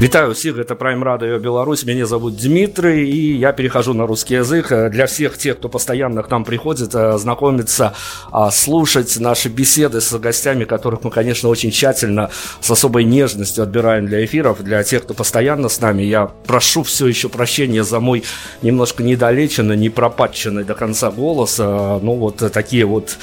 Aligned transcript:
Вітаю 0.00 0.30
всіх 0.30 0.56
это 0.56 0.74
Prime 0.74 1.04
Radio 1.04 1.40
Беларусь. 1.40 1.86
Мяне 1.86 2.06
зовут 2.06 2.36
Дмитрий 2.36 3.10
и 3.10 3.36
я 3.36 3.52
перехожу 3.52 3.94
на 3.94 4.06
русский 4.06 4.36
язык. 4.36 4.70
Э, 4.72 4.90
для 4.90 5.06
всех 5.06 5.36
тех 5.36 5.56
кто 5.58 5.68
постоянно 5.68 6.22
к 6.22 6.30
нам 6.30 6.44
приходит 6.44 6.94
э, 6.94 7.18
знакомиться 7.18 7.92
а, 8.30 8.52
слушать 8.52 9.20
наши 9.20 9.48
беседы 9.48 10.00
с 10.00 10.18
гостями 10.20 10.64
которых 10.64 11.02
мы 11.02 11.10
конечно 11.10 11.48
очень 11.48 11.72
тщательно 11.72 12.30
с 12.60 12.70
особой 12.70 13.02
нежностью 13.04 13.64
отбираем 13.64 14.06
для 14.06 14.24
эфиров. 14.24 14.62
Для 14.62 14.84
тех 14.84 15.02
кто 15.02 15.14
постоянно 15.14 15.68
с 15.68 15.80
нами 15.80 16.02
я 16.04 16.26
прошу 16.46 16.84
все 16.84 17.08
еще 17.08 17.28
прощения 17.28 17.82
за 17.82 17.98
мой 17.98 18.22
немножко 18.62 19.02
недолеченный 19.02 19.76
не 19.76 19.90
пропатченный 19.90 20.62
до 20.62 20.74
конца 20.74 21.10
голос. 21.10 21.58
Э, 21.58 21.98
ну 22.00 22.14
вот 22.14 22.36
такие 22.52 22.84
вот 22.84 23.18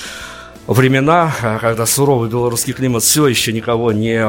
времена, 0.67 1.31
когда 1.61 1.85
суровый 1.85 2.29
белорусский 2.29 2.73
климат 2.73 3.03
все 3.03 3.27
еще 3.27 3.53
никого 3.53 3.91
не, 3.91 4.25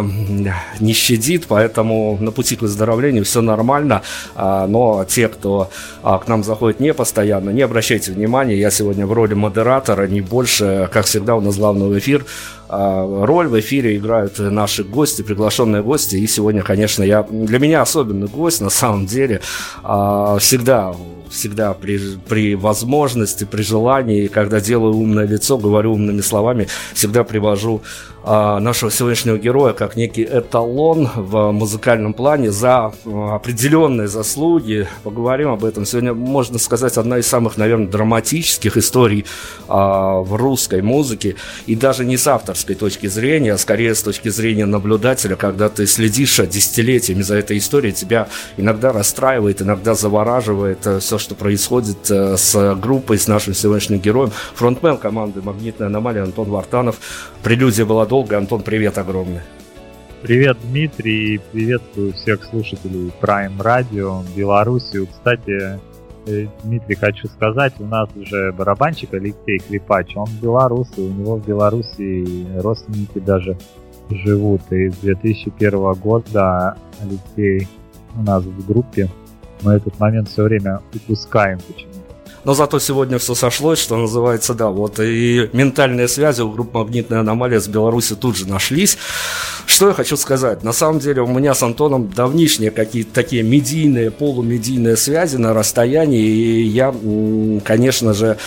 не 0.81 0.93
щадит, 0.93 1.47
поэтому 1.49 2.19
на 2.21 2.31
пути 2.31 2.57
к 2.57 2.63
выздоровлению 2.63 3.25
все 3.25 3.41
нормально, 3.41 4.03
а, 4.35 4.67
но 4.67 5.05
те, 5.09 5.29
кто 5.29 5.71
а, 6.03 6.19
к 6.19 6.29
нам 6.29 6.45
заходит 6.45 6.81
не 6.81 6.93
постоянно, 6.93 7.51
не 7.51 7.63
обращайте 7.63 8.13
внимания, 8.13 8.57
я 8.57 8.71
сегодня 8.71 9.07
в 9.07 9.13
роли 9.13 9.35
модератора, 9.35 10.07
не 10.07 10.21
больше, 10.21 10.89
как 10.93 11.07
всегда 11.07 11.37
у 11.37 11.41
нас 11.41 11.57
главный 11.57 11.99
эфир, 11.99 12.27
а, 12.69 13.25
роль 13.25 13.49
в 13.49 13.59
эфире 13.59 13.97
играют 13.97 14.39
наши 14.39 14.85
гости, 14.85 15.23
приглашенные 15.23 15.83
гости, 15.83 16.17
и 16.17 16.27
сегодня, 16.27 16.63
конечно, 16.63 17.03
я, 17.03 17.23
для 17.23 17.59
меня 17.59 17.83
особенный 17.83 18.29
гость, 18.29 18.61
на 18.61 18.71
самом 18.71 19.07
деле, 19.07 19.41
всегда 19.83 20.95
всегда 21.31 21.75
при, 21.75 22.17
при 22.29 22.55
возможности, 22.55 23.45
при 23.45 23.63
желании, 23.63 24.27
когда 24.27 24.61
делаю 24.61 24.95
умное 24.95 25.27
лицо, 25.27 25.59
говорю 25.59 25.95
умными 25.95 26.21
словами, 26.21 26.69
всегда 26.95 27.25
привожу 27.25 27.83
а, 28.29 28.59
нашего 28.59 28.91
сегодняшнего 28.91 29.39
героя 29.39 29.73
как 29.73 29.95
некий 29.95 30.25
эталон 30.25 31.09
в 31.15 31.53
музыкальном 31.53 32.13
плане 32.13 32.51
за 32.51 32.93
а, 33.05 33.37
определенные 33.37 34.09
заслуги. 34.09 34.89
Поговорим 35.05 35.51
об 35.51 35.65
этом. 35.65 35.87
Сегодня, 35.87 36.13
можно 36.13 36.59
сказать, 36.59 36.97
одна 36.97 37.19
из 37.19 37.29
самых, 37.29 37.57
наверное, 37.57 37.87
драматических 37.87 38.77
историй 38.77 39.27
а, 39.69 40.19
в 40.23 40.35
русской 40.35 40.83
музыке. 40.83 41.37
И 41.67 41.77
даже 41.77 42.05
не 42.05 42.17
с 42.17 42.27
авторской 42.27 42.75
точки 42.75 43.07
зрения, 43.07 43.53
а 43.53 43.59
скорее 43.59 43.95
с 43.95 44.03
точки 44.03 44.29
зрения 44.29 44.67
наблюдателя, 44.67 45.37
когда 45.37 45.69
ты 45.69 45.87
следишь 45.87 46.39
десятилетиями 46.39 47.23
за 47.23 47.37
этой 47.37 47.59
историей, 47.59 47.93
тебя 47.93 48.27
иногда 48.57 48.91
расстраивает, 48.91 49.63
иногда 49.63 49.95
завораживает 49.95 50.85
э, 50.85 51.01
все, 51.17 51.19
что 51.19 51.35
происходит 51.35 52.11
э, 52.11 52.37
с 52.37 52.75
группой, 52.77 53.19
с 53.19 53.29
нашим 53.29 53.55
сегодняшним 53.55 53.99
героем. 53.99 54.31
Фронтмен 54.55 54.99
команды 54.99 55.43
«Магнитная 55.43 55.89
аномалия» 55.89 56.23
Антон 56.23 56.51
Вартанов. 56.51 56.97
Прелюдия 57.43 57.85
была 57.85 58.07
долго. 58.07 58.37
Антон, 58.37 58.63
привет 58.63 58.99
огромный. 58.99 59.41
Привет, 60.23 60.59
Дмитрий, 60.65 61.41
приветствую 61.53 62.13
всех 62.15 62.45
слушателей 62.45 63.13
Prime 63.21 63.57
Radio 63.59 64.25
Белоруссию. 64.37 65.07
Кстати, 65.07 65.79
э, 66.27 66.47
Дмитрий, 66.65 66.97
хочу 66.97 67.29
сказать, 67.29 67.75
у 67.79 67.85
нас 67.85 68.09
уже 68.15 68.53
барабанщик 68.53 69.15
Алексей 69.15 69.59
Хлипач, 69.59 70.17
он 70.17 70.29
белорус, 70.43 70.89
и 70.97 71.01
у 71.01 71.13
него 71.13 71.37
в 71.37 71.47
Беларуси 71.47 72.47
родственники 72.61 73.19
даже 73.21 73.57
живут. 74.11 74.61
И 74.71 74.91
с 74.91 74.97
2001 74.97 75.95
года 75.95 76.77
Алексей 77.01 77.69
у 78.17 78.23
нас 78.23 78.43
в 78.43 78.67
группе. 78.67 79.09
Мы 79.63 79.75
этот 79.75 79.99
момент 79.99 80.29
все 80.29 80.43
время 80.43 80.81
упускаем 80.95 81.59
почему 81.67 81.97
но 82.47 82.55
зато 82.55 82.79
сегодня 82.79 83.19
все 83.19 83.35
сошлось, 83.35 83.81
что 83.81 83.97
называется, 83.97 84.55
да, 84.55 84.69
вот 84.69 85.01
и 85.01 85.51
ментальные 85.53 86.07
связи 86.07 86.43
у 86.43 86.49
группы 86.49 86.79
«Магнитная 86.79 87.19
аномалия» 87.19 87.59
с 87.59 87.67
Беларуси 87.67 88.15
тут 88.15 88.37
же 88.37 88.47
нашлись. 88.49 88.99
Что 89.67 89.89
я 89.89 89.95
хочу 89.95 90.17
сказать? 90.17 90.63
На 90.63 90.73
самом 90.73 91.01
деле 91.01 91.23
у 91.23 91.27
меня 91.27 91.55
с 91.55 91.63
Антоном 91.65 92.09
давнишние 92.09 92.71
какие-то 92.71 93.13
такие 93.13 93.43
медийные, 93.43 94.13
полумедийные 94.13 94.97
связи 94.97 95.39
на 95.39 95.55
расстоянии, 95.55 96.23
и 96.23 96.63
я, 96.63 96.95
конечно 97.65 98.15
же, 98.15 98.39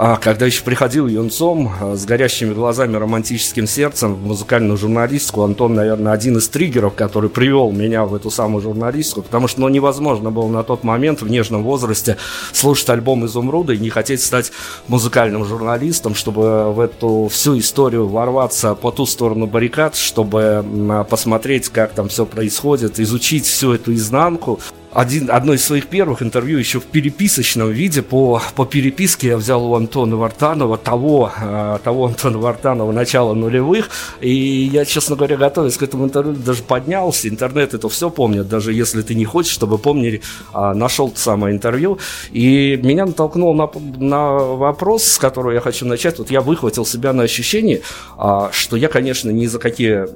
а 0.00 0.16
когда 0.16 0.46
еще 0.46 0.62
приходил 0.62 1.08
юнцом 1.08 1.72
а, 1.80 1.96
с 1.96 2.06
горящими 2.06 2.54
глазами, 2.54 2.94
романтическим 2.94 3.66
сердцем 3.66 4.14
в 4.14 4.24
музыкальную 4.24 4.78
журналистику, 4.78 5.42
Антон, 5.42 5.74
наверное, 5.74 6.12
один 6.12 6.38
из 6.38 6.48
триггеров, 6.48 6.94
который 6.94 7.28
привел 7.28 7.72
меня 7.72 8.04
в 8.04 8.14
эту 8.14 8.30
самую 8.30 8.62
журналистику, 8.62 9.22
потому 9.22 9.48
что 9.48 9.60
ну, 9.62 9.68
невозможно 9.68 10.30
было 10.30 10.48
на 10.48 10.62
тот 10.62 10.84
момент 10.84 11.20
в 11.20 11.28
нежном 11.28 11.64
возрасте 11.64 12.16
слушать 12.52 12.88
альбом 12.90 13.26
«Изумруда» 13.26 13.72
и 13.72 13.78
не 13.78 13.90
хотеть 13.90 14.22
стать 14.22 14.52
музыкальным 14.86 15.44
журналистом, 15.44 16.14
чтобы 16.14 16.72
в 16.72 16.78
эту 16.78 17.26
всю 17.28 17.58
историю 17.58 18.06
ворваться 18.06 18.76
по 18.76 18.92
ту 18.92 19.04
сторону 19.04 19.48
баррикад, 19.48 19.96
чтобы 19.96 20.64
посмотреть, 21.10 21.70
как 21.70 21.90
там 21.92 22.08
все 22.08 22.24
происходит, 22.24 23.00
изучить 23.00 23.46
всю 23.46 23.72
эту 23.72 23.92
изнанку 23.94 24.60
один, 24.92 25.30
одно 25.30 25.52
из 25.52 25.64
своих 25.64 25.86
первых 25.86 26.22
интервью 26.22 26.58
еще 26.58 26.80
в 26.80 26.84
переписочном 26.84 27.70
виде. 27.70 28.02
По, 28.02 28.40
по 28.54 28.64
переписке 28.64 29.28
я 29.28 29.36
взял 29.36 29.64
у 29.70 29.74
Антона 29.74 30.16
Вартанова, 30.16 30.78
того, 30.78 31.30
э, 31.40 31.78
того 31.84 32.06
Антона 32.06 32.38
Вартанова 32.38 32.92
начала 32.92 33.34
нулевых. 33.34 33.90
И 34.20 34.70
я, 34.72 34.84
честно 34.84 35.16
говоря, 35.16 35.36
готовясь 35.36 35.76
к 35.76 35.82
этому 35.82 36.06
интервью, 36.06 36.34
даже 36.34 36.62
поднялся. 36.62 37.28
Интернет 37.28 37.74
это 37.74 37.88
все 37.88 38.08
помнит, 38.08 38.48
даже 38.48 38.72
если 38.72 39.02
ты 39.02 39.14
не 39.14 39.24
хочешь, 39.24 39.52
чтобы 39.52 39.78
помнили, 39.78 40.22
э, 40.54 40.72
нашел 40.72 41.10
то 41.10 41.18
самое 41.18 41.54
интервью. 41.54 41.98
И 42.30 42.80
меня 42.82 43.04
натолкнул 43.04 43.54
на, 43.54 43.70
на 43.98 44.32
вопрос, 44.38 45.04
с 45.04 45.18
которого 45.18 45.52
я 45.52 45.60
хочу 45.60 45.84
начать. 45.86 46.18
Вот 46.18 46.30
я 46.30 46.40
выхватил 46.40 46.86
себя 46.86 47.12
на 47.12 47.24
ощущение, 47.24 47.82
э, 48.18 48.48
что 48.52 48.76
я, 48.76 48.88
конечно, 48.88 49.30
ни 49.30 49.46
за 49.46 49.58
какие 49.58 50.06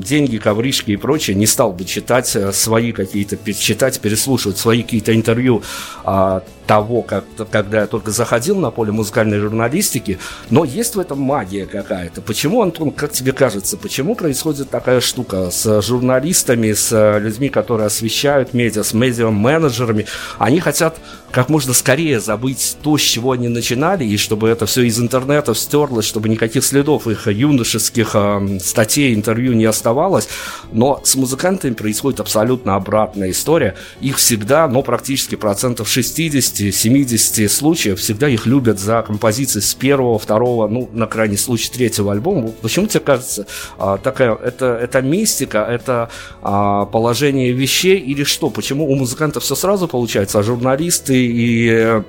деньги, 0.00 0.36
ковришки 0.36 0.90
и 0.90 0.96
прочее 0.96 1.34
не 1.34 1.46
стал 1.46 1.72
бы 1.72 1.84
читать 1.86 2.36
э, 2.36 2.52
свои 2.52 2.92
какие-то, 2.92 3.38
читать, 3.54 3.98
пересмотреть 4.00 4.17
слушать 4.18 4.58
свои 4.58 4.82
какие-то 4.82 5.14
интервью 5.14 5.62
а, 6.04 6.42
того, 6.66 7.00
как, 7.02 7.24
когда 7.50 7.80
я 7.80 7.86
только 7.86 8.10
заходил 8.10 8.56
на 8.56 8.70
поле 8.70 8.92
музыкальной 8.92 9.38
журналистики, 9.38 10.18
но 10.50 10.64
есть 10.64 10.96
в 10.96 11.00
этом 11.00 11.18
магия 11.18 11.64
какая-то. 11.64 12.20
Почему, 12.20 12.60
Антон, 12.60 12.90
как 12.90 13.10
тебе 13.12 13.32
кажется, 13.32 13.78
почему 13.78 14.14
происходит 14.14 14.68
такая 14.68 15.00
штука 15.00 15.50
с 15.50 15.80
журналистами, 15.80 16.72
с 16.72 17.18
людьми, 17.18 17.48
которые 17.48 17.86
освещают 17.86 18.52
медиа, 18.52 18.82
с 18.82 18.92
медиа-менеджерами? 18.92 20.04
Они 20.38 20.60
хотят 20.60 20.98
как 21.30 21.48
можно 21.48 21.74
скорее 21.74 22.20
забыть 22.20 22.76
то, 22.82 22.96
с 22.96 23.02
чего 23.02 23.32
они 23.32 23.48
начинали, 23.48 24.04
и 24.04 24.16
чтобы 24.16 24.48
это 24.48 24.66
все 24.66 24.82
из 24.82 24.98
интернета 24.98 25.54
стерлось, 25.54 26.06
чтобы 26.06 26.28
никаких 26.28 26.64
следов 26.64 27.06
их 27.06 27.26
юношеских 27.28 28.10
э, 28.14 28.58
статей, 28.60 29.14
интервью 29.14 29.52
не 29.52 29.66
оставалось. 29.66 30.28
Но 30.72 31.00
с 31.04 31.16
музыкантами 31.16 31.74
происходит 31.74 32.20
абсолютно 32.20 32.76
обратная 32.76 33.30
история. 33.30 33.74
Их 34.08 34.16
всегда, 34.16 34.66
но 34.68 34.82
практически 34.82 35.34
процентов 35.34 35.86
60-70 35.94 37.46
случаев 37.50 38.00
всегда 38.00 38.26
их 38.26 38.46
любят 38.46 38.78
за 38.78 39.02
композиции 39.02 39.60
с 39.60 39.74
первого, 39.74 40.18
второго, 40.18 40.66
ну, 40.66 40.88
на 40.94 41.06
крайний 41.06 41.36
случай, 41.36 41.70
третьего 41.70 42.12
альбома. 42.12 42.48
Почему 42.62 42.86
тебе 42.86 43.00
кажется, 43.00 43.46
э, 43.78 43.98
такая, 44.02 44.34
это, 44.34 44.64
это 44.64 45.02
мистика, 45.02 45.58
это 45.58 46.08
э, 46.40 46.86
положение 46.90 47.52
вещей 47.52 47.98
или 47.98 48.24
что? 48.24 48.48
Почему 48.48 48.90
у 48.90 48.94
музыкантов 48.94 49.42
все 49.42 49.54
сразу 49.54 49.86
получается, 49.88 50.38
а 50.38 50.42
журналисты 50.42 51.14
и 51.14 52.02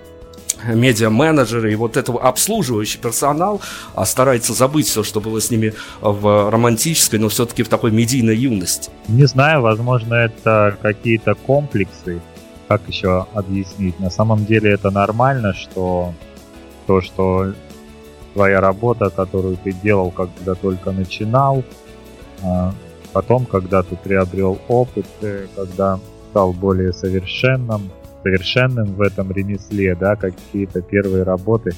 медиа-менеджеры 0.66 1.72
и 1.72 1.76
вот 1.76 1.98
этого 1.98 2.22
обслуживающий 2.22 3.00
персонал 3.00 3.62
а 3.96 4.06
старается 4.06 4.54
забыть 4.54 4.88
все, 4.88 5.04
что 5.04 5.22
было 5.22 5.42
с 5.42 5.52
ними 5.52 5.74
в 6.02 6.50
романтической, 6.50 7.20
но 7.20 7.30
все-таки 7.30 7.64
в 7.64 7.70
такой 7.70 7.92
медийной 7.92 8.36
юности. 8.36 8.92
Не 9.08 9.26
знаю, 9.26 9.62
возможно, 9.62 10.16
это 10.16 10.78
какие-то 10.82 11.36
комплексы, 11.36 12.22
как 12.68 12.82
еще 12.88 13.28
объяснить. 13.34 14.00
На 14.00 14.10
самом 14.10 14.46
деле 14.46 14.72
это 14.72 14.92
нормально, 14.92 15.54
что 15.54 16.14
то, 16.88 17.02
что 17.02 17.54
твоя 18.34 18.62
работа, 18.62 19.10
которую 19.10 19.58
ты 19.58 19.72
делал, 19.72 20.12
когда 20.12 20.56
только 20.56 20.92
начинал, 20.92 21.64
а 22.44 22.74
потом, 23.12 23.46
когда 23.46 23.84
ты 23.84 23.96
приобрел 23.96 24.60
опыт, 24.68 25.08
э, 25.22 25.48
когда 25.56 26.00
стал 26.30 26.54
более 26.54 26.94
совершенным, 26.94 27.92
совершенным 28.24 28.94
в 28.96 29.02
этом 29.02 29.32
ремесле, 29.32 29.96
да, 29.96 30.16
какие-то 30.16 30.82
первые 30.82 31.24
работы 31.24 31.72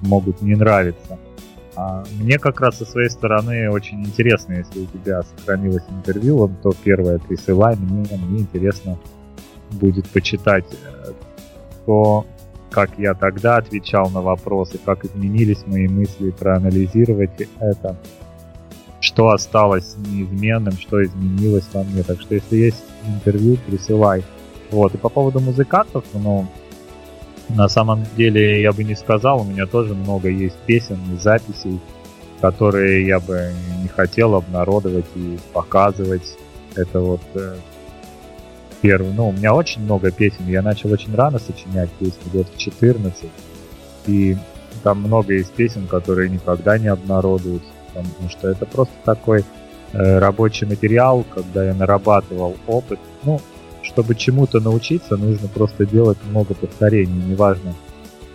могут 0.00 0.42
не 0.42 0.54
нравиться. 0.54 1.18
А 1.76 2.04
мне 2.18 2.38
как 2.38 2.60
раз 2.60 2.78
со 2.78 2.86
своей 2.86 3.10
стороны 3.10 3.70
очень 3.70 4.02
интересно, 4.02 4.54
если 4.54 4.80
у 4.80 4.86
тебя 4.86 5.22
сохранилось 5.22 5.84
интервью, 5.90 6.50
то 6.62 6.72
первое 6.82 7.18
присылай, 7.18 7.76
мне, 7.76 8.06
мне 8.16 8.40
интересно 8.40 8.98
будет 9.72 10.08
почитать 10.08 10.64
э, 10.72 11.12
то, 11.84 12.24
как 12.70 12.98
я 12.98 13.14
тогда 13.14 13.56
отвечал 13.58 14.10
на 14.10 14.22
вопросы, 14.22 14.78
как 14.82 15.04
изменились 15.04 15.66
мои 15.66 15.86
мысли, 15.86 16.30
проанализировать 16.30 17.48
это, 17.58 17.96
что 19.00 19.30
осталось 19.30 19.96
неизменным, 19.98 20.72
что 20.72 21.02
изменилось 21.02 21.68
во 21.72 21.84
мне. 21.84 22.02
Так 22.02 22.20
что 22.20 22.34
если 22.34 22.56
есть 22.56 22.84
интервью, 23.06 23.58
присылай. 23.66 24.24
Вот, 24.70 24.94
и 24.94 24.98
по 24.98 25.08
поводу 25.08 25.40
музыкантов, 25.40 26.04
ну, 26.12 26.46
на 27.48 27.68
самом 27.68 28.04
деле 28.16 28.60
я 28.60 28.72
бы 28.72 28.82
не 28.84 28.94
сказал, 28.94 29.40
у 29.40 29.44
меня 29.44 29.66
тоже 29.66 29.94
много 29.94 30.28
есть 30.28 30.56
песен 30.66 30.98
и 31.12 31.16
записей, 31.16 31.80
которые 32.40 33.06
я 33.06 33.20
бы 33.20 33.52
не 33.82 33.88
хотел 33.88 34.34
обнародовать 34.34 35.06
и 35.14 35.38
показывать. 35.52 36.36
Это 36.74 37.00
вот 37.00 37.22
э, 37.34 37.56
первый, 38.82 39.12
ну, 39.12 39.28
у 39.28 39.32
меня 39.32 39.54
очень 39.54 39.82
много 39.82 40.10
песен, 40.10 40.46
я 40.46 40.62
начал 40.62 40.92
очень 40.92 41.14
рано 41.14 41.38
сочинять 41.38 41.90
песни, 41.92 42.20
лет 42.32 42.48
в 42.52 42.58
14, 42.58 43.30
и 44.06 44.36
там 44.82 45.00
много 45.00 45.32
есть 45.32 45.52
песен, 45.52 45.86
которые 45.86 46.28
никогда 46.28 46.78
не 46.78 46.88
обнародуются, 46.88 47.68
потому 47.94 48.28
что 48.28 48.48
это 48.48 48.66
просто 48.66 48.94
такой 49.04 49.44
э, 49.92 50.18
рабочий 50.18 50.66
материал, 50.66 51.24
когда 51.34 51.64
я 51.64 51.74
нарабатывал 51.74 52.56
опыт. 52.66 52.98
Ну, 53.24 53.40
чтобы 53.86 54.14
чему-то 54.14 54.60
научиться, 54.60 55.16
нужно 55.16 55.48
просто 55.48 55.86
делать 55.86 56.18
много 56.28 56.54
повторений. 56.54 57.22
Неважно, 57.22 57.74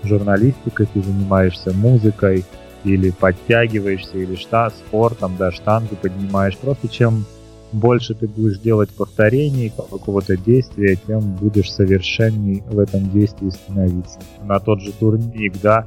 журналистикой 0.04 0.88
ты 0.92 1.02
занимаешься, 1.02 1.74
музыкой, 1.74 2.46
или 2.84 3.12
подтягиваешься, 3.12 4.18
или 4.18 4.36
шта, 4.36 4.70
спортом, 4.72 5.36
да, 5.38 5.52
штангу 5.52 5.96
поднимаешь. 5.96 6.58
Просто 6.58 6.88
чем 6.88 7.26
больше 7.72 8.16
ты 8.16 8.28
будешь 8.28 8.60
делать 8.60 8.90
повторений 8.90 9.70
какого-то 9.70 10.36
действия, 10.36 10.98
тем 11.08 11.20
будешь 11.36 11.72
совершенней 11.72 12.64
в 12.68 12.80
этом 12.80 13.10
действии 13.12 13.50
становиться. 13.50 14.20
На 14.44 14.60
тот 14.60 14.82
же 14.82 14.92
турник, 14.94 15.62
да, 15.62 15.86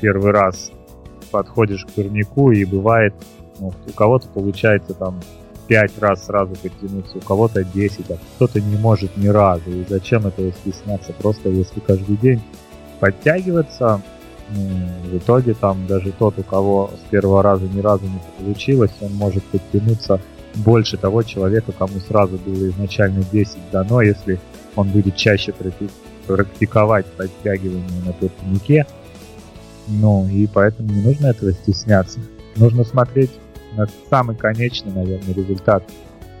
первый 0.00 0.32
раз 0.32 0.70
подходишь 1.30 1.84
к 1.84 1.90
турнику, 1.90 2.52
и 2.52 2.64
бывает, 2.64 3.14
ну, 3.58 3.72
у 3.86 3.92
кого-то 3.92 4.28
получается 4.28 4.94
там 4.94 5.20
пять 5.66 5.98
раз 5.98 6.26
сразу 6.26 6.54
подтянуться, 6.54 7.18
у 7.18 7.20
кого-то 7.20 7.64
10, 7.64 8.10
а 8.10 8.18
кто-то 8.36 8.60
не 8.60 8.76
может 8.76 9.16
ни 9.16 9.28
разу. 9.28 9.70
И 9.70 9.84
зачем 9.88 10.26
этого 10.26 10.52
стесняться? 10.52 11.12
Просто 11.12 11.48
если 11.48 11.80
каждый 11.80 12.16
день 12.16 12.40
подтягиваться, 13.00 14.02
в 14.50 15.16
итоге 15.16 15.54
там 15.54 15.86
даже 15.86 16.12
тот, 16.12 16.38
у 16.38 16.42
кого 16.42 16.90
с 16.94 17.10
первого 17.10 17.42
раза 17.42 17.64
ни 17.66 17.80
разу 17.80 18.04
не 18.04 18.20
получилось, 18.38 18.92
он 19.00 19.14
может 19.14 19.42
подтянуться 19.44 20.20
больше 20.56 20.98
того 20.98 21.22
человека, 21.22 21.72
кому 21.72 21.98
сразу 22.00 22.36
было 22.38 22.68
изначально 22.68 23.24
10 23.32 23.56
дано, 23.72 24.02
если 24.02 24.38
он 24.76 24.90
будет 24.90 25.16
чаще 25.16 25.54
практиковать 26.26 27.06
подтягивание 27.06 28.02
на 28.04 28.12
турнике. 28.12 28.86
Ну, 29.88 30.28
и 30.28 30.46
поэтому 30.46 30.92
не 30.92 31.02
нужно 31.02 31.28
этого 31.28 31.52
стесняться. 31.52 32.20
Нужно 32.56 32.84
смотреть 32.84 33.30
самый 34.10 34.36
конечный, 34.36 34.92
наверное, 34.92 35.34
результат 35.34 35.84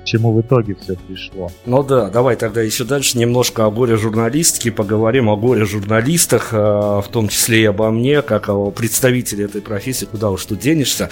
чему 0.04 0.32
в 0.32 0.40
итоге 0.40 0.76
все 0.80 0.96
пришло. 0.96 1.50
Ну 1.66 1.82
да, 1.82 2.08
давай 2.10 2.36
тогда 2.36 2.62
еще 2.62 2.84
дальше 2.84 3.18
немножко 3.18 3.66
о 3.66 3.70
горе 3.70 3.96
журналистке, 3.96 4.70
поговорим 4.70 5.28
о 5.28 5.36
горе 5.36 5.64
журналистах, 5.64 6.52
э, 6.52 6.56
в 6.56 7.06
том 7.10 7.28
числе 7.28 7.62
и 7.62 7.64
обо 7.64 7.90
мне, 7.90 8.22
как 8.22 8.48
о 8.48 8.70
представителе 8.70 9.44
этой 9.44 9.60
профессии, 9.60 10.04
куда 10.04 10.30
уж 10.30 10.44
тут 10.44 10.58
денешься. 10.58 11.08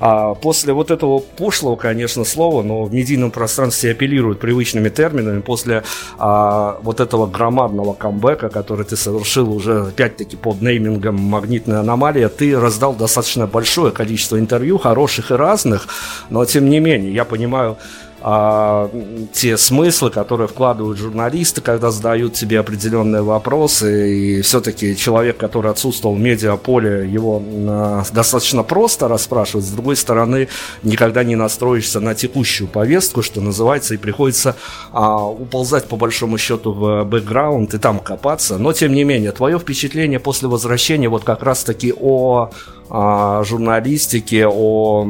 А 0.00 0.34
после 0.34 0.72
вот 0.72 0.90
этого 0.90 1.18
пошлого, 1.18 1.76
конечно, 1.76 2.24
слова, 2.24 2.62
но 2.62 2.84
в 2.84 2.92
медийном 2.92 3.30
пространстве 3.30 3.92
апеллируют 3.92 4.40
привычными 4.40 4.88
терминами, 4.88 5.40
после 5.40 5.82
а, 6.18 6.78
вот 6.82 7.00
этого 7.00 7.26
громадного 7.26 7.94
камбэка, 7.94 8.48
который 8.48 8.84
ты 8.84 8.96
совершил 8.96 9.52
уже 9.52 9.88
опять-таки 9.88 10.36
под 10.36 10.62
неймингом 10.62 11.16
«Магнитная 11.16 11.80
аномалия», 11.80 12.28
ты 12.28 12.58
раздал 12.58 12.94
достаточно 12.94 13.46
большое 13.46 13.92
количество 13.92 14.38
интервью, 14.38 14.78
хороших 14.78 15.30
и 15.30 15.34
разных, 15.34 15.88
но 16.30 16.44
тем 16.44 16.68
не 16.68 16.80
менее, 16.80 17.12
я 17.12 17.24
понимаю, 17.24 17.76
а, 18.20 18.90
те 19.32 19.56
смыслы, 19.56 20.10
которые 20.10 20.48
вкладывают 20.48 20.98
журналисты, 20.98 21.60
когда 21.60 21.90
задают 21.90 22.34
тебе 22.34 22.58
определенные 22.58 23.22
вопросы, 23.22 24.12
и 24.12 24.42
все-таки 24.42 24.96
человек, 24.96 25.36
который 25.36 25.70
отсутствовал 25.70 26.16
в 26.16 26.18
медиаполе, 26.18 27.08
его 27.08 27.40
а, 27.46 28.02
достаточно 28.12 28.64
просто 28.64 29.06
расспрашивать, 29.06 29.66
с 29.66 29.70
другой 29.70 29.96
стороны, 29.96 30.48
никогда 30.82 31.22
не 31.22 31.36
настроишься 31.36 32.00
на 32.00 32.14
текущую 32.14 32.68
повестку, 32.68 33.22
что 33.22 33.40
называется, 33.40 33.94
и 33.94 33.98
приходится 33.98 34.56
а, 34.92 35.24
уползать 35.24 35.86
по 35.86 35.96
большому 35.96 36.38
счету 36.38 36.72
в 36.72 37.04
бэкграунд 37.04 37.74
и 37.74 37.78
там 37.78 38.00
копаться, 38.00 38.58
но 38.58 38.72
тем 38.72 38.92
не 38.92 39.04
менее, 39.04 39.30
твое 39.30 39.58
впечатление 39.58 40.18
после 40.18 40.48
возвращения 40.48 41.08
вот 41.08 41.22
как 41.22 41.44
раз-таки 41.44 41.94
о 41.98 42.50
а, 42.90 43.44
журналистике, 43.44 44.46
о 44.48 45.06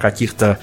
каких-то 0.00 0.58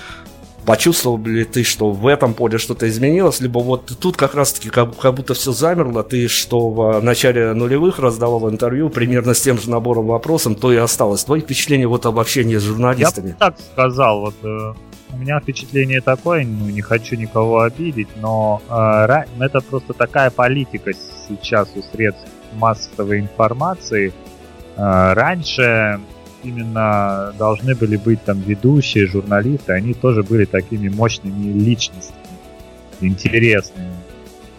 Почувствовал 0.65 1.17
ли 1.23 1.43
ты, 1.43 1.63
что 1.63 1.91
в 1.91 2.07
этом 2.07 2.33
поле 2.33 2.57
что-то 2.57 2.87
изменилось, 2.87 3.41
либо 3.41 3.59
вот 3.59 3.91
тут 3.99 4.17
как 4.17 4.33
раз-таки 4.35 4.69
как, 4.69 4.97
как 4.97 5.13
будто 5.13 5.33
все 5.33 5.51
замерло, 5.51 6.03
ты 6.03 6.27
что 6.27 6.69
в 6.69 7.01
начале 7.01 7.53
нулевых 7.53 7.99
раздавал 7.99 8.49
интервью 8.49 8.89
примерно 8.89 9.33
с 9.33 9.41
тем 9.41 9.59
же 9.59 9.69
набором 9.69 10.07
вопросов, 10.07 10.59
то 10.59 10.71
и 10.71 10.77
осталось. 10.77 11.23
Твои 11.23 11.41
впечатления 11.41 11.87
вот 11.87 12.05
об 12.05 12.19
общении 12.19 12.57
с 12.57 12.63
журналистами? 12.63 13.29
Я 13.29 13.35
так 13.35 13.55
сказал, 13.73 14.21
вот 14.21 14.35
э, 14.43 14.73
у 15.13 15.17
меня 15.17 15.39
впечатление 15.39 16.01
такое, 16.01 16.45
ну 16.45 16.69
не 16.69 16.81
хочу 16.81 17.15
никого 17.15 17.61
обидеть, 17.61 18.09
но 18.21 18.61
э, 18.69 19.23
это 19.39 19.61
просто 19.61 19.93
такая 19.93 20.29
политика 20.31 20.91
сейчас 21.27 21.69
у 21.75 21.81
средств 21.81 22.27
массовой 22.53 23.19
информации. 23.19 24.13
Э, 24.75 25.13
раньше 25.13 25.99
именно 26.43 27.33
должны 27.37 27.75
были 27.75 27.97
быть 27.97 28.23
там 28.23 28.39
ведущие, 28.41 29.07
журналисты, 29.07 29.73
они 29.73 29.93
тоже 29.93 30.23
были 30.23 30.45
такими 30.45 30.89
мощными 30.89 31.51
личностями, 31.59 32.17
интересными. 33.01 33.93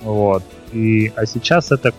Вот. 0.02 0.42
И, 0.72 1.12
а 1.16 1.26
сейчас 1.26 1.72
это 1.72 1.92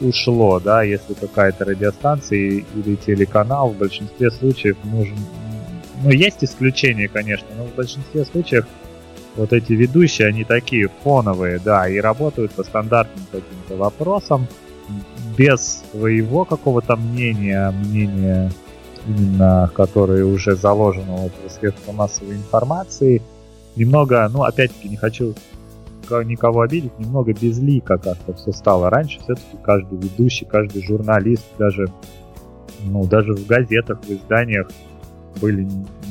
ушло, 0.00 0.60
да, 0.60 0.82
если 0.82 1.14
какая-то 1.14 1.64
радиостанция 1.64 2.38
или 2.38 2.94
телеканал 2.96 3.70
в 3.70 3.76
большинстве 3.78 4.30
случаев 4.30 4.76
нужен... 4.84 5.16
Ну, 6.02 6.10
есть 6.10 6.42
исключения, 6.42 7.08
конечно, 7.08 7.46
но 7.56 7.64
в 7.64 7.74
большинстве 7.74 8.24
случаев 8.24 8.66
вот 9.36 9.52
эти 9.52 9.72
ведущие, 9.72 10.28
они 10.28 10.44
такие 10.44 10.88
фоновые, 11.02 11.58
да, 11.58 11.88
и 11.88 11.98
работают 11.98 12.52
по 12.52 12.62
стандартным 12.62 13.24
каким-то 13.30 13.76
вопросам, 13.76 14.46
без 15.36 15.82
своего 15.90 16.44
какого-то 16.44 16.96
мнения, 16.96 17.70
мнения 17.70 18.52
именно 19.06 19.70
которые 19.74 20.24
уже 20.24 20.56
заложены 20.56 21.30
в 21.30 21.50
средства 21.50 21.92
массовой 21.92 22.36
информации. 22.36 23.22
Немного, 23.76 24.28
ну, 24.32 24.42
опять-таки, 24.42 24.88
не 24.88 24.96
хочу 24.96 25.34
никого 26.24 26.60
обидеть, 26.60 26.98
немного 26.98 27.32
безлика 27.32 27.96
как-то 27.96 28.34
все 28.34 28.52
стало. 28.52 28.90
Раньше 28.90 29.20
все-таки 29.20 29.56
каждый 29.62 29.98
ведущий, 29.98 30.44
каждый 30.44 30.82
журналист, 30.82 31.44
даже, 31.58 31.86
ну, 32.84 33.06
даже 33.06 33.32
в 33.32 33.46
газетах, 33.46 34.00
в 34.02 34.10
изданиях 34.10 34.68
были 35.40 35.66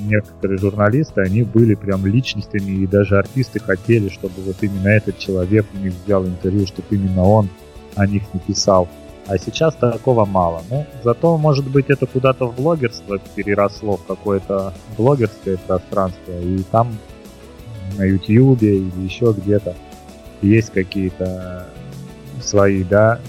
некоторые 0.05 0.57
журналисты, 0.57 1.21
они 1.21 1.43
были 1.43 1.75
прям 1.75 2.05
личностями, 2.05 2.71
и 2.71 2.87
даже 2.87 3.17
артисты 3.17 3.59
хотели, 3.59 4.09
чтобы 4.09 4.33
вот 4.45 4.57
именно 4.61 4.89
этот 4.89 5.17
человек 5.17 5.65
у 5.73 5.77
них 5.77 5.93
взял 6.03 6.25
интервью, 6.25 6.67
чтобы 6.67 6.87
именно 6.91 7.23
он 7.23 7.49
о 7.95 8.07
них 8.07 8.23
не 8.33 8.39
писал. 8.39 8.87
А 9.27 9.37
сейчас 9.37 9.75
такого 9.75 10.25
мало. 10.25 10.61
Ну, 10.69 10.85
зато, 11.03 11.37
может 11.37 11.65
быть, 11.69 11.85
это 11.89 12.05
куда-то 12.05 12.47
в 12.47 12.55
блогерство 12.55 13.19
переросло, 13.35 13.97
в 13.97 14.05
какое-то 14.05 14.73
блогерское 14.97 15.57
пространство, 15.57 16.31
и 16.41 16.61
там 16.71 16.97
на 17.97 18.03
YouTube 18.03 18.63
или 18.63 18.91
еще 19.01 19.33
где-то 19.37 19.75
есть 20.41 20.71
какие-то 20.71 21.67
свои, 22.41 22.83
да, 22.83 23.19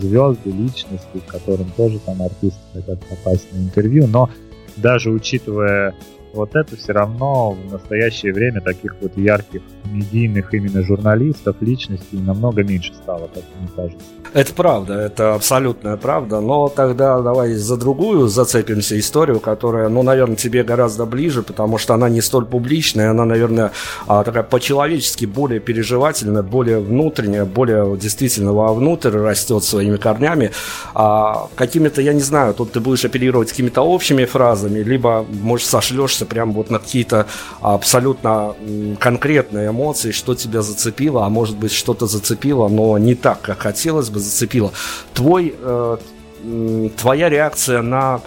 звезды, 0.00 0.50
личности, 0.50 1.22
которым 1.26 1.70
тоже 1.76 1.98
там 2.00 2.20
артисты 2.22 2.60
хотят 2.74 3.00
попасть 3.06 3.50
на 3.52 3.58
интервью, 3.58 4.06
но 4.06 4.28
даже 4.76 5.10
учитывая 5.10 5.94
вот 6.32 6.54
это 6.54 6.76
все 6.76 6.92
равно 6.92 7.52
в 7.52 7.72
настоящее 7.72 8.32
время 8.32 8.60
таких 8.60 8.96
вот 9.00 9.16
ярких 9.16 9.62
медийных 9.84 10.52
именно 10.54 10.82
журналистов, 10.82 11.56
личностей 11.60 12.18
намного 12.18 12.62
меньше 12.62 12.94
стало, 12.94 13.28
как 13.32 13.42
мне 13.58 13.68
кажется. 13.74 14.04
Это 14.34 14.54
правда, 14.54 14.94
это 14.94 15.34
абсолютная 15.34 15.96
правда, 15.98 16.40
но 16.40 16.68
тогда 16.68 17.20
давай 17.20 17.52
за 17.52 17.76
другую 17.76 18.28
зацепимся 18.28 18.98
историю, 18.98 19.40
которая, 19.40 19.90
ну, 19.90 20.02
наверное, 20.02 20.36
тебе 20.36 20.64
гораздо 20.64 21.04
ближе, 21.04 21.42
потому 21.42 21.76
что 21.76 21.92
она 21.92 22.08
не 22.08 22.22
столь 22.22 22.46
публичная, 22.46 23.10
она, 23.10 23.26
наверное, 23.26 23.72
а, 24.06 24.24
такая 24.24 24.42
по-человечески 24.42 25.26
более 25.26 25.60
переживательная, 25.60 26.42
более 26.42 26.80
внутренняя, 26.80 27.44
более 27.44 27.96
действительно 27.98 28.52
вовнутрь 28.52 29.10
растет 29.10 29.64
своими 29.64 29.96
корнями. 29.96 30.50
А 30.94 31.48
какими-то, 31.54 32.00
я 32.00 32.14
не 32.14 32.22
знаю, 32.22 32.54
тут 32.54 32.72
ты 32.72 32.80
будешь 32.80 33.04
апеллировать 33.04 33.50
какими-то 33.50 33.82
общими 33.82 34.24
фразами, 34.24 34.78
либо, 34.78 35.26
может, 35.28 35.66
сошлешься 35.66 36.21
прямо 36.24 36.52
вот 36.52 36.70
на 36.70 36.78
какие-то 36.78 37.26
абсолютно 37.60 38.54
конкретные 38.98 39.70
эмоции, 39.70 40.10
что 40.10 40.34
тебя 40.34 40.62
зацепило, 40.62 41.26
а 41.26 41.28
может 41.28 41.56
быть, 41.56 41.72
что-то 41.72 42.06
зацепило, 42.06 42.68
но 42.68 42.98
не 42.98 43.14
так, 43.14 43.40
как 43.42 43.60
хотелось 43.60 44.10
бы, 44.10 44.20
зацепило. 44.20 44.72
Твой, 45.14 45.54
э, 45.58 45.96
твоя 46.96 47.28
реакция 47.28 47.82
на 47.82 48.20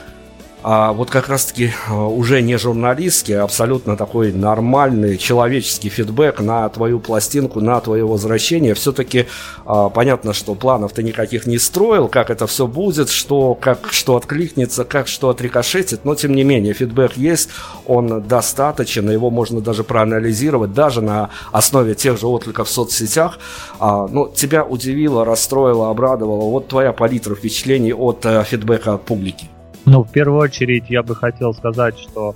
а 0.68 0.94
вот 0.94 1.12
как 1.12 1.30
раз-таки 1.30 1.74
э, 1.88 1.94
уже 1.94 2.42
не 2.42 2.58
журналистский, 2.58 3.38
а 3.38 3.44
абсолютно 3.44 3.96
такой 3.96 4.34
нормальный 4.34 5.16
человеческий 5.16 5.90
фидбэк 5.90 6.40
на 6.40 6.68
твою 6.70 7.00
пластинку, 7.00 7.62
на 7.62 7.80
твое 7.80 8.04
возвращение. 8.04 8.74
Все-таки 8.74 9.28
а, 9.64 9.90
понятно, 9.90 10.34
что 10.34 10.56
планов 10.56 10.94
ты 10.94 11.04
никаких 11.04 11.46
не 11.46 11.60
строил, 11.60 12.08
как 12.08 12.32
это 12.32 12.48
все 12.48 12.66
будет, 12.66 13.12
что, 13.12 13.54
как 13.54 13.90
что 13.92 14.16
откликнется, 14.16 14.86
как 14.86 15.08
что 15.08 15.30
отрикошетит, 15.30 16.04
но 16.04 16.16
тем 16.16 16.34
не 16.34 16.44
менее 16.44 16.74
фидбэк 16.74 17.16
есть, 17.16 17.50
он 17.86 18.24
достаточен, 18.24 19.12
его 19.12 19.30
можно 19.30 19.62
даже 19.62 19.84
проанализировать, 19.84 20.74
даже 20.74 21.02
на 21.02 21.30
основе 21.52 21.94
тех 21.94 22.20
же 22.20 22.26
откликов 22.26 22.68
в 22.68 22.72
соцсетях. 22.72 23.38
А, 23.80 24.08
ну, 24.08 24.32
тебя 24.34 24.64
удивило, 24.64 25.26
расстроило, 25.26 25.92
обрадовало. 25.92 26.50
Вот 26.50 26.70
твоя 26.70 26.92
палитра 26.92 27.36
впечатлений 27.36 27.94
от 27.94 28.26
а, 28.26 28.44
фидбэка 28.44 28.96
от 28.96 29.04
публики. 29.04 29.48
Ну, 29.86 30.04
в 30.04 30.12
первую 30.12 30.42
очередь 30.42 30.86
я 30.90 31.04
бы 31.04 31.16
хотел 31.16 31.54
сказать, 31.54 31.98
что 31.98 32.36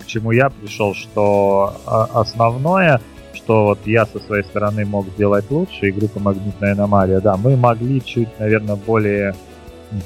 к 0.00 0.06
чему 0.06 0.30
я 0.30 0.48
пришел, 0.50 0.94
что 0.94 1.74
а, 1.86 2.08
основное, 2.14 3.00
что 3.32 3.64
вот 3.64 3.80
я 3.84 4.06
со 4.06 4.20
своей 4.20 4.44
стороны 4.44 4.84
мог 4.84 5.06
сделать 5.08 5.50
лучше, 5.50 5.88
и 5.88 5.92
группа 5.92 6.20
«Магнитная 6.20 6.72
аномалия», 6.72 7.20
да, 7.20 7.36
мы 7.36 7.56
могли 7.56 8.02
чуть, 8.04 8.28
наверное, 8.38 8.76
более 8.76 9.34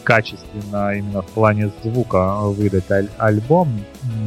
качественно 0.05 0.95
именно 0.97 1.23
в 1.23 1.27
плане 1.27 1.71
звука 1.83 2.37
выдать 2.41 2.91
аль- 2.91 3.11
альбом 3.19 3.69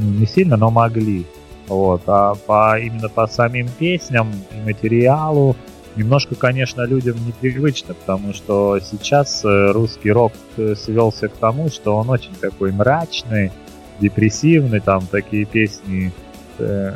не 0.02 0.26
сильно, 0.26 0.58
но 0.58 0.70
могли. 0.70 1.26
Вот. 1.68 2.02
А 2.08 2.36
по, 2.36 2.78
именно 2.80 3.10
по 3.10 3.26
самим 3.28 3.68
песням 3.80 4.32
и 4.52 4.66
материалу 4.66 5.56
немножко, 5.96 6.36
конечно, 6.36 6.84
людям 6.84 7.16
непривычно, 7.26 7.94
потому 7.94 8.34
что 8.34 8.80
сейчас 8.80 9.44
э, 9.44 9.72
русский 9.72 10.12
рок 10.12 10.34
э, 10.58 10.76
свелся 10.76 11.28
к 11.28 11.34
тому, 11.34 11.70
что 11.70 11.96
он 11.96 12.10
очень 12.10 12.36
такой 12.36 12.72
мрачный, 12.72 13.52
депрессивный, 14.00 14.82
там 14.82 15.06
такие 15.08 15.46
песни 15.46 16.12
э, 16.60 16.94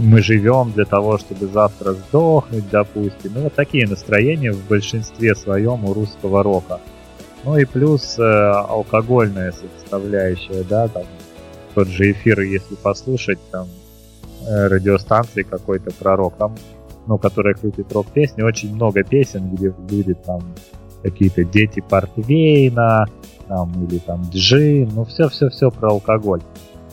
мы 0.00 0.22
живем 0.22 0.72
для 0.72 0.84
того, 0.84 1.18
чтобы 1.18 1.46
завтра 1.46 1.92
сдохнуть, 1.92 2.68
допустим. 2.70 3.32
Ну, 3.34 3.42
вот 3.42 3.54
такие 3.54 3.86
настроения 3.86 4.52
в 4.52 4.66
большинстве 4.68 5.34
своем 5.34 5.84
у 5.84 5.92
русского 5.92 6.42
рока. 6.42 6.80
Ну 7.44 7.58
и 7.58 7.64
плюс 7.64 8.18
э, 8.18 8.22
алкогольная 8.22 9.52
составляющая, 9.52 10.62
да, 10.62 10.88
там 10.88 11.04
тот 11.74 11.88
же 11.88 12.12
эфир, 12.12 12.40
если 12.40 12.76
послушать, 12.76 13.38
там 13.50 13.66
радиостанции 14.46 15.42
какой-то 15.42 15.90
пророк, 15.90 16.36
там, 16.36 16.54
ну, 17.06 17.18
которая 17.18 17.54
крутит 17.54 17.92
рок-песни, 17.92 18.42
очень 18.42 18.74
много 18.74 19.02
песен, 19.02 19.50
где 19.50 19.70
будет 19.70 20.22
там 20.22 20.42
какие-то 21.02 21.44
дети 21.44 21.80
Портвейна, 21.80 23.06
там, 23.46 23.72
или 23.84 23.98
там 23.98 24.22
джин, 24.30 24.90
ну, 24.94 25.04
все-все-все 25.04 25.70
про 25.70 25.90
алкоголь. 25.90 26.40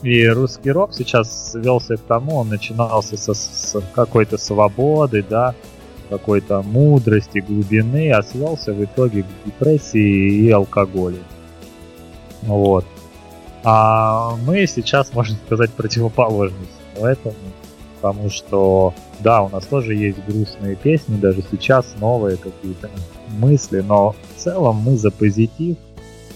И 0.03 0.27
русский 0.27 0.71
рок 0.71 0.93
сейчас 0.93 1.51
свелся 1.51 1.95
к 1.95 2.01
тому, 2.01 2.37
он 2.37 2.49
начинался 2.49 3.17
со, 3.17 3.33
с 3.33 3.79
какой-то 3.93 4.37
свободы, 4.37 5.23
да, 5.27 5.53
какой-то 6.09 6.61
мудрости, 6.63 7.39
глубины, 7.39 8.11
а 8.11 8.23
свелся 8.23 8.73
в 8.73 8.83
итоге 8.83 9.23
к 9.23 9.45
депрессии 9.45 10.45
и 10.45 10.49
алкоголю. 10.49 11.19
Вот. 12.41 12.85
А 13.63 14.35
мы 14.45 14.65
сейчас, 14.65 15.13
можно 15.13 15.37
сказать, 15.45 15.71
противоположность 15.71 16.71
этому, 16.97 17.35
потому 18.01 18.29
что, 18.29 18.93
да, 19.19 19.43
у 19.43 19.49
нас 19.49 19.65
тоже 19.65 19.93
есть 19.93 20.17
грустные 20.25 20.75
песни, 20.75 21.17
даже 21.17 21.43
сейчас 21.51 21.95
новые 21.99 22.37
какие-то 22.37 22.89
мысли, 23.37 23.81
но 23.81 24.15
в 24.35 24.39
целом 24.39 24.77
мы 24.77 24.97
за 24.97 25.11
позитив, 25.11 25.77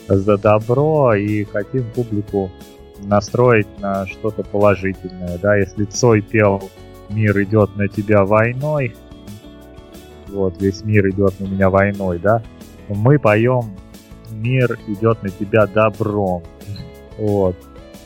за 0.08 0.38
добро 0.38 1.16
и 1.16 1.44
хотим 1.46 1.90
публику 1.92 2.52
настроить 3.00 3.68
на 3.80 4.06
что-то 4.06 4.44
положительное, 4.44 5.38
да, 5.40 5.56
если 5.58 5.86
Цой 5.86 6.22
пел 6.22 6.70
«Мир 7.10 7.42
идет 7.44 7.76
на 7.76 7.88
тебя 7.88 8.24
войной», 8.24 8.96
вот, 10.28 10.62
весь 10.62 10.84
мир 10.84 11.10
идет 11.10 11.40
на 11.40 11.46
меня 11.46 11.70
войной, 11.70 12.20
да, 12.20 12.44
мы 12.90 13.18
поем 13.18 13.76
«Мир 14.30 14.78
идет 14.88 15.24
на 15.24 15.30
тебя 15.30 15.66
добром», 15.66 16.44
вот. 17.18 17.56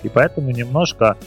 И 0.03 0.07
поэтому 0.07 0.51
немножко 0.51 1.17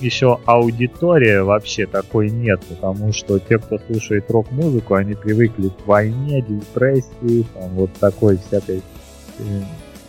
еще 0.00 0.38
аудитория 0.46 1.42
вообще 1.42 1.86
такой 1.86 2.30
нет, 2.30 2.60
потому 2.68 3.12
что 3.12 3.38
те, 3.38 3.58
кто 3.58 3.78
слушает 3.78 4.30
рок-музыку, 4.30 4.94
они 4.94 5.14
привыкли 5.14 5.68
к 5.68 5.86
войне, 5.86 6.42
депрессии, 6.42 7.46
там, 7.54 7.70
вот 7.70 7.92
такой 7.94 8.38
всякой 8.38 8.82
э, 9.38 9.42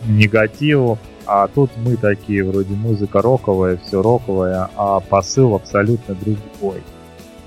негативу. 0.06 0.98
А 1.26 1.46
тут 1.48 1.70
мы 1.76 1.96
такие, 1.96 2.42
вроде 2.42 2.74
музыка 2.74 3.20
роковая, 3.20 3.76
все 3.76 4.00
роковое, 4.00 4.70
а 4.76 5.00
посыл 5.00 5.54
абсолютно 5.54 6.14
другой. 6.14 6.82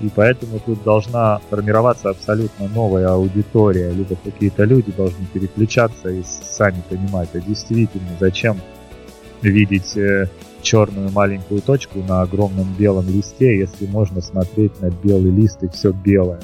И 0.00 0.08
поэтому 0.14 0.58
тут 0.58 0.82
должна 0.82 1.40
формироваться 1.50 2.10
абсолютно 2.10 2.68
новая 2.68 3.08
аудитория, 3.08 3.90
либо 3.92 4.16
какие-то 4.16 4.64
люди 4.64 4.92
должны 4.92 5.24
переключаться 5.32 6.10
и 6.10 6.22
сами 6.24 6.82
понимать, 6.88 7.28
а 7.34 7.40
действительно, 7.40 8.10
зачем 8.18 8.60
видеть 9.42 9.96
э, 9.96 10.28
черную 10.72 11.10
маленькую 11.10 11.60
точку 11.60 11.98
на 11.98 12.22
огромном 12.22 12.66
белом 12.78 13.06
листе, 13.06 13.58
если 13.58 13.86
можно 13.86 14.22
смотреть 14.22 14.80
на 14.80 14.88
белый 14.88 15.30
лист 15.30 15.62
и 15.62 15.68
все 15.68 15.92
белое. 15.92 16.40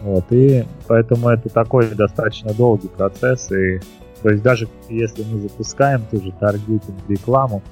Вот, 0.00 0.24
и 0.30 0.64
поэтому 0.88 1.28
это 1.28 1.48
такой 1.48 1.88
достаточно 1.94 2.52
долгий 2.52 2.88
процесс, 2.88 3.52
и 3.52 3.80
то 4.22 4.30
есть 4.30 4.42
даже 4.42 4.68
если 4.88 5.22
мы 5.22 5.38
запускаем 5.40 6.02
ту 6.10 6.20
же 6.20 6.32
таргетинг 6.32 6.96
рекламу, 7.08 7.62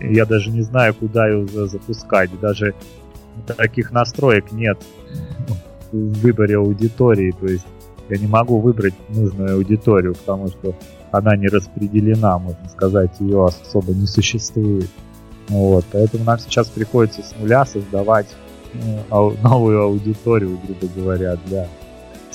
я 0.00 0.24
даже 0.24 0.50
не 0.50 0.62
знаю, 0.62 0.94
куда 0.94 1.28
ее 1.28 1.46
запускать, 1.68 2.30
даже 2.40 2.74
таких 3.58 3.92
настроек 3.92 4.50
нет 4.50 4.78
в 5.92 6.20
выборе 6.22 6.56
аудитории, 6.56 7.34
то 7.38 7.46
есть 7.48 7.66
я 8.08 8.16
не 8.16 8.26
могу 8.26 8.60
выбрать 8.60 8.94
нужную 9.10 9.56
аудиторию, 9.56 10.14
потому 10.14 10.48
что 10.48 10.74
она 11.12 11.36
не 11.36 11.46
распределена, 11.46 12.38
можно 12.38 12.68
сказать, 12.68 13.10
ее 13.20 13.46
особо 13.46 13.92
не 13.92 14.06
существует. 14.06 14.90
Вот, 15.48 15.84
поэтому 15.92 16.24
нам 16.24 16.38
сейчас 16.38 16.68
приходится 16.68 17.22
с 17.22 17.34
нуля 17.38 17.64
создавать 17.64 18.26
ну, 18.74 19.36
новую 19.42 19.82
аудиторию, 19.82 20.58
грубо 20.64 20.86
говоря, 20.96 21.36
для 21.46 21.68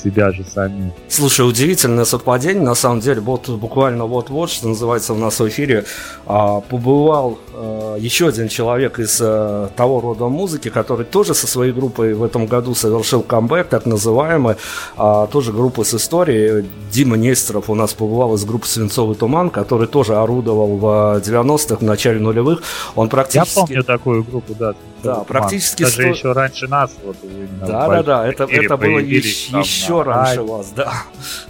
себя 0.02 0.32
же 0.32 0.44
сами. 0.44 0.92
Слушай, 1.08 1.48
удивительное 1.48 2.04
совпадение, 2.04 2.62
на 2.62 2.74
самом 2.74 3.00
деле, 3.00 3.20
вот 3.20 3.48
буквально 3.48 4.06
вот-вот, 4.06 4.50
что 4.50 4.68
называется 4.68 5.12
у 5.12 5.16
нас 5.16 5.40
в 5.40 5.48
эфире, 5.48 5.84
а, 6.26 6.60
побывал 6.60 7.38
а, 7.54 7.96
еще 7.96 8.28
один 8.28 8.48
человек 8.48 8.98
из 8.98 9.18
а, 9.20 9.68
того 9.76 10.00
рода 10.00 10.28
музыки, 10.28 10.68
который 10.70 11.04
тоже 11.04 11.34
со 11.34 11.46
своей 11.46 11.72
группой 11.72 12.14
в 12.14 12.22
этом 12.22 12.46
году 12.46 12.74
совершил 12.74 13.22
камбэк, 13.22 13.68
так 13.68 13.86
называемый, 13.86 14.56
а, 14.96 15.26
тоже 15.26 15.52
группа 15.52 15.84
с 15.84 15.94
историей. 15.94 16.66
Дима 16.92 17.16
Нестеров 17.16 17.68
у 17.70 17.74
нас 17.74 17.92
побывал 17.94 18.34
из 18.34 18.44
группы 18.44 18.66
«Свинцовый 18.66 19.16
туман», 19.16 19.50
который 19.50 19.88
тоже 19.88 20.16
орудовал 20.16 20.76
в 20.76 21.22
90-х, 21.24 21.76
в 21.76 21.82
начале 21.82 22.20
нулевых. 22.20 22.62
Он 22.94 23.08
практически... 23.08 23.58
Я 23.58 23.66
помню 23.66 23.84
такую 23.84 24.24
группу, 24.24 24.54
да. 24.54 24.74
Да, 25.02 25.24
практически... 25.24 25.82
Даже 25.82 26.02
100... 26.02 26.02
еще 26.02 26.32
раньше 26.32 26.68
нас. 26.68 26.90
Вот, 27.04 27.16
да, 27.60 27.88
да, 27.88 28.02
да, 28.02 28.26
это, 28.26 28.44
это 28.44 28.76
было 28.76 28.98
еще, 28.98 29.58
еще 29.58 30.02
раньше 30.02 30.42
вас, 30.42 30.72
да. 30.74 30.92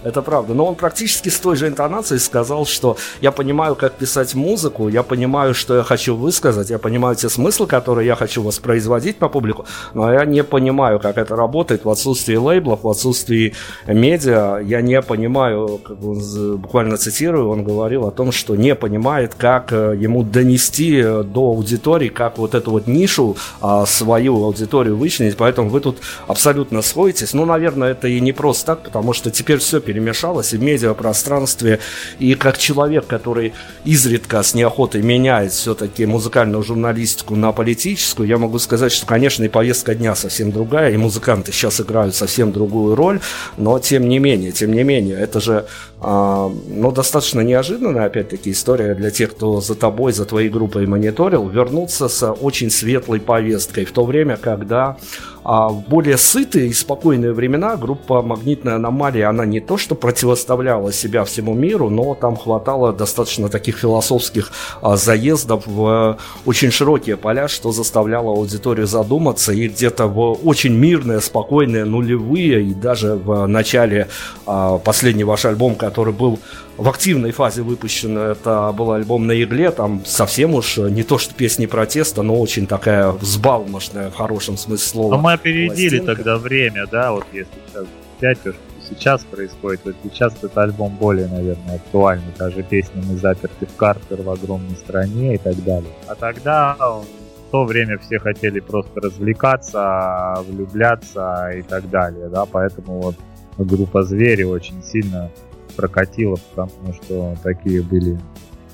Это 0.03 0.21
правда. 0.21 0.53
Но 0.53 0.65
он 0.65 0.75
практически 0.75 1.29
с 1.29 1.39
той 1.39 1.55
же 1.55 1.67
интонацией 1.67 2.19
сказал, 2.19 2.65
что 2.65 2.97
я 3.21 3.31
понимаю, 3.31 3.75
как 3.75 3.93
писать 3.93 4.35
музыку, 4.35 4.87
я 4.87 5.03
понимаю, 5.03 5.53
что 5.53 5.77
я 5.77 5.83
хочу 5.83 6.15
высказать, 6.15 6.69
я 6.69 6.77
понимаю 6.77 7.15
те 7.15 7.29
смыслы, 7.29 7.67
которые 7.67 8.07
я 8.07 8.15
хочу 8.15 8.43
воспроизводить 8.43 9.17
по 9.17 9.29
публику, 9.29 9.65
но 9.93 10.11
я 10.11 10.25
не 10.25 10.43
понимаю, 10.43 10.99
как 10.99 11.17
это 11.17 11.35
работает 11.35 11.85
в 11.85 11.89
отсутствии 11.89 12.35
лейблов, 12.35 12.83
в 12.83 12.89
отсутствии 12.89 13.53
медиа. 13.87 14.59
Я 14.59 14.81
не 14.81 15.01
понимаю, 15.01 15.79
как 15.83 16.03
он, 16.03 16.57
буквально 16.57 16.97
цитирую, 16.97 17.49
он 17.49 17.63
говорил 17.63 18.05
о 18.05 18.11
том, 18.11 18.31
что 18.31 18.55
не 18.55 18.75
понимает, 18.75 19.33
как 19.35 19.71
э, 19.71 19.95
ему 19.97 20.23
донести 20.23 21.01
до 21.01 21.47
аудитории, 21.49 22.09
как 22.09 22.37
вот 22.37 22.55
эту 22.55 22.71
вот 22.71 22.87
нишу 22.87 23.35
а, 23.61 23.85
свою 23.85 24.43
аудиторию 24.43 24.97
вычленить, 24.97 25.37
поэтому 25.37 25.69
вы 25.69 25.79
тут 25.79 25.97
абсолютно 26.27 26.81
сходитесь. 26.81 27.33
Ну, 27.33 27.45
наверное, 27.45 27.91
это 27.91 28.07
и 28.07 28.19
не 28.19 28.31
просто 28.31 28.67
так, 28.67 28.83
потому 28.83 29.13
что 29.13 29.31
теперь 29.31 29.57
все 29.59 29.79
перемешалось 29.79 30.53
и 30.53 30.57
в 30.57 30.61
медиапространстве, 30.61 31.79
и 32.19 32.35
как 32.35 32.57
человек, 32.57 33.07
который 33.07 33.53
изредка 33.85 34.43
с 34.43 34.53
неохотой 34.53 35.01
меняет 35.01 35.51
все-таки 35.51 36.05
музыкальную 36.05 36.63
журналистику 36.63 37.35
на 37.35 37.51
политическую, 37.51 38.27
я 38.27 38.37
могу 38.37 38.59
сказать, 38.59 38.91
что, 38.91 39.05
конечно, 39.05 39.43
и 39.43 39.47
повестка 39.47 39.95
дня 39.95 40.15
совсем 40.15 40.51
другая, 40.51 40.91
и 40.91 40.97
музыканты 40.97 41.51
сейчас 41.51 41.81
играют 41.81 42.15
совсем 42.15 42.51
другую 42.51 42.95
роль, 42.95 43.19
но 43.57 43.79
тем 43.79 44.07
не 44.07 44.19
менее, 44.19 44.51
тем 44.51 44.71
не 44.71 44.83
менее, 44.83 45.17
это 45.19 45.39
же 45.39 45.65
а, 46.01 46.49
ну, 46.67 46.91
достаточно 46.91 47.41
неожиданная, 47.41 48.05
опять-таки, 48.05 48.51
история 48.51 48.95
для 48.95 49.11
тех, 49.11 49.31
кто 49.31 49.59
за 49.59 49.75
тобой, 49.75 50.13
за 50.13 50.25
твоей 50.25 50.49
группой 50.49 50.85
мониторил, 50.87 51.47
вернуться 51.49 52.07
с 52.07 52.31
очень 52.31 52.69
светлой 52.69 53.19
повесткой 53.29 53.85
в 53.85 53.91
то 53.91 54.05
время, 54.05 54.37
когда 54.37 54.97
а 55.43 55.69
в 55.69 55.87
более 55.87 56.17
сытые 56.17 56.67
и 56.67 56.73
спокойные 56.73 57.33
времена 57.33 57.75
группа 57.75 58.21
«Магнитная 58.21 58.75
аномалия», 58.75 59.29
она 59.29 59.45
не 59.45 59.59
то 59.59 59.77
что 59.77 59.95
противоставляла 59.95 60.91
себя 60.91 61.23
всему 61.23 61.53
миру, 61.53 61.89
но 61.89 62.15
там 62.15 62.35
хватало 62.35 62.93
достаточно 62.93 63.49
таких 63.49 63.77
философских 63.77 64.51
а, 64.81 64.97
заездов 64.97 65.65
в 65.65 66.17
очень 66.45 66.71
широкие 66.71 67.17
поля, 67.17 67.47
что 67.47 67.71
заставляло 67.71 68.31
аудиторию 68.31 68.87
задуматься, 68.87 69.53
и 69.53 69.67
где-то 69.67 70.07
в 70.07 70.39
очень 70.43 70.73
мирные, 70.73 71.21
спокойные 71.21 71.85
нулевые, 71.85 72.63
и 72.63 72.73
даже 72.73 73.15
в 73.15 73.45
начале 73.47 74.07
а, 74.45 74.77
последний 74.77 75.23
ваш 75.23 75.45
альбом, 75.45 75.75
который 75.75 76.13
был 76.13 76.39
в 76.77 76.87
активной 76.87 77.31
фазе 77.31 77.61
выпущен, 77.61 78.17
это 78.17 78.71
был 78.71 78.93
альбом 78.93 79.27
на 79.27 79.43
игле, 79.43 79.71
там 79.71 80.01
совсем 80.05 80.53
уж 80.53 80.77
не 80.77 81.03
то 81.03 81.17
что 81.17 81.33
песни 81.33 81.65
протеста, 81.65 82.21
но 82.21 82.39
очень 82.39 82.67
такая 82.67 83.11
взбалмошная 83.11 84.09
в 84.09 84.15
хорошем 84.15 84.57
смысле 84.57 84.87
слова. 84.87 85.15
Мы 85.29 85.33
опередили 85.33 85.97
пластинка. 85.97 86.15
тогда 86.15 86.37
время, 86.37 86.87
да, 86.87 87.11
вот 87.11 87.25
если 87.31 87.51
сейчас 87.67 87.85
взять 88.17 88.41
то, 88.41 88.51
что 88.53 88.61
сейчас 88.89 89.23
происходит, 89.23 89.81
вот 89.85 89.95
сейчас 90.03 90.33
этот 90.35 90.57
альбом 90.57 90.95
более, 90.95 91.27
наверное, 91.27 91.75
актуальный, 91.75 92.33
даже 92.37 92.63
песни 92.63 93.03
«Мы 93.07 93.17
заперты 93.17 93.67
в 93.67 93.75
Картер 93.75 94.21
в 94.23 94.29
огромной 94.29 94.75
стране» 94.75 95.35
и 95.35 95.37
так 95.37 95.63
далее. 95.63 95.91
А 96.07 96.15
тогда 96.15 96.75
в 96.79 97.05
то 97.51 97.65
время 97.65 97.97
все 97.99 98.19
хотели 98.19 98.59
просто 98.59 98.99
развлекаться, 99.01 100.43
влюбляться 100.47 101.51
и 101.55 101.61
так 101.61 101.89
далее, 101.89 102.29
да, 102.29 102.45
поэтому 102.45 103.01
вот 103.01 103.15
группа 103.57 104.03
«Звери» 104.03 104.43
очень 104.43 104.81
сильно 104.81 105.29
прокатило, 105.75 106.37
потому 106.55 106.93
что 106.93 107.35
такие 107.43 107.81
были 107.81 108.19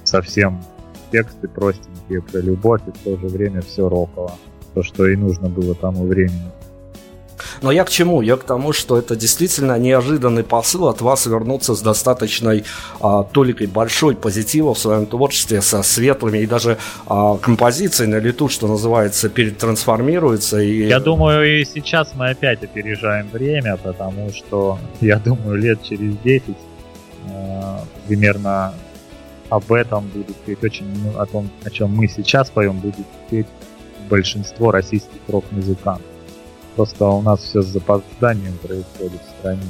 совсем 0.03 0.63
тексты 1.11 1.47
простенькие 1.47 2.21
про 2.21 2.39
любовь 2.39 2.81
и 2.87 2.91
в 2.91 2.97
то 2.99 3.17
же 3.17 3.27
время 3.27 3.61
все 3.61 3.89
роково. 3.89 4.31
То, 4.75 4.83
что 4.83 5.07
и 5.07 5.15
нужно 5.15 5.49
было 5.49 5.73
тому 5.73 6.05
времени. 6.05 6.51
Но 7.61 7.71
я 7.71 7.83
к 7.83 7.89
чему? 7.89 8.21
Я 8.21 8.37
к 8.37 8.43
тому, 8.43 8.73
что 8.73 8.97
это 8.97 9.15
действительно 9.15 9.77
неожиданный 9.79 10.43
посыл 10.43 10.87
от 10.87 11.01
вас 11.01 11.25
вернуться 11.25 11.75
с 11.75 11.81
достаточной 11.81 12.63
а, 12.99 13.23
толикой 13.23 13.67
большой 13.67 14.15
позитива 14.15 14.73
в 14.73 14.79
своем 14.79 15.05
творчестве, 15.05 15.61
со 15.61 15.83
светлыми 15.83 16.39
и 16.39 16.45
даже 16.45 16.77
а, 17.07 17.37
композицией 17.37 18.09
на 18.09 18.17
лету, 18.17 18.49
что 18.49 18.67
называется, 18.67 19.29
перетрансформируется. 19.29 20.59
И... 20.59 20.87
Я 20.87 20.99
думаю, 20.99 21.61
и 21.61 21.65
сейчас 21.65 22.11
мы 22.15 22.29
опять 22.29 22.63
опережаем 22.63 23.29
время, 23.29 23.77
потому 23.77 24.31
что, 24.33 24.77
я 25.01 25.19
думаю, 25.19 25.55
лет 25.57 25.81
через 25.83 26.17
10 26.17 26.43
э, 26.49 26.53
примерно 28.07 28.73
об 29.49 29.71
этом 29.71 30.07
будет 30.07 30.35
петь 30.37 30.63
очень, 30.63 30.85
о 31.17 31.25
том, 31.25 31.49
о 31.63 31.69
чем 31.69 31.95
мы 31.95 32.07
сейчас 32.07 32.49
поем, 32.49 32.79
будет 32.79 33.05
петь 33.29 33.47
большинство 34.09 34.71
российских 34.71 35.19
рок-музыкантов. 35.27 36.05
Просто 36.75 37.05
у 37.05 37.21
нас 37.21 37.41
все 37.41 37.61
с 37.61 37.67
запозданием 37.67 38.57
происходит 38.57 39.21
в 39.21 39.39
стране. 39.39 39.61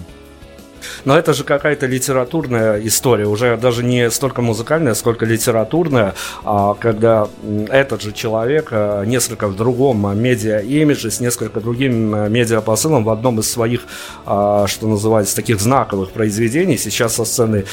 Но 1.06 1.18
это 1.18 1.34
же 1.34 1.44
какая-то 1.44 1.86
литературная 1.86 2.80
история, 2.86 3.26
уже 3.26 3.58
даже 3.58 3.84
не 3.84 4.10
столько 4.12 4.42
музыкальная, 4.42 4.94
сколько 4.94 5.26
литературная, 5.26 6.16
а 6.44 6.74
когда 6.76 7.28
этот 7.70 8.02
же 8.02 8.12
человек 8.12 8.70
а, 8.72 9.04
несколько 9.04 9.48
в 9.48 9.56
другом 9.56 10.18
медиа-имидже, 10.18 11.12
с 11.12 11.20
несколько 11.20 11.60
другим 11.60 12.14
а, 12.16 12.28
медиа-посылом 12.30 13.04
в 13.04 13.10
одном 13.10 13.40
из 13.40 13.52
своих, 13.52 13.82
а, 14.26 14.68
что 14.68 14.88
называется, 14.88 15.36
таких 15.36 15.60
знаковых 15.60 16.12
произведений 16.12 16.78
сейчас 16.78 17.16
со 17.16 17.26
сцены 17.26 17.66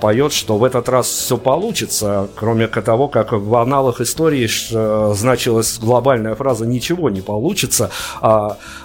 поет, 0.00 0.32
что 0.32 0.58
в 0.58 0.64
этот 0.64 0.88
раз 0.88 1.06
все 1.06 1.36
получится, 1.36 2.28
кроме 2.34 2.66
того, 2.66 3.08
как 3.08 3.32
в 3.32 3.54
аналах 3.56 4.00
истории 4.00 4.48
значилась 5.14 5.78
глобальная 5.78 6.34
фраза 6.34 6.66
«ничего 6.66 7.10
не 7.10 7.20
получится». 7.20 7.90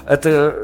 Это 0.08 0.56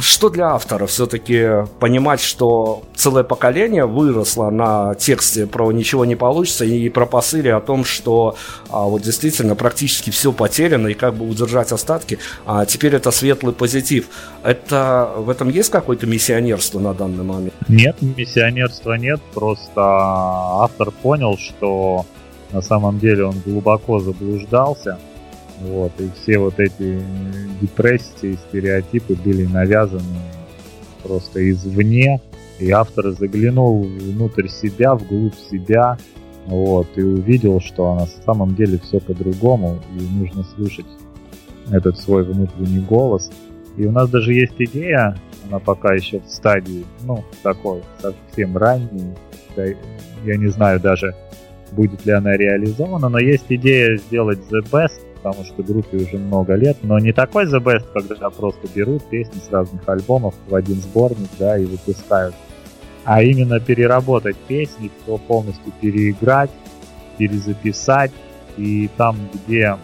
что 0.00 0.28
для 0.28 0.54
автора 0.54 0.86
все-таки 0.86 1.64
понимать 1.78 2.20
что 2.20 2.82
целое 2.94 3.22
поколение 3.22 3.86
выросло 3.86 4.50
на 4.50 4.94
тексте 4.96 5.46
про 5.46 5.70
«Ничего 5.70 6.04
не 6.04 6.16
получится» 6.16 6.64
и 6.64 6.88
про 6.88 7.06
посыле 7.06 7.54
о 7.54 7.60
том, 7.60 7.84
что 7.84 8.36
а, 8.68 8.82
вот 8.82 9.02
действительно 9.02 9.54
практически 9.54 10.10
все 10.10 10.32
потеряно 10.32 10.88
и 10.88 10.94
как 10.94 11.14
бы 11.14 11.28
удержать 11.28 11.70
остатки, 11.70 12.18
а 12.44 12.66
теперь 12.66 12.96
это 12.96 13.12
светлый 13.12 13.54
позитив. 13.54 14.06
Это 14.42 15.10
в 15.16 15.30
этом 15.30 15.48
есть 15.48 15.70
какое-то 15.70 16.06
миссионерство 16.06 16.80
на 16.80 16.94
данный 16.94 17.24
момент? 17.24 17.54
Нет, 17.68 17.96
миссионерства 18.00 18.94
нет, 18.94 19.20
просто 19.34 19.80
автор 19.80 20.90
понял, 20.90 21.38
что 21.38 22.06
на 22.50 22.60
самом 22.60 22.98
деле 22.98 23.26
он 23.26 23.40
глубоко 23.44 24.00
заблуждался, 24.00 24.98
вот, 25.62 25.92
и 25.98 26.10
все 26.14 26.38
вот 26.38 26.58
эти 26.58 27.00
депрессии, 27.60 28.38
стереотипы 28.48 29.14
были 29.14 29.46
навязаны 29.46 30.20
просто 31.02 31.48
извне, 31.50 32.20
и 32.58 32.70
автор 32.70 33.10
заглянул 33.12 33.82
внутрь 33.82 34.48
себя, 34.48 34.94
вглубь 34.94 35.34
себя, 35.50 35.98
вот, 36.46 36.88
и 36.96 37.02
увидел, 37.02 37.60
что 37.60 37.94
на 37.94 38.06
самом 38.24 38.54
деле 38.54 38.78
все 38.78 39.00
по-другому, 39.00 39.78
и 39.98 40.02
нужно 40.18 40.44
слушать 40.54 40.86
этот 41.70 41.98
свой 41.98 42.24
внутренний 42.24 42.80
голос. 42.80 43.30
И 43.76 43.86
у 43.86 43.92
нас 43.92 44.10
даже 44.10 44.34
есть 44.34 44.54
идея, 44.58 45.16
она 45.48 45.58
пока 45.58 45.94
еще 45.94 46.20
в 46.20 46.28
стадии, 46.28 46.84
ну, 47.04 47.24
такой, 47.42 47.82
совсем 48.00 48.56
ранней, 48.56 49.14
я 50.24 50.36
не 50.36 50.48
знаю 50.48 50.80
даже, 50.80 51.14
будет 51.72 52.04
ли 52.04 52.12
она 52.12 52.36
реализована, 52.36 53.08
но 53.08 53.18
есть 53.18 53.46
идея 53.48 53.96
сделать 53.96 54.40
The 54.50 54.62
Best 54.70 55.00
потому 55.22 55.44
что 55.44 55.62
группе 55.62 55.98
уже 55.98 56.18
много 56.18 56.54
лет, 56.54 56.78
но 56.82 56.98
не 56.98 57.12
такой 57.12 57.44
The 57.44 57.62
Best, 57.62 57.86
когда 57.92 58.28
просто 58.30 58.66
берут 58.74 59.04
песни 59.04 59.38
с 59.38 59.50
разных 59.50 59.88
альбомов 59.88 60.34
в 60.48 60.54
один 60.54 60.76
сборник, 60.76 61.28
да, 61.38 61.56
и 61.56 61.64
выпускают, 61.64 62.34
а 63.04 63.22
именно 63.22 63.60
переработать 63.60 64.36
песни, 64.48 64.90
все 65.02 65.16
полностью 65.18 65.72
переиграть, 65.80 66.50
перезаписать, 67.18 68.10
и 68.56 68.90
там, 68.96 69.16
где 69.32 69.76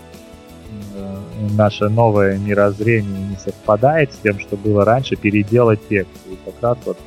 э, 0.95 1.17
наше 1.57 1.89
новое 1.89 2.37
мирозрение 2.39 3.29
не 3.31 3.37
совпадает 3.37 4.13
с 4.13 4.19
тем, 4.19 4.39
что 4.41 4.57
было 4.57 4.85
раньше, 4.85 5.17
переделать 5.17 5.81
текст. 5.89 6.11
И 6.27 6.37
как 6.45 6.55
раз 6.61 6.79
вот 6.85 6.99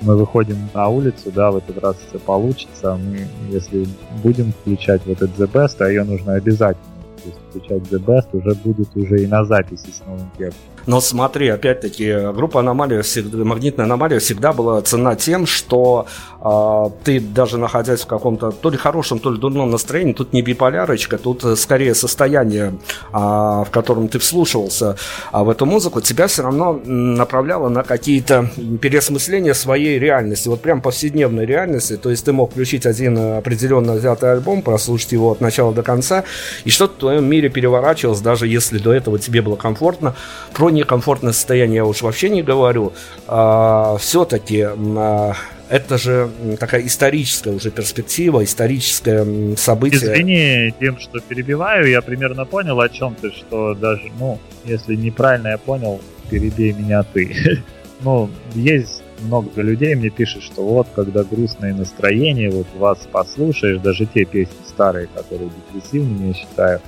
мы 0.00 0.16
выходим 0.16 0.56
на 0.72 0.88
улицу, 0.88 1.30
да, 1.32 1.50
в 1.50 1.56
этот 1.56 1.78
раз 1.78 1.96
все 2.08 2.18
получится. 2.18 2.96
Мы, 2.96 3.26
если 3.50 3.86
будем 4.22 4.52
включать 4.52 5.02
вот 5.06 5.22
этот 5.22 5.38
The 5.38 5.50
Best, 5.50 5.76
а 5.80 5.88
ее 5.88 6.04
нужно 6.04 6.34
обязательно 6.34 6.93
то 7.24 7.30
есть 7.30 7.40
включать 7.48 7.82
The 7.90 8.04
Best 8.04 8.28
уже 8.32 8.54
будет 8.54 8.94
уже 8.96 9.22
и 9.22 9.26
на 9.26 9.44
записи 9.44 9.90
с 9.90 10.00
новым 10.06 10.30
текстом. 10.36 10.73
Но 10.86 11.00
смотри, 11.00 11.48
опять-таки, 11.48 12.32
группа 12.32 12.60
«Аномалия», 12.60 13.02
«Магнитная 13.32 13.86
аномалия» 13.86 14.18
всегда 14.18 14.52
была 14.52 14.80
цена 14.82 15.16
тем, 15.16 15.46
что 15.46 16.06
э, 16.40 16.90
ты 17.04 17.20
даже 17.20 17.58
находясь 17.58 18.02
в 18.02 18.06
каком-то 18.06 18.50
то 18.50 18.70
ли 18.70 18.76
хорошем, 18.76 19.18
то 19.18 19.30
ли 19.30 19.38
дурном 19.38 19.70
настроении, 19.70 20.12
тут 20.12 20.32
не 20.32 20.42
биполярочка, 20.42 21.16
тут 21.18 21.44
скорее 21.58 21.94
состояние, 21.94 22.74
э, 23.12 23.16
в 23.16 23.68
котором 23.70 24.08
ты 24.08 24.18
вслушивался 24.18 24.96
э, 25.32 25.42
в 25.42 25.48
эту 25.48 25.64
музыку, 25.64 26.00
тебя 26.00 26.26
все 26.26 26.42
равно 26.42 26.80
направляло 26.84 27.68
на 27.68 27.82
какие-то 27.82 28.50
переосмысления 28.80 29.54
своей 29.54 29.98
реальности, 29.98 30.48
вот 30.48 30.60
прям 30.60 30.82
повседневной 30.82 31.46
реальности, 31.46 31.96
то 31.96 32.10
есть 32.10 32.24
ты 32.24 32.32
мог 32.32 32.50
включить 32.50 32.84
один 32.84 33.16
определенно 33.38 33.94
взятый 33.94 34.32
альбом, 34.32 34.62
прослушать 34.62 35.12
его 35.12 35.32
от 35.32 35.40
начала 35.40 35.72
до 35.72 35.82
конца, 35.82 36.24
и 36.64 36.70
что-то 36.70 37.00
твоем 37.00 37.24
мире 37.24 37.48
переворачивалось, 37.48 38.20
даже 38.20 38.46
если 38.46 38.78
до 38.78 38.92
этого 38.92 39.18
тебе 39.18 39.40
было 39.40 39.56
комфортно. 39.56 40.14
Про 40.52 40.70
некомфортное 40.74 41.32
состояние 41.32 41.76
я 41.76 41.84
уж 41.84 42.02
вообще 42.02 42.28
не 42.28 42.42
говорю. 42.42 42.92
А, 43.26 43.96
все-таки 43.98 44.66
а, 44.66 45.34
это 45.68 45.98
же 45.98 46.30
такая 46.60 46.86
историческая 46.86 47.50
уже 47.50 47.70
перспектива, 47.70 48.44
историческое 48.44 49.56
событие. 49.56 50.12
Извини, 50.12 50.74
тем, 50.78 50.98
что 50.98 51.20
перебиваю, 51.20 51.88
я 51.88 52.02
примерно 52.02 52.44
понял, 52.44 52.80
о 52.80 52.88
чем 52.88 53.14
ты, 53.14 53.30
что 53.30 53.74
даже, 53.74 54.10
ну, 54.18 54.38
если 54.64 54.94
неправильно 54.94 55.48
я 55.48 55.58
понял, 55.58 56.00
перебей 56.30 56.72
меня 56.72 57.02
ты. 57.02 57.62
ну, 58.02 58.30
есть 58.54 59.02
много 59.22 59.62
людей 59.62 59.94
мне 59.94 60.10
пишет, 60.10 60.42
что 60.42 60.62
вот, 60.62 60.88
когда 60.94 61.24
грустное 61.24 61.74
настроение, 61.74 62.50
вот 62.50 62.66
вас 62.76 62.98
послушаешь, 63.10 63.80
даже 63.80 64.06
те 64.06 64.24
песни 64.24 64.54
старые, 64.66 65.08
которые 65.14 65.50
депрессивными 65.50 66.28
я 66.28 66.34
считаю, 66.34 66.80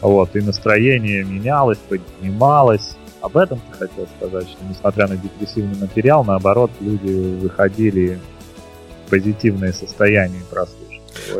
вот, 0.00 0.34
и 0.36 0.40
настроение 0.40 1.24
менялось, 1.24 1.78
поднималось. 1.88 2.96
Об 3.20 3.36
этом 3.36 3.60
ты 3.70 3.86
хотел 3.86 4.06
сказать, 4.16 4.48
что 4.48 4.64
несмотря 4.68 5.06
на 5.06 5.16
депрессивный 5.16 5.78
материал, 5.78 6.24
наоборот, 6.24 6.70
люди 6.80 7.12
выходили 7.40 8.18
в 9.06 9.10
позитивное 9.10 9.72
состояние 9.72 10.40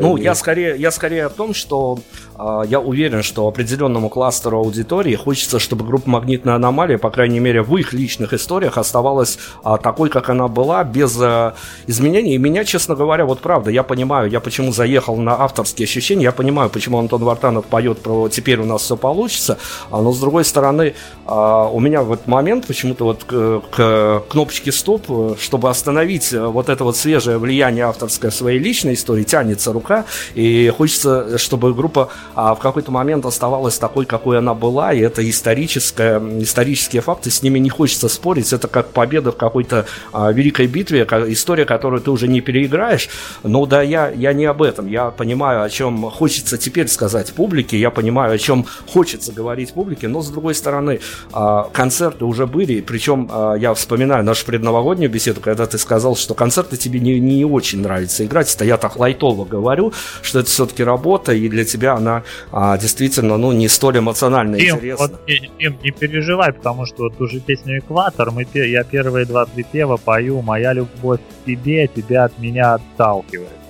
Ну, 0.00 0.16
я 0.16 0.34
скорее, 0.34 0.76
я 0.76 0.90
скорее 0.90 1.26
о 1.26 1.28
том, 1.28 1.54
что 1.54 1.98
э, 2.38 2.62
я 2.68 2.80
уверен, 2.80 3.22
что 3.22 3.46
определенному 3.46 4.08
кластеру 4.08 4.58
аудитории 4.58 5.14
хочется, 5.14 5.58
чтобы 5.58 5.84
группа 5.84 6.08
«Магнитная 6.08 6.54
аномалия», 6.54 6.98
по 6.98 7.10
крайней 7.10 7.40
мере, 7.40 7.62
в 7.62 7.76
их 7.76 7.92
личных 7.92 8.32
историях 8.32 8.78
оставалась 8.78 9.38
э, 9.64 9.76
такой, 9.82 10.10
как 10.10 10.30
она 10.30 10.48
была, 10.48 10.84
без 10.84 11.16
э, 11.20 11.52
изменений. 11.86 12.34
И 12.34 12.38
меня, 12.38 12.64
честно 12.64 12.94
говоря, 12.94 13.24
вот 13.24 13.40
правда, 13.40 13.70
я 13.70 13.82
понимаю, 13.82 14.30
я 14.30 14.40
почему 14.40 14.72
заехал 14.72 15.16
на 15.16 15.40
авторские 15.42 15.84
ощущения, 15.84 16.24
я 16.24 16.32
понимаю, 16.32 16.70
почему 16.70 16.98
Антон 16.98 17.24
Вартанов 17.24 17.66
поет 17.66 17.98
про 17.98 18.28
«теперь 18.28 18.60
у 18.60 18.64
нас 18.64 18.82
все 18.82 18.96
получится», 18.96 19.58
но, 19.90 20.12
с 20.12 20.20
другой 20.20 20.44
стороны, 20.44 20.94
э, 21.26 21.68
у 21.72 21.80
меня 21.80 22.02
в 22.02 22.12
этот 22.12 22.26
момент 22.26 22.66
почему-то 22.66 23.04
вот 23.04 23.24
к, 23.24 23.62
к 23.70 24.22
кнопочке 24.28 24.72
«стоп», 24.72 25.06
чтобы 25.38 25.70
остановить 25.70 26.32
вот 26.32 26.68
это 26.68 26.84
вот 26.84 26.96
свежее 26.96 27.38
влияние 27.38 27.84
авторское 27.84 28.30
в 28.30 28.34
своей 28.34 28.58
личной 28.58 28.94
истории, 28.94 29.24
тянется 29.60 29.72
рука, 29.72 30.04
и 30.34 30.72
хочется, 30.76 31.38
чтобы 31.38 31.74
группа 31.74 32.08
а, 32.34 32.54
в 32.54 32.58
какой-то 32.58 32.90
момент 32.90 33.26
оставалась 33.26 33.78
такой, 33.78 34.06
какой 34.06 34.38
она 34.38 34.54
была, 34.54 34.92
и 34.92 35.00
это 35.00 35.28
историческая, 35.28 36.20
исторические 36.40 37.02
факты, 37.02 37.30
с 37.30 37.42
ними 37.42 37.58
не 37.58 37.68
хочется 37.68 38.08
спорить, 38.08 38.52
это 38.52 38.68
как 38.68 38.88
победа 38.88 39.32
в 39.32 39.36
какой-то 39.36 39.86
а, 40.12 40.32
великой 40.32 40.66
битве, 40.66 41.06
история, 41.28 41.64
которую 41.64 42.00
ты 42.00 42.10
уже 42.10 42.28
не 42.28 42.40
переиграешь, 42.40 43.08
но 43.42 43.66
да, 43.66 43.82
я, 43.82 44.10
я 44.10 44.32
не 44.32 44.46
об 44.46 44.62
этом, 44.62 44.86
я 44.88 45.10
понимаю, 45.10 45.62
о 45.62 45.68
чем 45.68 46.10
хочется 46.10 46.56
теперь 46.58 46.88
сказать 46.88 47.32
публике, 47.32 47.78
я 47.78 47.90
понимаю, 47.90 48.34
о 48.34 48.38
чем 48.38 48.66
хочется 48.92 49.32
говорить 49.32 49.72
публике, 49.72 50.08
но 50.08 50.22
с 50.22 50.30
другой 50.30 50.54
стороны, 50.54 51.00
а, 51.32 51.68
концерты 51.72 52.24
уже 52.24 52.46
были, 52.46 52.80
причем 52.80 53.28
а, 53.30 53.54
я 53.54 53.74
вспоминаю 53.74 54.24
нашу 54.24 54.46
предновогоднюю 54.46 55.10
беседу, 55.10 55.40
когда 55.40 55.66
ты 55.66 55.78
сказал, 55.78 56.16
что 56.16 56.34
концерты 56.34 56.76
тебе 56.76 57.00
не, 57.00 57.20
не 57.20 57.44
очень 57.44 57.82
нравится 57.82 58.24
играть, 58.24 58.54
это 58.54 58.64
я 58.64 58.76
так 58.76 58.96
лайтово 58.96 59.44
говорю, 59.50 59.92
что 60.22 60.40
это 60.40 60.48
все-таки 60.48 60.84
работа, 60.84 61.32
и 61.32 61.48
для 61.48 61.64
тебя 61.64 61.94
она 61.94 62.22
а, 62.52 62.78
действительно, 62.78 63.36
ну, 63.36 63.52
не 63.52 63.68
столь 63.68 63.98
эмоционально 63.98 64.56
Дим, 64.56 64.76
интересна. 64.76 65.06
Вот, 65.06 65.20
Дим, 65.26 65.78
не 65.82 65.90
переживай, 65.90 66.52
потому 66.52 66.86
что 66.86 67.04
вот 67.04 67.18
ту 67.18 67.26
же 67.26 67.40
песню 67.40 67.78
«Экватор» 67.78 68.30
мы, 68.30 68.46
я 68.54 68.84
первые 68.84 69.26
два 69.26 69.46
припева 69.46 69.96
пою 69.96 70.42
«Моя 70.42 70.72
любовь 70.72 71.20
к 71.20 71.46
тебе, 71.46 71.86
тебя 71.88 72.24
от 72.24 72.38
меня 72.38 72.74
отталкивает». 72.74 73.60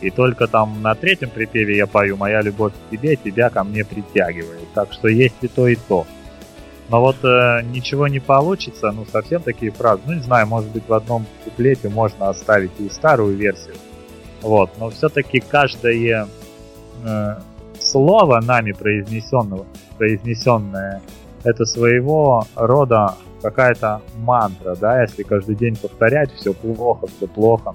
И 0.00 0.10
только 0.10 0.46
там 0.46 0.80
на 0.82 0.94
третьем 0.94 1.30
припеве 1.30 1.76
я 1.76 1.86
пою 1.86 2.16
«Моя 2.16 2.40
любовь 2.42 2.72
к 2.72 2.90
тебе, 2.90 3.16
тебя 3.16 3.50
ко 3.50 3.64
мне 3.64 3.84
притягивает». 3.84 4.72
Так 4.74 4.92
что 4.92 5.08
есть 5.08 5.34
и 5.42 5.48
то, 5.48 5.68
и 5.68 5.76
то. 5.76 6.06
Но 6.88 7.00
вот 7.00 7.16
э, 7.22 7.62
ничего 7.64 8.08
не 8.08 8.18
получится, 8.18 8.90
ну 8.92 9.04
совсем 9.04 9.42
такие 9.42 9.70
фразы. 9.70 10.02
Ну 10.06 10.14
не 10.14 10.22
знаю, 10.22 10.46
может 10.46 10.70
быть 10.70 10.84
в 10.88 10.94
одном 10.94 11.26
куплете 11.44 11.88
можно 11.88 12.30
оставить 12.30 12.70
и 12.78 12.88
старую 12.88 13.36
версию. 13.36 13.74
Вот, 14.42 14.70
но 14.78 14.90
все-таки 14.90 15.40
каждое 15.40 16.28
э, 17.04 17.34
слово 17.80 18.40
нами 18.40 18.72
произнесенного, 18.72 19.66
произнесенное, 19.96 21.02
это 21.44 21.64
своего 21.64 22.44
рода 22.54 23.14
какая-то 23.42 24.02
мантра, 24.16 24.74
да, 24.76 25.02
если 25.02 25.22
каждый 25.22 25.54
день 25.54 25.76
повторять 25.76 26.32
все 26.34 26.52
плохо, 26.52 27.06
все 27.06 27.26
плохо, 27.26 27.72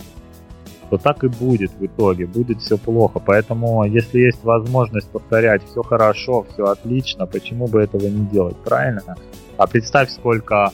то 0.90 0.98
так 0.98 1.24
и 1.24 1.28
будет 1.28 1.72
в 1.72 1.86
итоге, 1.86 2.28
будет 2.28 2.62
все 2.62 2.78
плохо. 2.78 3.20
Поэтому, 3.20 3.84
если 3.86 4.20
есть 4.20 4.44
возможность 4.44 5.10
повторять 5.10 5.64
все 5.64 5.82
хорошо, 5.82 6.46
все 6.54 6.66
отлично, 6.66 7.26
почему 7.26 7.68
бы 7.68 7.82
этого 7.82 8.06
не 8.06 8.26
делать, 8.28 8.58
правильно? 8.58 9.16
А 9.58 9.66
представь, 9.66 10.12
сколько 10.12 10.72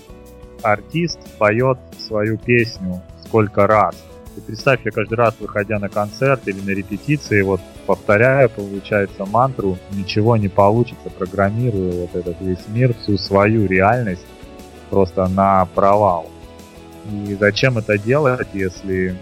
артист 0.61 1.19
поет 1.37 1.77
свою 1.97 2.37
песню, 2.37 3.01
сколько 3.25 3.65
раз. 3.67 3.95
И 4.37 4.41
представь, 4.41 4.81
я 4.85 4.91
каждый 4.91 5.15
раз, 5.15 5.35
выходя 5.39 5.79
на 5.79 5.89
концерт 5.89 6.47
или 6.47 6.59
на 6.61 6.69
репетиции, 6.69 7.41
вот 7.41 7.61
повторяю, 7.85 8.49
получается, 8.49 9.25
мантру, 9.25 9.77
ничего 9.91 10.37
не 10.37 10.47
получится, 10.47 11.09
программирую 11.09 12.01
вот 12.01 12.15
этот 12.15 12.39
весь 12.41 12.67
мир, 12.67 12.93
всю 12.93 13.17
свою 13.17 13.67
реальность 13.67 14.25
просто 14.89 15.27
на 15.27 15.65
провал. 15.73 16.29
И 17.11 17.35
зачем 17.39 17.77
это 17.77 17.97
делать, 17.97 18.47
если 18.53 19.15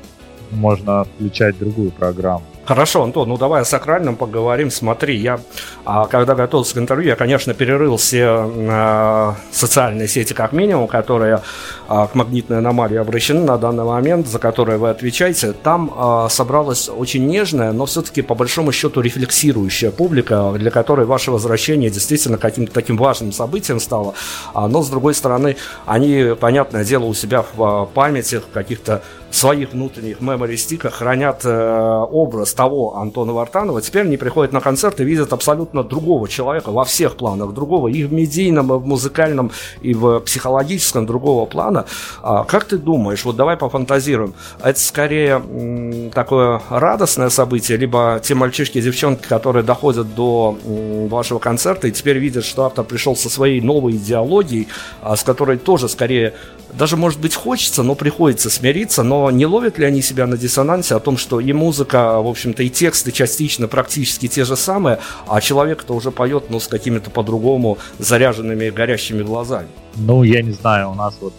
можно 0.52 1.04
включать 1.04 1.58
другую 1.58 1.92
программу. 1.92 2.46
Хорошо, 2.68 3.02
Антон, 3.02 3.30
ну 3.30 3.38
давай 3.38 3.62
о 3.62 3.66
сакральном 3.66 4.18
поговорим. 4.18 4.72
Смотри, 4.72 5.16
я, 5.16 5.40
а, 5.86 6.06
когда 6.06 6.36
готовился 6.36 6.76
к 6.76 6.78
интервью, 6.80 7.08
я, 7.08 7.16
конечно, 7.16 7.54
перерыл 7.54 7.96
все 7.96 8.26
а, 8.28 9.36
социальные 9.52 10.10
сети, 10.10 10.34
как 10.34 10.52
минимум, 10.52 10.90
которые 10.90 11.44
а, 11.88 12.08
к 12.08 12.16
магнитной 12.16 12.58
аномалии 12.58 12.98
обращены 12.98 13.46
на 13.46 13.58
данный 13.58 13.86
момент, 13.86 14.28
за 14.28 14.40
которые 14.40 14.80
вы 14.80 14.90
отвечаете. 14.90 15.54
Там 15.54 16.28
собралась 16.30 16.90
очень 16.90 17.26
нежная, 17.26 17.72
но 17.72 17.86
все-таки, 17.86 18.22
по 18.22 18.36
большому 18.36 18.74
счету, 18.74 19.00
рефлексирующая 19.00 19.92
публика, 19.92 20.52
для 20.58 20.70
которой 20.70 21.06
ваше 21.06 21.32
возвращение 21.32 21.90
действительно 21.90 22.38
каким-то 22.38 22.74
таким 22.74 22.98
важным 22.98 23.32
событием 23.32 23.80
стало. 23.80 24.14
Но, 24.54 24.84
с 24.84 24.90
другой 24.90 25.14
стороны, 25.14 25.56
они, 25.86 26.36
понятное 26.38 26.84
дело, 26.84 27.06
у 27.06 27.14
себя 27.14 27.46
в 27.56 27.90
памяти, 27.94 28.42
каких-то 28.54 29.04
своих 29.32 29.74
внутренних 29.74 30.20
memory 30.20 30.56
стиках 30.58 30.96
хранят 30.96 31.42
э, 31.44 32.06
образ 32.12 32.54
того 32.54 32.98
Антона 32.98 33.34
Вартанова, 33.34 33.82
теперь 33.82 34.04
они 34.04 34.18
приходят 34.18 34.54
на 34.54 34.62
концерт 34.62 35.00
и 35.00 35.04
видят 35.04 35.34
абсолютно 35.34 35.84
другого 35.84 36.28
человека 36.28 36.72
во 36.72 36.86
всех 36.86 37.18
планах, 37.18 37.54
другого 37.54 37.88
и 37.90 38.04
в 38.04 38.14
медийном, 38.14 38.74
и 38.74 38.78
в 38.78 38.86
музыкальном, 38.86 39.52
и 39.82 39.94
в 39.94 40.20
психологическом 40.22 41.06
другого 41.06 41.46
плана. 41.46 41.86
А, 42.22 42.44
как 42.44 42.66
ты 42.66 42.78
думаешь, 42.78 43.26
вот 43.26 43.36
давай 43.36 43.58
пофантазируем, 43.58 44.34
это 44.64 44.80
скорее 44.80 45.42
м, 45.46 46.10
такое 46.12 46.62
радостное 46.70 47.30
событие, 47.30 47.78
либо 47.78 48.20
те 48.24 48.34
мальчишки 48.34 48.78
и 48.78 48.82
девчонки, 48.82 49.28
которые 49.28 49.64
доходят 49.64 50.16
до 50.16 50.58
м, 50.66 51.08
вашего 51.10 51.40
концерта 51.40 51.88
и 51.88 51.92
теперь 51.92 52.18
видят, 52.18 52.46
что 52.46 52.66
автор 52.66 52.86
пришел 52.86 53.16
со 53.16 53.30
своей 53.30 53.62
новой 53.62 53.94
идеологией, 53.94 54.68
а, 55.02 55.16
с 55.16 55.24
которой 55.24 55.58
тоже 55.58 55.90
скорее 55.90 56.34
даже, 56.74 56.98
может 56.98 57.20
быть, 57.20 57.34
хочется, 57.34 57.84
но 57.84 57.96
приходится 57.96 58.50
смириться, 58.50 59.04
но 59.04 59.17
не 59.32 59.46
ловят 59.46 59.78
ли 59.78 59.86
они 59.86 60.02
себя 60.02 60.28
на 60.28 60.38
диссонансе 60.38 60.96
о 60.96 61.00
том, 61.00 61.18
что 61.18 61.40
и 61.40 61.54
музыка, 61.54 62.22
в 62.22 62.28
общем-то, 62.28 62.64
и 62.64 62.70
тексты 62.70 63.12
частично 63.12 63.68
практически 63.68 64.28
те 64.28 64.46
же 64.46 64.56
самые, 64.56 65.00
а 65.28 65.42
человек-то 65.42 65.94
уже 65.94 66.12
поет, 66.12 66.50
но 66.50 66.60
с 66.60 66.68
какими-то 66.68 67.10
по-другому 67.10 67.78
заряженными 68.00 68.70
горящими 68.70 69.24
глазами? 69.24 69.68
Ну, 69.96 70.24
я 70.24 70.42
не 70.42 70.52
знаю, 70.52 70.92
у 70.92 70.96
нас 70.96 71.18
вот 71.22 71.34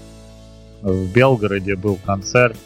в 0.82 1.12
Белгороде 1.12 1.76
был 1.76 1.98
концерт 2.04 2.56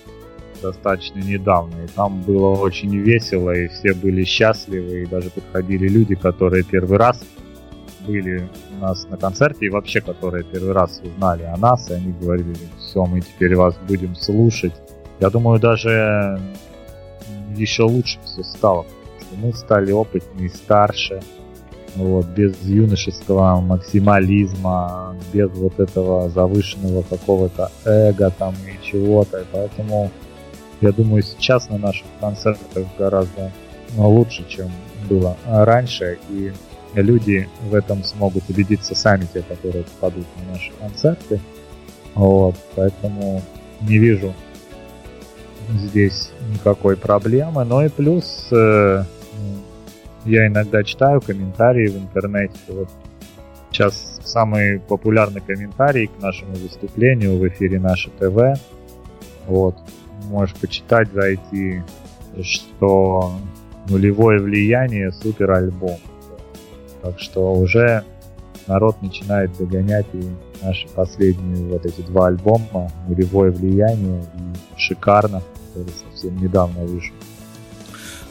достаточно 0.62 1.18
недавно, 1.18 1.75
и 1.85 1.88
там 1.88 2.22
было 2.22 2.57
очень 2.57 2.96
весело, 2.96 3.51
и 3.51 3.68
все 3.68 3.94
были 3.94 4.25
счастливы, 4.25 5.03
и 5.03 5.07
даже 5.07 5.31
подходили 5.31 5.88
люди, 5.88 6.14
которые 6.14 6.62
первый 6.62 6.98
раз 6.98 7.20
были 8.07 8.48
у 8.77 8.81
нас 8.81 9.07
на 9.09 9.16
концерте 9.16 9.66
и 9.66 9.70
вообще, 9.70 10.01
которые 10.01 10.44
первый 10.44 10.72
раз 10.72 11.01
узнали 11.05 11.44
о 11.44 11.57
нас, 11.57 11.90
и 11.90 11.94
они 11.94 12.12
говорили, 12.12 12.57
все, 12.79 13.05
мы 13.05 13.20
теперь 13.20 13.57
вас 13.57 13.75
будем 13.88 14.14
слушать. 14.14 14.72
Я 15.23 15.31
думаю, 15.31 15.61
даже 15.61 16.41
еще 17.55 17.85
лучше 17.85 18.19
все 18.25 18.43
стало, 18.43 18.83
потому 18.83 19.21
что 19.21 19.37
мы 19.37 19.53
стали 19.53 19.93
опытнее, 19.93 20.49
старше, 20.49 21.21
вот, 21.95 22.27
без 22.27 22.61
юношеского 22.63 23.61
максимализма, 23.61 25.15
без 25.33 25.49
вот 25.51 25.79
этого 25.79 26.29
завышенного 26.29 27.03
какого-то 27.03 27.71
эго 27.85 28.33
там 28.37 28.53
и 28.67 28.85
чего-то, 28.85 29.47
поэтому 29.53 30.11
я 30.81 30.91
думаю, 30.91 31.23
сейчас 31.23 31.71
на 31.71 31.79
наших 31.79 32.09
концертах 32.19 32.85
гораздо 32.99 33.53
лучше, 33.97 34.45
чем 34.49 34.73
было 35.09 35.37
раньше, 35.47 36.19
и 36.31 36.53
люди 36.95 37.49
в 37.71 37.77
этом 37.77 38.03
смогут 38.03 38.43
убедиться 38.49 38.97
сами, 38.97 39.29
те, 39.33 39.43
которые 39.43 39.85
попадут 39.85 40.27
на 40.37 40.55
наши 40.55 40.73
концерты. 40.81 41.41
Вот, 42.17 42.57
поэтому 42.75 43.41
не 43.83 43.99
вижу 43.99 44.35
здесь 45.70 46.31
никакой 46.53 46.96
проблемы. 46.96 47.64
Ну 47.64 47.85
и 47.85 47.88
плюс 47.88 48.48
э, 48.53 49.05
я 50.25 50.46
иногда 50.46 50.83
читаю 50.83 51.20
комментарии 51.20 51.88
в 51.88 51.96
интернете. 51.96 52.55
Вот 52.68 52.88
сейчас 53.70 54.20
самый 54.25 54.81
популярный 54.81 55.40
комментарий 55.40 56.07
к 56.07 56.22
нашему 56.22 56.55
выступлению 56.55 57.38
в 57.38 57.48
эфире 57.48 57.81
Наше 57.81 58.11
ТВ. 58.11 58.59
Вот, 59.46 59.77
можешь 60.27 60.55
почитать, 60.55 61.09
зайти, 61.12 61.83
что 62.42 63.33
нулевое 63.88 64.40
влияние 64.40 65.11
супер 65.12 65.51
альбом. 65.51 65.98
Так 67.03 67.18
что 67.18 67.53
уже 67.55 68.05
народ 68.68 69.03
начинает 69.03 69.57
догонять 69.57 70.07
и 70.12 70.22
наши 70.62 70.88
последние 70.88 71.66
вот 71.68 71.85
эти 71.87 72.01
два 72.03 72.29
альбома 72.29 72.90
«Нулевое 73.09 73.51
влияние» 73.51 74.22
и 74.22 74.79
«Шикарно», 74.79 75.42
который 75.75 75.92
совсем 76.11 76.40
недавно 76.40 76.85
вышел. 76.85 77.14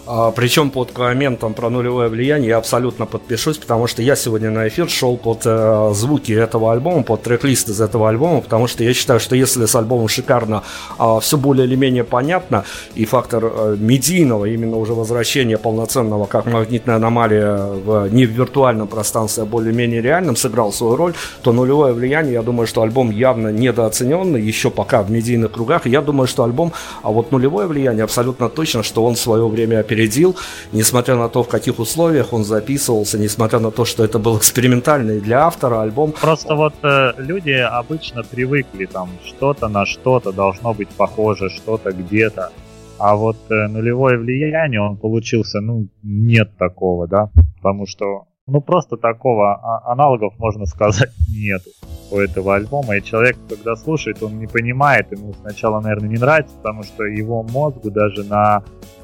А, 0.08 0.32
причем 0.32 0.72
под 0.72 0.92
комментом 0.92 1.54
про 1.54 1.70
нулевое 1.70 2.10
влияние 2.10 2.50
я 2.50 2.58
абсолютно 2.58 3.06
подпишусь, 3.06 3.58
потому 3.58 3.86
что 3.88 4.02
я 4.02 4.16
сегодня 4.16 4.50
на 4.50 4.68
эфир 4.68 4.90
шел 4.90 5.16
под 5.16 5.42
э, 5.46 5.92
звуки 5.94 6.32
этого 6.32 6.72
альбома, 6.72 7.04
под 7.04 7.22
трек-лист 7.22 7.70
из 7.70 7.80
этого 7.80 8.10
альбома, 8.10 8.42
потому 8.42 8.68
что 8.68 8.84
я 8.84 8.94
считаю, 8.94 9.20
что 9.20 9.36
если 9.36 9.66
с 9.66 9.76
альбомом 9.76 10.08
шикарно, 10.08 10.64
э, 10.98 11.20
все 11.22 11.38
более 11.38 11.68
или 11.68 11.76
менее 11.76 12.04
понятно, 12.04 12.66
и 12.96 13.06
фактор 13.06 13.46
э, 13.46 13.76
медийного, 13.80 14.46
именно 14.46 14.78
уже 14.78 14.94
возвращения 14.94 15.58
полноценного, 15.58 16.26
как 16.26 16.48
магнитная 16.48 16.96
аномалия, 16.96 17.58
в, 17.58 18.08
не 18.12 18.26
в 18.26 18.32
виртуальном 18.32 18.88
пространстве, 18.88 19.44
а 19.44 19.46
более-менее 19.46 20.02
реальном, 20.02 20.36
сыграл 20.36 20.74
свою 20.74 20.96
роль, 20.96 21.14
то 21.44 21.54
нулевое 21.54 21.94
влияние, 21.94 22.34
я 22.34 22.42
думаю, 22.42 22.66
что 22.66 22.82
альбом 22.82 23.12
явно 23.12 23.50
недооцененный, 23.50 24.42
еще 24.42 24.72
пока 24.72 25.04
в 25.04 25.12
медийных 25.12 25.52
кругах, 25.52 25.86
я 25.86 26.02
думаю, 26.02 26.28
что 26.28 26.44
альбом, 26.44 26.74
а 27.04 27.12
вот 27.12 27.32
нулевое 27.32 27.68
влияние 27.68 28.04
абсолютно 28.04 28.50
точно, 28.50 28.82
что 28.82 29.06
он 29.06 29.14
в 29.14 29.20
свое 29.20 29.48
время 29.48 29.82
опередил, 29.92 30.36
несмотря 30.72 31.16
на 31.16 31.30
то, 31.30 31.44
в 31.44 31.48
каких 31.48 31.80
условиях 31.80 32.34
он 32.34 32.44
записывался, 32.44 33.18
несмотря 33.20 33.60
на 33.60 33.72
то, 33.72 33.86
что 33.86 34.04
это 34.04 34.20
был 34.20 34.38
экспериментальный 34.38 35.20
для 35.20 35.46
автора 35.46 35.82
альбом. 35.82 36.14
Просто 36.22 36.56
вот 36.56 36.74
э, 36.84 37.14
люди 37.18 37.52
обычно 37.52 38.24
привыкли 38.24 38.86
там 38.86 39.10
что-то 39.26 39.68
на 39.68 39.86
что-то 39.86 40.32
должно 40.32 40.74
быть 40.74 40.90
похоже, 40.90 41.50
что-то 41.50 41.92
где-то. 41.92 42.52
А 43.00 43.16
вот 43.16 43.38
э, 43.50 43.68
нулевое 43.68 44.18
влияние, 44.18 44.82
он 44.82 44.98
получился, 44.98 45.60
ну, 45.60 45.88
нет 46.04 46.56
такого, 46.58 47.08
да, 47.08 47.30
потому 47.58 47.88
что, 47.88 48.26
ну, 48.48 48.62
просто 48.62 48.96
такого 48.96 49.56
а- 49.56 49.92
аналогов, 49.92 50.34
можно 50.38 50.66
сказать, 50.66 51.10
нету 51.30 51.72
у 52.12 52.18
этого 52.18 52.56
альбома. 52.56 52.98
И 52.98 53.04
человек, 53.04 53.38
когда 53.50 53.76
слушает, 53.76 54.22
он 54.22 54.40
не 54.40 54.48
понимает, 54.48 55.12
ему 55.12 55.34
сначала, 55.34 55.82
наверное, 55.82 56.10
не 56.10 56.18
нравится, 56.18 56.56
потому 56.58 56.84
что 56.84 57.04
его 57.04 57.44
мозгу 57.44 57.90
даже 57.90 58.24
на 58.24 58.64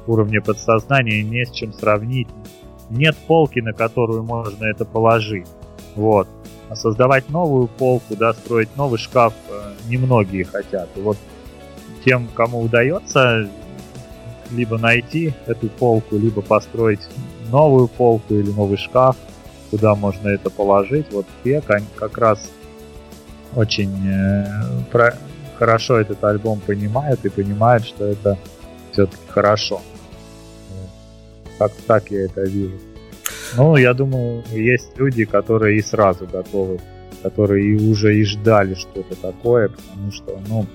уровне 0.10 0.42
подсознания 0.42 1.24
не 1.24 1.46
с 1.46 1.52
чем 1.52 1.74
сравнить. 1.74 2.28
Нет 2.90 3.16
полки, 3.28 3.60
на 3.60 3.74
которую 3.74 4.24
можно 4.24 4.66
это 4.66 4.86
положить. 4.86 5.48
Вот. 5.96 6.28
А 6.70 6.76
создавать 6.76 7.30
новую 7.30 7.68
полку, 7.68 8.16
да, 8.16 8.34
строить 8.34 8.76
новый 8.76 9.00
шкаф 9.00 9.34
э, 9.50 9.74
немногие 9.90 10.44
хотят. 10.46 10.90
И 10.96 11.02
вот 11.02 11.18
тем, 12.04 12.28
кому 12.34 12.62
удается 12.62 13.50
либо 14.52 14.78
найти 14.78 15.34
эту 15.46 15.68
полку, 15.68 16.18
либо 16.18 16.42
построить 16.42 17.02
новую 17.50 17.88
полку 17.88 18.34
или 18.34 18.52
новый 18.52 18.78
шкаф, 18.78 19.16
куда 19.72 19.96
можно 19.96 20.30
это 20.30 20.50
положить. 20.50 21.08
Вот 21.12 21.26
те 21.44 21.62
как 21.96 22.18
раз 22.18 22.50
очень 23.56 23.92
э, 24.08 24.46
про, 24.92 25.18
хорошо 25.58 26.00
этот 26.00 26.24
альбом 26.24 26.60
понимают 26.60 27.26
и 27.26 27.30
понимают, 27.30 27.86
что 27.86 28.06
это 28.06 28.38
все-таки 28.92 29.24
хорошо. 29.28 29.82
Как 31.58 31.72
так 31.88 32.12
я 32.12 32.26
это 32.26 32.42
вижу. 32.42 32.78
Ну, 33.56 33.76
я 33.78 33.94
думаю, 33.94 34.44
есть 34.52 34.98
люди, 34.98 35.26
которые 35.26 35.78
и 35.78 35.82
сразу 35.82 36.28
готовы, 36.28 36.80
которые 37.24 37.76
и 37.76 37.90
уже 37.90 38.16
и 38.16 38.24
ждали 38.24 38.74
что-то 38.74 39.16
такое, 39.16 39.70
потому 39.70 40.12
что, 40.12 40.40
ну, 40.48 40.66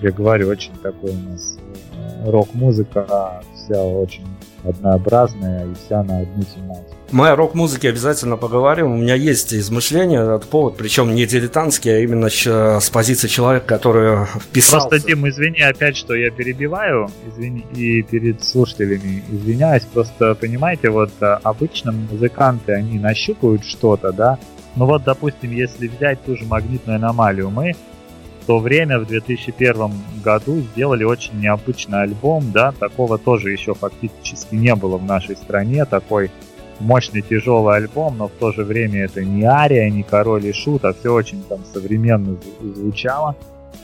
я 0.00 0.10
говорю, 0.10 0.48
очень 0.48 0.74
такой 0.82 1.10
у 1.10 1.30
нас 1.30 1.58
э, 1.94 2.30
рок-музыка 2.30 3.42
вся 3.54 3.82
очень 3.82 4.26
однообразная 4.64 5.66
и 5.66 5.74
вся 5.74 6.02
на 6.02 6.20
одну 6.20 6.42
тематику. 6.42 6.99
Мы 7.12 7.28
о 7.28 7.36
рок-музыке 7.36 7.88
обязательно 7.88 8.36
поговорим. 8.36 8.92
У 8.92 8.96
меня 8.96 9.16
есть 9.16 9.52
измышления 9.52 10.20
этот 10.20 10.44
повод, 10.44 10.76
причем 10.76 11.12
не 11.12 11.26
дилетантские, 11.26 11.96
а 11.96 11.98
именно 11.98 12.28
с 12.30 12.88
позиции 12.90 13.26
человека, 13.26 13.66
который 13.66 14.26
вписался. 14.26 14.88
Просто, 14.88 15.08
Дим, 15.08 15.28
извини 15.28 15.60
опять, 15.60 15.96
что 15.96 16.14
я 16.14 16.30
перебиваю, 16.30 17.10
извини, 17.26 17.64
и 17.74 18.02
перед 18.02 18.44
слушателями 18.44 19.24
извиняюсь. 19.28 19.82
Просто, 19.92 20.36
понимаете, 20.36 20.90
вот 20.90 21.10
э, 21.20 21.38
обычно 21.42 21.90
музыканты, 21.90 22.74
они 22.74 23.00
нащупывают 23.00 23.64
что-то, 23.64 24.12
да, 24.12 24.38
ну 24.76 24.86
вот, 24.86 25.02
допустим, 25.02 25.50
если 25.50 25.88
взять 25.88 26.22
ту 26.24 26.36
же 26.36 26.44
магнитную 26.44 26.96
аномалию, 26.96 27.50
мы 27.50 27.74
в 28.42 28.46
то 28.46 28.58
время, 28.58 28.98
в 28.98 29.06
2001 29.06 29.92
году, 30.24 30.60
сделали 30.60 31.04
очень 31.04 31.38
необычный 31.40 32.02
альбом, 32.02 32.52
да, 32.52 32.72
такого 32.72 33.18
тоже 33.18 33.50
еще 33.50 33.74
фактически 33.74 34.54
не 34.54 34.74
было 34.74 34.96
в 34.96 35.04
нашей 35.04 35.36
стране, 35.36 35.84
такой 35.84 36.30
мощный 36.80 37.22
тяжелый 37.22 37.76
альбом, 37.76 38.16
но 38.18 38.28
в 38.28 38.32
то 38.32 38.52
же 38.52 38.64
время 38.64 39.04
это 39.04 39.24
не 39.24 39.44
Ария, 39.44 39.88
не 39.90 40.02
Король 40.02 40.46
и 40.46 40.52
Шут, 40.52 40.84
а 40.84 40.92
все 40.92 41.12
очень 41.12 41.42
там 41.44 41.60
современно 41.72 42.36
звучало. 42.60 43.36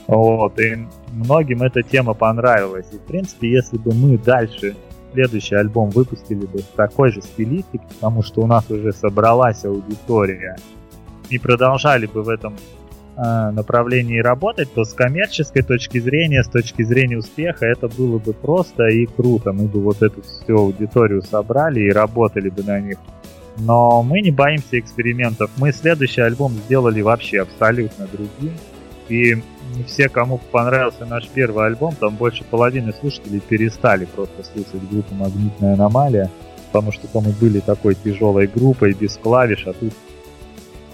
Вот, 0.06 0.58
и 0.60 0.86
многим 1.12 1.62
эта 1.62 1.82
тема 1.82 2.14
понравилась. 2.14 2.86
И, 2.92 2.96
в 2.96 3.02
принципе, 3.02 3.50
если 3.50 3.76
бы 3.76 3.92
мы 3.92 4.18
дальше 4.18 4.76
следующий 5.12 5.54
альбом 5.54 5.90
выпустили 5.90 6.46
бы 6.46 6.58
в 6.58 6.76
такой 6.76 7.10
же 7.10 7.22
стилистике, 7.22 7.84
потому 7.88 8.22
что 8.22 8.42
у 8.42 8.46
нас 8.46 8.70
уже 8.70 8.92
собралась 8.92 9.64
аудитория, 9.64 10.56
и 11.30 11.38
продолжали 11.38 12.06
бы 12.06 12.22
в 12.22 12.28
этом 12.28 12.54
направлении 13.16 14.18
работать, 14.18 14.72
то 14.74 14.84
с 14.84 14.92
коммерческой 14.92 15.62
точки 15.62 15.98
зрения, 15.98 16.44
с 16.44 16.48
точки 16.48 16.82
зрения 16.82 17.18
успеха, 17.18 17.64
это 17.64 17.88
было 17.88 18.18
бы 18.18 18.32
просто 18.34 18.88
и 18.88 19.06
круто. 19.06 19.52
Мы 19.52 19.66
бы 19.66 19.80
вот 19.80 20.02
эту 20.02 20.22
всю 20.22 20.58
аудиторию 20.58 21.22
собрали 21.22 21.80
и 21.80 21.90
работали 21.90 22.50
бы 22.50 22.62
на 22.62 22.78
них. 22.80 22.98
Но 23.58 24.02
мы 24.02 24.20
не 24.20 24.30
боимся 24.30 24.78
экспериментов. 24.78 25.50
Мы 25.56 25.72
следующий 25.72 26.20
альбом 26.20 26.52
сделали 26.66 27.00
вообще 27.00 27.40
абсолютно 27.40 28.06
другим. 28.06 28.52
И 29.08 29.36
все, 29.86 30.08
кому 30.08 30.38
понравился 30.50 31.06
наш 31.06 31.28
первый 31.28 31.66
альбом, 31.66 31.94
там 31.94 32.16
больше 32.16 32.44
половины 32.44 32.92
слушателей 32.92 33.40
перестали 33.40 34.04
просто 34.04 34.42
слушать 34.42 34.88
группу 34.90 35.14
«Магнитная 35.14 35.74
аномалия», 35.74 36.30
потому 36.66 36.92
что 36.92 37.08
мы 37.20 37.30
были 37.40 37.60
такой 37.60 37.94
тяжелой 37.94 38.46
группой, 38.46 38.94
без 38.94 39.16
клавиш, 39.16 39.66
а 39.66 39.72
тут 39.72 39.92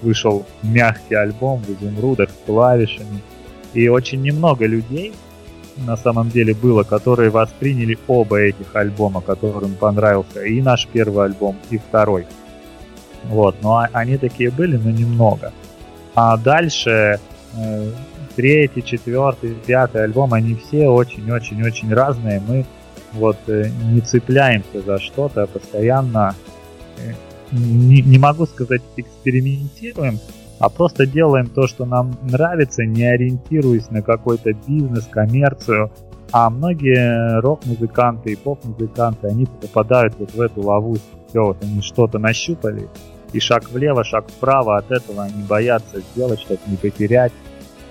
вышел 0.03 0.45
мягкий 0.63 1.15
альбом 1.15 1.63
в 1.63 1.71
изумрудах 1.71 2.31
с 2.31 2.47
клавишами. 2.47 3.23
И 3.75 3.89
очень 3.89 4.21
немного 4.21 4.67
людей 4.67 5.15
на 5.79 5.97
самом 5.97 6.29
деле 6.29 6.55
было, 6.55 6.83
которые 6.83 7.31
восприняли 7.31 7.99
оба 8.07 8.41
этих 8.41 8.75
альбома, 8.75 9.21
которым 9.21 9.75
понравился 9.75 10.45
и 10.45 10.61
наш 10.61 10.87
первый 10.87 11.27
альбом, 11.27 11.57
и 11.71 11.79
второй. 11.79 12.27
Вот, 13.25 13.57
но 13.63 13.87
они 13.93 14.17
такие 14.19 14.51
были, 14.51 14.77
но 14.77 14.91
немного. 14.91 15.53
А 16.15 16.37
дальше 16.37 17.19
э, 17.57 17.91
третий, 18.37 18.83
четвертый, 18.83 19.55
пятый 19.55 20.05
альбом, 20.05 20.35
они 20.35 20.57
все 20.57 20.89
очень-очень-очень 20.89 21.93
разные. 21.95 22.43
Мы 22.47 22.67
вот 23.13 23.39
э, 23.47 23.71
не 23.85 24.01
цепляемся 24.01 24.83
за 24.83 24.99
что-то, 24.99 25.45
а 25.45 25.47
постоянно 25.47 26.35
э, 26.99 27.15
не, 27.53 28.03
не 28.03 28.19
могу 28.19 28.47
сказать 28.47 28.83
экспериментируем, 28.97 30.19
а 30.59 30.69
просто 30.69 31.07
делаем 31.07 31.47
то, 31.47 31.67
что 31.67 31.85
нам 31.85 32.17
нравится, 32.23 32.85
не 32.85 33.05
ориентируясь 33.05 33.91
на 33.91 34.03
какой-то 34.03 34.53
бизнес, 34.67 35.07
коммерцию. 35.11 35.91
А 36.31 36.49
многие 36.49 37.41
рок-музыканты 37.41 38.33
и 38.33 38.37
поп-музыканты, 38.37 39.29
они 39.29 39.47
попадают 39.47 40.15
вот 40.19 40.33
в 40.33 40.41
эту 40.41 40.63
ловушку. 40.63 41.05
Все, 41.29 41.45
вот 41.45 41.63
они 41.63 41.83
что-то 41.83 42.19
нащупали, 42.19 42.89
и 43.33 43.41
шаг 43.41 43.71
влево, 43.71 44.05
шаг 44.05 44.29
вправо, 44.29 44.77
от 44.79 44.91
этого 44.91 45.25
они 45.25 45.43
боятся 45.43 46.01
сделать, 46.01 46.41
чтобы 46.41 46.61
не 46.67 46.77
потерять 46.77 47.33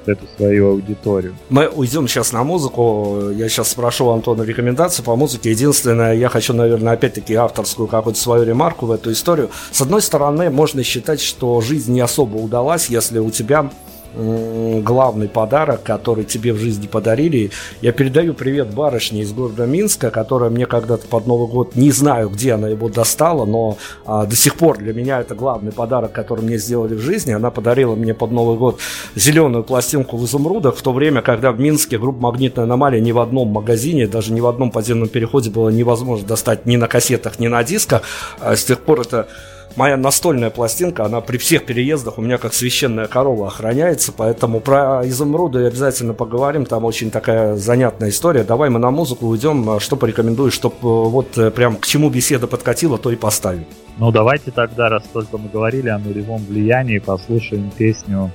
эту 0.05 0.25
свою 0.37 0.71
аудиторию. 0.71 1.35
Мы 1.49 1.67
уйдем 1.67 2.07
сейчас 2.07 2.31
на 2.31 2.43
музыку. 2.43 3.29
Я 3.35 3.49
сейчас 3.49 3.69
спрошу 3.69 4.07
у 4.07 4.09
Антона 4.11 4.43
рекомендации 4.43 5.03
по 5.03 5.15
музыке. 5.15 5.51
Единственное, 5.51 6.13
я 6.13 6.29
хочу, 6.29 6.53
наверное, 6.53 6.93
опять-таки 6.93 7.35
авторскую 7.35 7.87
какую-то 7.87 8.19
свою 8.19 8.43
ремарку 8.43 8.85
в 8.85 8.91
эту 8.91 9.11
историю. 9.11 9.49
С 9.71 9.81
одной 9.81 10.01
стороны, 10.01 10.49
можно 10.49 10.83
считать, 10.83 11.21
что 11.21 11.61
жизнь 11.61 11.93
не 11.93 12.01
особо 12.01 12.37
удалась, 12.37 12.87
если 12.89 13.19
у 13.19 13.29
тебя 13.31 13.71
главный 14.15 15.27
подарок, 15.27 15.83
который 15.83 16.25
тебе 16.25 16.53
в 16.53 16.57
жизни 16.57 16.87
подарили. 16.87 17.51
Я 17.81 17.91
передаю 17.91 18.33
привет 18.33 18.73
барышне 18.73 19.21
из 19.21 19.31
города 19.31 19.65
Минска, 19.65 20.11
которая 20.11 20.49
мне 20.49 20.65
когда-то 20.65 21.07
под 21.07 21.27
Новый 21.27 21.47
год, 21.47 21.75
не 21.75 21.91
знаю, 21.91 22.29
где 22.29 22.53
она 22.53 22.67
его 22.67 22.89
достала, 22.89 23.45
но 23.45 23.77
а, 24.05 24.25
до 24.25 24.35
сих 24.35 24.55
пор 24.55 24.77
для 24.77 24.93
меня 24.93 25.21
это 25.21 25.35
главный 25.35 25.71
подарок, 25.71 26.11
который 26.11 26.43
мне 26.43 26.57
сделали 26.57 26.95
в 26.95 26.99
жизни. 26.99 27.31
Она 27.31 27.51
подарила 27.51 27.95
мне 27.95 28.13
под 28.13 28.31
Новый 28.31 28.57
год 28.57 28.79
зеленую 29.15 29.63
пластинку 29.63 30.17
в 30.17 30.25
изумрудах, 30.25 30.75
в 30.75 30.81
то 30.81 30.91
время, 30.91 31.21
когда 31.21 31.51
в 31.51 31.59
Минске 31.59 31.97
группа 31.97 32.21
«Магнитная 32.21 32.65
аномалия» 32.65 32.99
ни 32.99 33.11
в 33.11 33.19
одном 33.19 33.49
магазине, 33.49 34.07
даже 34.07 34.33
ни 34.33 34.41
в 34.41 34.47
одном 34.47 34.71
подземном 34.71 35.07
переходе 35.07 35.49
было 35.49 35.69
невозможно 35.69 36.27
достать 36.27 36.65
ни 36.65 36.75
на 36.75 36.87
кассетах, 36.87 37.39
ни 37.39 37.47
на 37.47 37.63
дисках. 37.63 38.03
А 38.39 38.55
с 38.55 38.63
тех 38.63 38.79
пор 38.79 39.01
это 39.01 39.27
моя 39.75 39.97
настольная 39.97 40.49
пластинка, 40.49 41.05
она 41.05 41.21
при 41.21 41.37
всех 41.37 41.65
переездах 41.65 42.17
у 42.17 42.21
меня 42.21 42.37
как 42.37 42.53
священная 42.53 43.07
корова 43.07 43.47
охраняется, 43.47 44.11
поэтому 44.11 44.59
про 44.59 45.01
изумруды 45.05 45.65
обязательно 45.65 46.13
поговорим, 46.13 46.65
там 46.65 46.85
очень 46.85 47.11
такая 47.11 47.55
занятная 47.55 48.09
история. 48.09 48.43
Давай 48.43 48.69
мы 48.69 48.79
на 48.79 48.91
музыку 48.91 49.27
уйдем, 49.27 49.79
что 49.79 49.95
порекомендуешь, 49.95 50.53
чтобы 50.53 50.75
э, 50.75 51.09
вот 51.09 51.37
э, 51.37 51.51
прям 51.51 51.77
к 51.77 51.85
чему 51.85 52.09
беседа 52.09 52.47
подкатила, 52.47 52.97
то 52.97 53.11
и 53.11 53.15
поставим. 53.15 53.65
Ну 53.97 54.11
давайте 54.11 54.51
тогда, 54.51 54.89
раз 54.89 55.03
только 55.11 55.37
мы 55.37 55.49
говорили 55.49 55.89
о 55.89 55.99
нулевом 55.99 56.43
влиянии, 56.45 56.99
послушаем 56.99 57.71
песню 57.77 58.31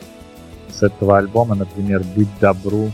с 0.71 0.83
этого 0.83 1.19
альбома, 1.19 1.55
например, 1.55 2.03
«Быть 2.15 2.29
добру», 2.41 2.91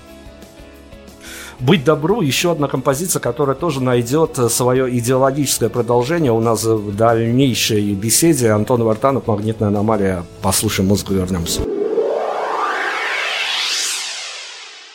«Быть 1.63 1.85
добру» 1.85 2.23
еще 2.23 2.51
одна 2.51 2.67
композиция, 2.67 3.21
которая 3.21 3.55
тоже 3.55 3.81
найдет 3.81 4.37
свое 4.51 4.99
идеологическое 4.99 5.69
продолжение 5.69 6.33
у 6.33 6.41
нас 6.41 6.65
в 6.65 6.97
дальнейшей 6.97 7.95
беседе. 7.95 8.51
Антон 8.51 8.83
Вартанов, 8.83 9.29
«Магнитная 9.29 9.69
аномалия». 9.69 10.25
Послушаем 10.43 10.89
музыку, 10.89 11.15
вернемся. 11.15 11.61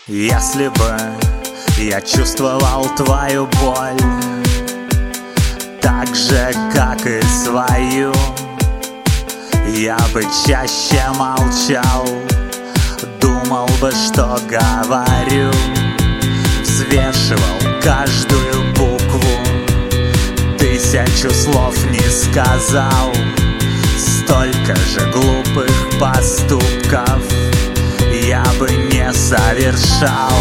Если 0.07 0.67
бы 0.67 0.97
я 1.77 2.01
чувствовал 2.01 2.85
твою 2.95 3.47
боль 3.61 3.97
Так 5.81 6.15
же, 6.15 6.53
как 6.73 7.05
и 7.05 7.21
свою 7.21 8.13
Я 9.73 9.97
бы 10.13 10.23
чаще 10.45 11.03
молчал 11.17 12.07
Думал 13.21 13.67
бы, 13.81 13.91
что 13.91 14.39
говорю 14.49 15.51
взвешивал 16.87 17.81
каждую 17.81 18.73
букву. 18.73 19.21
Тысячу 20.57 21.29
слов 21.31 21.75
не 21.91 22.09
сказал. 22.09 23.13
Столько 23.97 24.75
же 24.75 24.99
глупых 25.11 25.71
поступков 25.99 27.21
Я 28.27 28.43
бы 28.59 28.69
не 28.91 29.11
совершал. 29.13 30.31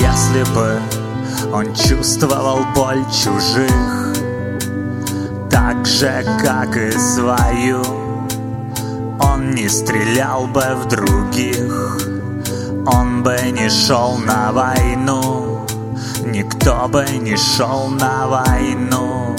Если 0.00 0.42
бы 0.54 0.80
он 1.52 1.74
чувствовал 1.74 2.64
боль 2.74 3.04
чужих 3.12 4.14
Так 5.50 5.86
же, 5.86 6.24
как 6.42 6.76
и 6.76 6.90
свою 6.92 8.03
он 9.20 9.50
не 9.50 9.68
стрелял 9.68 10.46
бы 10.46 10.64
в 10.76 10.88
других. 10.88 11.98
Он 12.86 13.22
бы 13.22 13.36
не 13.52 13.68
шел 13.68 14.18
на 14.18 14.52
войну. 14.52 15.66
Никто 16.24 16.88
бы 16.88 17.04
не 17.20 17.36
шел 17.36 17.88
на 17.88 18.26
войну. 18.26 19.36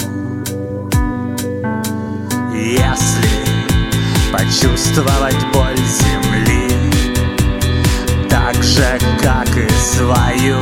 Если 2.54 3.46
почувствовать 4.32 5.36
боль 5.52 5.76
земли 5.76 6.68
Так 8.28 8.62
же, 8.62 8.98
как 9.22 9.48
и 9.56 9.68
свою 9.70 10.58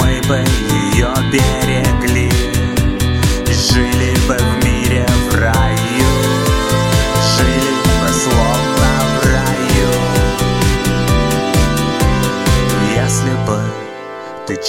Мы 0.00 0.20
бы 0.28 0.38
ее 0.72 1.14
берегли. 1.30 2.30
Жили 3.46 4.14
бы 4.26 4.36
вместе. 4.36 4.65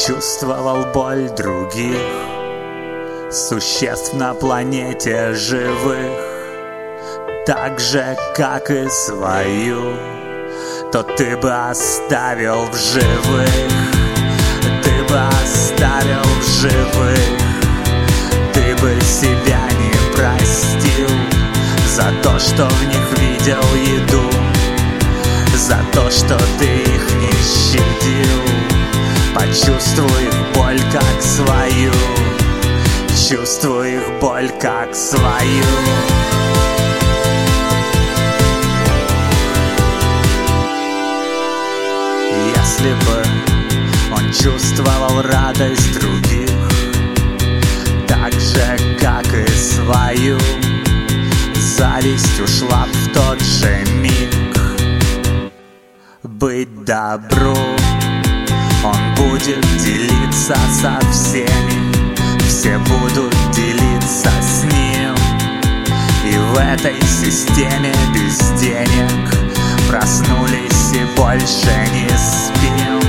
Чувствовал 0.05 0.85
боль 0.93 1.29
других 1.29 1.97
Существ 3.31 4.13
на 4.13 4.33
планете 4.33 5.33
живых. 5.33 6.11
Так 7.45 7.79
же, 7.79 8.15
как 8.35 8.69
и 8.69 8.87
свою 8.89 9.95
То 10.91 11.03
ты 11.03 11.35
бы 11.37 11.51
оставил 11.51 12.65
в 12.65 12.75
живых. 12.75 13.49
Ты 14.83 15.03
бы 15.09 15.19
оставил 15.41 16.23
в 16.41 16.61
живых. 16.61 17.19
Ты 18.53 18.75
бы 18.75 18.99
себя 19.01 19.61
не 19.79 20.15
простил 20.15 21.09
За 21.87 22.11
то, 22.23 22.37
что 22.39 22.65
в 22.65 22.85
них 22.87 23.19
видел 23.19 23.63
еду 23.75 24.29
За 25.55 25.79
то, 25.93 26.09
что 26.09 26.37
ты 26.59 26.65
их 26.65 27.11
не 27.15 27.31
щадил 27.31 28.76
Почувствуй 29.37 30.31
боль 30.55 30.81
как 30.91 31.21
свою. 31.21 31.91
Чувствуй 33.29 33.93
их 33.93 34.19
боль 34.19 34.49
как 34.59 34.95
свою. 34.95 35.63
Если 42.55 42.93
бы 43.05 43.23
он 44.11 44.33
чувствовал 44.33 45.21
радость 45.21 45.99
других 45.99 46.49
Так 48.07 48.33
же, 48.33 48.97
как 48.99 49.27
и 49.31 49.47
свою 49.51 50.39
Зависть 51.53 52.39
ушла 52.39 52.87
в 52.91 53.13
тот 53.13 53.39
же 53.39 53.85
миг. 54.01 54.57
Быть 56.23 56.85
добру 56.85 57.55
он 58.83 59.15
будет 59.15 59.61
делиться 59.77 60.55
со 60.81 60.99
всеми. 61.11 61.91
Все 62.47 62.77
будут 62.79 63.35
делиться 63.51 64.31
с 64.41 64.63
ним. 64.63 65.15
И 66.25 66.37
в 66.37 66.57
этой 66.57 66.99
системе 67.01 67.93
без 68.13 68.37
денег 68.59 69.37
Проснулись 69.87 70.93
и 70.93 71.05
больше 71.15 71.71
не 71.93 72.09
спим. 72.17 72.99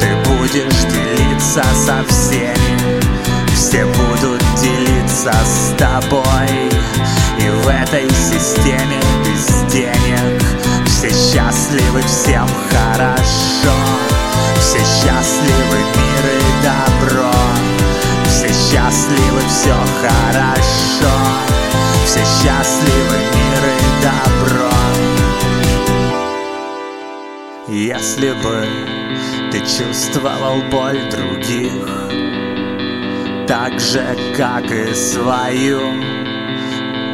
Ты 0.00 0.08
будешь 0.28 0.84
делиться 0.90 1.62
со 1.74 2.04
всеми. 2.08 3.00
Все 3.54 3.84
будут 3.84 4.42
делиться 4.60 5.32
с 5.44 5.74
тобой. 5.76 6.24
И 7.38 7.48
в 7.50 7.68
этой 7.68 8.08
системе 8.10 9.00
без 9.24 9.72
денег 9.72 10.42
Все 10.86 11.10
счастливы, 11.10 12.02
всем 12.02 12.48
хорошо 12.68 14.27
все 14.68 14.80
счастливы, 14.80 15.78
мир 15.96 16.24
и 16.36 16.62
добро. 16.62 17.32
Все 18.26 18.48
счастливы, 18.48 19.40
все 19.48 19.74
хорошо. 20.02 21.14
Все 22.04 22.20
счастливы, 22.20 23.16
мир 23.34 23.62
и 23.64 23.88
добро. 24.04 24.70
Если 27.68 28.32
бы 28.42 28.66
ты 29.50 29.60
чувствовал 29.60 30.62
боль 30.70 31.00
других 31.10 31.72
Так 33.46 33.80
же, 33.80 34.16
как 34.36 34.70
и 34.70 34.94
свою 34.94 35.80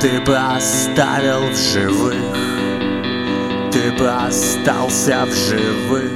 Ты 0.00 0.20
бы 0.20 0.36
оставил 0.36 1.50
в 1.50 1.56
живых. 1.56 2.36
Ты 3.72 3.92
бы 3.92 4.08
остался 4.08 5.26
в 5.26 5.34
живых 5.34 6.13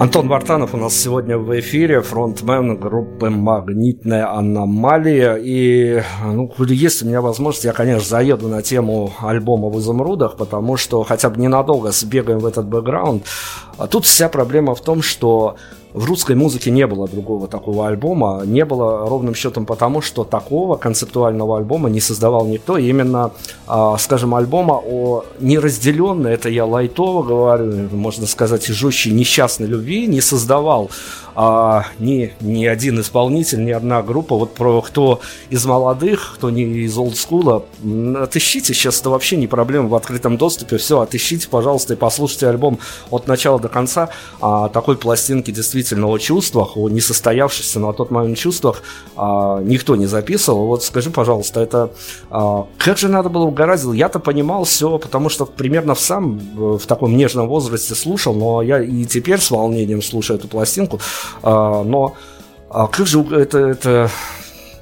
Антон 0.00 0.28
Бартанов 0.28 0.72
у 0.72 0.78
нас 0.78 0.96
сегодня 0.96 1.36
в 1.36 1.60
эфире, 1.60 2.00
фронтмен 2.00 2.78
группы 2.78 3.28
«Магнитная 3.28 4.32
аномалия». 4.32 5.34
И, 5.34 6.02
ну, 6.24 6.50
если 6.68 7.04
у 7.04 7.08
меня 7.08 7.20
возможность, 7.20 7.66
я, 7.66 7.74
конечно, 7.74 8.08
заеду 8.08 8.48
на 8.48 8.62
тему 8.62 9.12
альбома 9.20 9.68
в 9.68 9.78
«Изумрудах», 9.78 10.38
потому 10.38 10.78
что 10.78 11.02
хотя 11.02 11.28
бы 11.28 11.38
ненадолго 11.38 11.90
сбегаем 11.92 12.38
в 12.38 12.46
этот 12.46 12.66
бэкграунд. 12.66 13.26
А 13.76 13.86
тут 13.88 14.06
вся 14.06 14.30
проблема 14.30 14.74
в 14.74 14.80
том, 14.80 15.02
что 15.02 15.56
в 15.92 16.04
русской 16.04 16.36
музыке 16.36 16.70
не 16.70 16.86
было 16.86 17.08
другого 17.08 17.48
такого 17.48 17.88
альбома, 17.88 18.42
не 18.44 18.64
было 18.64 19.08
ровным 19.08 19.34
счетом 19.34 19.66
потому, 19.66 20.00
что 20.00 20.24
такого 20.24 20.76
концептуального 20.76 21.58
альбома 21.58 21.90
не 21.90 22.00
создавал 22.00 22.46
никто. 22.46 22.78
И 22.78 22.88
именно, 22.88 23.32
а, 23.66 23.96
скажем, 23.98 24.34
альбома 24.34 24.80
о 24.84 25.24
неразделенной, 25.40 26.34
это 26.34 26.48
я 26.48 26.64
лайтово 26.64 27.22
говорю, 27.22 27.88
можно 27.92 28.26
сказать, 28.26 28.68
и 28.68 28.72
жестче 28.72 29.10
несчастной 29.10 29.66
любви 29.66 30.06
не 30.06 30.20
создавал 30.20 30.90
а, 31.34 31.86
ни, 31.98 32.32
ни 32.40 32.66
один 32.66 33.00
исполнитель, 33.00 33.64
ни 33.64 33.70
одна 33.70 34.02
группа. 34.02 34.36
Вот 34.36 34.54
про 34.54 34.80
кто 34.80 35.20
из 35.50 35.64
молодых, 35.64 36.32
кто 36.36 36.50
не 36.50 36.62
из 36.62 36.96
олдскула, 36.96 37.64
отыщите, 38.16 38.74
сейчас 38.74 39.00
это 39.00 39.10
вообще 39.10 39.36
не 39.36 39.46
проблема 39.46 39.88
в 39.88 39.94
открытом 39.94 40.36
доступе, 40.36 40.76
все, 40.78 41.00
отыщите, 41.00 41.48
пожалуйста, 41.48 41.94
и 41.94 41.96
послушайте 41.96 42.48
альбом 42.48 42.78
от 43.10 43.26
начала 43.26 43.58
до 43.58 43.68
конца. 43.68 44.10
А, 44.40 44.68
такой 44.68 44.96
пластинки 44.96 45.50
действительно 45.50 46.08
о 46.08 46.18
чувствах, 46.18 46.76
о 46.76 46.88
несостоявшихся 46.88 47.80
на 47.80 47.92
тот 47.92 48.10
момент 48.10 48.38
чувствах 48.38 48.82
а, 49.16 49.60
никто 49.60 49.96
не 49.96 50.06
записывал. 50.06 50.66
Вот 50.66 50.84
скажи, 50.84 51.10
пожалуйста, 51.10 51.60
это 51.60 51.90
а, 52.30 52.66
как 52.78 52.98
же 52.98 53.08
надо 53.08 53.28
было 53.28 53.44
угораздило? 53.44 53.92
Я-то 53.92 54.18
понимал 54.18 54.64
все, 54.64 54.98
потому 54.98 55.28
что 55.28 55.46
примерно 55.46 55.94
в 55.94 56.00
сам 56.00 56.38
в 56.54 56.86
таком 56.86 57.16
нежном 57.16 57.48
возрасте 57.48 57.94
слушал, 57.94 58.34
но 58.34 58.62
я 58.62 58.82
и 58.82 59.04
теперь 59.04 59.40
с 59.40 59.50
волнением 59.50 60.02
слушаю 60.02 60.38
эту 60.38 60.48
пластинку. 60.48 61.00
А, 61.42 61.82
но 61.82 62.14
а 62.68 62.86
как 62.86 63.06
же 63.06 63.20
это, 63.34 63.58
это 63.58 64.10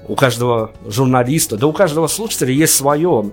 у 0.09 0.14
каждого 0.14 0.70
журналиста, 0.86 1.57
да 1.57 1.66
у 1.66 1.72
каждого 1.72 2.07
слушателя 2.07 2.53
есть 2.53 2.74
свое 2.74 3.30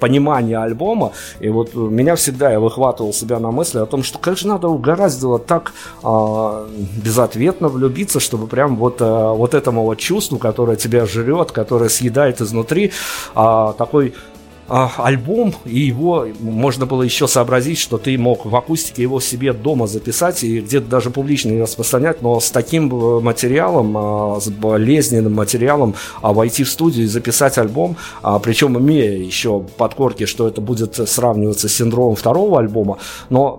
понимание 0.00 0.58
альбома. 0.58 1.12
И 1.40 1.48
вот 1.48 1.74
меня 1.74 2.16
всегда 2.16 2.50
я 2.50 2.60
выхватывал 2.60 3.12
себя 3.12 3.38
на 3.38 3.50
мысли 3.50 3.78
о 3.78 3.86
том, 3.86 4.02
что 4.02 4.18
как 4.18 4.36
же 4.36 4.48
надо 4.48 4.68
угораздило 4.68 5.38
так 5.38 5.72
э, 6.02 6.68
безответно 7.02 7.68
влюбиться, 7.68 8.20
чтобы 8.20 8.48
прям 8.48 8.76
вот, 8.76 9.00
э, 9.00 9.04
вот 9.04 9.54
этому 9.54 9.84
вот 9.84 9.98
чувству, 9.98 10.38
которое 10.38 10.76
тебя 10.76 11.06
жрет, 11.06 11.52
которое 11.52 11.88
съедает 11.88 12.40
изнутри, 12.40 12.92
э, 13.34 13.72
такой 13.78 14.08
а, 14.08 14.37
альбом, 14.68 15.54
и 15.64 15.78
его 15.78 16.26
можно 16.40 16.86
было 16.86 17.02
еще 17.02 17.26
сообразить, 17.26 17.78
что 17.78 17.96
ты 17.98 18.16
мог 18.18 18.44
в 18.44 18.54
акустике 18.54 19.02
его 19.02 19.20
себе 19.20 19.52
дома 19.52 19.86
записать 19.86 20.44
и 20.44 20.60
где-то 20.60 20.86
даже 20.86 21.10
публично 21.10 21.58
распространять, 21.60 22.22
но 22.22 22.38
с 22.40 22.50
таким 22.50 22.92
э, 22.92 23.20
материалом, 23.20 23.96
а, 23.96 24.40
с 24.40 24.48
болезненным 24.48 25.34
материалом 25.34 25.94
а, 26.20 26.32
войти 26.32 26.64
в 26.64 26.68
студию 26.68 27.04
и 27.04 27.08
записать 27.08 27.56
альбом, 27.58 27.96
причем 28.42 28.78
имея 28.78 29.16
еще 29.16 29.60
подкорки, 29.60 30.26
что 30.26 30.46
это 30.46 30.60
будет 30.60 30.94
сравниваться 31.08 31.68
с 31.68 31.74
синдромом 31.74 32.16
второго 32.16 32.58
альбома, 32.58 32.98
но 33.30 33.58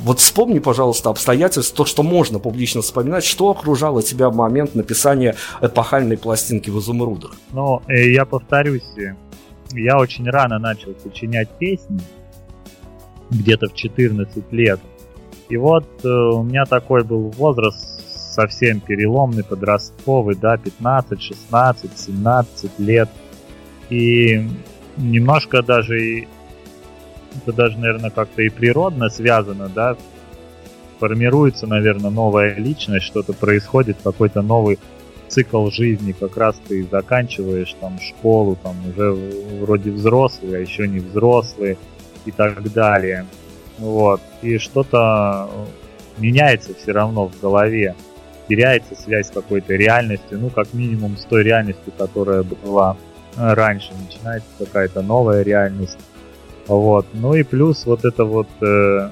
вот 0.00 0.20
вспомни, 0.20 0.58
пожалуйста, 0.58 1.10
обстоятельства, 1.10 1.76
то, 1.76 1.84
что 1.84 2.02
можно 2.02 2.38
публично 2.38 2.82
вспоминать, 2.82 3.24
что 3.24 3.50
окружало 3.50 4.02
тебя 4.02 4.30
в 4.30 4.36
момент 4.36 4.74
написания 4.74 5.36
эпохальной 5.60 6.16
пластинки 6.16 6.70
в 6.70 6.78
«Изумрудах». 6.78 7.32
Ну, 7.52 7.82
э, 7.88 8.12
я 8.12 8.24
повторюсь, 8.24 8.82
я 9.72 9.98
очень 9.98 10.28
рано 10.28 10.58
начал 10.58 10.94
сочинять 11.02 11.48
песни, 11.58 12.00
где-то 13.30 13.68
в 13.68 13.74
14 13.74 14.52
лет. 14.52 14.80
И 15.48 15.56
вот 15.56 15.86
э, 16.04 16.08
у 16.08 16.42
меня 16.42 16.64
такой 16.64 17.04
был 17.04 17.30
возраст 17.30 18.34
совсем 18.34 18.80
переломный, 18.80 19.44
подростковый, 19.44 20.36
да, 20.36 20.56
15, 20.56 21.20
16, 21.20 21.98
17 21.98 22.78
лет. 22.78 23.08
И 23.88 24.46
немножко 24.96 25.62
даже, 25.62 26.26
это 27.34 27.52
даже, 27.52 27.78
наверное, 27.78 28.10
как-то 28.10 28.42
и 28.42 28.48
природно 28.48 29.08
связано, 29.08 29.68
да, 29.68 29.96
формируется, 30.98 31.66
наверное, 31.66 32.10
новая 32.10 32.54
личность, 32.56 33.06
что-то 33.06 33.32
происходит, 33.32 33.98
какой-то 34.02 34.42
новый 34.42 34.78
цикл 35.28 35.68
жизни 35.70 36.12
как 36.12 36.36
раз 36.36 36.56
ты 36.68 36.86
заканчиваешь 36.90 37.74
там 37.80 37.98
школу, 38.00 38.56
там 38.62 38.76
уже 38.88 39.12
вроде 39.60 39.90
взрослый, 39.90 40.56
а 40.56 40.60
еще 40.60 40.86
не 40.88 41.00
взрослый 41.00 41.78
и 42.24 42.30
так 42.30 42.72
далее. 42.72 43.26
Вот. 43.78 44.20
И 44.42 44.58
что-то 44.58 45.48
меняется 46.18 46.74
все 46.74 46.92
равно 46.92 47.28
в 47.28 47.40
голове. 47.40 47.94
Теряется 48.48 48.94
связь 48.94 49.26
с 49.26 49.30
какой-то 49.30 49.74
реальностью, 49.74 50.38
ну, 50.38 50.50
как 50.50 50.72
минимум 50.72 51.16
с 51.16 51.24
той 51.24 51.42
реальностью, 51.42 51.92
которая 51.98 52.42
была 52.42 52.96
раньше. 53.36 53.90
Начинается 54.08 54.48
какая-то 54.58 55.02
новая 55.02 55.42
реальность. 55.42 55.98
Вот. 56.66 57.06
Ну 57.12 57.34
и 57.34 57.42
плюс 57.42 57.86
вот 57.86 58.04
это 58.04 58.24
вот 58.24 58.48
э, 58.60 59.10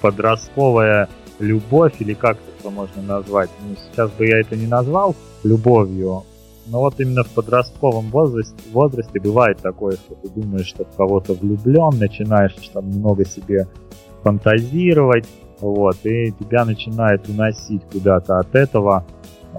подростковая 0.00 1.08
любовь, 1.38 1.94
или 2.00 2.14
как 2.14 2.38
это 2.60 2.70
можно 2.70 3.02
назвать. 3.02 3.50
Ну, 3.66 3.74
сейчас 3.90 4.10
бы 4.12 4.26
я 4.26 4.40
это 4.40 4.56
не 4.56 4.66
назвал 4.66 5.16
любовью, 5.42 6.24
но 6.66 6.80
вот 6.80 7.00
именно 7.00 7.24
в 7.24 7.30
подростковом 7.30 8.10
возрасте, 8.10 8.54
возрасте 8.72 9.20
бывает 9.20 9.58
такое, 9.58 9.92
что 9.92 10.14
ты 10.14 10.28
думаешь, 10.28 10.66
что 10.66 10.84
в 10.84 10.96
кого-то 10.96 11.34
влюблен, 11.34 11.98
начинаешь 11.98 12.54
там 12.72 12.84
много 12.86 13.24
себе 13.24 13.66
фантазировать, 14.22 15.26
вот, 15.60 15.96
и 16.04 16.32
тебя 16.32 16.64
начинает 16.64 17.28
уносить 17.28 17.82
куда-то 17.90 18.38
от 18.38 18.54
этого, 18.54 19.04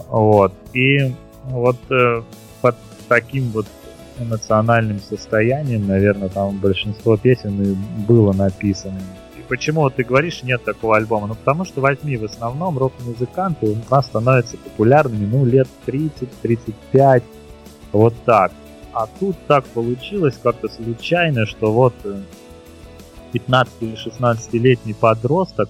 вот, 0.10 0.54
и 0.74 1.14
вот 1.46 1.78
э, 1.90 2.22
под 2.62 2.76
таким 3.10 3.50
вот 3.52 3.66
эмоциональным 4.20 5.00
состоянием, 5.00 5.88
наверное, 5.88 6.30
там 6.30 6.58
большинство 6.60 7.18
песен 7.18 7.62
и 7.62 7.76
было 8.08 8.34
написано. 8.34 9.00
Почему 9.52 9.90
ты 9.90 10.06
говоришь, 10.06 10.44
нет 10.44 10.64
такого 10.64 10.96
альбома? 10.96 11.28
Ну, 11.28 11.36
потому 11.36 11.66
что 11.66 11.82
возьми, 11.82 12.16
в 12.16 12.24
основном 12.24 12.78
рок-музыканты 12.78 13.66
у 13.72 13.94
нас 13.94 14.06
становятся 14.06 14.56
популярными, 14.56 15.26
ну, 15.26 15.46
лет 15.46 15.68
30-35, 15.86 17.22
вот 17.92 18.14
так. 18.24 18.54
А 18.94 19.08
тут 19.20 19.36
так 19.48 19.66
получилось 19.66 20.40
как-то 20.42 20.70
случайно, 20.70 21.46
что 21.46 21.74
вот 21.74 21.94
15 23.34 23.74
или 23.82 23.98
16-летний 23.98 24.94
подросток 24.94 25.70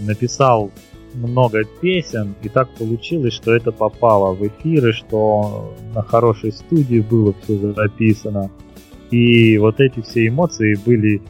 написал 0.00 0.70
много 1.12 1.64
песен, 1.82 2.34
и 2.42 2.48
так 2.48 2.70
получилось, 2.76 3.34
что 3.34 3.54
это 3.54 3.72
попало 3.72 4.32
в 4.32 4.46
эфиры, 4.46 4.94
что 4.94 5.76
на 5.94 6.02
хорошей 6.02 6.50
студии 6.52 7.00
было 7.00 7.34
все 7.42 7.74
записано. 7.74 8.50
И 9.10 9.58
вот 9.58 9.80
эти 9.80 10.00
все 10.00 10.28
эмоции 10.28 10.76
были 10.86 11.20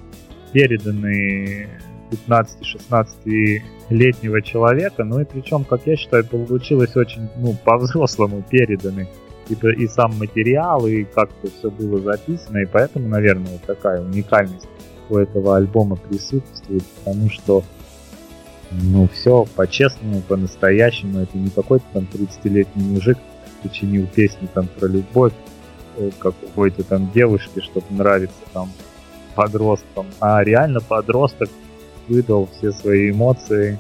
переданы 0.53 1.69
15-16-летнего 2.11 4.43
человека, 4.43 5.05
ну 5.05 5.21
и 5.21 5.25
причем, 5.25 5.65
как 5.65 5.87
я 5.87 5.97
считаю, 5.97 6.27
получилось 6.27 6.97
очень, 6.97 7.29
ну, 7.37 7.57
по-взрослому 7.65 8.43
переданы 8.49 9.09
и, 9.49 9.55
и 9.55 9.89
сам 9.89 10.17
материал, 10.19 10.87
и 10.87 11.05
как-то 11.05 11.51
все 11.51 11.71
было 11.71 12.01
записано, 12.01 12.59
и 12.59 12.67
поэтому, 12.67 13.09
наверное, 13.09 13.53
вот 13.53 13.63
такая 13.63 14.01
уникальность 14.01 14.69
у 15.09 15.17
этого 15.17 15.57
альбома 15.57 15.97
присутствует, 15.97 16.85
потому 17.05 17.31
что 17.31 17.65
ну, 18.71 19.09
все 19.09 19.47
по-честному, 19.57 20.21
по-настоящему. 20.23 21.21
Это 21.21 21.39
не 21.39 21.51
какой-то 21.51 21.85
там 21.93 22.07
30-летний 22.13 22.85
мужик 22.85 23.19
сочинил 23.63 24.07
песни 24.07 24.49
там 24.53 24.69
про 24.69 24.87
любовь 24.87 25.33
э, 25.97 26.11
какой-то 26.19 26.85
там 26.85 27.11
девушке, 27.13 27.61
чтобы 27.61 27.87
нравиться 27.91 28.39
там 28.53 28.71
подросткам, 29.35 30.07
а 30.21 30.43
реально 30.43 30.81
подросток 30.81 31.49
выдал 32.09 32.49
все 32.57 32.73
свои 32.73 33.11
эмоции 33.11 33.79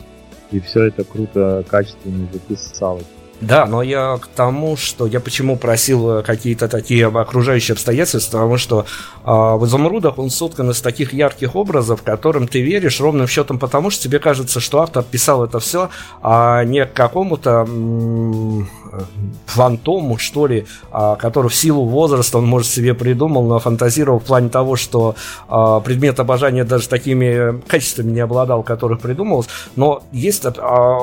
и 0.50 0.60
все 0.60 0.84
это 0.84 1.04
круто, 1.04 1.64
качественно 1.68 2.26
записал. 2.32 3.00
Да, 3.40 3.66
но 3.66 3.82
я 3.82 4.18
к 4.20 4.26
тому, 4.26 4.76
что 4.76 5.06
я 5.06 5.20
почему 5.20 5.56
просил 5.56 6.24
какие-то 6.24 6.66
такие 6.66 7.06
окружающие 7.06 7.74
обстоятельства, 7.74 8.38
потому 8.38 8.56
что 8.56 8.80
э, 8.80 9.30
в 9.30 9.64
«Изумрудах» 9.64 10.18
он 10.18 10.30
соткан 10.30 10.70
из 10.70 10.80
таких 10.80 11.12
ярких 11.12 11.54
образов, 11.54 12.02
которым 12.02 12.48
ты 12.48 12.62
веришь 12.62 13.00
ровным 13.00 13.28
счетом 13.28 13.60
потому, 13.60 13.90
что 13.90 14.02
тебе 14.02 14.18
кажется, 14.18 14.58
что 14.58 14.80
автор 14.80 15.04
писал 15.04 15.44
это 15.44 15.60
все, 15.60 15.88
а 16.20 16.64
не 16.64 16.84
к 16.84 16.92
какому-то 16.92 17.64
фантому, 19.47 20.18
что 20.18 20.47
ли, 20.47 20.66
а, 20.91 21.16
который 21.16 21.49
в 21.49 21.55
силу 21.55 21.84
возраста 21.84 22.39
он, 22.39 22.47
может, 22.47 22.68
себе 22.68 22.95
придумал, 22.95 23.45
но 23.45 23.59
фантазировал 23.59 24.20
в 24.20 24.24
плане 24.24 24.49
того, 24.49 24.76
что 24.76 25.14
а, 25.49 25.80
предмет 25.80 26.20
обожания 26.20 26.64
даже 26.64 26.89
такими 26.89 27.61
качествами 27.66 28.11
не 28.12 28.20
обладал, 28.20 28.62
которых 28.62 29.01
придумалось. 29.01 29.49
Но 29.76 30.03
есть, 30.12 30.45
а, 30.45 30.99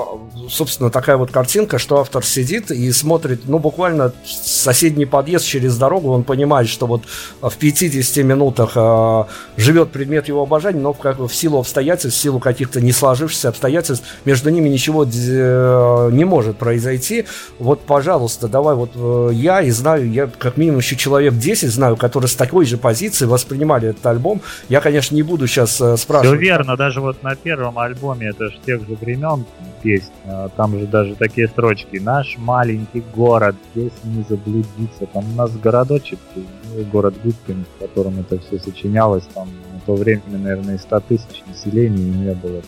собственно, 0.50 0.90
такая 0.90 1.18
вот 1.18 1.32
картинка, 1.32 1.78
что 1.78 2.00
автор 2.00 2.24
сидит 2.24 2.72
и 2.72 2.92
смотрит, 2.92 3.42
ну, 3.46 3.60
буквально 3.60 4.14
соседний 4.26 5.06
подъезд 5.06 5.46
через 5.46 5.78
дорогу, 5.78 6.12
он 6.12 6.24
понимает, 6.24 6.68
что 6.68 6.88
вот 6.88 7.04
в 7.42 7.56
50 7.56 8.24
минутах 8.24 8.72
э, 8.76 9.24
живет 9.58 9.92
предмет 9.92 10.28
его 10.28 10.44
обожания, 10.44 10.80
но 10.80 10.94
как, 10.94 11.20
в 11.20 11.34
силу 11.34 11.60
обстоятельств, 11.60 12.20
в 12.20 12.22
силу 12.22 12.40
каких-то 12.40 12.82
не 12.82 12.92
сложившихся 12.92 13.50
обстоятельств, 13.50 14.06
между 14.26 14.50
ними 14.50 14.70
ничего 14.70 15.06
э, 15.06 16.10
не 16.12 16.26
может 16.26 16.58
произойти. 16.58 17.26
Вот, 17.60 17.75
пожалуйста, 17.76 18.48
давай, 18.48 18.76
вот 18.76 18.92
э, 18.96 19.30
я 19.34 19.62
и 19.62 19.70
знаю, 19.70 20.12
я 20.12 20.28
как 20.28 20.58
минимум 20.58 20.80
еще 20.80 20.96
человек 20.96 21.36
10 21.36 21.70
знаю, 21.70 21.96
которые 21.96 22.28
с 22.28 22.36
такой 22.36 22.66
же 22.66 22.78
позиции 22.78 23.26
воспринимали 23.26 23.90
этот 23.90 24.06
альбом. 24.06 24.42
Я, 24.68 24.82
конечно, 24.82 25.16
не 25.16 25.24
буду 25.24 25.48
сейчас 25.48 25.80
э, 25.80 25.98
спрашивать. 25.98 26.40
Все 26.40 26.50
верно, 26.50 26.76
даже 26.76 27.02
вот 27.02 27.22
на 27.22 27.36
первом 27.36 27.78
альбоме, 27.78 28.30
это 28.30 28.48
же 28.48 28.58
тех 28.66 28.82
же 28.88 28.96
времен 28.96 29.46
песня, 29.84 30.50
там 30.56 30.80
же 30.80 30.88
даже 30.88 31.16
такие 31.16 31.48
строчки. 31.48 31.98
На 31.98 32.16
наш 32.16 32.38
маленький 32.38 33.04
город, 33.14 33.56
здесь 33.74 33.92
не 34.04 34.24
заблудиться. 34.28 35.06
Там 35.14 35.26
у 35.34 35.36
нас 35.36 35.52
городочек, 35.52 36.20
ну, 36.36 36.84
город 36.86 37.16
Губкин, 37.24 37.66
в 37.76 37.80
котором 37.80 38.20
это 38.20 38.40
все 38.40 38.58
сочинялось, 38.60 39.26
там 39.34 39.50
на 39.74 39.80
то 39.86 39.96
время, 39.96 40.22
наверное, 40.28 40.76
и 40.76 40.80
100 40.80 41.00
тысяч 41.02 41.44
населения 41.48 42.04
не 42.04 42.34
было. 42.34 42.62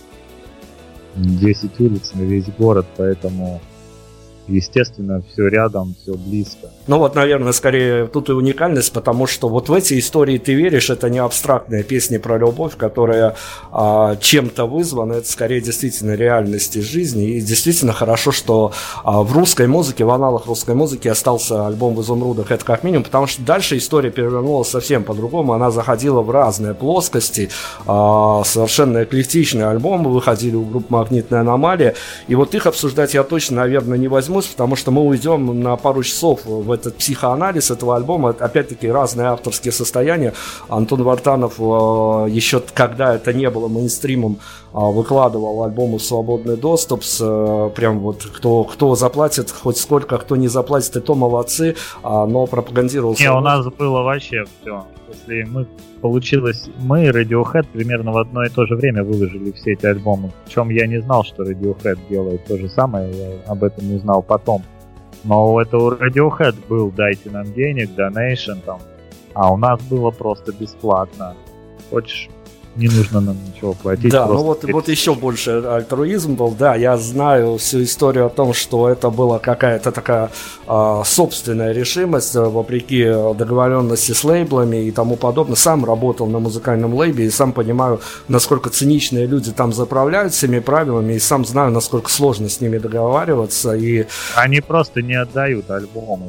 10 1.16 1.80
улиц 1.80 2.12
на 2.14 2.22
весь 2.22 2.50
город, 2.58 2.86
поэтому 2.98 3.62
естественно, 4.48 5.22
все 5.22 5.48
рядом, 5.48 5.96
все 6.02 6.16
близко. 6.16 6.70
Ну 6.88 7.00
вот, 7.00 7.16
наверное, 7.16 7.52
скорее 7.52 8.08
тут 8.08 8.30
и 8.30 8.32
уникальность, 8.32 8.94
потому 8.94 9.28
что 9.28 9.50
вот 9.50 9.68
в 9.68 9.74
эти 9.74 10.00
истории 10.00 10.38
ты 10.38 10.54
веришь, 10.54 10.90
это 10.90 11.10
не 11.10 11.20
абстрактные 11.20 11.84
песни 11.84 12.18
про 12.18 12.38
любовь, 12.38 12.78
которая 12.78 13.36
а, 13.72 14.16
чем-то 14.16 14.66
вызвана, 14.66 15.14
это 15.14 15.30
скорее 15.30 15.60
действительно 15.60 16.16
реальность 16.16 16.78
из 16.78 16.86
жизни. 16.86 17.32
И 17.32 17.42
действительно 17.42 17.92
хорошо, 17.92 18.32
что 18.32 18.72
а, 19.04 19.22
в 19.22 19.34
русской 19.34 19.68
музыке, 19.68 20.06
в 20.06 20.12
аналах 20.12 20.46
русской 20.46 20.76
музыки 20.76 21.10
остался 21.10 21.68
альбом 21.68 21.94
в 21.96 22.02
изумрудах, 22.02 22.52
это 22.52 22.64
как 22.64 22.84
минимум, 22.84 23.04
потому 23.04 23.28
что 23.28 23.42
дальше 23.42 23.76
история 23.76 24.10
перевернулась 24.10 24.70
совсем 24.70 25.04
по-другому, 25.04 25.54
она 25.54 25.72
заходила 25.72 26.22
в 26.22 26.32
разные 26.32 26.74
плоскости, 26.74 27.50
а, 27.86 28.44
совершенно 28.46 29.04
эклектичные 29.04 29.68
альбомы 29.68 30.10
выходили 30.10 30.56
у 30.56 30.64
группы 30.64 30.88
«Магнитная 30.90 31.42
аномалия», 31.42 31.96
и 32.30 32.36
вот 32.36 32.56
их 32.56 32.66
обсуждать 32.66 33.14
я 33.14 33.24
точно, 33.24 33.58
наверное, 33.58 33.98
не 33.98 34.08
возьму 34.08 34.38
мысль, 34.38 34.52
потому 34.52 34.76
что 34.76 34.92
мы 34.92 35.04
уйдем 35.04 35.62
на 35.62 35.76
пару 35.76 36.04
часов 36.04 36.42
в 36.46 36.77
этот 36.78 36.96
психоанализ 36.96 37.72
этого 37.72 37.96
альбома. 37.96 38.36
Опять-таки 38.40 38.90
разные 38.90 39.28
авторские 39.28 39.72
состояния. 39.72 40.34
Антон 40.70 41.04
Вартанов 41.04 41.56
э, 41.60 42.30
еще 42.30 42.62
когда 42.74 43.16
это 43.16 43.34
не 43.34 43.50
было 43.50 43.68
мейнстримом, 43.68 44.38
э, 44.74 44.78
выкладывал 44.78 45.64
альбомы 45.64 45.98
в 45.98 46.04
свободный 46.04 46.58
доступ 46.58 47.04
с 47.04 47.20
э, 47.22 47.70
прям 47.76 48.00
вот 48.00 48.24
кто, 48.24 48.64
кто 48.64 48.96
заплатит 48.96 49.52
хоть 49.52 49.78
сколько, 49.78 50.18
кто 50.18 50.36
не 50.36 50.48
заплатит, 50.48 50.96
и 50.96 51.00
то 51.00 51.16
молодцы, 51.16 51.76
а, 52.04 52.26
но 52.26 52.46
пропагандировал... 52.48 53.16
Не, 53.20 53.32
у 53.32 53.40
нас 53.40 53.66
было 53.66 54.02
вообще 54.02 54.44
все. 54.62 54.86
Если 55.08 55.44
мы 55.44 55.68
получилось, 56.02 56.70
мы 56.80 57.06
и 57.06 57.10
Radiohead 57.10 57.66
примерно 57.72 58.12
в 58.12 58.18
одно 58.18 58.44
и 58.44 58.50
то 58.50 58.66
же 58.66 58.76
время 58.76 59.04
выложили 59.04 59.52
все 59.54 59.74
эти 59.74 59.86
альбомы. 59.86 60.32
Причем 60.46 60.70
я 60.70 60.86
не 60.86 61.02
знал, 61.02 61.24
что 61.24 61.44
Radiohead 61.44 61.98
делает 62.10 62.46
то 62.46 62.58
же 62.58 62.70
самое, 62.70 63.12
я 63.12 63.52
об 63.52 63.64
этом 63.64 63.94
узнал 63.96 64.22
потом. 64.22 64.64
Но 65.24 65.54
у 65.54 65.60
этого 65.60 65.96
Radiohead 65.96 66.56
был 66.68 66.92
«Дайте 66.92 67.30
нам 67.30 67.54
денег», 67.54 67.90
«Donation» 67.98 68.62
там, 68.66 68.80
а 69.34 69.52
у 69.52 69.58
нас 69.58 69.82
было 69.84 70.12
просто 70.12 70.54
бесплатно. 70.54 71.36
Хочешь 71.90 72.30
не 72.78 72.88
нужно 72.88 73.20
нам 73.22 73.38
ничего 73.44 73.74
платить. 73.74 74.12
Да, 74.12 74.28
ну 74.28 74.44
вот, 74.44 74.64
вот 74.64 74.88
еще 74.88 75.16
больше 75.16 75.64
альтруизм 75.66 76.36
был, 76.36 76.52
да, 76.52 76.76
я 76.76 76.98
знаю 76.98 77.58
всю 77.58 77.84
историю 77.84 78.28
о 78.28 78.30
том, 78.30 78.54
что 78.54 78.88
это 78.88 79.10
была 79.10 79.40
какая-то 79.40 79.92
такая 79.92 80.30
э, 80.68 81.02
собственная 81.04 81.72
решимость, 81.72 82.36
э, 82.36 82.42
вопреки 82.42 83.04
договоренности 83.36 84.12
с 84.12 84.24
лейблами 84.24 84.86
и 84.86 84.92
тому 84.92 85.16
подобное. 85.16 85.56
Сам 85.56 85.86
работал 85.86 86.28
на 86.28 86.40
музыкальном 86.40 86.94
лейбе 86.94 87.26
и 87.26 87.30
сам 87.30 87.52
понимаю, 87.52 88.00
насколько 88.28 88.70
циничные 88.70 89.26
люди 89.26 89.52
там 89.52 89.74
заправляют 89.74 90.34
всеми 90.34 90.60
правилами, 90.60 91.14
и 91.14 91.20
сам 91.20 91.46
знаю, 91.46 91.72
насколько 91.72 92.12
сложно 92.12 92.48
с 92.48 92.62
ними 92.62 92.78
договариваться. 92.78 93.76
И... 93.76 94.06
Они 94.36 94.62
просто 94.62 95.02
не 95.02 95.16
отдают 95.16 95.72
альбомы. 95.72 96.28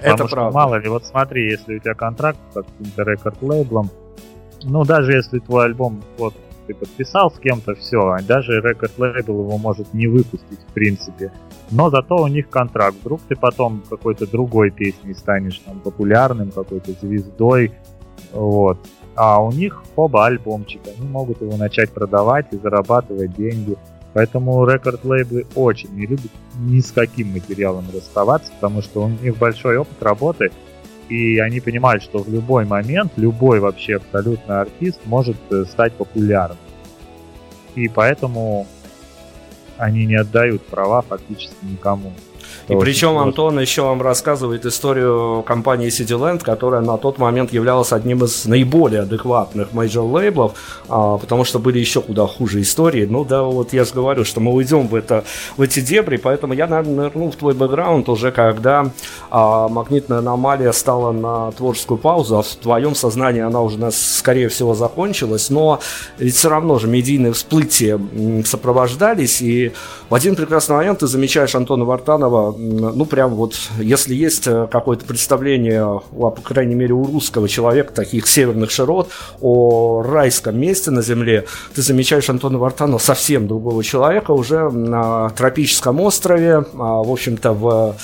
Это 0.00 0.26
правда. 0.26 0.54
Мало 0.54 0.74
ли, 0.76 0.88
вот 0.88 1.04
смотри, 1.06 1.50
если 1.50 1.76
у 1.76 1.78
тебя 1.78 1.94
контракт 1.94 2.38
с 2.52 2.54
каким-то 2.54 3.02
рекорд-лейблом, 3.02 3.90
ну, 4.64 4.84
даже 4.84 5.12
если 5.12 5.38
твой 5.38 5.66
альбом 5.66 6.02
вот 6.18 6.34
ты 6.66 6.74
подписал 6.74 7.30
с 7.30 7.38
кем-то, 7.38 7.74
все, 7.74 8.18
даже 8.26 8.60
рекорд 8.60 8.98
лейбл 8.98 9.40
его 9.40 9.58
может 9.58 9.92
не 9.92 10.06
выпустить, 10.06 10.60
в 10.60 10.72
принципе. 10.72 11.32
Но 11.70 11.90
зато 11.90 12.16
у 12.16 12.26
них 12.28 12.48
контракт. 12.48 12.96
Вдруг 13.00 13.20
ты 13.28 13.34
потом 13.34 13.82
какой-то 13.88 14.30
другой 14.30 14.70
песней 14.70 15.14
станешь 15.14 15.58
там 15.58 15.80
популярным, 15.80 16.50
какой-то 16.50 16.92
звездой, 16.92 17.72
вот. 18.32 18.78
А 19.14 19.42
у 19.42 19.52
них 19.52 19.82
оба 19.96 20.26
альбомчика, 20.26 20.90
они 20.96 21.08
могут 21.08 21.42
его 21.42 21.56
начать 21.56 21.90
продавать 21.90 22.46
и 22.52 22.56
зарабатывать 22.56 23.34
деньги. 23.34 23.76
Поэтому 24.14 24.66
рекорд-лейблы 24.66 25.46
очень 25.54 25.90
не 25.94 26.06
любят 26.06 26.30
ни 26.58 26.80
с 26.80 26.92
каким 26.92 27.32
материалом 27.32 27.86
расставаться, 27.92 28.52
потому 28.52 28.82
что 28.82 29.04
у 29.04 29.08
них 29.08 29.38
большой 29.38 29.78
опыт 29.78 30.02
работы, 30.02 30.50
и 31.12 31.38
они 31.40 31.60
понимают, 31.60 32.02
что 32.02 32.22
в 32.22 32.32
любой 32.32 32.64
момент 32.64 33.12
любой 33.16 33.60
вообще 33.60 33.96
абсолютно 33.96 34.62
артист 34.62 34.98
может 35.04 35.36
э, 35.50 35.64
стать 35.66 35.92
популярным. 35.92 36.56
И 37.74 37.86
поэтому 37.88 38.66
они 39.76 40.06
не 40.06 40.14
отдают 40.14 40.64
права 40.66 41.02
фактически 41.02 41.54
никому. 41.64 42.14
И 42.68 42.76
причем 42.76 43.18
Антон 43.18 43.58
еще 43.58 43.82
вам 43.82 44.02
рассказывает 44.02 44.66
историю 44.66 45.42
компании 45.46 45.88
CD 45.88 46.03
Land, 46.03 46.40
которая 46.40 46.80
на 46.80 46.96
тот 46.96 47.18
момент 47.18 47.52
являлась 47.52 47.92
одним 47.92 48.24
из 48.24 48.44
наиболее 48.44 49.02
адекватных 49.02 49.72
major 49.72 50.04
лейблов, 50.04 50.52
а, 50.88 51.18
потому 51.18 51.44
что 51.44 51.58
были 51.58 51.78
еще 51.78 52.00
куда 52.00 52.26
хуже 52.26 52.60
истории. 52.60 53.04
Ну 53.04 53.24
да, 53.24 53.42
вот 53.42 53.72
я 53.72 53.84
же 53.84 53.92
говорю, 53.94 54.24
что 54.24 54.40
мы 54.40 54.52
уйдем 54.52 54.88
в, 54.88 54.94
это, 54.94 55.24
в 55.56 55.62
эти 55.62 55.80
дебри, 55.80 56.16
поэтому 56.16 56.54
я, 56.54 56.66
наверное, 56.66 57.04
нырнул 57.04 57.30
в 57.30 57.36
твой 57.36 57.54
бэкграунд 57.54 58.08
уже, 58.08 58.32
когда 58.32 58.90
а, 59.30 59.68
магнитная 59.68 60.18
аномалия 60.18 60.72
стала 60.72 61.12
на 61.12 61.52
творческую 61.52 61.98
паузу, 61.98 62.38
а 62.38 62.42
в 62.42 62.48
твоем 62.56 62.94
сознании 62.94 63.42
она 63.42 63.60
уже, 63.60 63.78
скорее 63.92 64.48
всего, 64.48 64.74
закончилась, 64.74 65.50
но 65.50 65.80
ведь 66.18 66.36
все 66.36 66.48
равно 66.48 66.78
же 66.78 66.88
медийные 66.88 67.32
всплытия 67.32 68.00
сопровождались, 68.44 69.42
и 69.42 69.72
в 70.08 70.14
один 70.14 70.36
прекрасный 70.36 70.76
момент 70.76 71.00
ты 71.00 71.06
замечаешь 71.06 71.54
Антона 71.54 71.84
Вартанова, 71.84 72.41
ну, 72.50 73.04
прям 73.06 73.34
вот, 73.34 73.54
если 73.78 74.14
есть 74.14 74.46
э, 74.46 74.66
какое-то 74.70 75.04
представление, 75.04 76.00
по 76.10 76.30
крайней 76.42 76.74
мере, 76.74 76.94
у 76.94 77.04
русского 77.04 77.48
человека, 77.48 77.92
таких 77.92 78.26
северных 78.26 78.70
широт, 78.70 79.10
о 79.40 80.02
райском 80.02 80.58
месте 80.58 80.90
на 80.90 81.02
земле, 81.02 81.46
ты 81.74 81.82
замечаешь 81.82 82.28
Антона 82.28 82.58
Вартанова 82.58 82.98
совсем 82.98 83.46
другого 83.46 83.84
человека 83.84 84.32
уже 84.32 84.70
на 84.70 85.30
тропическом 85.30 86.00
острове, 86.00 86.64
а, 86.74 87.02
в 87.02 87.10
общем-то, 87.10 87.52
в 87.52 87.96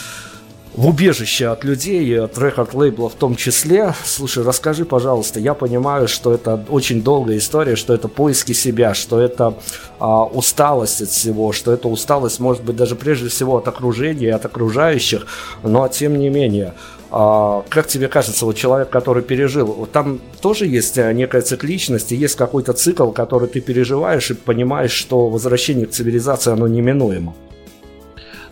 в 0.78 0.86
убежище 0.86 1.48
от 1.48 1.64
людей, 1.64 2.20
от 2.20 2.38
рекорд-лейбла 2.38 3.08
в 3.08 3.14
том 3.14 3.34
числе. 3.34 3.94
Слушай, 4.04 4.44
расскажи, 4.44 4.84
пожалуйста, 4.84 5.40
я 5.40 5.54
понимаю, 5.54 6.06
что 6.06 6.32
это 6.32 6.64
очень 6.68 7.02
долгая 7.02 7.38
история, 7.38 7.74
что 7.74 7.94
это 7.94 8.06
поиски 8.06 8.52
себя, 8.52 8.94
что 8.94 9.18
это 9.18 9.54
а, 9.98 10.24
усталость 10.24 11.02
от 11.02 11.08
всего, 11.08 11.50
что 11.50 11.72
это 11.72 11.88
усталость, 11.88 12.38
может 12.38 12.62
быть, 12.62 12.76
даже 12.76 12.94
прежде 12.94 13.28
всего 13.28 13.56
от 13.56 13.66
окружения, 13.66 14.32
от 14.32 14.46
окружающих, 14.46 15.26
но 15.64 15.88
тем 15.88 16.16
не 16.16 16.28
менее. 16.28 16.74
А, 17.10 17.64
как 17.68 17.88
тебе 17.88 18.06
кажется, 18.06 18.44
вот 18.44 18.54
человек, 18.54 18.88
который 18.88 19.24
пережил, 19.24 19.88
там 19.92 20.20
тоже 20.40 20.66
есть 20.66 20.96
э, 20.96 21.12
некая 21.12 21.42
цикличность, 21.42 22.12
и 22.12 22.14
есть 22.14 22.36
какой-то 22.36 22.72
цикл, 22.72 23.10
который 23.10 23.48
ты 23.48 23.60
переживаешь 23.60 24.30
и 24.30 24.34
понимаешь, 24.34 24.92
что 24.92 25.28
возвращение 25.28 25.86
к 25.86 25.90
цивилизации, 25.90 26.52
оно 26.52 26.68
неминуемо? 26.68 27.34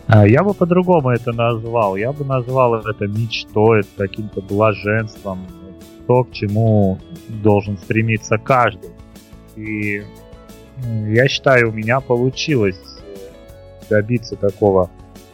А, 0.07 0.25
я 0.25 0.43
бы 0.43 0.53
по-другому 0.53 1.09
это 1.09 1.33
назвал. 1.33 1.97
Я 1.97 2.13
бы 2.13 2.23
назвал 2.23 2.75
это 2.75 3.07
мечтой, 3.07 3.83
каким-то 3.97 4.41
блаженством, 4.41 5.45
то, 6.07 6.23
к 6.23 6.31
чему 6.31 6.99
должен 7.27 7.77
стремиться 7.77 8.37
каждый. 8.37 8.91
И 9.57 10.03
я 11.07 11.27
считаю, 11.27 11.69
у 11.69 11.73
меня 11.73 11.99
получилось 11.99 12.79
э, 13.01 13.89
добиться 13.89 14.35
такого 14.35 14.89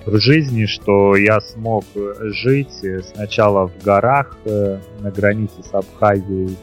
в 0.06 0.18
жизни, 0.18 0.66
что 0.66 1.16
я 1.16 1.40
смог 1.40 1.86
жить 2.22 2.84
сначала 3.14 3.68
в 3.68 3.84
горах 3.84 4.38
э, 4.46 4.80
на 5.02 5.12
границе 5.12 5.62
с 5.64 5.74
Абхазией, 5.74 6.58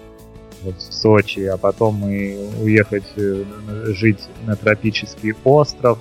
в 0.63 0.81
Сочи, 0.81 1.41
а 1.41 1.57
потом 1.57 2.07
и 2.09 2.37
уехать 2.61 3.05
э, 3.17 3.45
жить 3.89 4.21
на 4.47 4.57
тропический 4.57 5.35
остров, 5.45 5.99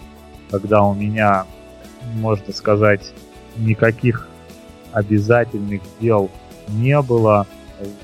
когда 0.49 0.81
у 0.83 0.95
меня 0.95 1.45
можно 2.15 2.53
сказать, 2.53 3.13
никаких 3.57 4.27
обязательных 4.91 5.81
дел 5.99 6.29
не 6.69 6.99
было. 7.01 7.45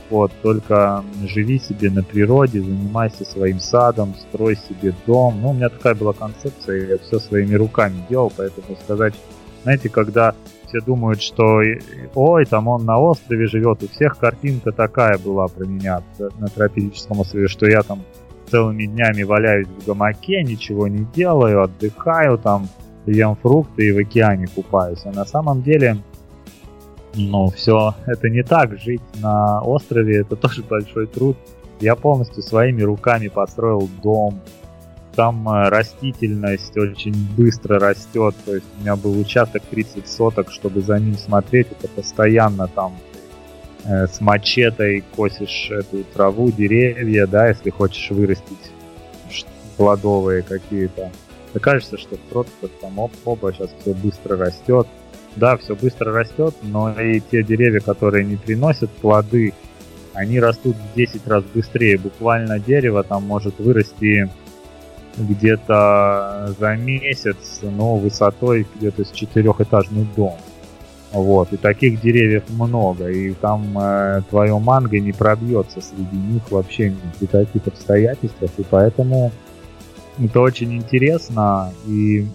Вот, 0.09 0.31
только 0.41 1.03
живи 1.25 1.59
себе 1.59 1.91
на 1.91 2.01
природе, 2.01 2.61
занимайся 2.61 3.25
своим 3.25 3.59
садом, 3.59 4.15
строй 4.15 4.55
себе 4.55 4.93
дом. 5.05 5.41
Ну, 5.41 5.49
у 5.49 5.53
меня 5.53 5.67
такая 5.67 5.95
была 5.95 6.13
концепция, 6.13 6.87
я 6.87 6.97
все 6.97 7.19
своими 7.19 7.55
руками 7.55 8.01
делал, 8.09 8.31
поэтому 8.35 8.77
сказать, 8.81 9.13
знаете, 9.63 9.89
когда 9.89 10.33
все 10.67 10.79
думают, 10.79 11.21
что 11.21 11.59
ой, 12.13 12.45
там 12.45 12.69
он 12.69 12.85
на 12.85 12.99
острове 12.99 13.47
живет, 13.47 13.83
у 13.83 13.87
всех 13.89 14.17
картинка 14.17 14.71
такая 14.71 15.17
была 15.17 15.47
про 15.47 15.65
меня 15.65 16.01
на 16.39 16.47
тропическом 16.47 17.19
острове, 17.19 17.49
что 17.49 17.67
я 17.67 17.81
там 17.81 18.01
целыми 18.49 18.85
днями 18.85 19.23
валяюсь 19.23 19.67
в 19.67 19.85
гамаке, 19.85 20.43
ничего 20.43 20.87
не 20.87 21.05
делаю, 21.13 21.63
отдыхаю 21.63 22.37
там, 22.37 22.69
ем 23.11 23.35
фрукты 23.35 23.87
и 23.87 23.91
в 23.91 23.97
океане 23.97 24.47
купаюсь. 24.47 25.01
А 25.05 25.11
на 25.11 25.25
самом 25.25 25.61
деле, 25.61 25.97
ну, 27.13 27.49
все 27.49 27.95
это 28.05 28.29
не 28.29 28.43
так. 28.43 28.77
Жить 28.79 29.01
на 29.21 29.61
острове 29.61 30.21
это 30.21 30.35
тоже 30.35 30.63
большой 30.63 31.07
труд. 31.07 31.37
Я 31.79 31.95
полностью 31.95 32.41
своими 32.43 32.81
руками 32.81 33.27
построил 33.27 33.89
дом. 34.01 34.41
Там 35.15 35.47
э, 35.47 35.69
растительность 35.69 36.77
очень 36.77 37.15
быстро 37.35 37.79
растет. 37.79 38.35
То 38.45 38.55
есть 38.55 38.65
у 38.77 38.81
меня 38.81 38.95
был 38.95 39.17
участок 39.19 39.63
30 39.69 40.07
соток, 40.07 40.51
чтобы 40.51 40.81
за 40.81 40.99
ним 40.99 41.15
смотреть. 41.15 41.67
Это 41.71 41.87
постоянно 41.87 42.67
там 42.67 42.97
э, 43.85 44.07
с 44.07 44.19
мачетой 44.19 45.03
косишь 45.15 45.69
эту 45.71 46.03
траву, 46.03 46.51
деревья, 46.51 47.27
да, 47.27 47.47
если 47.47 47.69
хочешь 47.69 48.11
вырастить 48.11 48.71
плодовые 49.77 50.41
какие-то. 50.41 51.11
Мне 51.55 51.61
кажется, 51.61 51.97
что 51.97 52.17
просто 52.29 52.67
там 52.81 52.99
оп, 52.99 53.13
оба 53.23 53.53
сейчас 53.53 53.69
все 53.79 53.93
быстро 53.93 54.35
растет. 54.35 54.87
Да, 55.37 55.55
все 55.55 55.73
быстро 55.73 56.11
растет, 56.11 56.53
но 56.63 56.91
и 56.91 57.21
те 57.21 57.43
деревья, 57.43 57.79
которые 57.79 58.25
не 58.25 58.35
приносят 58.35 58.89
плоды, 58.89 59.53
они 60.13 60.41
растут 60.41 60.75
в 60.75 60.95
10 60.97 61.25
раз 61.27 61.45
быстрее. 61.45 61.97
Буквально 61.97 62.59
дерево 62.59 63.03
там 63.03 63.23
может 63.23 63.57
вырасти 63.57 64.29
где-то 65.15 66.53
за 66.59 66.75
месяц, 66.75 67.61
но 67.61 67.95
высотой 67.95 68.67
где-то 68.75 69.05
с 69.05 69.11
четырехэтажный 69.11 70.05
дом. 70.13 70.35
Вот, 71.13 71.53
и 71.53 71.57
таких 71.57 72.01
деревьев 72.01 72.43
много, 72.49 73.07
и 73.07 73.31
там 73.31 73.79
э, 73.79 74.23
твое 74.29 74.59
манго 74.59 74.99
не 74.99 75.13
пробьется 75.13 75.79
среди 75.79 76.17
них 76.17 76.51
вообще 76.51 76.93
при 77.17 77.27
таких 77.27 77.65
обстоятельствах, 77.67 78.51
и 78.57 78.63
поэтому 78.69 79.31
это 80.18 80.39
очень 80.39 80.74
интересно, 80.74 81.74
и 81.88 82.26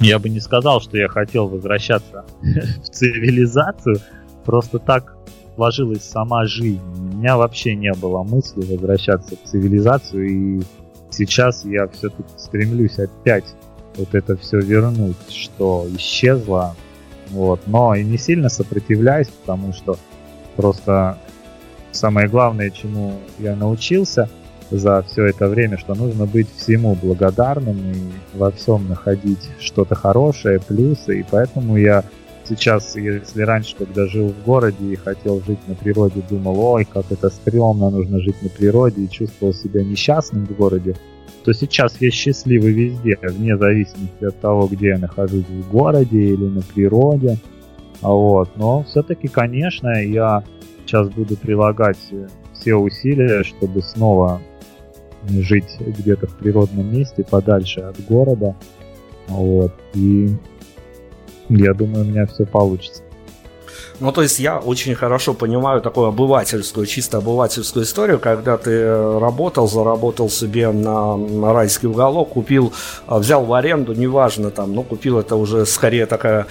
я 0.00 0.18
бы 0.18 0.28
не 0.28 0.40
сказал, 0.40 0.80
что 0.80 0.96
я 0.96 1.08
хотел 1.08 1.48
возвращаться 1.48 2.24
в 2.82 2.88
цивилизацию, 2.88 3.98
просто 4.44 4.78
так 4.78 5.16
сложилась 5.54 6.04
сама 6.04 6.46
жизнь. 6.46 6.80
У 6.96 7.16
меня 7.16 7.36
вообще 7.36 7.74
не 7.74 7.92
было 7.94 8.22
мысли 8.22 8.60
возвращаться 8.60 9.36
в 9.36 9.48
цивилизацию, 9.48 10.28
и 10.28 10.62
сейчас 11.10 11.64
я 11.64 11.88
все-таки 11.88 12.28
стремлюсь 12.36 12.98
опять 12.98 13.46
вот 13.96 14.14
это 14.14 14.36
все 14.36 14.60
вернуть, 14.60 15.16
что 15.30 15.86
исчезло. 15.96 16.74
Вот. 17.30 17.60
Но 17.66 17.94
и 17.94 18.04
не 18.04 18.18
сильно 18.18 18.48
сопротивляюсь, 18.48 19.28
потому 19.28 19.72
что 19.72 19.98
просто 20.56 21.18
самое 21.92 22.28
главное, 22.28 22.70
чему 22.70 23.14
я 23.38 23.56
научился– 23.56 24.28
за 24.70 25.02
все 25.02 25.26
это 25.26 25.48
время, 25.48 25.78
что 25.78 25.94
нужно 25.94 26.26
быть 26.26 26.48
всему 26.56 26.96
благодарным 27.00 27.76
и 27.78 28.36
во 28.36 28.50
всем 28.50 28.88
находить 28.88 29.48
что-то 29.60 29.94
хорошее, 29.94 30.60
плюсы. 30.60 31.20
И 31.20 31.24
поэтому 31.28 31.76
я 31.76 32.04
сейчас, 32.48 32.96
если 32.96 33.42
раньше, 33.42 33.76
когда 33.76 34.06
жил 34.06 34.28
в 34.28 34.44
городе 34.44 34.92
и 34.92 34.96
хотел 34.96 35.42
жить 35.46 35.58
на 35.66 35.74
природе, 35.74 36.22
думал, 36.28 36.58
ой, 36.58 36.84
как 36.84 37.06
это 37.10 37.28
стрёмно, 37.30 37.90
нужно 37.90 38.20
жить 38.20 38.42
на 38.42 38.48
природе, 38.48 39.02
и 39.02 39.10
чувствовал 39.10 39.52
себя 39.52 39.82
несчастным 39.82 40.46
в 40.46 40.56
городе, 40.56 40.96
то 41.44 41.52
сейчас 41.52 41.96
я 42.00 42.10
счастливый 42.10 42.72
везде, 42.72 43.18
вне 43.22 43.56
зависимости 43.56 44.24
от 44.24 44.40
того, 44.40 44.66
где 44.66 44.88
я 44.88 44.98
нахожусь, 44.98 45.44
в 45.44 45.70
городе 45.70 46.18
или 46.18 46.44
на 46.44 46.62
природе. 46.62 47.38
Вот. 48.00 48.50
Но 48.56 48.82
все-таки, 48.82 49.28
конечно, 49.28 49.88
я 50.02 50.42
сейчас 50.84 51.08
буду 51.08 51.36
прилагать 51.36 51.98
все 52.52 52.74
усилия, 52.74 53.44
чтобы 53.44 53.82
снова 53.82 54.40
жить 55.28 55.76
где-то 55.80 56.26
в 56.26 56.36
природном 56.36 56.92
месте, 56.92 57.24
подальше 57.28 57.80
от 57.80 58.04
города. 58.06 58.56
Вот. 59.28 59.72
И 59.94 60.30
я 61.48 61.74
думаю, 61.74 62.04
у 62.04 62.08
меня 62.08 62.26
все 62.26 62.44
получится. 62.44 63.02
Ну, 63.98 64.12
то 64.12 64.22
есть 64.22 64.38
я 64.38 64.58
очень 64.58 64.94
хорошо 64.94 65.32
понимаю 65.32 65.80
такую 65.80 66.08
обывательскую, 66.08 66.86
чисто 66.86 67.18
обывательскую 67.18 67.84
историю, 67.84 68.18
когда 68.18 68.58
ты 68.58 68.70
э, 68.70 69.18
работал, 69.18 69.68
заработал 69.68 70.28
себе 70.28 70.70
на, 70.70 71.16
на 71.16 71.54
райский 71.54 71.86
уголок, 71.86 72.30
купил, 72.30 72.74
а, 73.06 73.18
взял 73.18 73.44
в 73.44 73.52
аренду, 73.54 73.94
неважно 73.94 74.50
там, 74.50 74.74
ну, 74.74 74.82
купил 74.82 75.18
это 75.18 75.36
уже 75.36 75.64
скорее 75.64 76.04
такая 76.04 76.46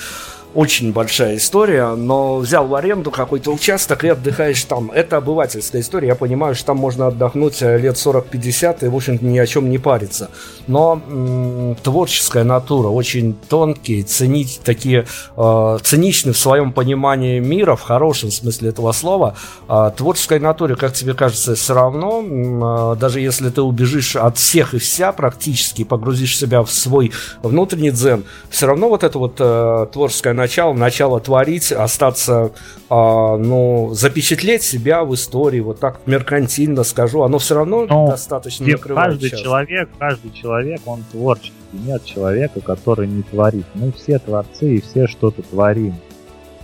очень 0.55 0.93
большая 0.93 1.35
история, 1.35 1.95
но 1.95 2.37
взял 2.37 2.65
в 2.65 2.73
аренду 2.75 3.11
какой-то 3.11 3.51
участок 3.51 4.05
и 4.05 4.07
отдыхаешь 4.07 4.63
там. 4.63 4.89
Это 4.89 5.17
обывательская 5.17 5.81
история, 5.81 6.07
я 6.07 6.15
понимаю, 6.15 6.55
что 6.55 6.67
там 6.67 6.77
можно 6.77 7.07
отдохнуть 7.07 7.61
э, 7.61 7.77
лет 7.77 7.95
40-50 7.95 8.85
и, 8.85 8.87
в 8.87 8.95
общем-то, 8.95 9.25
ни 9.25 9.37
о 9.37 9.45
чем 9.45 9.69
не 9.69 9.77
париться. 9.77 10.29
Но 10.67 11.01
м- 11.07 11.75
творческая 11.83 12.45
натура, 12.45 12.87
очень 12.87 13.35
тонкий, 13.49 14.03
ценить 14.03 14.61
такие, 14.63 15.05
э, 15.35 15.77
циничны 15.83 16.31
в 16.31 16.37
своем 16.37 16.71
понимании 16.71 17.39
мира, 17.39 17.75
в 17.75 17.81
хорошем 17.81 18.31
смысле 18.31 18.69
этого 18.69 18.93
слова. 18.93 19.35
Э, 19.67 19.91
творческой 19.95 20.39
натуре, 20.39 20.77
как 20.77 20.93
тебе 20.93 21.13
кажется, 21.13 21.55
все 21.55 21.73
равно, 21.73 22.93
э, 22.93 22.95
даже 22.97 23.19
если 23.19 23.49
ты 23.49 23.61
убежишь 23.61 24.15
от 24.15 24.37
всех 24.37 24.73
и 24.73 24.79
вся 24.79 25.11
практически, 25.11 25.83
погрузишь 25.83 26.37
себя 26.37 26.63
в 26.63 26.71
свой 26.71 27.11
внутренний 27.43 27.91
дзен, 27.91 28.23
все 28.49 28.67
равно 28.67 28.87
вот 28.87 29.03
это 29.03 29.19
вот 29.19 29.35
э, 29.39 29.87
творческое 29.91 30.33
начало, 30.45 30.73
начало 30.73 31.19
творить, 31.19 31.71
остаться, 31.71 32.51
э, 32.89 32.93
ну, 33.37 33.89
запечатлеть 33.93 34.63
себя 34.63 35.03
в 35.03 35.13
истории, 35.15 35.59
вот 35.59 35.79
так 35.79 35.99
меркантильно 36.05 36.83
скажу, 36.83 37.23
оно 37.23 37.39
все 37.39 37.55
равно 37.55 37.85
Ну, 37.87 38.07
достаточно 38.07 38.67
накрывает 38.67 39.11
каждый 39.11 39.29
часто. 39.31 39.43
человек, 39.43 39.89
каждый 39.99 40.31
человек, 40.31 40.81
он 40.85 41.03
творческий. 41.11 41.53
Нет 41.73 42.05
человека, 42.05 42.61
который 42.61 43.07
не 43.07 43.23
творит. 43.23 43.65
Мы 43.73 43.91
все 43.91 44.19
творцы 44.19 44.75
и 44.75 44.81
все 44.81 45.07
что-то 45.07 45.41
творим. 45.41 45.95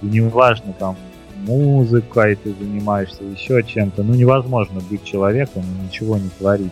И 0.01 0.05
неважно, 0.05 0.73
там, 0.77 0.95
музыкой 1.35 2.35
ты 2.35 2.53
занимаешься, 2.53 3.23
еще 3.23 3.63
чем-то. 3.63 4.03
Ну, 4.03 4.13
невозможно 4.13 4.79
быть 4.89 5.03
человеком 5.03 5.63
и 5.63 5.85
ничего 5.87 6.17
не 6.17 6.29
творить. 6.39 6.71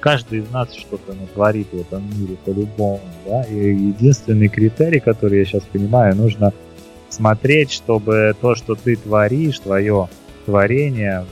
Каждый 0.00 0.40
из 0.40 0.50
нас 0.50 0.72
что-то 0.74 1.14
натворит 1.14 1.68
в 1.72 1.80
этом 1.80 2.04
мире 2.18 2.36
по-любому, 2.44 3.00
да. 3.26 3.42
И 3.44 3.74
единственный 3.74 4.48
критерий, 4.48 5.00
который 5.00 5.38
я 5.38 5.44
сейчас 5.44 5.62
понимаю, 5.64 6.14
нужно 6.16 6.52
смотреть, 7.08 7.72
чтобы 7.72 8.34
то, 8.40 8.54
что 8.54 8.74
ты 8.74 8.96
творишь, 8.96 9.58
твое 9.58 10.08
творение, 10.44 11.24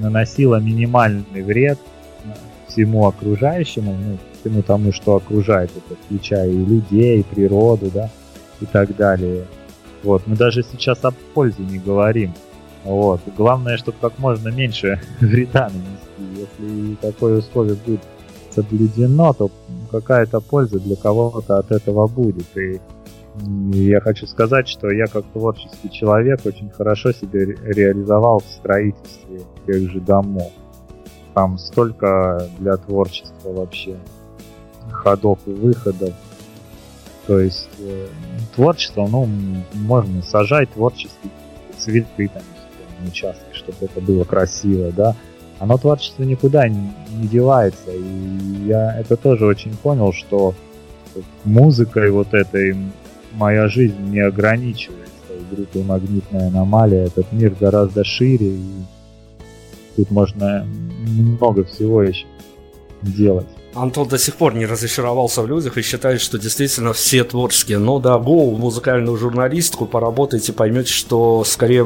наносило 0.00 0.60
минимальный 0.60 1.42
вред 1.42 1.78
всему 2.68 3.06
окружающему, 3.06 3.92
ну, 3.92 4.18
всему 4.40 4.62
тому, 4.62 4.92
что 4.92 5.16
окружает 5.16 5.70
это, 5.76 5.98
включая 6.04 6.48
и 6.48 6.64
людей, 6.64 7.20
и 7.20 7.22
природу, 7.22 7.90
да, 7.92 8.10
и 8.60 8.66
так 8.66 8.96
далее. 8.96 9.44
Вот, 10.02 10.26
мы 10.26 10.36
даже 10.36 10.62
сейчас 10.62 11.04
о 11.04 11.10
пользе 11.10 11.62
не 11.62 11.78
говорим. 11.78 12.32
Вот, 12.84 13.20
главное, 13.36 13.76
чтобы 13.76 13.98
как 14.00 14.18
можно 14.18 14.48
меньше 14.48 15.00
вреда 15.20 15.68
нанести. 15.68 16.48
Если 16.62 16.94
такое 16.96 17.38
условие 17.38 17.76
будет 17.86 18.00
соблюдено, 18.50 19.32
то 19.32 19.50
какая-то 19.90 20.40
польза 20.40 20.78
для 20.78 20.96
кого-то 20.96 21.58
от 21.58 21.70
этого 21.72 22.06
будет. 22.06 22.46
И 22.56 22.80
я 23.72 24.00
хочу 24.00 24.26
сказать, 24.26 24.68
что 24.68 24.90
я 24.90 25.06
как 25.06 25.24
творческий 25.32 25.90
человек 25.90 26.40
очень 26.44 26.70
хорошо 26.70 27.12
себя 27.12 27.40
ре- 27.40 27.56
реализовал 27.62 28.40
в 28.40 28.46
строительстве 28.46 29.40
тех 29.66 29.90
же 29.90 30.00
домов. 30.00 30.52
Там 31.34 31.58
столько 31.58 32.48
для 32.58 32.76
творчества 32.76 33.52
вообще 33.52 33.96
ходов 34.90 35.38
и 35.46 35.50
выходов. 35.50 36.12
То 37.26 37.38
есть 37.38 37.68
э, 37.78 38.08
творчество, 38.56 39.06
ну, 39.06 39.28
можно 39.74 40.22
сажать 40.22 40.70
творческие 40.72 41.30
цветы 41.78 42.28
там 42.34 42.42
на 43.00 43.08
участке, 43.08 43.52
чтобы 43.52 43.78
это 43.82 44.00
было 44.00 44.24
красиво, 44.24 44.90
да. 44.90 45.14
Оно 45.60 45.76
творчество 45.76 46.22
никуда 46.22 46.68
не, 46.68 46.90
не 47.12 47.28
девается. 47.28 47.92
И 47.92 48.66
я 48.66 48.98
это 48.98 49.16
тоже 49.16 49.44
очень 49.44 49.76
понял, 49.76 50.12
что 50.12 50.54
музыкой 51.44 52.10
вот 52.10 52.32
этой 52.32 52.74
моя 53.34 53.68
жизнь 53.68 54.00
не 54.10 54.20
ограничивается. 54.20 55.10
И 55.30 55.54
группой 55.54 55.82
«Магнитная 55.82 56.48
аномалия» 56.48 57.04
этот 57.04 57.30
мир 57.30 57.54
гораздо 57.60 58.04
шире, 58.04 58.54
и 58.54 58.70
тут 59.96 60.10
можно 60.10 60.66
много 61.06 61.64
всего 61.64 62.02
еще 62.02 62.26
делать. 63.02 63.46
Антон 63.74 64.08
до 64.08 64.18
сих 64.18 64.34
пор 64.34 64.54
не 64.54 64.66
разочаровался 64.66 65.42
в 65.42 65.46
людях 65.46 65.78
и 65.78 65.82
считает, 65.82 66.20
что 66.20 66.38
действительно 66.38 66.92
все 66.92 67.22
творческие. 67.22 67.78
Ну 67.78 68.00
да, 68.00 68.18
в 68.18 68.58
музыкальную 68.58 69.16
журналистику, 69.16 69.86
поработайте, 69.86 70.52
поймете, 70.52 70.92
что 70.92 71.44
скорее 71.44 71.84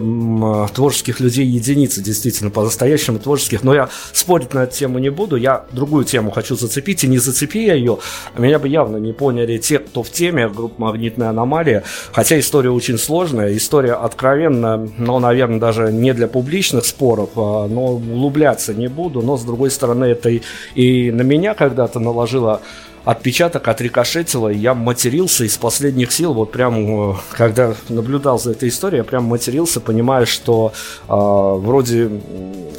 творческих 0.75 1.21
людей 1.21 1.45
единицы, 1.47 2.03
действительно, 2.03 2.51
по-настоящему 2.51 3.19
творческих. 3.19 3.63
Но 3.63 3.75
я 3.75 3.91
спорить 4.13 4.55
на 4.55 4.65
эту 4.65 4.75
тему 4.75 4.99
не 4.99 5.11
буду, 5.11 5.37
я 5.37 5.67
другую 5.73 6.05
тему 6.05 6.31
хочу 6.31 6.57
зацепить, 6.57 7.05
и 7.05 7.07
не 7.07 7.19
зацепи 7.19 7.67
я 7.67 7.75
ее, 7.75 7.99
меня 8.37 8.59
бы 8.59 8.69
явно 8.69 8.97
не 8.97 9.13
поняли 9.13 9.59
те, 9.59 9.79
кто 9.79 10.03
в 10.03 10.11
теме, 10.11 10.49
группа 10.49 10.81
«Магнитная 10.81 11.29
аномалия», 11.29 11.85
хотя 12.13 12.39
история 12.39 12.71
очень 12.71 12.99
сложная, 12.99 13.55
история 13.57 13.93
откровенно, 13.93 14.89
но, 14.97 15.19
наверное, 15.19 15.61
даже 15.61 15.93
не 15.93 16.15
для 16.15 16.29
публичных 16.29 16.87
споров, 16.87 17.31
а, 17.37 17.67
но 17.69 17.95
углубляться 17.95 18.73
не 18.73 18.89
буду, 18.89 19.21
но, 19.21 19.37
с 19.37 19.45
другой 19.45 19.71
стороны, 19.71 20.07
это 20.07 20.31
и, 20.31 20.41
и 20.75 21.11
на 21.11 21.23
меня 21.23 21.55
когда-то 21.75 21.99
наложило 21.99 22.61
отпечаток, 23.05 23.69
отрикошетило, 23.69 24.49
и 24.49 24.57
я 24.57 24.75
матерился 24.75 25.45
из 25.45 25.57
последних 25.59 26.13
сил, 26.13 26.33
вот 26.33 26.53
прям, 26.53 27.11
э, 27.11 27.15
когда 27.33 27.75
наблюдал 27.89 28.39
за 28.39 28.53
этой 28.53 28.69
историей, 28.69 28.99
я 28.99 29.05
прям 29.05 29.25
матерился, 29.25 29.81
понимая, 29.81 30.25
что 30.25 30.73
э, 31.07 31.13
вроде 31.13 32.11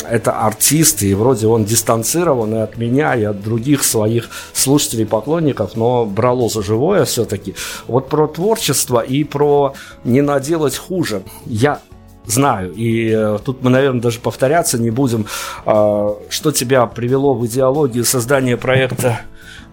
это 0.10 0.32
артист, 0.32 1.04
и 1.04 1.14
вроде 1.14 1.48
он 1.48 1.66
дистанцирован 1.66 2.56
и 2.56 2.60
от 2.60 2.78
меня, 2.78 3.16
и 3.16 3.24
от 3.24 3.44
других 3.44 3.84
своих 3.84 4.30
слушателей, 4.54 5.06
поклонников, 5.06 5.76
но 5.76 6.06
брало 6.06 6.50
за 6.50 6.64
живое 6.64 7.06
все-таки. 7.06 7.54
Вот 7.88 8.10
про 8.10 8.28
творчество 8.28 9.02
и 9.02 9.24
про 9.24 9.74
не 10.04 10.22
наделать 10.22 10.78
хуже. 10.78 11.22
Я 11.46 11.82
знаю. 12.28 12.74
И 12.74 13.10
э, 13.10 13.40
тут 13.44 13.64
мы, 13.64 13.70
наверное, 13.70 14.02
даже 14.02 14.20
повторяться 14.20 14.78
не 14.78 14.92
будем. 14.92 15.26
Э, 15.66 16.14
что 16.30 16.52
тебя 16.52 16.86
привело 16.86 17.34
в 17.34 17.46
идеологию 17.46 18.06
создания 18.06 18.58
проекта 18.58 19.22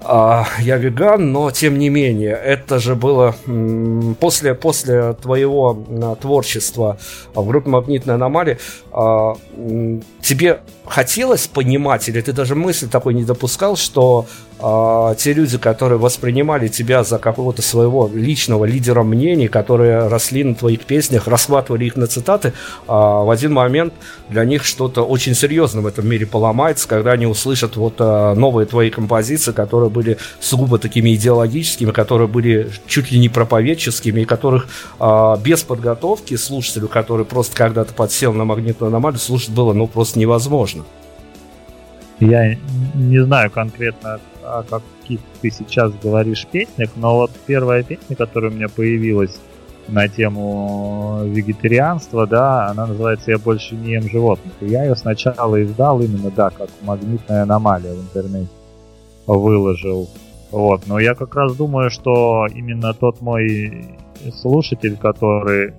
а, 0.05 0.46
я 0.59 0.76
веган, 0.76 1.32
но 1.32 1.50
тем 1.50 1.78
не 1.78 1.88
менее, 1.88 2.32
это 2.32 2.78
же 2.78 2.94
было 2.94 3.34
после, 4.20 4.55
после 4.55 5.12
твоего 5.14 5.84
а, 5.88 6.16
творчества 6.16 6.98
в 7.34 7.46
группе 7.46 7.70
«Магнитная 7.70 8.16
аномалия». 8.16 8.59
Тебе 10.23 10.61
хотелось 10.87 11.47
понимать, 11.47 12.09
или 12.09 12.20
ты 12.20 12.33
даже 12.33 12.55
мысли 12.55 12.87
такой 12.87 13.14
не 13.14 13.25
допускал, 13.25 13.77
что 13.77 14.27
а, 14.64 15.14
те 15.16 15.33
люди, 15.33 15.59
которые 15.59 15.99
воспринимали 15.99 16.68
тебя 16.68 17.03
за 17.03 17.18
какого-то 17.18 17.62
своего 17.62 18.09
личного 18.12 18.64
лидера 18.64 19.03
мнений, 19.03 19.49
которые 19.49 20.07
росли 20.07 20.45
на 20.45 20.55
твоих 20.55 20.83
песнях, 20.83 21.27
расхватывали 21.27 21.87
их 21.87 21.97
на 21.97 22.07
цитаты, 22.07 22.53
а, 22.87 23.25
в 23.25 23.31
один 23.31 23.53
момент 23.53 23.93
для 24.29 24.45
них 24.45 24.64
что-то 24.64 25.03
очень 25.03 25.35
серьезное 25.35 25.83
в 25.83 25.87
этом 25.87 26.07
мире 26.09 26.27
поломается, 26.27 26.87
когда 26.87 27.12
они 27.12 27.27
услышат 27.27 27.77
вот 27.77 27.95
а, 27.99 28.35
новые 28.35 28.66
твои 28.66 28.91
композиции, 28.91 29.53
которые 29.53 29.91
были 29.91 30.18
сугубо 30.41 30.79
такими 30.79 31.14
идеологическими, 31.14 31.91
которые 31.91 32.29
были 32.29 32.70
чуть 32.87 33.11
ли 33.11 33.18
не 33.18 33.29
проповедческими, 33.29 34.20
и 34.20 34.25
которых 34.25 34.68
а, 35.01 35.37
без 35.37 35.64
подготовки 35.64 36.37
слушателю, 36.37 36.87
который 36.87 37.25
просто 37.25 37.57
когда-то 37.57 37.95
подсел 37.95 38.33
на 38.33 38.45
магнитную 38.45 38.89
аномалию, 38.89 39.18
слушать 39.18 39.51
было 39.51 39.73
ну 39.73 39.89
просто 39.89 40.12
невозможно. 40.17 40.85
Я 42.21 42.55
не 42.95 43.25
знаю 43.25 43.51
конкретно, 43.51 44.21
о 44.45 44.63
каких 44.63 45.21
ты 45.41 45.51
сейчас 45.51 45.93
говоришь 46.03 46.47
песнях, 46.47 46.91
но 46.97 47.17
вот 47.17 47.31
первая 47.47 47.83
песня, 47.83 48.17
которая 48.17 48.51
у 48.51 48.55
меня 48.55 48.69
появилась 48.69 49.41
на 49.89 50.07
тему 50.09 51.23
вегетарианства, 51.25 52.27
да, 52.27 52.69
она 52.69 52.87
называется 52.87 53.33
«Я 53.33 53.39
больше 53.39 53.75
не 53.75 53.93
ем 53.93 54.09
животных». 54.09 54.53
И 54.61 54.67
я 54.67 54.85
ее 54.85 54.95
сначала 54.95 55.63
издал 55.63 56.01
именно, 56.01 56.31
да, 56.31 56.51
как 56.51 56.69
магнитная 56.83 57.43
аномалия 57.43 57.93
в 57.93 58.01
интернете 58.01 58.49
выложил. 59.27 60.09
Вот, 60.51 60.87
но 60.87 60.99
я 60.99 61.15
как 61.15 61.35
раз 61.35 61.57
думаю, 61.57 61.91
что 61.91 62.47
именно 62.55 62.93
тот 62.95 63.21
мой 63.21 63.99
слушатель, 64.41 64.97
который 64.97 65.75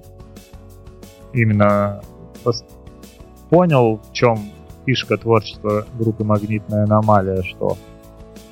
именно 1.32 2.02
понял, 3.54 3.99
в 4.10 4.14
чем 4.14 4.49
фишка 4.84 5.16
творчества 5.16 5.86
группы 5.99 6.24
«Магнитная 6.24 6.86
аномалия», 6.86 7.43
что 7.43 7.78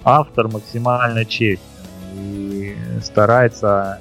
автор 0.04 0.48
максимально 0.48 1.26
честен 1.26 1.66
и 2.14 2.76
старается 3.02 4.00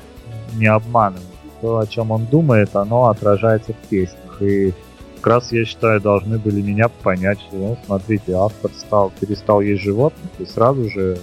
не 0.57 0.67
обманывать. 0.67 1.25
То, 1.63 1.79
о 1.79 1.87
чем 1.87 2.11
он 2.11 2.27
думает, 2.27 2.77
оно 2.77 3.09
отражается 3.09 3.73
в 3.73 3.89
песнях. 3.89 4.43
И 4.43 4.75
как 5.17 5.27
раз, 5.27 5.53
я 5.53 5.65
считаю, 5.65 6.03
должны 6.03 6.39
были 6.39 6.61
меня 6.61 6.91
понять, 6.91 7.41
что, 7.41 7.57
ну, 7.57 7.79
смотрите, 7.87 8.35
автор 8.35 8.71
стал, 8.73 9.11
перестал 9.19 9.63
есть 9.63 9.83
животных, 9.83 10.31
и 10.39 10.45
сразу 10.45 10.91
же 10.91 11.19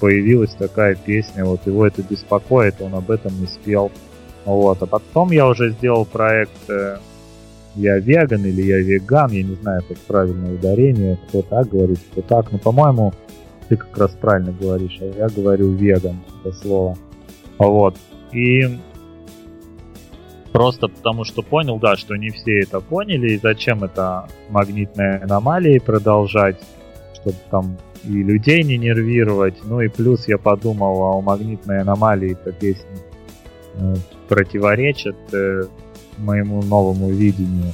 появилась 0.00 0.54
такая 0.54 0.94
песня, 0.94 1.44
вот 1.44 1.66
его 1.66 1.86
это 1.86 2.02
беспокоит, 2.02 2.80
он 2.80 2.94
об 2.94 3.10
этом 3.10 3.38
не 3.38 3.46
спел. 3.46 3.92
Вот, 4.46 4.82
а 4.82 4.86
потом 4.86 5.32
я 5.32 5.46
уже 5.46 5.70
сделал 5.72 6.06
проект 6.06 6.70
э, 6.70 6.96
«Я 7.74 7.98
веган» 7.98 8.44
или 8.44 8.62
«Я 8.62 8.78
веган», 8.78 9.30
я 9.30 9.42
не 9.42 9.54
знаю, 9.56 9.82
как 9.88 9.98
правильное 9.98 10.54
ударение, 10.54 11.18
кто 11.28 11.42
так 11.42 11.68
говорит, 11.68 11.98
кто 12.10 12.22
так, 12.22 12.52
но, 12.52 12.58
по-моему, 12.58 13.12
ты 13.68 13.76
как 13.76 13.96
раз 13.96 14.12
правильно 14.20 14.52
говоришь, 14.52 14.98
а 15.00 15.06
я 15.06 15.28
говорю 15.28 15.72
«веган», 15.72 16.18
это 16.44 16.52
слово. 16.54 16.96
Вот, 17.58 17.96
и 18.32 18.78
Просто 20.52 20.88
потому 20.88 21.24
что 21.24 21.42
понял, 21.42 21.78
да, 21.78 21.96
что 21.96 22.14
не 22.14 22.28
все 22.28 22.60
это 22.60 22.80
поняли, 22.80 23.32
и 23.32 23.38
зачем 23.38 23.84
это 23.84 24.28
магнитной 24.50 25.16
аномалии 25.16 25.78
продолжать, 25.78 26.60
чтобы 27.14 27.36
там 27.50 27.78
и 28.04 28.22
людей 28.22 28.62
не 28.62 28.76
нервировать. 28.76 29.54
Ну 29.64 29.80
и 29.80 29.88
плюс 29.88 30.28
я 30.28 30.36
подумал, 30.36 31.02
а 31.04 31.16
у 31.16 31.22
магнитной 31.22 31.80
аномалии 31.80 32.32
эта 32.32 32.52
песня 32.52 32.98
э, 33.76 33.94
противоречит 34.28 35.16
э, 35.32 35.62
моему 36.18 36.62
новому 36.62 37.10
видению. 37.10 37.72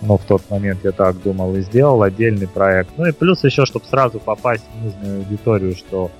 Но 0.00 0.16
в 0.16 0.24
тот 0.24 0.42
момент 0.48 0.80
я 0.84 0.92
так 0.92 1.20
думал 1.22 1.56
и 1.56 1.62
сделал 1.62 2.02
отдельный 2.02 2.46
проект. 2.46 2.90
Ну 2.96 3.06
и 3.06 3.12
плюс 3.12 3.42
еще, 3.44 3.66
чтобы 3.66 3.84
сразу 3.86 4.20
попасть 4.20 4.64
в 4.72 4.84
нужную 4.84 5.18
аудиторию, 5.18 5.74
что 5.74 6.10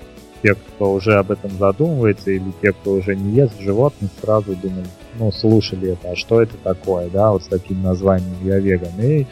те, 0.42 0.54
кто 0.54 0.92
уже 0.92 1.14
об 1.14 1.30
этом 1.30 1.50
задумывается, 1.58 2.30
или 2.30 2.52
те, 2.62 2.72
кто 2.72 2.92
уже 2.92 3.14
не 3.16 3.32
ест 3.32 3.58
животных, 3.60 4.10
сразу 4.20 4.54
думают, 4.56 4.88
ну, 5.18 5.32
слушали 5.32 5.92
это, 5.92 6.12
а 6.12 6.16
что 6.16 6.40
это 6.40 6.56
такое, 6.62 7.08
да, 7.10 7.32
вот 7.32 7.42
с 7.42 7.46
таким 7.46 7.82
названием 7.82 8.36
«Я 8.44 8.58
веган». 8.58 8.92
И 9.00 9.26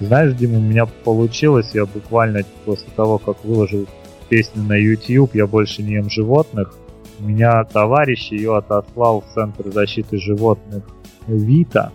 знаешь, 0.00 0.34
Дима, 0.34 0.58
у 0.58 0.62
меня 0.62 0.86
получилось, 0.86 1.70
я 1.74 1.86
буквально 1.86 2.42
после 2.64 2.88
того, 2.96 3.18
как 3.18 3.44
выложил 3.44 3.86
песню 4.28 4.62
на 4.62 4.74
YouTube 4.74 5.34
«Я 5.34 5.46
больше 5.46 5.82
не 5.82 5.94
ем 5.94 6.10
животных», 6.10 6.74
у 7.20 7.24
меня 7.24 7.64
товарищ 7.64 8.30
ее 8.30 8.56
отослал 8.56 9.22
в 9.22 9.34
Центр 9.34 9.70
защиты 9.72 10.18
животных 10.18 10.84
Вита, 11.28 11.92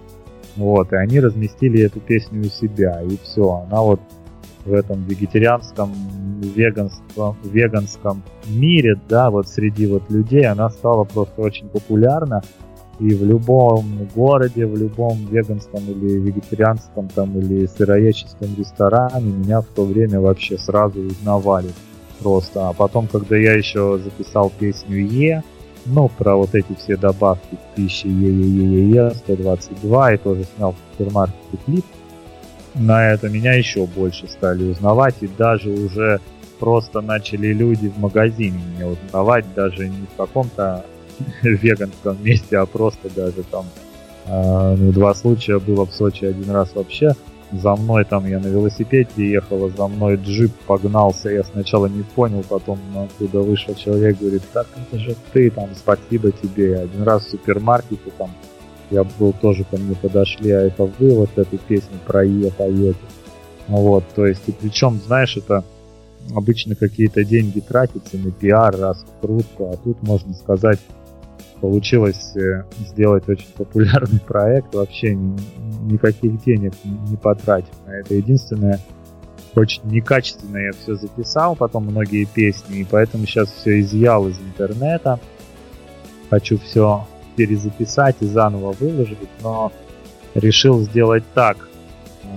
вот, 0.56 0.94
и 0.94 0.96
они 0.96 1.20
разместили 1.20 1.82
эту 1.82 2.00
песню 2.00 2.42
у 2.42 2.46
себя, 2.46 3.02
и 3.02 3.18
все, 3.24 3.66
она 3.68 3.82
вот 3.82 4.00
в 4.66 4.74
этом 4.74 5.04
вегетарианском, 5.04 5.92
веганском, 6.42 7.36
веганском 7.44 8.24
мире, 8.48 8.96
да, 9.10 9.30
вот 9.30 9.48
среди 9.48 9.88
вот 9.88 10.10
людей 10.10 10.46
она 10.46 10.70
стала 10.70 11.04
просто 11.04 11.42
очень 11.42 11.68
популярна, 11.68 12.42
и 13.00 13.14
в 13.14 13.26
любом 13.26 14.08
городе, 14.16 14.66
в 14.66 14.78
любом 14.78 15.26
веганском 15.26 15.82
или 15.88 16.20
вегетарианском 16.20 17.10
там 17.10 17.38
или 17.40 17.66
сыроедческом 17.66 18.56
ресторане 18.56 19.32
меня 19.32 19.62
в 19.62 19.66
то 19.66 19.84
время 19.84 20.20
вообще 20.22 20.58
сразу 20.58 21.00
узнавали 21.00 21.70
просто. 22.22 22.70
А 22.70 22.74
потом, 22.74 23.08
когда 23.08 23.36
я 23.36 23.54
еще 23.54 24.00
записал 24.04 24.52
песню 24.60 25.06
Е, 25.08 25.44
ну, 25.86 26.10
про 26.10 26.36
вот 26.36 26.56
эти 26.56 26.74
все 26.78 26.98
добавки 26.98 27.56
к 27.56 27.76
пище 27.76 28.08
Е-Е-Е-Е, 28.08 29.12
122, 29.16 30.14
и 30.14 30.18
тоже 30.18 30.44
снял 30.56 30.72
в 30.72 30.76
супермаркете 30.92 31.58
клип, 31.66 31.86
на 32.76 33.12
это 33.12 33.30
меня 33.30 33.54
еще 33.54 33.86
больше 33.86 34.28
стали 34.28 34.64
узнавать, 34.64 35.16
и 35.22 35.28
даже 35.28 35.70
уже 35.70 36.20
просто 36.60 37.02
начали 37.02 37.54
люди 37.54 37.90
в 37.90 38.00
магазине 38.00 38.60
меня 38.76 38.88
узнавать, 38.88 39.46
даже 39.56 39.88
не 39.88 40.08
в 40.12 40.16
каком-то 40.18 40.86
веганском 41.42 42.18
месте, 42.24 42.58
а 42.58 42.66
просто 42.66 43.10
даже 43.16 43.44
там 43.52 43.66
э, 44.26 44.76
ну, 44.76 44.92
два 44.92 45.14
случая 45.14 45.60
было 45.60 45.86
в 45.86 45.94
Сочи 45.94 46.26
один 46.26 46.50
раз 46.50 46.74
вообще. 46.74 47.12
За 47.62 47.76
мной 47.76 48.04
там 48.04 48.26
я 48.26 48.40
на 48.40 48.48
велосипеде 48.48 49.30
ехал, 49.30 49.66
а 49.66 49.70
за 49.70 49.88
мной 49.88 50.16
джип 50.16 50.52
погнался. 50.66 51.30
Я 51.30 51.44
сначала 51.44 51.86
не 51.86 52.02
понял, 52.02 52.44
потом 52.48 52.80
оттуда 52.96 53.42
вышел 53.42 53.76
человек, 53.76 54.20
говорит, 54.20 54.42
так 54.54 54.68
это 54.76 55.00
же 55.00 55.16
ты, 55.34 55.52
там, 55.52 55.70
спасибо 55.76 56.32
тебе. 56.32 56.80
Один 56.80 57.04
раз 57.04 57.26
в 57.26 57.30
супермаркете 57.30 58.12
там 58.18 58.32
я 58.90 59.04
был 59.04 59.34
тоже 59.34 59.66
ко 59.66 59.78
мне 59.78 59.96
подошли, 59.96 60.52
а 60.52 60.62
это 60.62 60.84
вы 60.98 61.14
вот 61.14 61.30
эту 61.36 61.58
песню 61.58 61.98
про 62.06 62.24
Е 62.24 62.50
поете. 62.52 62.98
Вот, 63.68 64.04
то 64.16 64.26
есть, 64.26 64.42
и 64.48 64.52
причем, 64.52 65.00
знаешь, 65.06 65.38
это 65.38 65.64
обычно 66.36 66.76
какие-то 66.76 67.24
деньги 67.24 67.60
тратятся 67.60 68.18
на 68.18 68.32
пиар, 68.32 68.76
раскрутку, 68.76 69.72
а 69.72 69.78
тут 69.78 70.02
можно 70.02 70.34
сказать, 70.34 70.80
получилось 71.64 72.36
э, 72.36 72.66
сделать 72.80 73.30
очень 73.30 73.48
популярный 73.56 74.20
проект, 74.28 74.76
вообще 74.76 75.16
никаких 75.16 76.44
денег 76.44 76.74
не 76.84 77.16
потратив 77.16 77.74
это. 77.88 78.14
Единственное, 78.16 78.82
очень 79.56 79.82
некачественно 79.86 80.58
я 80.58 80.74
все 80.74 80.96
записал, 80.96 81.56
потом 81.56 81.86
многие 81.86 82.26
песни, 82.26 82.80
и 82.80 82.84
поэтому 82.84 83.26
сейчас 83.26 83.50
все 83.50 83.80
изъял 83.80 84.28
из 84.28 84.38
интернета. 84.40 85.22
Хочу 86.30 86.58
все 86.58 87.08
перезаписать 87.38 88.18
и 88.20 88.26
заново 88.26 88.74
выложить, 88.74 89.30
но 89.42 89.72
решил 90.36 90.82
сделать 90.82 91.24
так. 91.34 91.70
Э, 92.24 92.28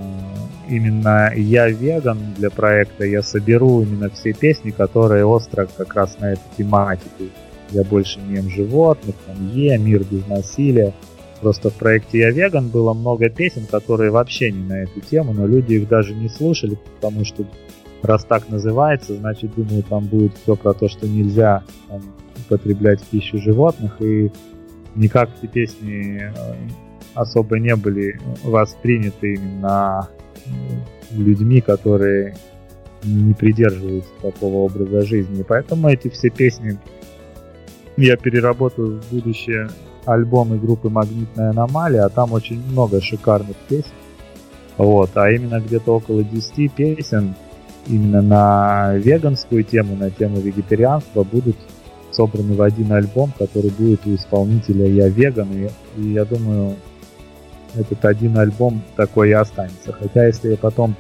именно 0.69 1.33
я 1.35 1.67
веган 1.69 2.33
для 2.37 2.51
проекта, 2.51 3.05
я 3.05 3.23
соберу 3.23 3.83
именно 3.83 4.09
все 4.09 4.33
песни, 4.33 4.71
которые 4.71 5.27
остро 5.27 5.67
как 5.77 5.97
раз 5.97 6.17
на 6.21 6.35
эту 6.35 6.43
тематику 6.57 7.25
я 7.71 7.85
больше 7.85 8.21
не 8.21 8.37
ем 8.37 8.51
животных, 8.51 9.15
там 9.27 9.37
Е, 9.55 9.79
мир 9.79 10.05
без 10.11 10.27
насилия. 10.27 10.93
Просто 11.41 11.71
в 11.71 11.75
проекте 11.75 12.19
«Я 12.21 12.31
веган» 12.31 12.69
было 12.69 12.95
много 12.95 13.29
песен, 13.29 13.67
которые 13.71 14.11
вообще 14.11 14.51
не 14.51 14.65
на 14.65 14.83
эту 14.83 15.01
тему, 15.01 15.35
но 15.35 15.47
люди 15.47 15.75
их 15.75 15.89
даже 15.89 16.15
не 16.15 16.29
слушали, 16.29 16.79
потому 16.97 17.25
что 17.25 17.45
раз 18.03 18.25
так 18.25 18.49
называется, 18.49 19.15
значит, 19.17 19.55
думаю, 19.55 19.83
там 19.83 20.07
будет 20.07 20.33
все 20.43 20.57
про 20.57 20.73
то, 20.73 20.89
что 20.89 21.07
нельзя 21.07 21.63
там, 21.89 22.03
употреблять 22.39 23.03
пищу 23.03 23.39
животных, 23.39 24.01
и 24.01 24.31
никак 24.95 25.31
эти 25.43 25.51
песни 25.51 26.23
э, 26.23 26.55
особо 27.15 27.59
не 27.59 27.77
были 27.77 28.19
восприняты 28.43 29.35
именно 29.35 30.09
э, 30.47 30.51
людьми, 31.17 31.61
которые 31.61 32.35
не 33.05 33.35
придерживаются 33.35 34.11
такого 34.23 34.57
образа 34.57 35.03
жизни. 35.03 35.41
И 35.41 35.45
поэтому 35.45 35.89
эти 35.89 36.09
все 36.09 36.31
песни 36.31 36.79
я 37.97 38.17
переработаю 38.17 39.01
в 39.01 39.11
будущее 39.13 39.69
альбомы 40.05 40.59
группы 40.59 40.89
«Магнитная 40.89 41.51
аномалия», 41.51 42.05
а 42.05 42.09
там 42.09 42.33
очень 42.33 42.63
много 42.71 43.01
шикарных 43.01 43.57
песен. 43.69 43.91
Вот, 44.77 45.11
а 45.15 45.31
именно 45.31 45.61
где-то 45.61 45.97
около 45.97 46.23
10 46.23 46.73
песен 46.73 47.35
именно 47.87 48.21
на 48.21 48.95
веганскую 48.97 49.65
тему, 49.65 49.97
на 49.97 50.11
тему 50.11 50.39
вегетарианства 50.41 51.23
будут 51.25 51.57
собраны 52.11 52.55
в 52.55 52.63
один 52.63 52.93
альбом, 52.93 53.33
который 53.39 53.71
будет 53.71 54.07
у 54.07 54.15
исполнителя 54.15 54.87
«Я 54.87 55.09
веган», 55.09 55.49
и, 55.53 55.71
и 55.99 56.13
я 56.13 56.25
думаю, 56.25 56.77
этот 57.75 58.05
один 58.05 58.39
альбом 58.39 58.83
такой 58.97 59.31
и 59.31 59.33
останется. 59.33 59.93
Хотя 59.93 60.27
если 60.27 60.51
я 60.51 60.57
потом 60.57 60.95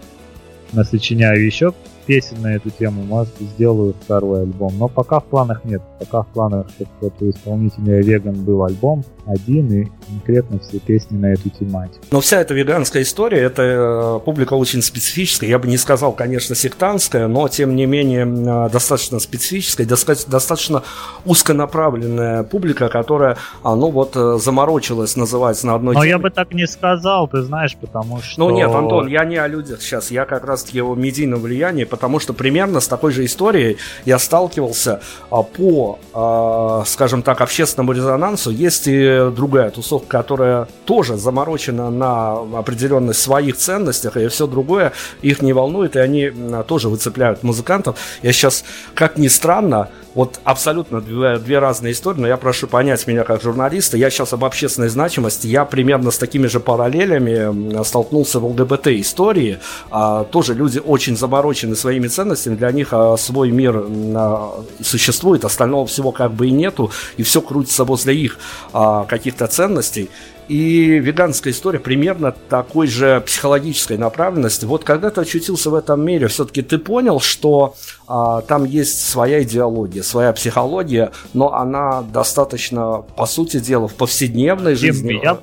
насочиняю 0.72 1.44
еще 1.44 1.72
песен 2.07 2.40
на 2.40 2.54
эту 2.54 2.70
тему, 2.70 3.02
может 3.02 3.34
сделаю 3.38 3.94
второй 4.00 4.42
альбом. 4.42 4.72
Но 4.78 4.88
пока 4.88 5.20
в 5.20 5.24
планах 5.24 5.64
нет. 5.64 5.82
Пока 5.98 6.22
в 6.22 6.28
планах, 6.28 6.68
чтобы 6.70 6.90
вот 7.00 7.14
у 7.20 7.30
исполнителя 7.30 8.00
Веган 8.02 8.44
был 8.44 8.64
альбом 8.64 9.04
один 9.26 9.72
и 9.72 9.86
конкретно 10.07 10.61
все 10.61 10.78
песни 10.78 11.16
на 11.16 11.32
эту 11.32 11.50
тематику. 11.50 12.04
Но 12.11 12.20
вся 12.20 12.40
эта 12.40 12.54
веганская 12.54 13.02
история, 13.02 13.40
это 13.40 13.62
э, 13.62 14.20
публика 14.24 14.54
очень 14.54 14.82
специфическая. 14.82 15.50
Я 15.50 15.59
бы 15.59 15.66
не 15.66 15.76
сказал, 15.76 16.12
конечно, 16.12 16.54
сектантская, 16.54 17.26
но 17.26 17.48
тем 17.48 17.74
не 17.74 17.86
менее 17.86 18.22
э, 18.22 18.70
достаточно 18.70 19.18
специфическая, 19.18 19.86
достаточно 19.86 20.82
узконаправленная 21.24 22.44
публика, 22.44 22.88
которая, 22.88 23.36
а, 23.62 23.74
ну 23.74 23.90
вот, 23.90 24.12
э, 24.14 24.38
заморочилась, 24.40 25.16
называется, 25.16 25.66
на 25.66 25.74
одной 25.74 25.94
Но 25.94 26.00
теме. 26.00 26.11
я 26.11 26.18
бы 26.18 26.30
так 26.30 26.54
не 26.54 26.66
сказал, 26.66 27.26
ты 27.26 27.42
знаешь, 27.42 27.76
потому 27.76 28.20
что... 28.22 28.38
Ну 28.38 28.50
нет, 28.50 28.70
Антон, 28.70 29.09
я 29.09 29.24
не 29.24 29.36
о 29.36 29.48
людях 29.48 29.82
сейчас, 29.82 30.11
я 30.11 30.24
как 30.24 30.44
раз-таки 30.44 30.80
о 30.80 30.94
медийном 30.94 31.40
влиянии, 31.40 31.84
потому 31.97 32.20
что 32.20 32.32
примерно 32.32 32.80
с 32.80 32.88
такой 32.88 33.12
же 33.12 33.24
историей 33.24 33.78
я 34.05 34.18
сталкивался 34.18 35.01
а, 35.30 35.42
по, 35.42 35.99
а, 36.12 36.84
скажем 36.86 37.22
так, 37.22 37.40
общественному 37.40 37.92
резонансу. 37.92 38.51
Есть 38.51 38.84
и 38.86 39.30
другая 39.34 39.70
тусовка, 39.70 40.18
которая 40.18 40.68
тоже 40.84 41.16
заморочена 41.16 41.90
на 41.90 42.32
определенных 42.59 43.16
своих 43.16 43.57
ценностях, 43.57 44.16
и 44.16 44.28
все 44.28 44.47
другое 44.47 44.92
их 45.22 45.42
не 45.42 45.53
волнует, 45.53 45.97
и 45.97 45.99
они 45.99 46.32
тоже 46.68 46.88
выцепляют 46.88 47.42
музыкантов. 47.42 47.99
Я 48.22 48.32
сейчас, 48.32 48.64
как 48.94 49.18
ни 49.18 49.28
странно, 49.28 49.88
вот 50.16 50.40
абсолютно 50.44 51.02
две, 51.02 51.36
две 51.36 51.58
разные 51.58 51.92
истории, 51.92 52.20
но 52.20 52.26
я 52.26 52.38
прошу 52.38 52.66
понять 52.66 53.06
меня 53.06 53.22
как 53.22 53.42
журналиста. 53.42 53.98
Я 53.98 54.08
сейчас 54.08 54.32
об 54.32 54.46
общественной 54.46 54.88
значимости. 54.88 55.46
Я 55.46 55.66
примерно 55.66 56.10
с 56.10 56.16
такими 56.16 56.46
же 56.46 56.58
параллелями 56.58 57.82
столкнулся 57.84 58.40
в 58.40 58.46
ЛГБТ-истории. 58.46 59.58
А, 59.90 60.24
тоже 60.24 60.54
люди 60.54 60.78
очень 60.78 61.18
заморочены 61.18 61.76
своими 61.76 62.08
ценностями. 62.08 62.54
Для 62.56 62.72
них 62.72 62.88
а, 62.92 63.18
свой 63.18 63.50
мир 63.50 63.84
а, 64.14 64.64
существует, 64.82 65.44
остального 65.44 65.84
всего 65.86 66.12
как 66.12 66.32
бы 66.32 66.46
и 66.46 66.50
нету. 66.50 66.90
И 67.18 67.22
все 67.22 67.42
крутится 67.42 67.84
возле 67.84 68.16
их 68.16 68.38
а, 68.72 69.04
каких-то 69.04 69.46
ценностей. 69.48 70.08
И 70.49 71.01
веганская 71.01 71.53
история 71.53 71.80
примерно 71.80 72.30
такой 72.30 72.86
же 72.86 73.20
психологической 73.20 73.99
направленности. 73.99 74.64
Вот 74.64 74.84
когда 74.84 75.11
ты 75.11 75.20
очутился 75.20 75.70
в 75.70 75.74
этом 75.74 76.05
мире, 76.05 76.28
все-таки 76.28 76.62
ты 76.62 76.78
понял, 76.78 77.18
что 77.18 77.74
а, 78.07 78.42
там 78.42 78.64
есть 78.64 79.09
своя 79.09 79.42
идеология, 79.42 80.03
своя 80.03 80.32
психология, 80.32 81.11
но 81.34 81.53
она 81.53 82.03
достаточно, 82.03 83.05
по 83.16 83.26
сути 83.26 83.59
дела, 83.59 83.88
в 83.88 83.94
повседневной 83.94 84.76
Дим, 84.76 84.92
жизни 84.92 85.20
я, 85.20 85.38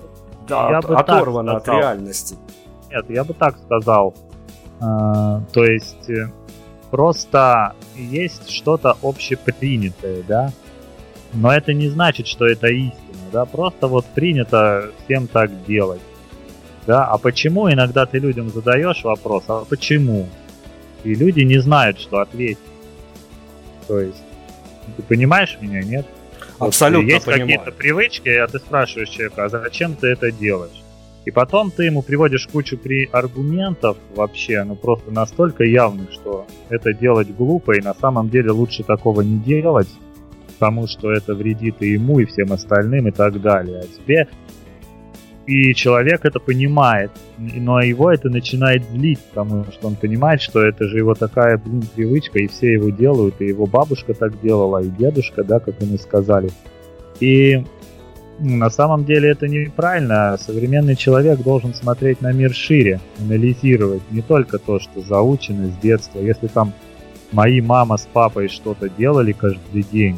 да, 0.47 0.69
я 0.69 0.77
от, 0.79 0.85
оторвана 0.85 1.57
от 1.57 1.67
реальности. 1.67 2.35
Нет, 2.89 3.05
я 3.09 3.25
бы 3.25 3.33
так 3.33 3.57
сказал. 3.57 4.15
А, 4.79 5.41
то 5.51 5.65
есть 5.65 6.09
э, 6.09 6.27
просто 6.91 7.73
есть 7.97 8.49
что-то 8.49 8.97
общепринятое, 9.01 10.23
да, 10.25 10.53
но 11.33 11.51
это 11.51 11.73
не 11.73 11.89
значит, 11.89 12.27
что 12.27 12.45
это 12.45 12.67
истина 12.67 13.02
да, 13.33 13.45
просто 13.45 13.87
вот 13.87 14.05
принято 14.05 14.91
всем 15.03 15.27
так 15.27 15.65
делать. 15.65 16.01
Да, 16.85 17.05
а 17.05 17.17
почему 17.17 17.71
иногда 17.71 18.05
ты 18.05 18.19
людям 18.19 18.49
задаешь 18.49 19.03
вопрос, 19.03 19.45
а 19.47 19.65
почему? 19.65 20.29
И 21.03 21.15
люди 21.15 21.41
не 21.41 21.57
знают, 21.57 21.99
что 21.99 22.19
ответить. 22.19 22.59
То 23.87 23.99
есть, 23.99 24.21
ты 24.95 25.01
понимаешь 25.03 25.57
меня, 25.59 25.81
нет? 25.81 26.05
Абсолютно 26.59 27.05
вот, 27.05 27.13
есть 27.13 27.25
понимаю. 27.25 27.47
какие-то 27.47 27.71
привычки, 27.71 28.29
а 28.29 28.47
ты 28.47 28.59
спрашиваешь 28.59 29.09
человека, 29.09 29.45
а 29.45 29.49
зачем 29.49 29.95
ты 29.95 30.07
это 30.07 30.31
делаешь? 30.31 30.83
И 31.25 31.31
потом 31.31 31.71
ты 31.71 31.85
ему 31.85 32.01
приводишь 32.01 32.47
кучу 32.47 32.77
при 32.77 33.09
аргументов 33.11 33.97
вообще, 34.13 34.63
ну 34.63 34.75
просто 34.75 35.09
настолько 35.09 35.63
явных, 35.63 36.11
что 36.11 36.45
это 36.69 36.93
делать 36.93 37.33
глупо, 37.33 37.77
и 37.77 37.81
на 37.81 37.93
самом 37.93 38.29
деле 38.29 38.51
лучше 38.51 38.83
такого 38.83 39.21
не 39.21 39.39
делать, 39.39 39.87
потому 40.59 40.87
что 40.87 41.11
это 41.11 41.33
вредит 41.33 41.75
и 41.81 41.89
ему, 41.89 42.19
и 42.19 42.25
всем 42.25 42.51
остальным, 42.53 43.07
и 43.07 43.11
так 43.11 43.41
далее. 43.41 43.81
А 43.81 43.83
тебе 43.83 44.27
и 45.45 45.73
человек 45.73 46.23
это 46.23 46.39
понимает, 46.39 47.11
но 47.37 47.81
его 47.81 48.11
это 48.11 48.29
начинает 48.29 48.85
злить, 48.89 49.19
потому 49.19 49.65
что 49.65 49.87
он 49.87 49.95
понимает, 49.95 50.41
что 50.41 50.61
это 50.61 50.85
же 50.85 50.97
его 50.97 51.15
такая, 51.15 51.57
блин, 51.57 51.83
привычка, 51.93 52.39
и 52.39 52.47
все 52.47 52.73
его 52.73 52.89
делают, 52.91 53.41
и 53.41 53.47
его 53.47 53.65
бабушка 53.65 54.13
так 54.13 54.39
делала, 54.41 54.81
и 54.81 54.87
дедушка, 54.87 55.43
да, 55.43 55.59
как 55.59 55.81
ему 55.81 55.97
сказали. 55.97 56.49
И 57.19 57.65
на 58.39 58.69
самом 58.69 59.03
деле 59.03 59.31
это 59.31 59.49
неправильно. 59.49 60.37
Современный 60.39 60.95
человек 60.95 61.41
должен 61.41 61.73
смотреть 61.73 62.21
на 62.21 62.31
мир 62.31 62.53
шире, 62.53 63.01
анализировать 63.19 64.01
не 64.11 64.21
только 64.21 64.59
то, 64.59 64.79
что 64.79 65.01
заучено 65.01 65.67
с 65.67 65.77
детства. 65.81 66.19
Если 66.19 66.47
там 66.47 66.73
мои 67.33 67.59
мама 67.59 67.97
с 67.97 68.07
папой 68.11 68.47
что-то 68.47 68.89
делали 68.89 69.33
каждый 69.33 69.83
день, 69.83 70.17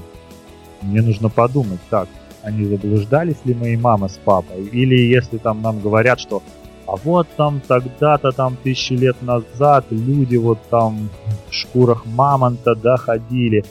мне 0.85 1.01
нужно 1.01 1.29
подумать, 1.29 1.79
так, 1.89 2.07
они 2.43 2.65
заблуждались 2.65 3.43
ли 3.45 3.53
мои 3.53 3.75
мама 3.75 4.07
с 4.07 4.19
папой, 4.23 4.63
или 4.71 4.95
если 4.95 5.37
там 5.37 5.61
нам 5.61 5.79
говорят, 5.79 6.19
что 6.19 6.43
а 6.87 6.95
вот 6.97 7.27
там 7.35 7.61
тогда-то 7.67 8.31
там 8.31 8.57
тысячи 8.63 8.93
лет 8.93 9.19
назад 9.21 9.85
люди 9.89 10.35
вот 10.35 10.59
там 10.69 11.09
в 11.49 11.53
шкурах 11.53 12.05
мамонта, 12.05 12.75
да, 12.75 12.95
ходили. 12.97 13.65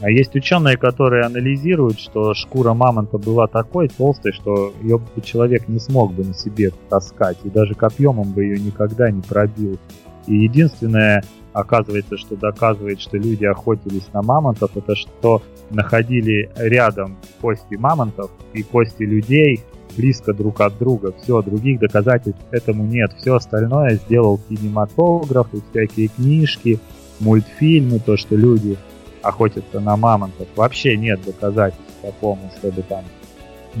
А 0.00 0.10
есть 0.10 0.34
ученые, 0.34 0.76
которые 0.76 1.24
анализируют, 1.24 1.98
что 1.98 2.34
шкура 2.34 2.74
мамонта 2.74 3.16
была 3.16 3.46
такой 3.46 3.88
толстой, 3.88 4.32
что 4.32 4.74
ее 4.82 4.98
бы 4.98 5.22
человек 5.22 5.68
не 5.68 5.78
смог 5.78 6.12
бы 6.12 6.24
на 6.24 6.34
себе 6.34 6.72
таскать, 6.90 7.38
и 7.44 7.48
даже 7.48 7.74
копьем 7.74 8.18
он 8.18 8.32
бы 8.32 8.44
ее 8.44 8.58
никогда 8.60 9.10
не 9.10 9.22
пробил. 9.22 9.78
И 10.26 10.34
единственное, 10.34 11.24
оказывается, 11.54 12.18
что 12.18 12.36
доказывает, 12.36 13.00
что 13.00 13.16
люди 13.16 13.44
охотились 13.44 14.08
на 14.12 14.20
мамонтов, 14.22 14.76
это 14.76 14.94
что 14.94 15.42
находили 15.74 16.50
рядом 16.56 17.16
кости 17.40 17.74
мамонтов 17.74 18.30
и 18.52 18.62
кости 18.62 19.02
людей 19.02 19.62
близко 19.96 20.32
друг 20.32 20.60
от 20.60 20.78
друга. 20.78 21.12
Все, 21.22 21.42
других 21.42 21.80
доказательств 21.80 22.40
этому 22.50 22.84
нет. 22.84 23.12
Все 23.18 23.34
остальное 23.34 23.94
сделал 23.94 24.40
кинематограф 24.48 25.46
и 25.52 25.60
всякие 25.70 26.08
книжки, 26.08 26.80
мультфильмы, 27.20 28.00
то, 28.00 28.16
что 28.16 28.36
люди 28.36 28.76
охотятся 29.22 29.80
на 29.80 29.96
мамонтов. 29.96 30.48
Вообще 30.56 30.96
нет 30.96 31.20
доказательств 31.24 31.94
такому, 32.02 32.50
чтобы 32.58 32.82
там 32.82 33.04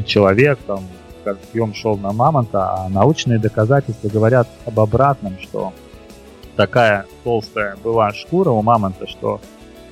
человек 0.06 0.58
там 0.66 0.80
как 1.24 1.38
съем 1.50 1.74
шел 1.74 1.96
на 1.96 2.12
мамонта, 2.12 2.70
а 2.74 2.88
научные 2.88 3.38
доказательства 3.38 4.08
говорят 4.08 4.46
об 4.66 4.78
обратном, 4.78 5.38
что 5.40 5.72
такая 6.54 7.06
толстая 7.24 7.76
была 7.82 8.12
шкура 8.12 8.50
у 8.50 8.62
мамонта, 8.62 9.06
что 9.06 9.40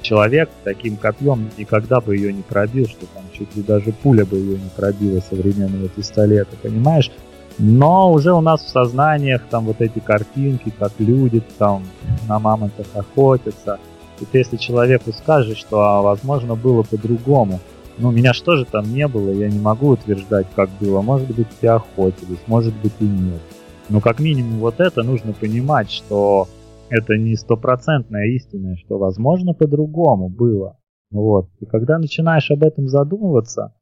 человек 0.03 0.51
таким 0.65 0.97
копьем 0.97 1.51
никогда 1.57 2.01
бы 2.01 2.17
ее 2.17 2.33
не 2.33 2.43
пробил, 2.43 2.87
что 2.87 3.07
там 3.15 3.23
чуть 3.33 3.55
ли 3.57 3.63
даже 3.63 3.93
пуля 3.93 4.27
бы 4.27 4.37
ее 4.37 4.59
не 4.59 4.71
пробила 4.77 5.21
современного 5.21 5.89
пистолета, 5.89 6.57
понимаешь? 6.61 7.11
Но 7.59 8.13
уже 8.13 8.33
у 8.33 8.41
нас 8.41 8.63
в 8.63 8.69
сознаниях 8.69 9.43
там 9.51 9.67
вот 9.67 9.81
эти 9.81 9.99
картинки, 9.99 10.73
как 10.79 10.93
люди 10.99 11.43
там 11.59 11.85
на 12.29 12.39
мамонтах 12.39 12.87
охотятся. 12.95 13.79
И 14.21 14.25
ты 14.25 14.39
если 14.39 14.57
человеку 14.57 15.13
скажешь, 15.13 15.59
что 15.59 15.81
а, 15.81 16.03
возможно 16.03 16.55
было 16.55 16.83
по-другому, 16.83 17.61
ну 17.99 18.11
меня 18.11 18.33
что 18.33 18.57
же 18.57 18.65
там 18.65 18.93
не 18.93 19.07
было, 19.07 19.31
я 19.31 19.49
не 19.49 19.59
могу 19.59 19.91
утверждать, 19.91 20.47
как 20.55 20.71
было. 20.81 21.03
Может 21.03 21.35
быть, 21.35 21.47
все 21.59 21.71
охотились, 21.71 22.39
может 22.47 22.75
быть 22.75 22.93
и 23.01 23.05
нет. 23.05 23.41
Но 23.89 24.01
как 24.01 24.21
минимум 24.21 24.59
вот 24.61 24.81
это 24.81 25.03
нужно 25.03 25.33
понимать, 25.33 25.91
что 25.91 26.49
это 26.93 27.17
не 27.17 27.37
стопроцентная 27.37 28.27
истина, 28.27 28.77
что 28.77 28.99
возможно 28.99 29.55
по-другому 29.55 30.29
было. 30.29 30.77
Вот. 31.11 31.49
И 31.61 31.65
когда 31.65 31.99
начинаешь 31.99 32.51
об 32.51 32.63
этом 32.63 32.89
задумываться, 32.89 33.75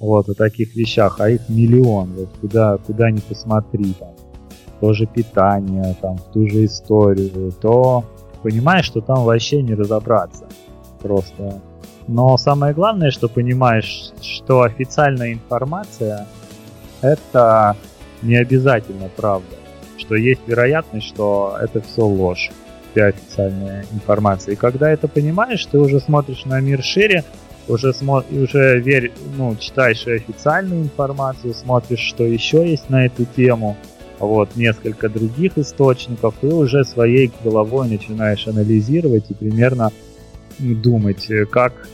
вот, 0.00 0.28
о 0.28 0.34
таких 0.34 0.74
вещах, 0.74 1.20
а 1.20 1.30
их 1.30 1.48
миллион, 1.48 2.12
вот 2.14 2.28
куда, 2.40 2.76
куда 2.78 3.10
ни 3.10 3.20
посмотри, 3.20 3.94
там, 3.94 4.14
тоже 4.80 5.06
питание, 5.06 5.94
там, 6.02 6.16
в 6.18 6.32
ту 6.32 6.48
же 6.48 6.64
историю, 6.64 7.52
то 7.62 8.04
понимаешь, 8.42 8.84
что 8.84 9.00
там 9.00 9.24
вообще 9.24 9.62
не 9.62 9.74
разобраться. 9.74 10.46
Просто. 11.00 11.62
Но 12.08 12.36
самое 12.36 12.74
главное, 12.74 13.10
что 13.10 13.28
понимаешь, 13.28 14.12
что 14.20 14.62
официальная 14.62 15.32
информация 15.32 16.26
это 17.00 17.76
не 18.22 18.34
обязательно 18.34 19.08
правда. 19.16 19.56
Что 19.98 20.14
есть 20.14 20.40
вероятность, 20.46 21.06
что 21.06 21.56
это 21.60 21.80
все 21.80 22.02
ложь, 22.04 22.50
вся 22.92 23.06
официальная 23.06 23.84
информация. 23.92 24.52
И 24.52 24.56
когда 24.56 24.90
это 24.90 25.08
понимаешь, 25.08 25.64
ты 25.66 25.78
уже 25.78 26.00
смотришь 26.00 26.44
на 26.44 26.60
мир 26.60 26.82
шире, 26.82 27.24
уже, 27.68 27.92
смо... 27.92 28.22
уже 28.30 28.78
верь, 28.80 29.12
ну, 29.36 29.56
читаешь 29.56 30.06
официальную 30.06 30.82
информацию, 30.82 31.54
смотришь, 31.54 32.00
что 32.00 32.24
еще 32.24 32.68
есть 32.68 32.90
на 32.90 33.06
эту 33.06 33.24
тему, 33.24 33.76
вот, 34.18 34.56
несколько 34.56 35.08
других 35.08 35.58
источников, 35.58 36.34
и 36.42 36.46
уже 36.46 36.84
своей 36.84 37.30
головой 37.42 37.88
начинаешь 37.88 38.46
анализировать 38.46 39.30
и 39.30 39.34
примерно 39.34 39.90
думать, 40.58 41.28
как 41.50 41.88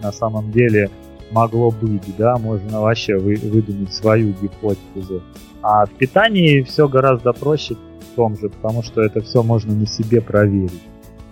на 0.00 0.12
самом 0.12 0.50
деле 0.52 0.88
могло 1.30 1.70
быть, 1.70 2.16
да, 2.16 2.38
можно 2.38 2.80
вообще 2.80 3.18
вы, 3.18 3.34
выдумать 3.36 3.92
свою 3.92 4.32
гипотезу. 4.40 5.22
А 5.70 5.84
в 5.84 5.90
питании 5.90 6.62
все 6.62 6.88
гораздо 6.88 7.34
проще 7.34 7.74
в 7.74 8.16
том 8.16 8.38
же, 8.38 8.48
потому 8.48 8.82
что 8.82 9.02
это 9.02 9.20
все 9.20 9.42
можно 9.42 9.74
на 9.74 9.86
себе 9.86 10.22
проверить. 10.22 10.82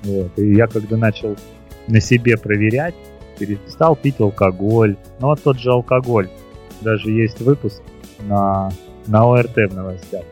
Вот. 0.03 0.39
И 0.39 0.53
я 0.55 0.66
когда 0.66 0.99
начал 0.99 1.37
на 1.89 2.03
себе 2.03 2.37
проверять, 2.37 2.95
перестал 3.39 3.97
пить 3.97 4.20
алкоголь. 4.20 4.99
Ну 5.20 5.28
вот 5.28 5.43
тот 5.43 5.59
же 5.59 5.70
алкоголь. 5.70 6.28
Даже 6.82 7.11
есть 7.12 7.41
выпуск 7.41 7.80
на, 8.28 8.70
на 9.07 9.24
ОРТ 9.24 9.70
в 9.70 9.74
новостях. 9.74 10.24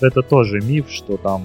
Это 0.00 0.22
тоже 0.22 0.60
миф, 0.62 0.86
что 0.88 1.18
там 1.18 1.44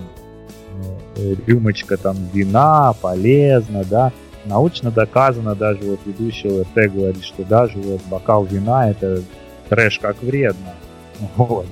э, 1.17 1.35
рюмочка 1.45 1.97
там 1.97 2.15
вина 2.31 2.93
полезна, 2.93 3.83
да 3.83 4.13
научно 4.45 4.89
доказано, 4.89 5.53
даже 5.53 5.79
вот 5.81 5.99
ведущий 6.05 6.47
ЛРТ 6.47 6.93
говорит, 6.93 7.25
что 7.25 7.43
даже 7.43 7.77
вот 7.77 7.99
бокал 8.09 8.45
вина 8.45 8.89
это 8.89 9.21
трэш 9.67 9.99
как 9.99 10.23
вредно. 10.23 10.75
Вот. 11.35 11.65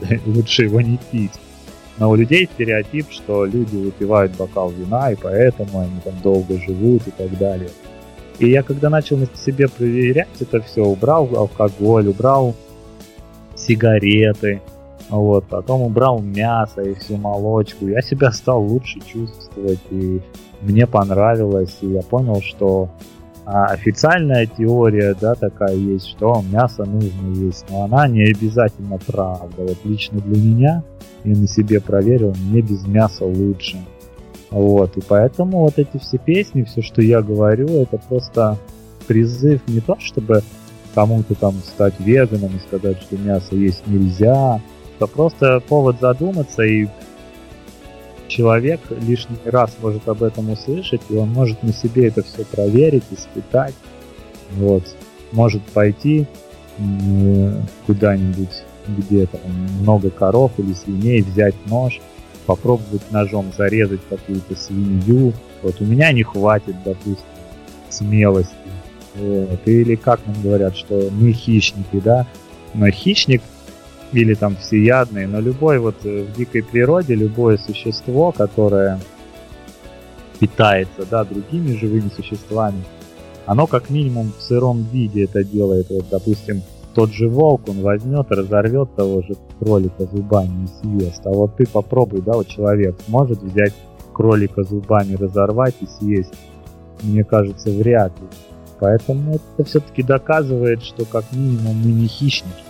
Лучше 0.26 0.64
его 0.64 0.80
не 0.80 0.98
пить. 1.10 1.32
Но 1.98 2.10
у 2.10 2.14
людей 2.14 2.48
стереотип, 2.52 3.10
что 3.10 3.44
люди 3.44 3.76
выпивают 3.76 4.36
бокал 4.36 4.70
вина, 4.70 5.12
и 5.12 5.16
поэтому 5.16 5.80
они 5.80 6.00
там 6.02 6.14
долго 6.22 6.58
живут 6.58 7.06
и 7.06 7.10
так 7.10 7.36
далее. 7.38 7.70
И 8.38 8.48
я 8.48 8.62
когда 8.62 8.88
начал 8.88 9.18
на 9.18 9.26
себе 9.36 9.68
проверять 9.68 10.28
это 10.40 10.62
все, 10.62 10.82
убрал 10.82 11.28
алкоголь, 11.36 12.08
убрал 12.08 12.54
сигареты, 13.54 14.62
вот, 15.10 15.44
потом 15.46 15.82
убрал 15.82 16.20
мясо 16.20 16.80
и 16.82 16.94
всю 16.94 17.16
молочку, 17.18 17.86
я 17.86 18.00
себя 18.00 18.32
стал 18.32 18.62
лучше 18.62 19.00
чувствовать, 19.00 19.80
и 19.90 20.20
мне 20.62 20.86
понравилось, 20.86 21.76
и 21.82 21.88
я 21.88 22.02
понял, 22.02 22.40
что 22.40 22.88
а, 23.52 23.66
официальная 23.66 24.46
теория, 24.46 25.16
да, 25.20 25.34
такая 25.34 25.74
есть, 25.74 26.06
что 26.06 26.40
мясо 26.52 26.84
нужно 26.84 27.34
есть, 27.34 27.64
но 27.68 27.82
она 27.82 28.06
не 28.06 28.22
обязательно 28.22 28.96
правда. 29.04 29.62
Вот 29.62 29.78
лично 29.82 30.20
для 30.20 30.40
меня, 30.40 30.84
я 31.24 31.36
на 31.36 31.48
себе 31.48 31.80
проверил, 31.80 32.32
мне 32.44 32.60
без 32.60 32.86
мяса 32.86 33.24
лучше. 33.24 33.76
Вот, 34.52 34.96
и 34.96 35.00
поэтому 35.00 35.62
вот 35.62 35.80
эти 35.80 35.98
все 35.98 36.18
песни, 36.18 36.62
все, 36.62 36.80
что 36.80 37.02
я 37.02 37.22
говорю, 37.22 37.66
это 37.68 37.98
просто 37.98 38.56
призыв 39.08 39.62
не 39.66 39.80
то, 39.80 39.96
чтобы 39.98 40.42
кому-то 40.94 41.34
там 41.34 41.54
стать 41.54 41.94
веганом 41.98 42.56
и 42.56 42.60
сказать, 42.60 43.02
что 43.02 43.16
мясо 43.18 43.56
есть 43.56 43.84
нельзя, 43.88 44.60
это 44.96 45.08
просто 45.08 45.58
повод 45.58 45.96
задуматься 46.00 46.62
и 46.62 46.86
человек 48.30 48.80
лишний 48.90 49.36
раз 49.44 49.76
может 49.82 50.08
об 50.08 50.22
этом 50.22 50.50
услышать, 50.50 51.02
и 51.10 51.16
он 51.16 51.28
может 51.30 51.62
на 51.62 51.72
себе 51.72 52.06
это 52.06 52.22
все 52.22 52.44
проверить, 52.44 53.04
испытать. 53.10 53.74
Вот. 54.52 54.84
Может 55.32 55.62
пойти 55.62 56.26
куда-нибудь, 57.86 58.62
где 58.88 59.26
то 59.26 59.38
много 59.80 60.08
коров 60.10 60.52
или 60.56 60.72
свиней, 60.72 61.20
взять 61.20 61.54
нож, 61.66 62.00
попробовать 62.46 63.10
ножом 63.10 63.52
зарезать 63.56 64.00
какую-то 64.08 64.56
свинью. 64.56 65.34
Вот 65.62 65.80
у 65.80 65.84
меня 65.84 66.12
не 66.12 66.22
хватит, 66.22 66.76
допустим, 66.84 67.24
смелости. 67.90 68.54
Вот. 69.16 69.60
Или 69.66 69.96
как 69.96 70.20
нам 70.26 70.40
говорят, 70.42 70.76
что 70.76 71.10
мы 71.12 71.32
хищники, 71.32 72.00
да? 72.02 72.26
но 72.74 72.90
хищник 72.90 73.42
или 74.12 74.34
там 74.34 74.56
всеядный, 74.56 75.26
но 75.26 75.40
любой 75.40 75.78
вот 75.78 75.96
э, 76.04 76.24
в 76.24 76.36
дикой 76.36 76.62
природе, 76.62 77.14
любое 77.14 77.58
существо, 77.58 78.32
которое 78.32 78.98
питается, 80.38 81.06
да, 81.10 81.24
другими 81.24 81.76
живыми 81.76 82.10
существами, 82.14 82.82
оно 83.46 83.66
как 83.66 83.90
минимум 83.90 84.32
в 84.36 84.42
сыром 84.42 84.82
виде 84.92 85.24
это 85.24 85.44
делает. 85.44 85.88
Вот, 85.90 86.06
допустим, 86.10 86.62
тот 86.94 87.12
же 87.12 87.28
волк, 87.28 87.68
он 87.68 87.82
возьмет 87.82 88.30
и 88.30 88.34
разорвет 88.34 88.94
того 88.96 89.22
же 89.22 89.36
кролика 89.58 90.06
зубами 90.06 90.64
и 90.64 91.00
съест. 91.00 91.26
А 91.26 91.30
вот 91.30 91.56
ты 91.56 91.66
попробуй, 91.66 92.20
да, 92.22 92.32
вот 92.32 92.48
человек 92.48 92.96
может 93.08 93.42
взять 93.42 93.74
кролика 94.12 94.64
зубами, 94.64 95.14
разорвать 95.14 95.74
и 95.80 95.86
съесть. 95.86 96.34
Мне 97.02 97.24
кажется, 97.24 97.70
вряд 97.70 98.12
ли. 98.20 98.26
Поэтому 98.80 99.38
это 99.56 99.68
все-таки 99.68 100.02
доказывает, 100.02 100.82
что 100.82 101.04
как 101.04 101.24
минимум 101.32 101.76
мы 101.76 101.92
не 101.92 102.06
хищники. 102.06 102.69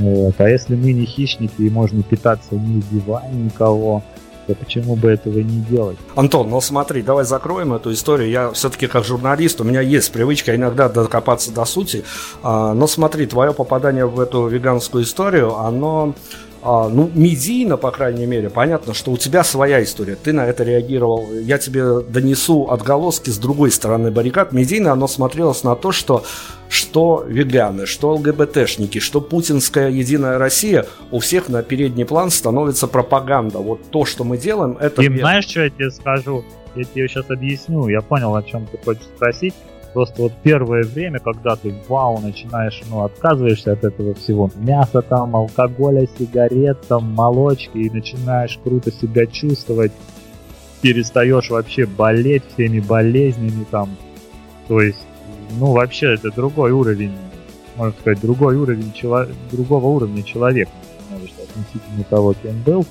Вот. 0.00 0.34
А 0.38 0.48
если 0.48 0.74
мы 0.74 0.92
не 0.92 1.04
хищники 1.04 1.60
и 1.60 1.70
можно 1.70 2.02
питаться 2.02 2.54
не 2.54 2.78
убивая 2.78 3.30
никого, 3.30 4.02
то 4.46 4.54
почему 4.54 4.96
бы 4.96 5.10
этого 5.10 5.38
не 5.38 5.60
делать? 5.60 5.98
Антон, 6.16 6.48
ну 6.48 6.60
смотри, 6.62 7.02
давай 7.02 7.24
закроем 7.24 7.74
эту 7.74 7.92
историю. 7.92 8.30
Я 8.30 8.50
все-таки 8.52 8.86
как 8.86 9.04
журналист, 9.04 9.60
у 9.60 9.64
меня 9.64 9.82
есть 9.82 10.10
привычка 10.10 10.56
иногда 10.56 10.88
докопаться 10.88 11.52
до 11.52 11.66
сути. 11.66 12.02
А, 12.42 12.72
но 12.72 12.86
смотри, 12.86 13.26
твое 13.26 13.52
попадание 13.52 14.06
в 14.06 14.18
эту 14.18 14.46
веганскую 14.46 15.04
историю, 15.04 15.56
оно 15.56 16.14
ну, 16.62 17.10
медийно, 17.14 17.76
по 17.76 17.90
крайней 17.90 18.26
мере, 18.26 18.50
понятно, 18.50 18.92
что 18.92 19.12
у 19.12 19.16
тебя 19.16 19.44
своя 19.44 19.82
история. 19.82 20.16
Ты 20.16 20.32
на 20.32 20.46
это 20.46 20.62
реагировал. 20.62 21.28
Я 21.32 21.58
тебе 21.58 22.00
донесу 22.00 22.68
отголоски 22.70 23.30
с 23.30 23.38
другой 23.38 23.70
стороны 23.70 24.10
баррикад. 24.10 24.52
Медийно 24.52 24.92
оно 24.92 25.08
смотрелось 25.08 25.64
на 25.64 25.74
то, 25.74 25.90
что 25.92 26.24
что 26.68 27.24
веганы, 27.26 27.86
что 27.86 28.14
ЛГБТшники, 28.14 29.00
что 29.00 29.20
путинская 29.20 29.90
Единая 29.90 30.38
Россия, 30.38 30.86
у 31.10 31.18
всех 31.18 31.48
на 31.48 31.62
передний 31.62 32.04
план 32.04 32.30
становится 32.30 32.86
пропаганда. 32.86 33.58
Вот 33.58 33.90
то, 33.90 34.04
что 34.04 34.22
мы 34.24 34.38
делаем, 34.38 34.76
это... 34.78 35.02
Ты 35.02 35.18
знаешь, 35.18 35.46
что 35.46 35.62
я 35.62 35.70
тебе 35.70 35.90
скажу? 35.90 36.44
Я 36.76 36.84
тебе 36.84 37.08
сейчас 37.08 37.28
объясню. 37.28 37.88
Я 37.88 38.02
понял, 38.02 38.36
о 38.36 38.42
чем 38.42 38.66
ты 38.66 38.78
хочешь 38.78 39.02
спросить. 39.16 39.54
Просто 39.92 40.22
вот 40.22 40.32
первое 40.42 40.84
время, 40.84 41.18
когда 41.18 41.56
ты 41.56 41.74
вау, 41.88 42.20
начинаешь, 42.20 42.80
ну, 42.88 43.02
отказываешься 43.02 43.72
от 43.72 43.84
этого 43.84 44.14
всего, 44.14 44.50
мяса 44.56 45.02
там, 45.02 45.34
алкоголя, 45.34 46.06
сигарет, 46.18 46.80
там, 46.86 47.12
молочки, 47.12 47.76
и 47.76 47.90
начинаешь 47.90 48.58
круто 48.62 48.92
себя 48.92 49.26
чувствовать, 49.26 49.92
перестаешь 50.80 51.50
вообще 51.50 51.86
болеть 51.86 52.44
всеми 52.54 52.78
болезнями 52.78 53.66
там, 53.70 53.90
то 54.68 54.80
есть, 54.80 55.04
ну, 55.58 55.72
вообще 55.72 56.14
это 56.14 56.30
другой 56.30 56.70
уровень, 56.70 57.16
можно 57.76 57.92
сказать, 57.98 58.20
другой 58.20 58.54
уровень 58.54 58.92
чело... 58.92 59.26
другого 59.50 59.86
уровня 59.86 60.22
человека, 60.22 60.70
может, 61.10 61.32
относительно 61.32 62.04
того, 62.08 62.34
кем 62.40 62.62
был. 62.62 62.86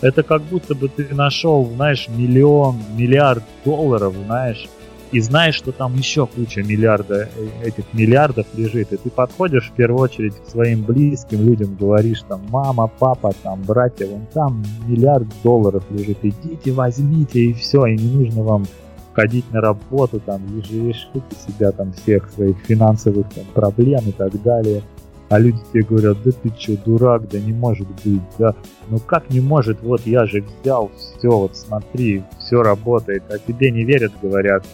Это 0.00 0.22
как 0.22 0.42
будто 0.42 0.76
бы 0.76 0.88
ты 0.88 1.12
нашел, 1.12 1.68
знаешь, 1.74 2.06
миллион, 2.08 2.76
миллиард 2.96 3.42
долларов, 3.64 4.14
знаешь, 4.26 4.68
и 5.10 5.20
знаешь, 5.20 5.54
что 5.54 5.72
там 5.72 5.94
еще 5.94 6.26
куча 6.26 6.62
миллиарда 6.62 7.28
э, 7.34 7.68
этих 7.68 7.84
миллиардов 7.92 8.46
лежит, 8.54 8.92
и 8.92 8.96
ты 8.96 9.10
подходишь 9.10 9.70
в 9.70 9.72
первую 9.72 10.02
очередь 10.02 10.34
к 10.34 10.48
своим 10.48 10.82
близким 10.82 11.44
людям, 11.46 11.76
говоришь 11.78 12.22
там, 12.28 12.42
мама, 12.50 12.90
папа, 12.98 13.32
там, 13.42 13.62
братья, 13.62 14.06
вон 14.06 14.26
там 14.32 14.62
миллиард 14.86 15.26
долларов 15.42 15.84
лежит, 15.90 16.18
идите, 16.22 16.72
возьмите, 16.72 17.40
и 17.40 17.52
все, 17.54 17.86
и 17.86 17.96
не 17.96 18.12
нужно 18.12 18.42
вам 18.42 18.66
ходить 19.14 19.50
на 19.50 19.60
работу, 19.60 20.20
там, 20.20 20.42
решите 20.56 21.22
себя 21.46 21.72
там 21.72 21.92
всех 21.92 22.30
своих 22.30 22.56
финансовых 22.58 23.28
там, 23.30 23.44
проблем 23.54 24.02
и 24.06 24.12
так 24.12 24.40
далее. 24.42 24.82
А 25.30 25.38
люди 25.38 25.58
тебе 25.72 25.82
говорят, 25.82 26.18
да 26.24 26.30
ты 26.30 26.52
что, 26.58 26.76
дурак, 26.84 27.28
да 27.28 27.38
не 27.38 27.52
может 27.52 27.88
быть, 28.04 28.22
да. 28.38 28.54
Ну 28.88 28.98
как 28.98 29.28
не 29.30 29.40
может, 29.40 29.82
вот 29.82 30.06
я 30.06 30.24
же 30.24 30.42
взял, 30.62 30.90
все, 30.96 31.30
вот 31.30 31.56
смотри, 31.56 32.22
все 32.38 32.62
работает, 32.62 33.24
а 33.28 33.38
тебе 33.38 33.70
не 33.70 33.84
верят, 33.84 34.12
говорят, 34.22 34.64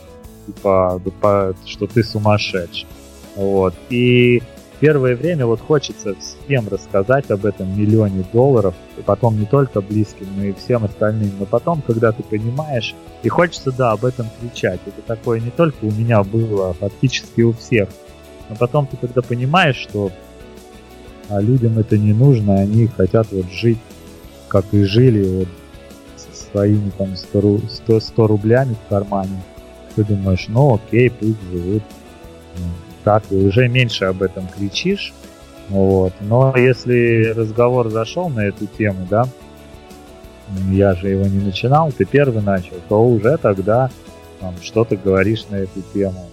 типа, 0.47 1.01
что 1.65 1.87
ты 1.87 2.03
сумасшедший. 2.03 2.87
Вот. 3.37 3.75
И 3.91 4.43
первое 4.81 5.17
время 5.17 5.47
вот 5.47 5.61
хочется 5.61 6.15
всем 6.15 6.69
рассказать 6.69 7.31
об 7.31 7.47
этом 7.47 7.79
миллионе 7.79 8.25
долларов, 8.33 8.75
и 8.99 9.03
потом 9.03 9.39
не 9.39 9.47
только 9.47 9.81
близким, 9.81 10.27
но 10.37 10.45
и 10.45 10.53
всем 10.53 10.85
остальным. 10.85 11.33
Но 11.39 11.47
потом, 11.47 11.83
когда 11.83 12.13
ты 12.13 12.23
понимаешь, 12.23 12.95
и 13.23 13.29
хочется, 13.29 13.73
да, 13.73 13.93
об 13.93 14.05
этом 14.05 14.27
кричать. 14.41 14.81
Это 14.87 15.01
такое 15.07 15.41
не 15.41 15.51
только 15.51 15.85
у 15.85 15.91
меня 15.91 16.23
было, 16.23 16.71
а 16.71 16.73
фактически 16.75 17.41
у 17.41 17.53
всех. 17.53 17.89
Но 18.49 18.57
потом 18.57 18.87
ты 18.87 18.97
когда 18.97 19.23
понимаешь, 19.23 19.77
что 19.77 20.11
а 21.29 21.41
людям 21.41 21.79
это 21.79 21.97
не 21.97 22.13
нужно, 22.13 22.57
они 22.57 22.87
хотят 22.87 23.29
вот 23.33 23.51
жить, 23.51 23.79
как 24.49 24.67
и 24.73 24.83
жили, 24.83 25.39
вот, 25.39 25.49
со 26.17 26.51
своими 26.51 26.91
там 26.99 27.17
100, 27.17 27.61
100, 27.71 28.01
100 28.01 28.27
рублями 28.27 28.75
в 28.75 28.89
кармане, 28.89 29.43
ты 29.95 30.05
думаешь, 30.05 30.47
ну 30.49 30.75
окей, 30.75 31.11
пусть 31.11 31.43
живут. 31.51 31.83
Так, 33.05 33.25
и 33.31 33.37
уже 33.37 33.69
меньше 33.69 34.07
об 34.07 34.23
этом 34.23 34.49
кричишь. 34.49 35.13
Вот. 35.69 36.13
Но 36.21 36.55
если 36.57 37.33
разговор 37.37 37.91
зашел 37.91 38.29
на 38.29 38.41
эту 38.41 38.67
тему, 38.67 39.07
да, 39.11 39.25
я 40.71 40.95
же 40.95 41.09
его 41.09 41.25
не 41.27 41.45
начинал, 41.45 41.91
ты 41.93 42.05
первый 42.05 42.43
начал, 42.43 42.77
то 42.89 43.05
уже 43.05 43.37
тогда 43.39 43.91
там, 44.41 44.55
что 44.63 44.85
ты 44.85 44.97
говоришь 44.97 45.47
на 45.51 45.57
эту 45.57 45.83
тему. 45.93 46.27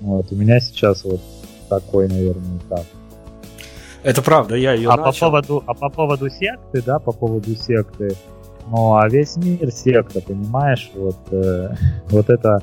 Вот. 0.00 0.26
У 0.30 0.34
меня 0.36 0.60
сейчас 0.60 1.04
вот 1.04 1.20
такой, 1.68 2.08
наверное, 2.08 2.58
этап. 2.58 2.84
Это 4.02 4.22
правда, 4.22 4.54
я 4.54 4.72
ее 4.72 4.90
а 4.90 4.96
начал. 4.96 5.12
По 5.12 5.26
поводу, 5.26 5.64
а 5.66 5.74
по 5.74 5.88
поводу 5.88 6.30
секты, 6.30 6.82
да, 6.82 6.98
по 6.98 7.12
поводу 7.12 7.56
секты, 7.56 8.14
ну 8.70 8.94
а 8.94 9.08
весь 9.08 9.36
мир 9.36 9.70
секта, 9.70 10.20
понимаешь, 10.20 10.90
вот, 10.94 11.16
э, 11.30 11.74
вот 12.10 12.30
это 12.30 12.62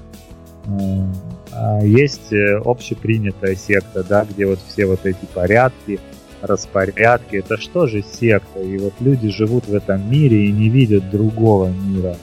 а, 1.55 1.81
есть 1.83 2.31
э, 2.31 2.61
общепринятая 2.63 3.55
секта, 3.55 4.03
да, 4.03 4.25
где 4.25 4.45
вот 4.45 4.59
все 4.67 4.85
вот 4.85 5.05
эти 5.05 5.25
порядки, 5.33 5.99
распорядки, 6.41 7.37
это 7.37 7.57
что 7.57 7.87
же 7.87 8.03
секта? 8.03 8.59
И 8.59 8.77
вот 8.77 8.93
люди 8.99 9.29
живут 9.29 9.67
в 9.67 9.75
этом 9.75 10.09
мире 10.09 10.45
и 10.47 10.51
не 10.51 10.69
видят 10.69 11.09
другого 11.09 11.69
мира. 11.69 12.15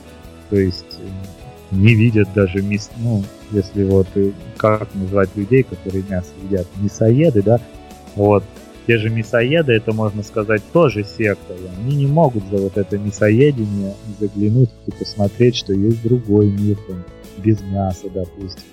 То 0.50 0.56
есть 0.56 0.98
э, 0.98 1.74
не 1.74 1.94
видят 1.94 2.28
даже 2.34 2.60
мяс, 2.62 2.90
ну, 2.98 3.22
если 3.52 3.84
вот 3.84 4.08
э, 4.14 4.32
как 4.56 4.88
назвать 4.94 5.30
людей, 5.36 5.62
которые 5.62 6.04
мясо 6.08 6.30
едят, 6.44 6.66
мясоеды, 6.76 7.42
да, 7.42 7.60
вот, 8.16 8.44
те 8.90 8.98
же 8.98 9.08
мясоеды, 9.08 9.72
это 9.74 9.92
можно 9.92 10.24
сказать 10.24 10.62
тоже 10.72 11.04
секта, 11.04 11.54
они 11.78 11.94
не 11.94 12.06
могут 12.08 12.42
за 12.50 12.56
вот 12.56 12.76
это 12.76 12.98
мясоедение 12.98 13.94
заглянуть 14.18 14.70
и 14.88 14.90
посмотреть, 14.90 15.54
что 15.54 15.72
есть 15.72 16.02
другой 16.02 16.50
мир, 16.50 16.76
там, 16.88 17.04
без 17.38 17.60
мяса, 17.60 18.10
допустим. 18.12 18.64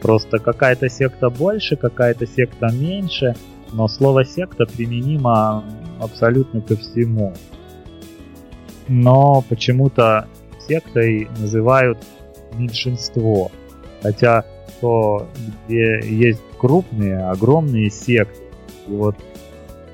Просто 0.00 0.38
какая-то 0.38 0.88
секта 0.88 1.28
больше, 1.28 1.76
какая-то 1.76 2.26
секта 2.26 2.70
меньше, 2.72 3.34
но 3.74 3.88
слово 3.88 4.24
секта 4.24 4.64
применимо 4.64 5.62
абсолютно 6.00 6.62
ко 6.62 6.74
всему. 6.74 7.34
Но 8.88 9.44
почему-то 9.50 10.28
сектой 10.66 11.28
называют 11.38 11.98
меньшинство. 12.54 13.52
Хотя 14.00 14.46
то, 14.80 15.28
где 15.66 16.00
есть 16.08 16.40
крупные, 16.58 17.18
огромные 17.18 17.90
секты, 17.90 18.38
и 18.86 18.92
вот 18.92 19.16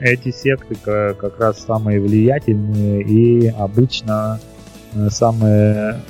эти 0.01 0.31
секты 0.31 0.77
как 0.85 1.39
раз 1.39 1.65
самые 1.65 2.01
влиятельные 2.01 3.03
и 3.03 3.49
обычно 3.49 4.41
э, 4.95 5.09
самые 5.11 6.01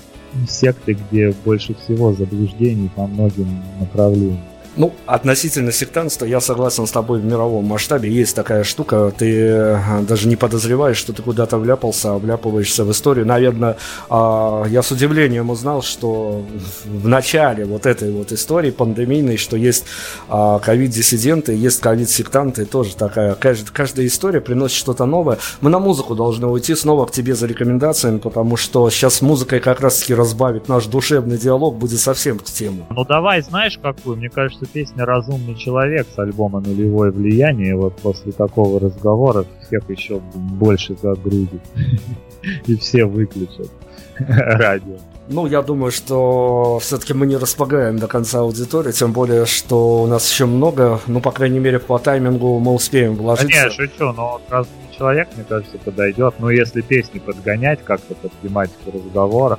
секты, 0.48 0.94
где 0.94 1.34
больше 1.44 1.74
всего 1.74 2.12
заблуждений 2.12 2.90
по 2.94 3.06
многим 3.06 3.62
направлениям. 3.78 4.53
Ну, 4.76 4.92
относительно 5.06 5.70
сектантства 5.70 6.24
я 6.24 6.40
согласен 6.40 6.86
с 6.86 6.90
тобой 6.90 7.20
в 7.20 7.24
мировом 7.24 7.64
масштабе. 7.64 8.10
Есть 8.10 8.34
такая 8.34 8.64
штука, 8.64 9.12
ты 9.16 9.32
э, 9.32 10.00
даже 10.02 10.26
не 10.26 10.34
подозреваешь, 10.36 10.96
что 10.96 11.12
ты 11.12 11.22
куда-то 11.22 11.58
вляпался, 11.58 12.12
а 12.12 12.18
вляпываешься 12.18 12.84
в 12.84 12.90
историю. 12.90 13.24
Наверное, 13.24 13.76
а, 14.10 14.64
я 14.64 14.82
с 14.82 14.90
удивлением 14.90 15.50
узнал, 15.50 15.82
что 15.82 16.44
в 16.84 17.06
начале 17.06 17.64
вот 17.64 17.86
этой 17.86 18.10
вот 18.10 18.32
истории 18.32 18.70
пандемийной, 18.70 19.36
что 19.36 19.56
есть 19.56 19.84
а, 20.28 20.58
ковид-диссиденты, 20.58 21.54
есть 21.54 21.80
ковид-сектанты, 21.80 22.64
тоже 22.64 22.96
такая, 22.96 23.34
каждая, 23.34 24.06
история 24.06 24.40
приносит 24.40 24.76
что-то 24.76 25.06
новое. 25.06 25.38
Мы 25.60 25.70
на 25.70 25.78
музыку 25.78 26.16
должны 26.16 26.48
уйти 26.48 26.74
снова 26.74 27.06
к 27.06 27.12
тебе 27.12 27.36
за 27.36 27.46
рекомендациями, 27.46 28.18
потому 28.18 28.56
что 28.56 28.90
сейчас 28.90 29.22
музыкой 29.22 29.60
как 29.60 29.80
раз-таки 29.80 30.14
разбавить 30.14 30.68
наш 30.68 30.86
душевный 30.86 31.38
диалог 31.38 31.76
будет 31.76 32.00
совсем 32.00 32.38
к 32.40 32.44
тему. 32.44 32.86
Ну 32.90 33.04
давай, 33.04 33.40
знаешь 33.42 33.78
какую? 33.80 34.16
Мне 34.16 34.30
кажется, 34.30 34.63
что 34.64 34.72
песня 34.72 35.04
«Разумный 35.04 35.54
человек» 35.54 36.06
с 36.14 36.18
альбома 36.18 36.60
«Нулевое 36.60 37.10
влияние» 37.10 37.76
вот 37.76 37.96
после 37.96 38.32
такого 38.32 38.80
разговора 38.80 39.44
всех 39.66 39.88
еще 39.90 40.20
больше 40.34 40.96
загрузит. 41.00 41.62
И 42.66 42.76
все 42.76 43.04
выключат. 43.04 43.70
радио. 44.18 44.96
Ну, 45.28 45.46
я 45.46 45.62
думаю, 45.62 45.90
что 45.90 46.78
все-таки 46.80 47.14
мы 47.14 47.26
не 47.26 47.36
располагаем 47.36 47.98
до 47.98 48.06
конца 48.06 48.40
аудитории, 48.40 48.92
тем 48.92 49.12
более, 49.12 49.46
что 49.46 50.02
у 50.02 50.06
нас 50.06 50.30
еще 50.30 50.44
много, 50.44 51.00
ну, 51.06 51.20
по 51.20 51.32
крайней 51.32 51.58
мере, 51.58 51.78
по 51.78 51.98
таймингу 51.98 52.58
мы 52.58 52.72
успеем 52.72 53.14
вложиться. 53.14 53.48
Да 53.48 53.68
не, 53.68 53.70
шучу, 53.70 54.12
но 54.12 54.40
разный 54.50 54.72
человек, 54.96 55.28
мне 55.34 55.44
кажется, 55.48 55.78
подойдет. 55.78 56.34
Ну, 56.38 56.50
если 56.50 56.82
песни 56.82 57.18
подгонять 57.18 57.80
как-то 57.84 58.14
под 58.14 58.32
тематику 58.42 58.92
разговора, 58.92 59.58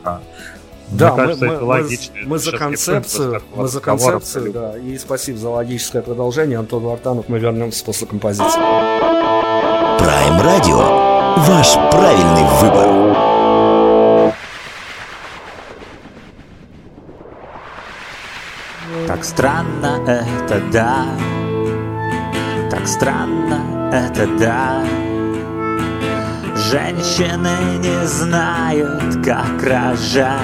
да, 0.92 1.14
Мне 1.14 1.24
кажется, 1.24 1.46
мы, 1.46 1.54
это 1.54 1.62
мы, 1.62 1.68
логично. 1.68 2.16
Мы 2.26 2.40
за 2.40 2.58
концепцию, 2.58 3.42
мы 3.56 3.68
за 3.68 3.80
концепцию, 3.80 4.54
да. 4.54 4.78
И 4.78 4.98
спасибо 4.98 5.38
за 5.38 5.50
логическое 5.50 6.02
продолжение. 6.02 6.60
Антон 6.60 6.84
Вартанов, 6.84 7.28
мы 7.28 7.40
вернемся 7.40 7.84
после 7.84 8.08
композиции. 8.08 8.60
Прайм 10.00 10.42
Радио. 10.42 10.78
Ваш 11.38 11.74
правильный 11.92 12.46
выбор. 12.62 13.16
Так 19.08 19.24
странно 19.24 20.02
это 20.08 20.62
да, 20.72 21.06
так 22.72 22.88
странно 22.88 23.90
это 23.94 24.28
да. 24.40 25.05
Женщины 26.72 27.78
не 27.78 28.08
знают, 28.08 29.24
как 29.24 29.62
рожать 29.62 30.40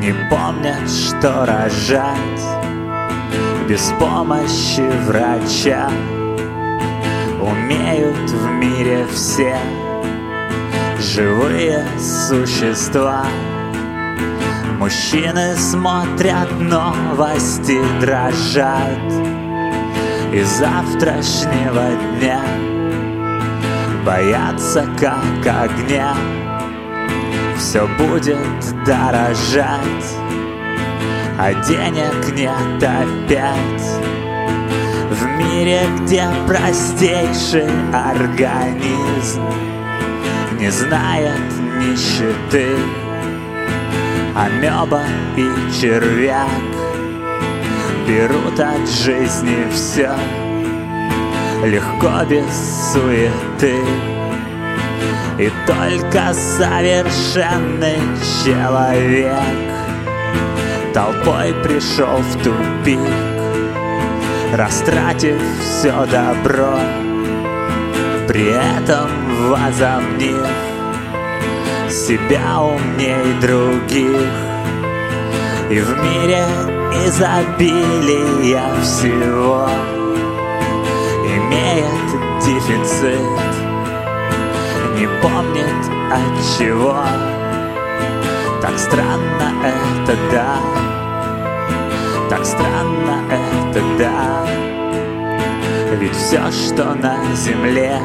Не 0.00 0.14
помнят, 0.30 0.88
что 0.88 1.44
рожать. 1.44 2.16
Без 3.68 3.92
помощи 3.98 4.80
врача 5.06 5.90
Умеют 7.42 8.30
в 8.30 8.50
мире 8.52 9.06
все 9.12 9.58
Живые 10.98 11.86
существа. 11.98 13.26
Мужчины 14.78 15.54
смотрят 15.54 16.50
новости, 16.58 17.78
дрожат 18.00 19.12
Из 20.32 20.48
завтрашнего 20.48 21.90
дня 22.18 22.40
боятся 24.04 24.86
как 24.98 25.46
огня. 25.46 26.14
Все 27.56 27.86
будет 27.98 28.84
дорожать, 28.84 30.16
а 31.38 31.54
денег 31.66 32.34
нет 32.34 32.82
опять. 32.82 34.12
В 35.10 35.26
мире, 35.36 35.82
где 36.00 36.26
простейший 36.46 37.68
организм 37.92 39.42
Не 40.58 40.70
знает 40.70 41.38
нищеты 41.78 42.66
Амеба 44.34 45.02
и 45.36 45.50
червяк 45.78 46.48
Берут 48.08 48.58
от 48.58 48.88
жизни 48.88 49.70
все 49.70 50.16
легко 51.64 52.24
без 52.28 52.92
суеты. 52.92 53.76
И 55.38 55.50
только 55.66 56.34
совершенный 56.34 57.98
человек 58.44 59.32
Толпой 60.92 61.54
пришел 61.64 62.18
в 62.18 62.42
тупик 62.42 63.00
Растратив 64.52 65.40
все 65.58 66.06
добро 66.06 66.78
При 68.28 68.50
этом 68.50 69.08
возомнив 69.48 70.46
Себя 71.88 72.60
умней 72.60 73.40
других. 73.40 74.28
И 75.70 75.80
в 75.80 75.98
мире 76.02 76.44
изобилия 77.06 78.62
всего 78.82 79.68
имеет 81.52 82.42
дефицит 82.44 83.20
Не 84.96 85.06
помнит 85.20 85.82
от 86.10 86.58
чего. 86.58 86.96
Так 88.60 88.78
странно 88.78 89.52
это 89.64 90.16
да. 90.30 90.56
Так 92.28 92.44
странно 92.44 93.24
это 93.30 93.82
да. 93.98 94.46
Ведь 95.98 96.14
все, 96.16 96.50
что 96.50 96.94
на 96.94 97.16
земле 97.34 97.98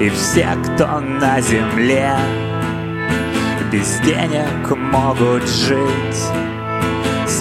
И 0.00 0.08
все, 0.08 0.48
кто 0.64 0.98
на 0.98 1.40
земле 1.40 2.10
Без 3.70 4.00
денег 4.00 4.76
могут 4.76 5.48
жить 5.48 6.55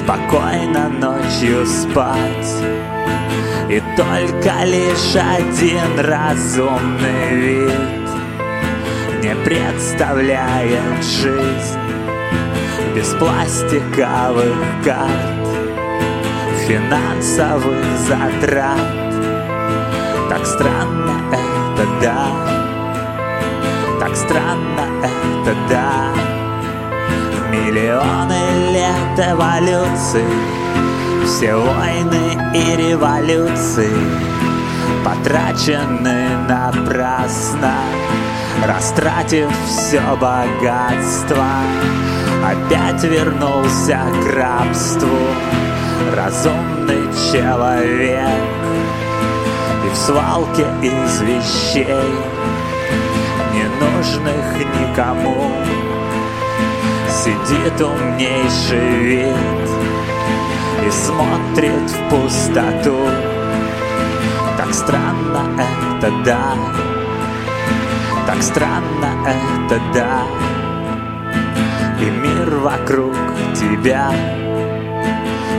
Спокойно 0.05 0.87
ночью 0.87 1.65
спать. 1.65 2.53
И 3.67 3.81
только 3.97 4.63
лишь 4.63 5.15
один 5.15 5.99
разумный 5.99 7.33
вид 7.33 8.09
Не 9.23 9.33
представляет 9.43 11.03
жизнь 11.03 11.79
Без 12.93 13.07
пластиковых 13.15 14.55
карт 14.83 15.47
Финансовых 16.67 17.83
затрат. 18.07 18.77
Так 20.29 20.45
странно 20.45 21.13
это 21.31 21.87
да. 22.03 22.27
Так 23.99 24.15
странно 24.15 25.03
это 25.03 25.55
да 25.67 26.44
Миллионы 27.65 28.73
лет 28.73 29.19
эволюции. 29.31 30.23
Все 31.25 31.55
войны 31.55 32.37
и 32.53 32.75
революции 32.75 33.97
Потрачены 35.03 36.27
напрасно 36.47 37.73
Растратив 38.63 39.49
все 39.65 39.99
богатство. 40.15 41.47
Опять 42.43 43.03
вернулся 43.03 43.99
к 44.23 44.35
рабству 44.35 45.17
Разумный 46.15 47.11
человек. 47.31 48.29
И 49.83 49.89
в 49.89 49.97
свалке 49.97 50.67
из 50.83 51.21
вещей 51.21 52.13
Ненужных 53.51 54.59
никому 54.79 55.64
Сидит 57.25 57.81
умнейший 57.81 58.99
вид 58.99 59.69
и 60.85 60.91
смотрит 60.91 61.89
в 61.89 62.09
пустоту. 62.11 62.99
Так 64.55 64.71
странно 64.71 65.59
это 65.59 66.13
да, 66.23 66.53
так 68.27 68.43
странно 68.43 69.09
это 69.25 69.81
да. 69.91 70.21
И 71.99 72.11
мир 72.11 72.57
вокруг 72.57 73.15
тебя 73.55 74.11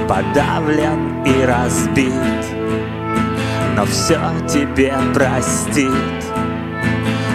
подавлен 0.08 1.24
и 1.24 1.44
разбит, 1.44 2.46
но 3.74 3.84
все 3.86 4.20
тебе 4.46 4.94
простит, 5.12 5.90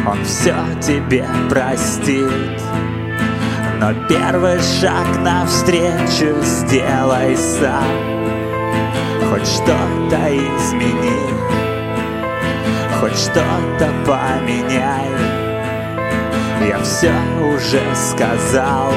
он 0.07 0.23
все 0.23 0.55
тебе 0.81 1.27
простит. 1.49 2.31
Но 3.81 3.95
первый 4.07 4.59
шаг 4.61 5.07
навстречу 5.23 6.39
сделай 6.43 7.35
сам. 7.35 7.83
Хоть 9.27 9.47
что-то 9.47 10.37
измени 10.37 11.33
Хоть 12.99 13.17
что-то 13.17 13.91
поменяй. 14.05 15.09
Я 16.67 16.77
все 16.83 17.11
уже 17.55 17.81
сказал 17.95 18.93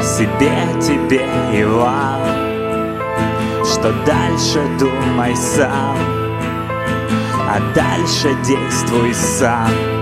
Себе, 0.00 0.52
тебе 0.80 1.26
и 1.52 1.64
вам 1.64 2.20
Что 3.64 3.92
дальше 4.06 4.60
думай 4.78 5.34
сам 5.34 5.96
А 7.48 7.58
дальше 7.74 8.32
действуй 8.44 9.12
сам 9.12 9.99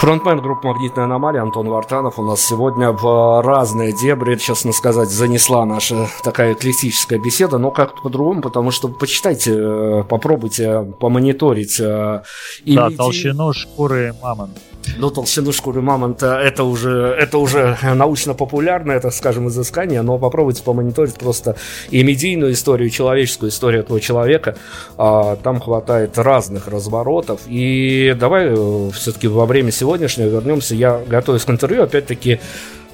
Фронтмен 0.00 0.40
группы 0.40 0.66
«Магнитная 0.66 1.04
аномалия» 1.04 1.42
Антон 1.42 1.68
Вартанов 1.68 2.18
у 2.18 2.22
нас 2.22 2.40
сегодня 2.40 2.90
в 2.90 3.42
разные 3.42 3.92
дебри, 3.92 4.36
честно 4.36 4.72
сказать, 4.72 5.10
занесла 5.10 5.66
наша 5.66 6.08
такая 6.24 6.54
эклектическая 6.54 7.18
беседа, 7.18 7.58
но 7.58 7.70
как-то 7.70 8.00
по-другому, 8.00 8.40
потому 8.40 8.70
что 8.70 8.88
почитайте, 8.88 9.52
э, 9.54 10.04
попробуйте 10.08 10.90
помониторить. 10.98 11.78
Э, 11.78 12.22
и 12.64 12.76
да, 12.76 12.88
толщину 12.88 13.52
шкуры 13.52 14.14
мамонта. 14.22 14.58
Ну, 14.98 15.10
толщину 15.10 15.52
шкуры 15.52 15.82
мамонта 15.82 16.40
это 16.40 16.64
уже, 16.64 17.14
это 17.18 17.38
уже 17.38 17.76
научно-популярное, 17.82 19.00
так 19.00 19.12
скажем, 19.12 19.48
изыскание, 19.48 20.02
но 20.02 20.18
попробуйте 20.18 20.62
помониторить 20.62 21.14
просто 21.14 21.56
и 21.90 22.02
медийную 22.02 22.52
историю, 22.52 22.88
и 22.88 22.92
человеческую 22.92 23.50
историю 23.50 23.82
этого 23.82 24.00
человека. 24.00 24.56
А, 24.96 25.36
там 25.36 25.60
хватает 25.60 26.18
разных 26.18 26.68
разворотов. 26.68 27.40
И 27.46 28.14
давай 28.18 28.46
э, 28.48 28.90
все-таки 28.92 29.28
во 29.28 29.46
время 29.46 29.70
сегодняшнего 29.70 30.28
вернемся. 30.28 30.74
Я 30.74 31.00
готовюсь 31.06 31.44
к 31.44 31.50
интервью, 31.50 31.82
опять-таки, 31.82 32.40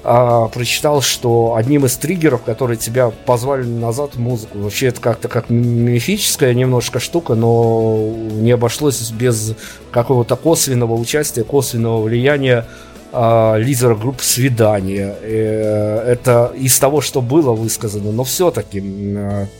а, 0.09 0.47
прочитал, 0.47 1.01
что 1.01 1.55
одним 1.57 1.85
из 1.85 1.97
триггеров, 1.97 2.41
которые 2.43 2.77
тебя 2.77 3.09
позвали 3.09 3.65
назад 3.65 4.15
в 4.15 4.19
музыку, 4.21 4.57
вообще 4.59 4.87
это 4.87 5.01
как-то 5.01 5.27
как 5.27 5.49
мифическая 5.49 6.53
немножко 6.53 7.01
штука, 7.01 7.35
но 7.35 8.13
не 8.31 8.51
обошлось 8.51 9.11
без 9.11 9.53
какого-то 9.91 10.37
косвенного 10.37 10.93
участия, 10.93 11.43
косвенного 11.43 12.01
влияния 12.01 12.65
а, 13.11 13.57
лидера 13.57 13.95
группы 13.95 14.23
«Свидание». 14.23 15.13
Э, 15.21 16.13
это 16.13 16.53
из 16.55 16.79
того, 16.79 17.01
что 17.01 17.21
было 17.21 17.51
высказано, 17.51 18.13
но 18.13 18.23
все-таки 18.23 18.81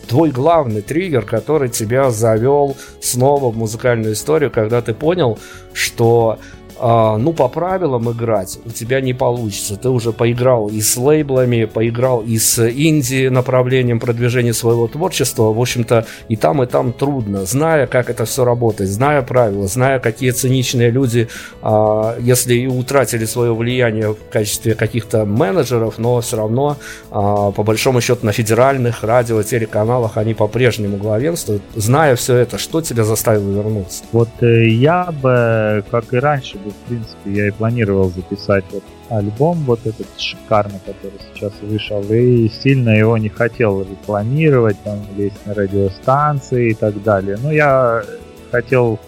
твой 0.08 0.32
главный 0.32 0.82
триггер, 0.82 1.26
который 1.26 1.68
тебя 1.68 2.10
завел 2.10 2.78
снова 3.02 3.52
в 3.52 3.58
музыкальную 3.58 4.14
историю, 4.14 4.50
когда 4.50 4.82
ты 4.82 4.94
понял, 4.94 5.40
что 5.74 6.40
ну, 6.80 7.34
по 7.34 7.48
правилам 7.48 8.12
играть 8.12 8.60
у 8.66 8.70
тебя 8.70 9.02
не 9.02 9.14
получится. 9.14 9.76
Ты 9.76 9.90
уже 9.90 10.12
поиграл 10.12 10.68
и 10.68 10.82
с 10.82 10.98
лейблами, 10.98 11.66
поиграл 11.66 12.22
и 12.22 12.38
с 12.38 12.60
инди 12.70 13.28
направлением 13.28 14.00
продвижения 14.00 14.54
своего 14.54 14.88
творчества. 14.88 15.54
В 15.54 15.60
общем-то, 15.60 16.06
и 16.30 16.36
там, 16.36 16.64
и 16.64 16.66
там 16.66 16.94
трудно. 16.94 17.46
Зная, 17.46 17.88
как 17.88 18.10
это 18.10 18.26
все 18.26 18.44
работает, 18.44 18.90
зная 18.90 19.22
правила, 19.22 19.68
зная, 19.68 20.00
какие 20.00 20.32
циничные 20.32 20.92
люди, 20.92 21.28
а, 21.62 22.18
если 22.20 22.56
и 22.56 22.68
утратили 22.68 23.26
свое 23.26 23.54
влияние 23.54 24.14
в 24.14 24.30
качестве 24.32 24.76
каких-то 24.76 25.26
менеджеров, 25.26 25.98
но 25.98 26.22
все 26.22 26.38
равно, 26.38 26.78
а, 27.12 27.52
по 27.52 27.64
большому 27.64 28.02
счету, 28.02 28.26
на 28.26 28.32
федеральных 28.32 29.04
радио, 29.04 29.42
телеканалах 29.44 30.18
они 30.18 30.34
по-прежнему 30.34 30.98
главенствуют. 30.98 31.62
Зная 31.76 32.16
все 32.16 32.36
это, 32.36 32.58
что 32.58 32.82
тебя 32.82 33.04
заставило 33.04 33.50
вернуться? 33.50 34.04
Вот 34.12 34.30
э, 34.42 34.68
я 34.68 35.06
бы, 35.12 35.84
как 35.92 36.14
и 36.14 36.18
раньше, 36.18 36.58
в 36.72 36.88
принципе, 36.88 37.32
я 37.32 37.48
и 37.48 37.52
планировал 37.52 38.10
записать 38.10 38.66
вот 38.72 38.84
альбом 39.10 39.58
вот 39.66 39.86
этот 39.86 40.08
шикарный, 40.18 40.80
который 40.86 41.20
сейчас 41.34 41.54
вышел, 41.62 42.02
и 42.12 42.50
сильно 42.50 42.90
его 42.90 43.18
не 43.18 43.30
хотел 43.30 43.82
рекламировать, 43.82 44.78
там, 44.84 45.00
лезть 45.16 45.46
на 45.46 45.54
радиостанции 45.54 46.72
и 46.72 46.74
так 46.74 47.02
далее. 47.04 47.38
Но 47.42 47.52
я 47.52 48.04
хотел 48.52 49.00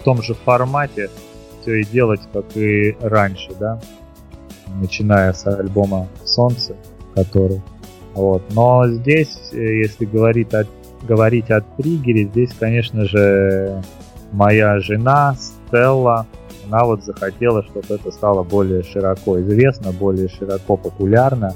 в 0.00 0.04
том 0.04 0.22
же 0.22 0.34
формате 0.34 1.10
все 1.60 1.80
и 1.80 1.84
делать, 1.84 2.20
как 2.32 2.44
и 2.56 2.96
раньше, 3.00 3.50
да, 3.58 3.80
начиная 4.80 5.32
с 5.32 5.46
альбома 5.46 6.08
«Солнце», 6.24 6.74
который 7.14 7.62
вот. 8.14 8.42
Но 8.54 8.86
здесь, 8.86 9.36
э, 9.52 9.56
если 9.56 10.04
говорить 10.04 10.54
о, 10.54 10.64
говорить 11.02 11.50
о 11.50 11.60
триггере, 11.60 12.24
здесь, 12.24 12.50
конечно 12.58 13.04
же, 13.04 13.82
моя 14.32 14.78
жена 14.78 15.36
Стелла, 15.38 16.26
она 16.66 16.84
вот 16.84 17.04
захотела, 17.04 17.62
чтобы 17.62 17.86
это 17.94 18.10
стало 18.10 18.42
более 18.42 18.82
широко 18.82 19.40
известно, 19.40 19.92
более 19.92 20.28
широко 20.28 20.76
популярно. 20.76 21.54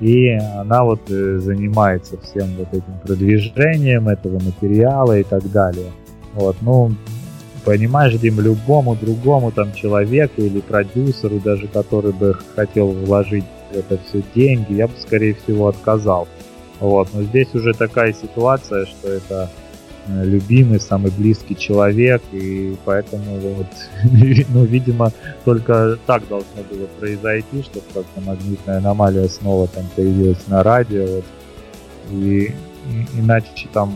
И 0.00 0.30
она 0.30 0.84
вот 0.84 1.00
э, 1.08 1.38
занимается 1.38 2.18
всем 2.18 2.48
вот 2.58 2.68
этим 2.72 2.98
продвижением 3.02 4.08
этого 4.08 4.34
материала 4.40 5.18
и 5.18 5.22
так 5.22 5.50
далее. 5.50 5.90
Вот, 6.34 6.56
ну, 6.62 6.92
понимаешь, 7.64 8.14
Дим, 8.14 8.40
любому 8.40 8.96
другому 8.96 9.52
там 9.52 9.72
человеку 9.72 10.42
или 10.42 10.60
продюсеру, 10.60 11.38
даже 11.38 11.68
который 11.68 12.12
бы 12.12 12.36
хотел 12.54 12.88
вложить 12.88 13.44
в 13.72 13.76
это 13.76 13.98
все 13.98 14.22
деньги, 14.34 14.74
я 14.74 14.88
бы, 14.88 14.94
скорее 14.98 15.34
всего, 15.34 15.68
отказал. 15.68 16.28
Вот, 16.80 17.08
но 17.14 17.22
здесь 17.22 17.54
уже 17.54 17.72
такая 17.72 18.12
ситуация, 18.12 18.86
что 18.86 19.08
это 19.08 19.48
любимый, 20.08 20.80
самый 20.80 21.10
близкий 21.10 21.56
человек, 21.56 22.22
и 22.32 22.76
поэтому 22.84 23.38
вот, 23.38 23.66
ну, 24.50 24.64
видимо, 24.64 25.12
только 25.44 25.98
так 26.06 26.26
должно 26.28 26.62
было 26.70 26.86
произойти, 26.98 27.62
чтобы 27.62 27.86
как-то 27.92 28.20
магнитная 28.20 28.78
аномалия 28.78 29.28
снова 29.28 29.66
там 29.68 29.84
появилась 29.96 30.46
на 30.46 30.62
радио, 30.62 31.06
вот, 31.06 31.24
и 32.10 32.52
иначе 33.14 33.68
там, 33.72 33.94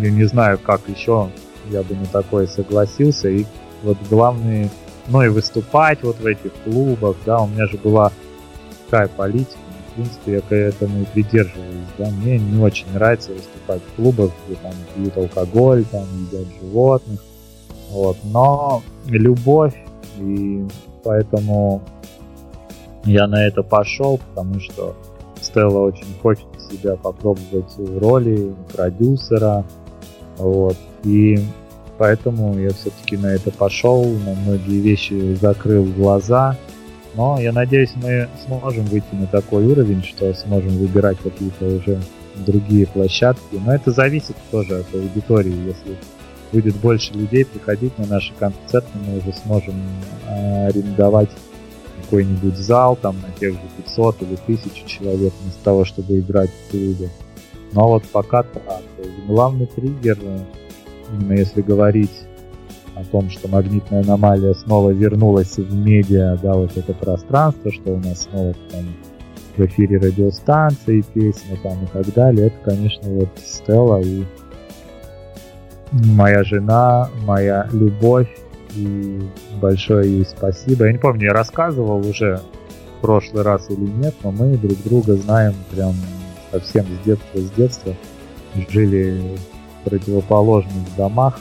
я 0.00 0.10
не 0.10 0.24
знаю, 0.24 0.58
как 0.58 0.80
еще 0.88 1.30
я 1.70 1.82
бы 1.82 1.94
на 1.94 2.06
такое 2.06 2.46
согласился, 2.46 3.28
и 3.28 3.44
вот 3.82 3.98
главное, 4.08 4.68
ну 5.08 5.22
и 5.22 5.28
выступать 5.28 6.02
вот 6.02 6.20
в 6.20 6.26
этих 6.26 6.52
клубах, 6.64 7.16
да, 7.26 7.40
у 7.40 7.48
меня 7.48 7.66
же 7.66 7.76
была 7.76 8.12
такая 8.84 9.08
политика, 9.08 9.58
в 9.92 9.94
принципе, 9.94 10.32
я 10.32 10.40
к 10.40 10.52
этому 10.52 11.02
и 11.02 11.04
придерживаюсь, 11.04 11.86
да, 11.98 12.08
мне 12.10 12.38
не 12.38 12.62
очень 12.62 12.86
нравится 12.94 13.32
выступать 13.32 13.82
в 13.82 13.96
клубах, 13.96 14.30
где 14.46 14.56
там 14.56 14.72
пьют 14.94 15.16
алкоголь, 15.16 15.84
там 15.84 16.04
едят 16.26 16.46
животных, 16.60 17.20
вот, 17.90 18.16
но 18.24 18.82
любовь, 19.06 19.74
и 20.18 20.64
поэтому 21.04 21.82
я 23.04 23.26
на 23.26 23.46
это 23.46 23.62
пошел, 23.62 24.18
потому 24.18 24.60
что 24.60 24.96
Стелла 25.40 25.80
очень 25.80 26.06
хочет 26.22 26.46
себя 26.70 26.96
попробовать 26.96 27.76
в 27.76 27.98
роли 27.98 28.54
продюсера, 28.72 29.64
вот, 30.38 30.76
и 31.04 31.38
поэтому 31.98 32.58
я 32.58 32.70
все-таки 32.70 33.18
на 33.18 33.26
это 33.26 33.50
пошел, 33.50 34.04
на 34.04 34.34
многие 34.34 34.80
вещи 34.80 35.34
закрыл 35.34 35.84
глаза, 35.84 36.56
но 37.14 37.38
я 37.40 37.52
надеюсь, 37.52 37.92
мы 37.96 38.28
сможем 38.46 38.84
выйти 38.84 39.12
на 39.12 39.26
такой 39.26 39.66
уровень, 39.66 40.02
что 40.02 40.32
сможем 40.34 40.70
выбирать 40.78 41.18
какие-то 41.22 41.66
уже 41.66 42.00
другие 42.36 42.86
площадки. 42.86 43.60
Но 43.64 43.74
это 43.74 43.90
зависит 43.90 44.36
тоже 44.50 44.80
от 44.80 44.94
аудитории. 44.94 45.54
Если 45.66 45.96
будет 46.52 46.76
больше 46.76 47.12
людей 47.12 47.44
приходить 47.44 47.96
на 47.98 48.06
наши 48.06 48.32
концерты, 48.38 48.88
мы 49.06 49.18
уже 49.18 49.32
сможем 49.44 49.74
а, 50.26 50.66
арендовать 50.66 51.30
какой-нибудь 52.02 52.56
зал 52.56 52.96
там 52.96 53.16
на 53.20 53.30
тех 53.38 53.54
же 53.54 53.60
500 53.84 54.22
или 54.22 54.34
1000 54.34 54.86
человек 54.86 55.32
вместо 55.42 55.64
того, 55.64 55.84
чтобы 55.84 56.18
играть 56.18 56.50
в 56.50 56.70
клубе. 56.70 57.10
Но 57.72 57.88
вот 57.88 58.04
пока 58.04 58.42
так. 58.42 58.82
Главный 59.26 59.66
триггер, 59.66 60.18
именно 61.10 61.32
если 61.32 61.62
говорить 61.62 62.10
о 62.94 63.04
том, 63.04 63.30
что 63.30 63.48
магнитная 63.48 64.02
аномалия 64.02 64.54
снова 64.54 64.90
вернулась 64.90 65.56
в 65.56 65.74
медиа, 65.74 66.38
да, 66.42 66.54
вот 66.54 66.76
это 66.76 66.92
пространство, 66.92 67.72
что 67.72 67.92
у 67.94 67.98
нас 67.98 68.28
снова 68.30 68.54
там 68.70 68.84
в 69.56 69.60
эфире 69.66 69.98
радиостанции, 69.98 71.04
песни 71.14 71.58
там 71.62 71.84
и 71.84 71.86
так 71.86 72.12
далее, 72.14 72.46
это, 72.46 72.56
конечно, 72.64 73.08
вот 73.10 73.28
Стелла 73.36 74.00
и 74.00 74.24
моя 75.92 76.42
жена, 76.44 77.08
моя 77.24 77.68
любовь, 77.72 78.28
и 78.74 79.20
большое 79.60 80.10
ей 80.10 80.24
спасибо. 80.24 80.86
Я 80.86 80.92
не 80.92 80.98
помню, 80.98 81.26
я 81.26 81.32
рассказывал 81.32 82.06
уже 82.06 82.40
в 82.98 83.02
прошлый 83.02 83.42
раз 83.42 83.68
или 83.68 83.90
нет, 83.90 84.14
но 84.22 84.30
мы 84.30 84.56
друг 84.56 84.82
друга 84.84 85.14
знаем 85.16 85.54
прям 85.70 85.94
совсем 86.50 86.86
с 86.86 87.04
детства, 87.04 87.38
с 87.38 87.50
детства. 87.50 87.94
Жили 88.70 89.36
в 89.80 89.88
противоположных 89.88 90.96
домах. 90.96 91.38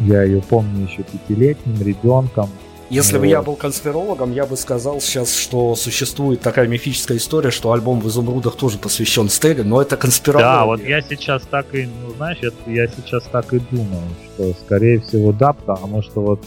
Я 0.00 0.22
ее 0.22 0.40
помню 0.40 0.86
еще 0.86 1.02
пятилетним 1.02 1.82
ребенком. 1.82 2.48
Если 2.90 3.14
вот. 3.14 3.20
бы 3.20 3.26
я 3.26 3.42
был 3.42 3.54
конспирологом, 3.54 4.32
я 4.32 4.46
бы 4.46 4.56
сказал 4.56 5.00
сейчас, 5.00 5.34
что 5.34 5.74
существует 5.74 6.40
такая 6.40 6.66
мифическая 6.68 7.18
история, 7.18 7.50
что 7.50 7.72
альбом 7.72 8.00
в 8.00 8.08
изумрудах 8.08 8.56
тоже 8.56 8.78
посвящен 8.78 9.28
Стелле, 9.28 9.62
но 9.62 9.82
это 9.82 9.98
конспирология. 9.98 10.58
Да, 10.58 10.64
вот 10.64 10.80
я 10.82 11.02
сейчас 11.02 11.42
так 11.50 11.74
и, 11.74 11.86
ну 11.86 12.14
знаешь, 12.16 12.38
я 12.66 12.86
сейчас 12.86 13.24
так 13.24 13.52
и 13.52 13.60
думаю, 13.70 14.02
что 14.34 14.54
скорее 14.64 15.00
всего 15.00 15.32
да, 15.32 15.52
потому 15.52 16.02
что 16.02 16.22
вот 16.22 16.40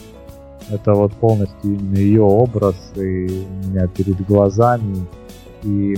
это 0.69 0.93
вот 0.93 1.13
полностью 1.13 1.57
именно 1.63 1.97
ее 1.97 2.23
образ 2.23 2.75
и 2.95 3.27
у 3.27 3.67
меня 3.67 3.87
перед 3.87 4.25
глазами. 4.25 5.05
И 5.63 5.95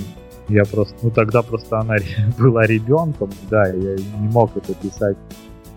я 0.50 0.66
просто, 0.66 0.96
ну 1.02 1.10
тогда 1.10 1.42
просто 1.42 1.80
она 1.80 1.96
была 2.38 2.66
ребенком, 2.66 3.30
да, 3.50 3.68
я 3.68 3.96
не 3.96 4.28
мог 4.28 4.58
это 4.58 4.74
писать 4.74 5.18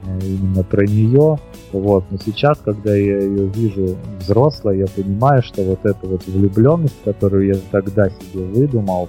именно 0.05 0.63
про 0.63 0.87
нее. 0.87 1.39
Вот. 1.73 2.05
Но 2.11 2.19
сейчас, 2.25 2.59
когда 2.59 2.95
я 2.95 3.19
ее 3.21 3.47
вижу 3.49 3.97
взрослой, 4.21 4.79
я 4.79 4.87
понимаю, 4.87 5.43
что 5.43 5.63
вот 5.63 5.85
эта 5.85 6.07
вот 6.07 6.27
влюбленность, 6.27 6.97
которую 7.05 7.47
я 7.47 7.57
тогда 7.71 8.09
себе 8.09 8.45
выдумал, 8.45 9.09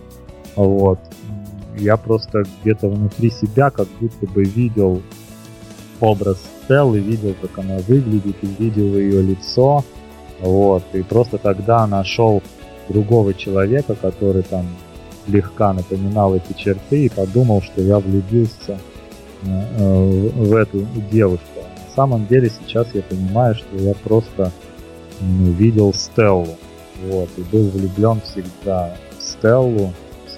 вот, 0.56 1.00
я 1.78 1.98
просто 1.98 2.44
где-то 2.62 2.90
внутри 2.90 3.30
себя 3.30 3.70
как 3.70 3.88
будто 4.00 4.26
бы 4.28 4.44
видел 4.44 5.02
образ 6.00 6.38
Стеллы, 6.64 7.00
видел, 7.00 7.36
как 7.42 7.60
она 7.60 7.78
выглядит, 7.88 8.36
и 8.42 8.48
видел 8.60 8.98
ее 8.98 9.22
лицо, 9.22 9.86
вот, 10.42 10.84
и 10.94 11.02
просто 11.04 11.38
тогда 11.38 11.86
нашел 11.88 12.42
другого 12.90 13.34
человека, 13.34 13.96
который 13.96 14.44
там 14.44 14.66
слегка 15.26 15.74
напоминал 15.74 16.36
эти 16.36 16.54
черты, 16.58 17.06
и 17.06 17.10
подумал, 17.10 17.62
что 17.62 17.82
я 17.82 18.00
влюбился 18.00 18.78
Э, 18.78 18.97
в 19.42 20.56
эту 20.56 20.86
девушку. 21.12 21.62
На 21.90 21.96
самом 21.96 22.28
деле 22.28 22.50
сейчас 22.50 22.88
я 22.94 23.02
понимаю, 23.02 23.56
что 23.56 23.78
я 23.78 23.94
просто 23.94 24.52
видел 25.20 25.94
Стеллу. 25.94 26.58
Вот, 27.10 27.30
и 27.38 27.42
был 27.42 27.70
влюблен 27.70 28.22
всегда 28.22 28.96
в 29.18 29.22
Стеллу. 29.22 29.94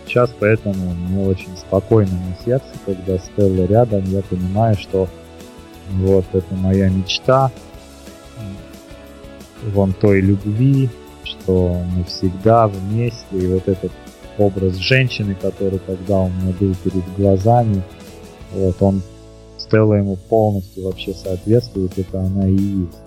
Сейчас 0.05 0.31
поэтому 0.39 0.93
мне 0.93 1.25
очень 1.25 1.55
спокойно 1.57 2.11
на 2.11 2.45
сердце, 2.45 2.67
когда 2.85 3.17
Стелла 3.17 3.65
рядом, 3.65 4.03
я 4.05 4.21
понимаю, 4.21 4.75
что 4.75 5.07
вот 5.91 6.25
это 6.33 6.55
моя 6.55 6.89
мечта, 6.89 7.51
вон 9.73 9.93
той 9.93 10.21
любви, 10.21 10.89
что 11.23 11.81
мы 11.95 12.03
всегда 12.05 12.67
вместе, 12.67 13.25
и 13.31 13.47
вот 13.47 13.67
этот 13.67 13.91
образ 14.37 14.75
женщины, 14.75 15.35
который 15.35 15.79
тогда 15.79 16.19
у 16.21 16.29
меня 16.29 16.53
был 16.59 16.73
перед 16.83 17.03
глазами, 17.15 17.83
вот 18.53 18.81
он 18.81 19.01
Стелла 19.57 19.95
ему 19.95 20.15
полностью 20.15 20.85
вообще 20.85 21.13
соответствует, 21.13 21.97
это 21.97 22.21
она 22.21 22.47
и 22.47 22.53
есть. 22.53 22.97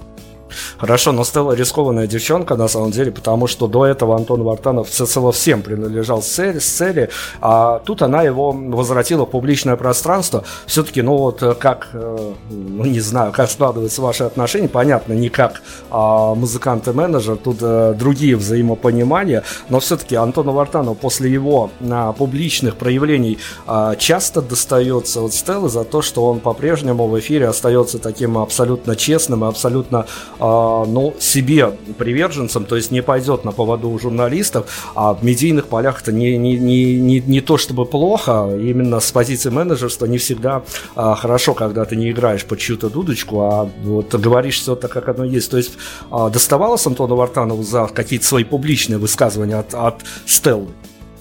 Хорошо, 0.79 1.13
но 1.13 1.25
Стелла 1.25 1.53
рискованная 1.53 2.07
девчонка, 2.07 2.57
на 2.57 2.69
самом 2.69 2.91
деле, 2.91 3.11
потому 3.11 3.47
что 3.47 3.67
до 3.67 3.87
этого 3.87 4.17
Антон 4.17 4.43
Вартанов 4.43 4.89
всецело 4.89 5.33
всем 5.33 5.63
принадлежал 5.63 6.23
сцене, 6.23 6.61
сцене, 6.61 7.09
а 7.41 7.81
тут 7.81 8.03
она 8.03 8.23
его 8.23 8.53
возвратила 8.53 9.25
в 9.25 9.31
публичное 9.31 9.77
пространство. 9.77 10.45
Все-таки, 10.67 11.03
ну 11.03 11.17
вот, 11.17 11.43
э, 11.43 11.55
как, 11.55 11.89
э, 11.93 12.33
ну 12.51 12.85
не 12.85 13.01
знаю, 13.01 13.33
как 13.33 13.51
складываются 13.51 14.03
ваши 14.03 14.25
отношения, 14.25 14.69
понятно, 14.69 15.13
не 15.13 15.29
как 15.29 15.63
а, 15.91 16.35
музыкант 16.35 16.89
и 16.89 16.93
менеджер, 16.93 17.37
тут 17.37 17.59
а, 17.61 17.95
другие 17.95 18.37
взаимопонимания, 18.37 19.43
но 19.69 19.81
все-таки 19.81 20.17
Антону 20.17 20.53
Вартанову 20.53 20.95
после 20.95 21.31
его 21.31 21.71
а, 21.81 22.13
публичных 22.13 22.77
проявлений 22.77 23.39
а, 23.67 23.97
часто 23.97 24.43
достается 24.43 25.23
от 25.23 25.33
Стеллы 25.33 25.69
за 25.69 25.85
то, 25.85 26.03
что 26.03 26.27
он 26.27 26.41
по-прежнему 26.41 27.07
в 27.09 27.19
эфире 27.19 27.49
остается 27.49 27.99
таким 27.99 28.39
абсолютно 28.39 28.97
честным 28.97 29.45
и 29.45 29.49
абсолютно 29.49 30.07
ну, 30.43 31.15
себе 31.21 31.71
приверженцем, 31.99 32.65
то 32.65 32.77
есть 32.77 32.91
не 32.91 33.03
пойдет 33.03 33.45
на 33.45 33.53
поводу 33.53 33.91
у 33.91 33.99
журналистов, 33.99 34.91
а 34.95 35.15
в 35.15 35.25
медийных 35.25 35.69
полях 35.69 36.03
это 36.03 36.13
не, 36.13 36.37
не, 36.37 36.57
не, 36.59 37.01
не, 37.01 37.21
не 37.21 37.41
то 37.41 37.57
чтобы 37.59 37.85
плохо, 37.87 38.51
именно 38.57 38.99
с 39.01 39.13
позиции 39.13 39.51
менеджерства 39.51 40.07
не 40.07 40.19
всегда 40.19 40.63
а, 40.97 41.15
хорошо, 41.15 41.55
когда 41.55 41.85
ты 41.85 41.97
не 41.97 42.11
играешь 42.11 42.45
под 42.45 42.59
чью-то 42.59 42.91
дудочку, 42.91 43.43
а 43.43 43.69
вот 43.85 44.15
говоришь 44.15 44.61
все 44.61 44.75
так, 44.75 44.91
как 44.91 45.09
оно 45.09 45.25
есть. 45.25 45.51
То 45.51 45.59
есть 45.59 45.75
а, 46.11 46.29
доставалось 46.29 46.87
Антону 46.87 47.17
Вартанову 47.17 47.63
за 47.63 47.87
какие-то 47.87 48.27
свои 48.27 48.45
публичные 48.45 48.99
высказывания 48.99 49.57
от, 49.57 49.75
от 49.75 50.03
Стеллы? 50.27 50.69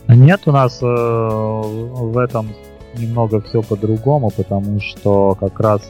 Нет, 0.08 0.42
у 0.46 0.52
нас 0.52 0.80
э, 0.82 0.86
в 0.86 2.18
этом 2.18 2.50
немного 2.98 3.42
все 3.42 3.62
по-другому, 3.62 4.32
потому 4.36 4.80
что 4.82 5.38
как 5.40 5.60
раз 5.60 5.82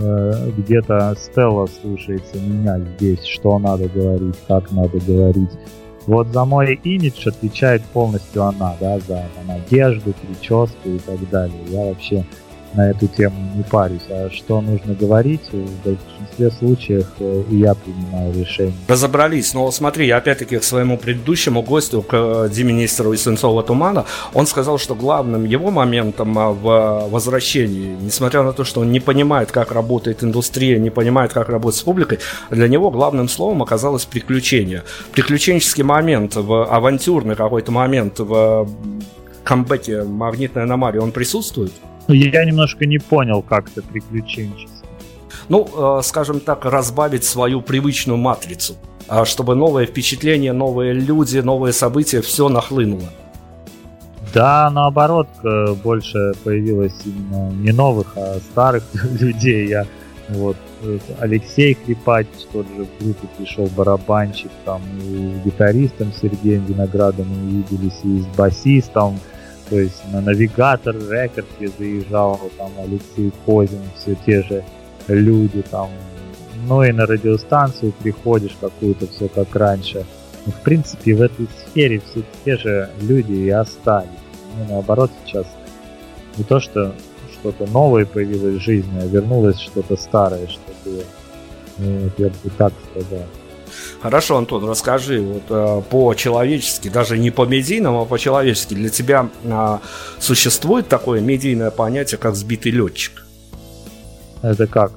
Э, 0.00 0.50
где-то 0.56 1.16
Стелла 1.18 1.66
слушается 1.66 2.38
меня 2.38 2.78
здесь, 2.78 3.24
что 3.24 3.58
надо 3.58 3.88
говорить, 3.88 4.36
как 4.46 4.70
надо 4.70 4.98
говорить. 4.98 5.50
Вот 6.06 6.28
за 6.28 6.44
мой 6.44 6.74
имидж 6.84 7.28
отвечает 7.28 7.82
полностью 7.84 8.44
она, 8.44 8.76
да, 8.80 8.98
за 9.00 9.24
там, 9.34 9.50
одежду, 9.50 10.14
прическу 10.14 10.88
и 10.88 10.98
так 10.98 11.28
далее. 11.30 11.60
Я 11.68 11.86
вообще 11.86 12.24
на 12.74 12.90
эту 12.90 13.06
тему 13.08 13.36
не 13.54 13.62
парюсь. 13.62 14.02
А 14.10 14.30
что 14.30 14.60
нужно 14.60 14.94
говорить, 14.94 15.40
в 15.52 15.84
большинстве 15.84 16.50
случаев 16.50 17.06
э, 17.18 17.42
и 17.50 17.56
я 17.56 17.74
принимаю 17.74 18.34
решение. 18.34 18.74
Разобрались, 18.86 19.54
но 19.54 19.70
смотри, 19.70 20.08
опять-таки 20.10 20.58
к 20.58 20.64
своему 20.64 20.98
предыдущему 20.98 21.62
гостю, 21.62 22.02
к 22.02 22.12
э, 22.12 22.48
Деминистру 22.52 23.12
из 23.12 23.22
Свинцового 23.22 23.62
тумана, 23.62 24.04
он 24.34 24.46
сказал, 24.46 24.78
что 24.78 24.94
главным 24.94 25.44
его 25.44 25.70
моментом 25.70 26.38
а, 26.38 26.50
в 26.50 27.08
возвращении, 27.10 27.96
несмотря 28.00 28.42
на 28.42 28.52
то, 28.52 28.64
что 28.64 28.80
он 28.80 28.92
не 28.92 29.00
понимает, 29.00 29.50
как 29.50 29.72
работает 29.72 30.22
индустрия, 30.22 30.78
не 30.78 30.90
понимает, 30.90 31.32
как 31.32 31.48
работать 31.48 31.80
с 31.80 31.82
публикой, 31.82 32.18
для 32.50 32.68
него 32.68 32.90
главным 32.90 33.28
словом 33.28 33.62
оказалось 33.62 34.04
приключение. 34.04 34.82
Приключенческий 35.12 35.84
момент, 35.84 36.36
в 36.36 36.64
авантюрный 36.64 37.34
какой-то 37.34 37.72
момент 37.72 38.18
в 38.18 38.68
камбэке 39.44 40.02
«Магнитная 40.02 40.64
аномалия», 40.64 41.00
он 41.00 41.12
присутствует? 41.12 41.72
Ну, 42.08 42.14
я 42.14 42.44
немножко 42.44 42.86
не 42.86 42.98
понял, 42.98 43.42
как 43.42 43.68
это 43.70 43.82
приключенчество. 43.82 44.88
Ну, 45.48 45.68
э, 45.98 46.02
скажем 46.02 46.40
так, 46.40 46.64
разбавить 46.64 47.24
свою 47.24 47.60
привычную 47.60 48.16
матрицу, 48.16 48.74
а 49.08 49.24
чтобы 49.24 49.54
новые 49.54 49.86
впечатления, 49.86 50.52
новые 50.52 50.94
люди, 50.94 51.38
новые 51.38 51.72
события, 51.72 52.20
все 52.20 52.48
нахлынуло. 52.48 53.08
Да, 54.34 54.70
наоборот, 54.70 55.28
больше 55.82 56.32
появилось 56.44 56.94
именно 57.04 57.50
не 57.50 57.72
новых, 57.72 58.12
а 58.16 58.38
старых 58.40 58.84
людей. 59.20 59.68
Я 59.68 59.86
вот 60.28 60.56
Алексей 61.18 61.74
Хрипач 61.74 62.26
тоже 62.52 62.68
в 62.68 63.02
группе 63.02 63.26
пришел 63.36 63.66
барабанщик, 63.76 64.50
там 64.64 64.82
и 65.00 65.34
с 65.40 65.44
гитаристом 65.44 66.12
Сергеем 66.12 66.64
Виноградом 66.66 67.26
мы 67.28 67.62
виделись, 67.62 67.98
и 68.04 68.20
с 68.20 68.36
басистом, 68.36 69.18
то 69.68 69.78
есть 69.78 70.02
на 70.12 70.20
навигатор 70.20 70.96
рекорд 70.96 71.46
я 71.60 71.68
заезжал, 71.78 72.40
там 72.56 72.72
Алексей 72.78 73.32
Козин, 73.44 73.82
все 73.96 74.16
те 74.26 74.42
же 74.42 74.64
люди 75.08 75.62
там. 75.70 75.90
Ну 76.66 76.82
и 76.82 76.92
на 76.92 77.06
радиостанцию 77.06 77.92
приходишь 77.92 78.56
какую-то 78.60 79.06
все 79.06 79.28
как 79.28 79.54
раньше. 79.54 80.04
Ну, 80.46 80.52
в 80.52 80.62
принципе, 80.62 81.14
в 81.14 81.22
этой 81.22 81.46
сфере 81.66 82.00
все 82.00 82.22
те 82.44 82.56
же 82.56 82.90
люди 83.02 83.32
и 83.32 83.50
остались. 83.50 84.08
Ну, 84.56 84.74
наоборот, 84.74 85.10
сейчас 85.24 85.46
не 86.36 86.44
то, 86.44 86.60
что 86.60 86.94
что-то 87.32 87.66
новое 87.66 88.06
появилось 88.06 88.60
в 88.60 88.64
жизни, 88.64 88.98
а 89.00 89.06
вернулось 89.06 89.60
что-то 89.60 89.96
старое, 89.96 90.46
что 90.46 90.72
было. 90.84 91.02
Ну, 91.78 91.98
вот 92.04 92.18
я 92.18 92.28
бы 92.28 92.50
так 92.56 92.72
сказал. 92.90 93.24
Хорошо, 94.02 94.36
Антон, 94.36 94.68
расскажи 94.68 95.20
вот 95.20 95.42
э, 95.48 95.82
по-человечески, 95.90 96.88
даже 96.88 97.18
не 97.18 97.30
по 97.30 97.46
медийному, 97.46 98.02
а 98.02 98.04
по-человечески. 98.04 98.74
Для 98.74 98.90
тебя 98.90 99.28
э, 99.42 99.78
существует 100.20 100.88
такое 100.88 101.20
медийное 101.20 101.70
понятие, 101.70 102.18
как 102.18 102.36
сбитый 102.36 102.72
летчик? 102.72 103.24
Это 104.42 104.66
как? 104.66 104.92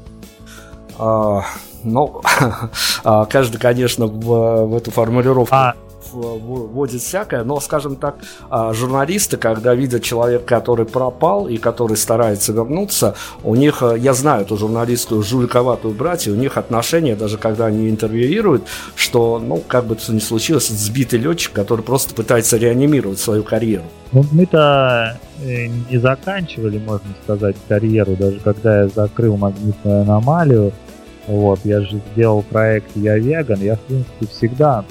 А, 0.98 1.46
ну, 1.84 2.22
а, 3.04 3.26
каждый, 3.26 3.58
конечно, 3.58 4.06
в, 4.06 4.66
в 4.68 4.76
эту 4.76 4.92
формулировку 4.92 5.56
а, 5.56 5.76
вводит 6.14 7.02
всякое, 7.02 7.44
но, 7.44 7.60
скажем 7.60 7.96
так, 7.96 8.16
а, 8.50 8.74
журналисты, 8.74 9.38
когда 9.38 9.74
видят 9.74 10.04
человека, 10.04 10.44
который 10.46 10.86
пропал 10.86 11.48
и 11.48 11.58
который 11.58 11.98
старается 11.98 12.54
вернуться, 12.54 13.16
у 13.44 13.56
них, 13.56 13.82
э, 13.82 13.98
я 13.98 14.14
знаю 14.14 14.44
эту 14.44 14.58
журналистскую 14.58 15.24
жуликоватую 15.24 15.94
братью, 15.94 16.34
у 16.34 16.38
них 16.38 16.58
отношения, 16.58 17.16
даже 17.16 17.38
когда 17.38 17.68
они 17.68 17.90
интервьюируют, 17.90 18.64
что, 18.96 19.40
ну, 19.40 19.62
как 19.68 19.86
бы 19.86 19.96
это 19.96 20.14
ни 20.14 20.20
случилось, 20.20 20.68
сбитый 20.68 21.20
летчик, 21.20 21.54
который 21.54 21.82
просто 21.82 22.14
пытается 22.14 22.58
реанимировать 22.58 23.20
свою 23.20 23.44
карьеру. 23.44 23.84
Ну, 24.12 24.26
мы-то 24.32 25.20
э, 25.44 25.68
не 25.68 25.98
заканчивали, 25.98 26.78
можно 26.80 27.10
сказать, 27.24 27.56
карьеру, 27.68 28.16
даже 28.18 28.40
когда 28.40 28.84
я 28.84 28.88
закрыл 28.90 29.38
магнитную 29.38 30.02
аномалию, 30.02 30.74
вот, 31.28 31.60
я 31.64 31.82
же 31.82 32.02
сделал 32.12 32.42
проект 32.42 32.88
«Я 32.96 33.18
веган», 33.18 33.62
я, 33.62 33.76
в 33.76 33.80
принципе, 33.82 34.28
всегда 34.28 34.84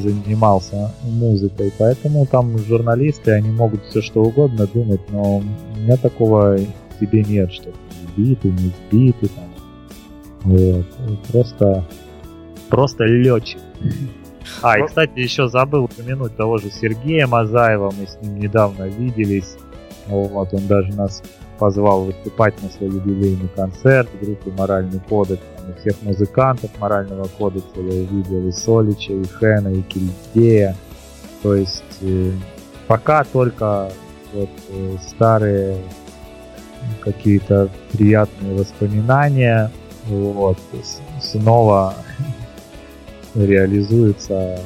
занимался 0.00 0.92
музыкой, 1.02 1.72
поэтому 1.78 2.26
там 2.26 2.58
журналисты, 2.58 3.32
они 3.32 3.50
могут 3.50 3.84
все 3.84 4.02
что 4.02 4.22
угодно 4.22 4.66
думать, 4.66 5.00
но 5.10 5.38
у 5.38 5.42
меня 5.78 5.96
такого 5.96 6.56
в 6.56 7.00
себе 7.00 7.22
нет, 7.24 7.52
что 7.52 7.70
сбитый, 8.16 8.52
не 8.52 8.72
сбитый, 8.88 9.28
там. 9.28 9.44
Вот. 10.42 10.86
Просто, 11.30 11.84
просто 12.68 13.04
летчик. 13.04 13.60
А, 14.62 14.78
и, 14.78 14.86
кстати, 14.86 15.18
еще 15.18 15.48
забыл 15.48 15.84
упомянуть 15.84 16.36
того 16.36 16.58
же 16.58 16.70
Сергея 16.70 17.26
Мазаева, 17.26 17.92
мы 17.98 18.06
с 18.06 18.16
ним 18.22 18.38
недавно 18.38 18.84
виделись. 18.84 19.56
Вот, 20.06 20.54
он 20.54 20.66
даже 20.68 20.94
нас 20.94 21.22
позвал 21.58 22.04
выступать 22.04 22.60
на 22.62 22.68
свой 22.70 22.90
юбилейный 22.90 23.48
концерт 23.54 24.08
в 24.12 24.24
группе 24.24 24.50
«Моральный 24.56 25.00
кодекс». 25.08 25.42
Всех 25.80 26.00
музыкантов 26.02 26.70
«Морального 26.78 27.26
кодекса» 27.38 27.68
я 27.76 28.02
увидел, 28.02 28.46
и 28.46 28.52
Солича, 28.52 29.12
и 29.12 29.24
Хэна, 29.24 29.68
и 29.68 29.82
Кильдея. 29.82 30.76
То 31.42 31.54
есть 31.54 31.82
э, 32.02 32.32
пока 32.86 33.24
только 33.24 33.90
вот 34.32 34.50
э, 34.68 34.96
старые 35.08 35.78
какие-то 37.00 37.68
приятные 37.92 38.54
воспоминания 38.56 39.70
вот, 40.06 40.58
снова 41.20 41.94
реализуются 43.34 44.60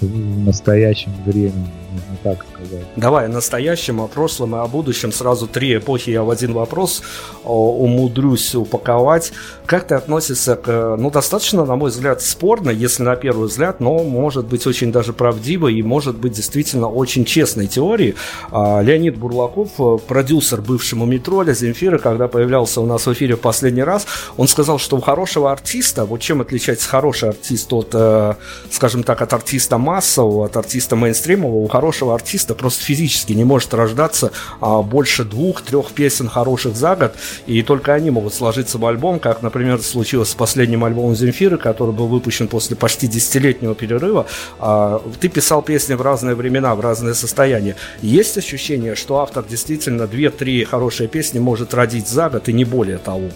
в 0.00 0.44
настоящем 0.44 1.12
времени, 1.24 1.70
можно 1.90 2.16
так 2.22 2.46
сказать. 2.52 2.86
Давай 2.96 3.26
о 3.26 3.28
настоящем, 3.28 4.00
о 4.00 4.06
прошлом 4.06 4.54
и 4.54 4.58
о 4.58 4.66
будущем. 4.66 5.12
Сразу 5.12 5.46
три 5.46 5.76
эпохи 5.76 6.10
я 6.10 6.22
в 6.22 6.30
один 6.30 6.52
вопрос 6.52 7.02
умудрюсь 7.44 8.54
упаковать. 8.54 9.32
Как 9.66 9.86
ты 9.86 9.94
относишься 9.94 10.56
к, 10.56 10.96
ну, 10.96 11.10
достаточно, 11.10 11.64
на 11.64 11.76
мой 11.76 11.90
взгляд, 11.90 12.22
спорно, 12.22 12.70
если 12.70 13.02
на 13.02 13.16
первый 13.16 13.48
взгляд, 13.48 13.80
но 13.80 14.02
может 14.02 14.46
быть 14.46 14.66
очень 14.66 14.92
даже 14.92 15.12
правдивой 15.12 15.74
и 15.74 15.82
может 15.82 16.16
быть 16.16 16.32
действительно 16.32 16.88
очень 16.88 17.24
честной 17.24 17.66
теории. 17.66 18.14
А, 18.50 18.80
Леонид 18.80 19.16
Бурлаков, 19.16 19.70
продюсер 20.06 20.60
бывшему 20.60 21.06
Метроля, 21.06 21.52
Земфира, 21.52 21.98
когда 21.98 22.28
появлялся 22.28 22.80
у 22.80 22.86
нас 22.86 23.06
в 23.06 23.12
эфире 23.12 23.36
в 23.36 23.40
последний 23.40 23.82
раз, 23.82 24.06
он 24.36 24.48
сказал, 24.48 24.78
что 24.78 24.96
у 24.96 25.00
хорошего 25.00 25.52
артиста, 25.52 26.04
вот 26.04 26.20
чем 26.20 26.40
отличается 26.40 26.88
хороший 26.88 27.30
артист 27.30 27.72
от, 27.72 27.90
э, 27.92 28.34
скажем 28.70 29.02
так, 29.02 29.22
от 29.22 29.32
артиста 29.32 29.78
массового, 29.78 30.46
от 30.46 30.56
артиста 30.56 30.96
мейнстримового, 30.96 31.58
у 31.58 31.68
хорошего 31.80 32.14
артиста 32.14 32.54
просто 32.54 32.84
физически 32.84 33.32
не 33.32 33.44
может 33.44 33.72
рождаться 33.72 34.32
а, 34.60 34.82
больше 34.82 35.24
двух-трех 35.24 35.92
песен 35.92 36.28
хороших 36.28 36.76
за 36.76 36.94
год, 36.94 37.14
и 37.46 37.62
только 37.62 37.94
они 37.94 38.10
могут 38.10 38.34
сложиться 38.34 38.76
в 38.76 38.84
альбом, 38.84 39.18
как, 39.18 39.40
например, 39.40 39.80
случилось 39.80 40.28
с 40.28 40.34
последним 40.34 40.84
альбомом 40.84 41.16
Земфиры, 41.16 41.56
который 41.56 41.94
был 41.94 42.06
выпущен 42.06 42.48
после 42.48 42.76
почти 42.76 43.06
десятилетнего 43.06 43.74
перерыва. 43.74 44.26
А, 44.58 45.00
ты 45.20 45.30
писал 45.30 45.62
песни 45.62 45.94
в 45.94 46.02
разные 46.02 46.34
времена, 46.34 46.74
в 46.74 46.80
разные 46.80 47.14
состояния. 47.14 47.76
Есть 48.02 48.36
ощущение, 48.36 48.94
что 48.94 49.20
автор 49.20 49.42
действительно 49.48 50.06
две-три 50.06 50.64
хорошие 50.64 51.08
песни 51.08 51.38
может 51.38 51.72
родить 51.72 52.08
за 52.08 52.28
год 52.28 52.46
и 52.50 52.52
не 52.52 52.66
более 52.66 52.98
того? 52.98 53.30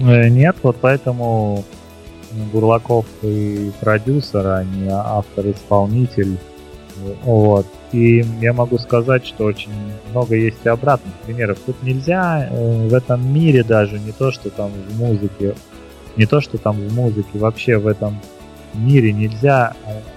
Э, 0.00 0.28
нет, 0.28 0.56
вот 0.64 0.76
поэтому 0.80 1.64
Бурлаков 2.52 3.06
и 3.22 3.70
продюсер, 3.80 4.44
а 4.44 4.64
не 4.64 4.90
автор-исполнитель. 4.90 6.36
Вот. 7.22 7.66
И 7.92 8.24
я 8.40 8.52
могу 8.52 8.78
сказать, 8.78 9.26
что 9.26 9.44
очень 9.44 9.70
много 10.10 10.36
есть 10.36 10.58
и 10.64 10.68
обратных 10.68 11.14
примеров. 11.24 11.58
Тут 11.64 11.82
нельзя 11.82 12.48
э, 12.50 12.88
в 12.88 12.94
этом 12.94 13.32
мире 13.32 13.64
даже 13.64 13.98
не 13.98 14.12
то, 14.12 14.30
что 14.30 14.50
там 14.50 14.70
в 14.70 14.98
музыке, 14.98 15.54
не 16.16 16.26
то, 16.26 16.40
что 16.40 16.58
там 16.58 16.76
в 16.76 16.94
музыке, 16.94 17.38
вообще 17.38 17.78
в 17.78 17.86
этом 17.86 18.20
мире 18.74 19.12
нельзя 19.12 19.74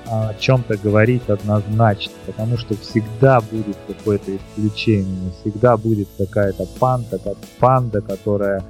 о, 0.08 0.30
о 0.30 0.34
чем-то 0.34 0.78
говорить 0.78 1.30
однозначно, 1.30 2.14
потому 2.26 2.58
что 2.58 2.76
всегда 2.76 3.40
будет 3.42 3.78
какое-то 3.88 4.36
исключение, 4.36 5.32
всегда 5.42 5.78
будет 5.78 6.10
какая-то 6.18 6.66
панда, 6.80 7.20
панда, 7.60 8.02
которая 8.02 8.64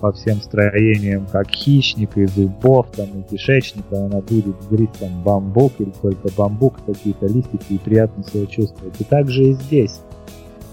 по 0.00 0.12
всем 0.12 0.40
строениям, 0.40 1.26
как 1.26 1.50
хищник, 1.50 2.16
и 2.16 2.26
зубов, 2.26 2.86
там, 2.94 3.06
и 3.20 3.22
кишечника, 3.22 4.06
она 4.06 4.20
будет 4.20 4.56
грызть 4.68 4.98
там 5.00 5.22
бамбук 5.22 5.72
или 5.78 5.92
только 6.02 6.28
бамбук, 6.36 6.74
какие-то 6.86 7.26
листики, 7.26 7.74
и 7.74 7.78
приятно 7.78 8.24
себя 8.24 8.46
чувствовать. 8.46 8.94
И 9.00 9.04
так 9.04 9.28
же 9.28 9.44
и 9.44 9.52
здесь. 9.52 10.00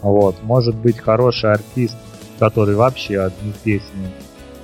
Вот, 0.02 0.36
может 0.44 0.76
быть 0.76 1.00
хороший 1.00 1.52
артист, 1.52 1.96
который 2.40 2.76
вообще 2.76 3.20
одну 3.20 3.54
песню 3.64 4.10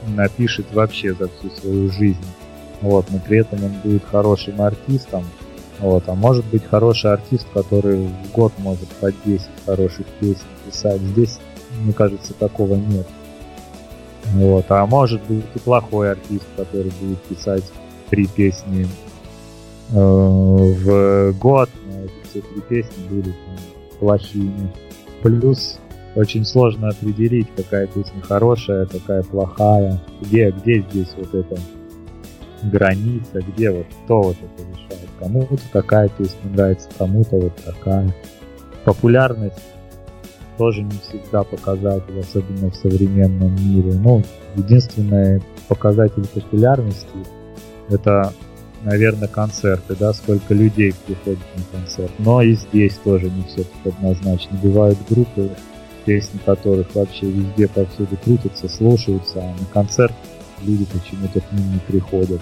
напишет 0.08 0.66
вообще 0.74 1.14
за 1.14 1.30
всю 1.30 1.50
свою 1.50 1.92
жизнь. 1.92 2.18
Вот, 2.82 3.06
но 3.10 3.20
при 3.20 3.40
этом 3.40 3.64
он 3.64 3.72
будет 3.84 4.04
хорошим 4.06 4.62
артистом. 4.62 5.24
Вот, 5.80 6.04
а 6.08 6.16
может 6.16 6.46
быть 6.46 6.66
хороший 6.66 7.14
артист, 7.14 7.48
который 7.54 8.08
в 8.08 8.32
год 8.34 8.52
может 8.58 8.88
по 9.00 9.12
10 9.12 9.48
хороших 9.66 10.06
песен 10.20 10.42
писать. 10.66 11.02
Здесь, 11.02 11.40
мне 11.82 11.94
кажется, 11.94 12.34
такого 12.34 12.76
нет. 12.76 13.08
Вот. 14.34 14.66
А 14.70 14.86
может 14.86 15.22
быть 15.24 15.46
и 15.56 15.60
плохой 15.60 16.12
артист, 16.12 16.46
который 16.56 16.92
будет 17.02 17.20
писать 17.24 17.64
три 18.10 18.28
песни 18.28 18.88
э, 19.92 19.96
в 19.96 21.34
год, 21.40 21.70
но 21.86 22.04
эти 22.04 22.30
все 22.30 22.42
три 22.42 22.62
песни 22.62 23.08
будут 23.10 23.36
ну, 23.48 23.98
плохими. 24.00 24.74
Плюс 25.22 25.80
очень 26.16 26.46
сложно 26.46 26.90
определить, 26.90 27.48
какая 27.56 27.88
песня 27.88 28.22
хорошая, 28.22 28.86
какая 28.86 29.24
плохая. 29.24 30.00
Где, 30.22 30.52
где 30.52 30.82
здесь 30.82 31.14
вот 31.18 31.34
эта 31.34 31.60
граница, 32.64 33.42
где 33.42 33.72
вот 33.72 33.88
кто 34.04 34.22
вот 34.22 34.38
это 34.38 34.68
решает. 34.70 35.10
Кому-то 35.20 35.58
какая 35.72 36.10
песня 36.10 36.50
нравится, 36.52 36.90
кому-то 36.98 37.38
вот 37.38 37.56
такая. 37.64 38.14
Популярность 38.86 39.62
тоже 40.60 40.84
не 40.84 41.00
всегда 41.08 41.44
показатель, 41.44 42.20
особенно 42.20 42.70
в 42.70 42.76
современном 42.76 43.56
мире. 43.56 43.94
Ну, 43.94 44.22
единственный 44.58 45.42
показатель 45.70 46.28
популярности 46.28 47.08
это, 47.90 48.34
наверное, 48.84 49.30
концерты, 49.30 49.96
да, 49.98 50.12
сколько 50.14 50.54
людей 50.54 50.94
приходит 51.08 51.40
на 51.56 51.80
концерт. 51.80 52.12
Но 52.20 52.42
и 52.42 52.54
здесь 52.54 52.96
тоже 53.04 53.32
не 53.32 53.44
все 53.44 53.64
так 53.64 53.94
однозначно. 53.94 54.60
Бывают 54.62 54.98
группы, 55.10 55.50
песни 56.06 56.40
которых 56.46 56.94
вообще 56.94 57.28
везде 57.28 57.70
повсюду 57.70 58.18
крутятся, 58.22 58.68
слушаются, 58.68 59.40
а 59.40 59.56
на 59.58 59.66
концерт 59.72 60.14
люди 60.62 60.86
почему-то 60.92 61.40
к 61.40 61.52
ним 61.54 61.72
не 61.72 61.80
приходят. 61.88 62.42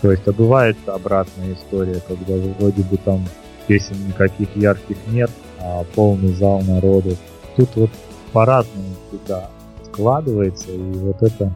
То 0.00 0.10
есть, 0.10 0.26
а 0.26 0.32
бывает 0.32 0.76
обратная 0.86 1.54
история, 1.54 2.00
когда 2.08 2.34
вроде 2.58 2.82
бы 2.82 2.96
там 2.96 3.24
песен 3.68 3.94
никаких 4.08 4.48
ярких 4.56 4.96
нет, 5.06 5.30
а 5.60 5.84
полный 5.94 6.34
зал 6.34 6.60
народу 6.62 7.16
тут 7.56 7.68
вот 7.76 7.90
по-разному 8.32 8.94
всегда 9.08 9.50
складывается, 9.84 10.70
и 10.70 10.78
вот 10.78 11.22
это 11.22 11.54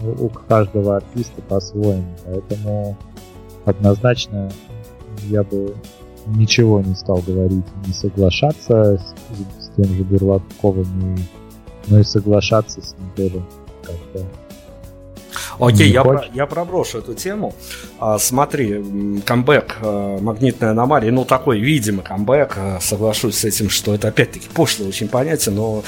у 0.00 0.28
каждого 0.28 0.96
артиста 0.96 1.42
по-своему. 1.42 2.14
Поэтому 2.24 2.96
однозначно 3.64 4.50
я 5.28 5.42
бы 5.42 5.74
ничего 6.26 6.80
не 6.80 6.94
стал 6.94 7.18
говорить, 7.26 7.64
не 7.86 7.92
соглашаться 7.92 8.98
с, 8.98 9.64
с 9.64 9.70
тем 9.76 9.84
же 9.84 10.04
Бурлаковым, 10.04 11.18
но 11.88 11.98
и 11.98 12.04
соглашаться 12.04 12.80
с 12.80 12.94
ним 12.96 13.10
тоже 13.16 13.42
как-то 13.82 14.26
Окей, 15.58 15.90
я, 15.90 16.02
про, 16.02 16.24
я 16.32 16.46
проброшу 16.46 16.98
эту 16.98 17.14
тему. 17.14 17.54
А, 17.98 18.18
смотри, 18.18 19.20
камбэк 19.24 19.76
а, 19.80 20.18
магнитной 20.18 20.70
аномалии, 20.70 21.10
ну 21.10 21.24
такой 21.24 21.60
видимый 21.60 22.04
камбэк, 22.04 22.54
а, 22.56 22.78
соглашусь 22.80 23.38
с 23.38 23.44
этим, 23.44 23.70
что 23.70 23.94
это 23.94 24.08
опять-таки 24.08 24.48
пошло 24.52 24.86
очень 24.86 25.08
понятие, 25.08 25.54
но 25.54 25.82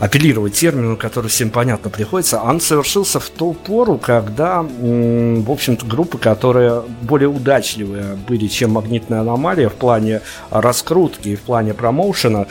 апеллировать 0.00 0.54
термину, 0.54 0.96
который 0.96 1.28
всем 1.28 1.50
понятно 1.50 1.90
приходится, 1.90 2.40
он 2.40 2.60
совершился 2.60 3.20
в 3.20 3.28
ту 3.30 3.52
пору, 3.52 3.98
когда, 3.98 4.62
в 4.62 5.50
общем-то, 5.50 5.86
группы, 5.86 6.18
которые 6.18 6.82
более 7.02 7.28
удачливые 7.28 8.16
были, 8.28 8.46
чем 8.46 8.72
магнитная 8.72 9.20
аномалия 9.20 9.68
в 9.68 9.74
плане 9.74 10.20
раскрутки 10.50 11.28
и 11.28 11.36
в 11.36 11.40
плане 11.40 11.74
промоушена, 11.74 12.46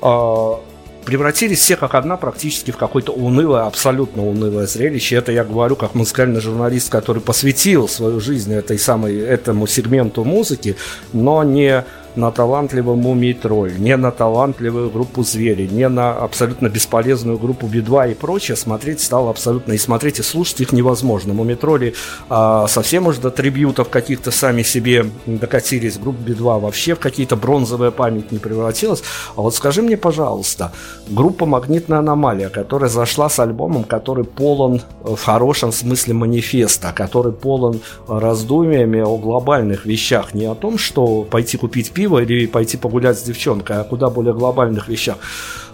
а, 0.00 0.60
превратились 1.04 1.60
все 1.60 1.76
как 1.76 1.94
одна 1.94 2.16
практически 2.16 2.70
в 2.70 2.76
какое-то 2.76 3.12
унылое, 3.12 3.66
абсолютно 3.66 4.26
унылое 4.26 4.66
зрелище. 4.66 5.16
Это 5.16 5.32
я 5.32 5.44
говорю 5.44 5.76
как 5.76 5.94
музыкальный 5.94 6.40
журналист, 6.40 6.90
который 6.90 7.22
посвятил 7.22 7.88
свою 7.88 8.20
жизнь 8.20 8.52
этой 8.52 8.78
самой, 8.78 9.16
этому 9.18 9.66
сегменту 9.66 10.24
музыки, 10.24 10.76
но 11.12 11.42
не 11.42 11.84
на 12.16 12.30
талантливую 12.30 12.96
Мумий 12.96 13.34
Тролль, 13.34 13.74
не 13.78 13.96
на 13.96 14.10
талантливую 14.10 14.90
группу 14.90 15.22
Звери, 15.22 15.66
не 15.66 15.88
на 15.88 16.12
абсолютно 16.12 16.68
бесполезную 16.68 17.38
группу 17.38 17.66
Би-2 17.66 18.12
и 18.12 18.14
прочее 18.14 18.56
смотреть 18.56 19.00
стало 19.00 19.30
абсолютно, 19.30 19.72
и 19.72 19.78
смотреть 19.78 20.20
и 20.20 20.22
слушать 20.22 20.60
их 20.60 20.72
невозможно. 20.72 21.34
Мумий 21.34 21.56
Тролли 21.56 21.94
а, 22.28 22.66
совсем 22.68 23.06
уже 23.06 23.20
до 23.20 23.30
трибьютов 23.30 23.88
каких-то 23.88 24.30
сами 24.30 24.62
себе 24.62 25.06
докатились, 25.26 25.98
группа 25.98 26.20
Би-2 26.22 26.60
вообще 26.60 26.94
в 26.94 27.00
какие-то 27.00 27.36
бронзовые 27.36 27.90
память 27.90 28.32
не 28.32 28.38
превратилась. 28.38 29.02
А 29.36 29.40
вот 29.40 29.54
скажи 29.54 29.82
мне, 29.82 29.96
пожалуйста, 29.96 30.72
группа 31.08 31.46
«Магнитная 31.46 31.98
аномалия», 31.98 32.48
которая 32.48 32.90
зашла 32.90 33.28
с 33.28 33.38
альбомом, 33.38 33.84
который 33.84 34.24
полон 34.24 34.82
в 35.02 35.22
хорошем 35.22 35.72
смысле 35.72 36.14
манифеста, 36.14 36.92
который 36.94 37.32
полон 37.32 37.80
раздумьями 38.06 39.00
о 39.00 39.16
глобальных 39.16 39.86
вещах, 39.86 40.34
не 40.34 40.44
о 40.44 40.54
том, 40.54 40.78
что 40.78 41.22
пойти 41.22 41.56
купить 41.56 41.90
пиво, 41.92 42.03
пиво 42.04 42.22
или 42.22 42.46
пойти 42.46 42.76
погулять 42.76 43.18
с 43.18 43.22
девчонкой, 43.22 43.80
а 43.80 43.84
куда 43.84 44.10
более 44.10 44.34
глобальных 44.34 44.88
вещах. 44.88 45.16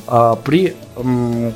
А, 0.06 0.36
при 0.36 0.74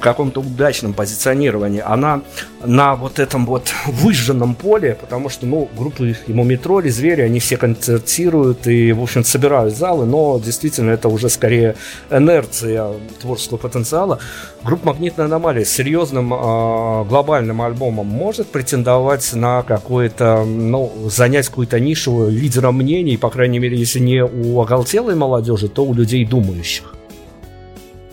каком-то 0.01 0.41
удачном 0.41 0.95
позиционировании 0.95 1.83
она 1.85 2.23
на 2.65 2.95
вот 2.95 3.19
этом 3.19 3.47
вот 3.47 3.73
выжженном 3.87 4.55
поле, 4.55 4.97
потому 4.99 5.29
что, 5.29 5.47
ну, 5.47 5.69
группы 5.77 6.17
ему 6.27 6.45
метро 6.45 6.81
или 6.81 6.89
звери, 6.89 7.23
они 7.23 7.41
все 7.41 7.57
концертируют 7.57 8.67
и, 8.67 8.93
в 8.93 9.03
общем 9.03 9.25
собирают 9.25 9.77
залы, 9.77 10.07
но 10.07 10.41
действительно 10.43 10.91
это 10.91 11.09
уже 11.09 11.29
скорее 11.29 11.77
инерция 12.11 12.93
творческого 13.21 13.59
потенциала. 13.59 14.19
Группа 14.63 14.89
«Магнитная 14.89 15.27
аномалия» 15.27 15.65
с 15.65 15.71
серьезным 15.71 16.33
э, 16.33 17.05
глобальным 17.05 17.61
альбомом 17.61 18.07
может 18.07 18.49
претендовать 18.49 19.33
на 19.35 19.63
какое-то, 19.63 20.45
ну, 20.45 20.93
занять 21.11 21.49
какую-то 21.49 21.79
нишу 21.81 22.29
лидера 22.29 22.71
мнений, 22.71 23.17
по 23.17 23.31
крайней 23.31 23.59
мере, 23.59 23.77
если 23.77 23.99
не 23.99 24.25
у 24.25 24.61
оголтелой 24.61 25.15
молодежи, 25.15 25.69
то 25.69 25.85
у 25.85 25.93
людей 25.93 26.25
думающих. 26.25 26.95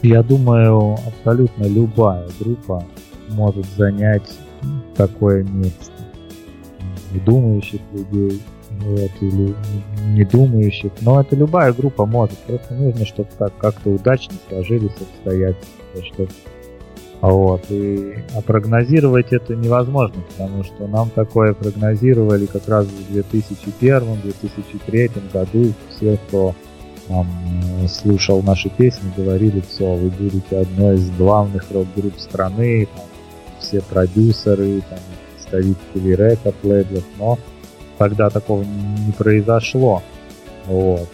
Я 0.03 0.23
думаю, 0.23 0.97
абсолютно 1.05 1.65
любая 1.65 2.27
группа 2.39 2.83
может 3.29 3.65
занять 3.77 4.39
такое 4.95 5.43
место. 5.43 5.91
У 7.13 7.19
думающих 7.19 7.81
людей, 7.93 8.41
вот, 8.79 9.11
или 9.21 9.53
не 10.07 10.23
думающих. 10.23 10.91
Но 11.01 11.21
это 11.21 11.35
любая 11.35 11.71
группа 11.73 12.05
может. 12.05 12.37
Просто 12.39 12.73
нужно, 12.73 13.05
чтобы 13.05 13.29
так 13.37 13.55
как-то 13.57 13.91
удачно 13.91 14.33
сложились 14.49 14.91
обстоятельства, 14.99 16.03
чтобы 16.03 16.31
вот. 17.21 17.63
И, 17.69 18.15
а 18.35 18.41
прогнозировать 18.41 19.31
это 19.31 19.55
невозможно, 19.55 20.23
потому 20.31 20.63
что 20.63 20.87
нам 20.87 21.11
такое 21.11 21.53
прогнозировали 21.53 22.47
как 22.47 22.67
раз 22.67 22.87
в 22.87 23.15
2001-2003 23.15 25.31
году. 25.31 25.73
Все, 25.89 26.17
кто 26.27 26.55
там, 27.07 27.27
э, 27.81 27.87
слушал 27.87 28.41
наши 28.41 28.69
песни, 28.69 29.11
говорили, 29.15 29.61
все, 29.61 29.93
вы 29.93 30.09
будете 30.09 30.57
одной 30.57 30.95
из 30.95 31.09
главных 31.11 31.71
рок-групп 31.71 32.19
страны, 32.19 32.87
там, 32.95 33.05
все 33.59 33.81
продюсеры, 33.81 34.81
там, 34.89 34.99
представители 35.35 36.15
рекорд 36.15 36.55
лейблов, 36.63 37.03
но 37.17 37.39
тогда 37.97 38.29
такого 38.29 38.63
не 38.63 39.11
произошло. 39.17 40.01
Вот. 40.65 41.07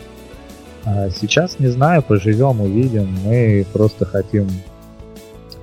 А 0.85 1.09
сейчас 1.09 1.59
не 1.59 1.67
знаю, 1.67 2.01
поживем, 2.01 2.61
увидим. 2.61 3.13
Мы 3.25 3.65
просто 3.73 4.05
хотим 4.05 4.47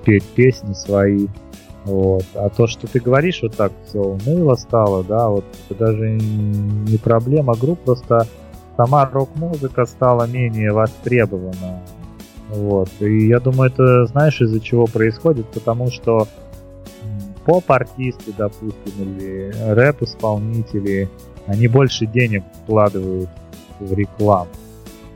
петь 0.05 0.24
песни 0.24 0.74
свои. 0.74 1.28
Вот. 1.84 2.24
А 2.34 2.48
то, 2.51 2.66
что 2.66 2.86
ты 2.86 3.01
говоришь, 3.01 3.40
вот 3.42 3.56
так 3.56 3.72
все 3.88 4.01
уныло 4.01 4.55
стало, 4.55 5.05
да, 5.05 5.28
вот 5.28 5.44
это 5.68 5.86
даже 5.86 6.10
не 6.10 6.96
проблема 6.98 7.55
групп, 7.55 7.80
просто 7.80 8.26
сама 8.76 9.05
рок-музыка 9.06 9.86
стала 9.86 10.26
менее 10.26 10.72
востребована. 10.72 11.80
Вот. 12.48 12.90
И 13.01 13.28
я 13.28 13.40
думаю, 13.40 13.70
это 13.70 14.06
знаешь, 14.06 14.40
из-за 14.40 14.60
чего 14.60 14.86
происходит, 14.86 15.46
потому 15.48 15.90
что 15.90 16.28
поп-артисты, 17.44 18.32
допустим, 18.36 18.92
или 18.98 19.55
рэп-исполнители, 19.68 21.09
они 21.46 21.68
больше 21.68 22.06
денег 22.06 22.42
вкладывают 22.62 23.28
в 23.80 23.92
рекламу. 23.92 24.51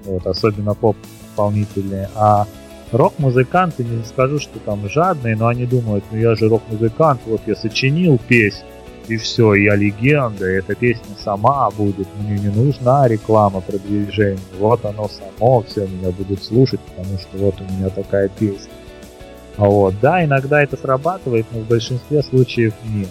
Вот, 0.05 0.26
особенно 0.26 0.74
поп-исполнители. 0.74 2.09
А 2.14 2.47
рок-музыканты, 2.93 3.85
не 3.85 4.02
скажу, 4.05 4.39
что 4.39 4.59
там 4.59 4.89
жадные, 4.89 5.36
но 5.36 5.48
они 5.48 5.66
думают, 5.66 6.05
ну 6.10 6.18
я 6.18 6.35
же 6.35 6.48
рок-музыкант, 6.48 7.20
вот 7.26 7.40
я 7.47 7.55
сочинил 7.55 8.18
песню, 8.28 8.68
и 9.09 9.16
все, 9.16 9.55
я 9.55 9.74
легенда, 9.74 10.44
эта 10.44 10.74
песня 10.74 11.14
сама 11.22 11.70
будет, 11.70 12.06
мне 12.20 12.39
не 12.39 12.48
нужна 12.48 13.09
реклама, 13.09 13.60
продвижение, 13.60 14.39
вот 14.59 14.85
оно 14.85 15.09
само, 15.09 15.62
все 15.62 15.86
меня 15.86 16.10
будут 16.10 16.44
слушать, 16.44 16.80
потому 16.80 17.18
что 17.18 17.39
вот 17.39 17.55
у 17.60 17.64
меня 17.72 17.89
такая 17.89 18.28
песня. 18.28 18.70
Вот, 19.56 19.94
да, 20.01 20.24
иногда 20.24 20.62
это 20.62 20.76
срабатывает, 20.76 21.47
но 21.51 21.60
в 21.60 21.66
большинстве 21.66 22.22
случаев 22.22 22.74
нет. 22.94 23.09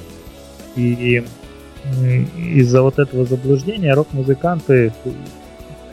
И, 0.76 0.94
и 0.94 2.60
из-за 2.60 2.82
вот 2.82 2.99
этого 2.99 3.26
заблуждения 3.26 3.94
рок-музыканты 3.94 4.94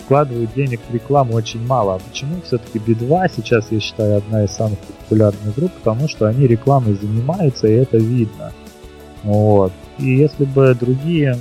вкладывают 0.04 0.52
денег 0.54 0.80
в 0.88 0.94
рекламу 0.94 1.34
очень 1.34 1.64
мало. 1.66 1.94
А 1.94 1.98
почему 1.98 2.40
все-таки 2.42 2.78
Би-2 2.78 3.30
сейчас, 3.34 3.66
я 3.70 3.80
считаю, 3.80 4.18
одна 4.18 4.44
из 4.44 4.50
самых 4.50 4.78
популярных 4.78 5.54
групп? 5.56 5.72
Потому 5.82 6.08
что 6.08 6.26
они 6.26 6.46
рекламой 6.46 6.94
занимаются, 6.94 7.66
и 7.66 7.72
это 7.72 7.96
видно. 7.96 8.52
Вот. 9.22 9.72
И 9.98 10.14
если 10.14 10.44
бы 10.44 10.74
другие 10.74 11.38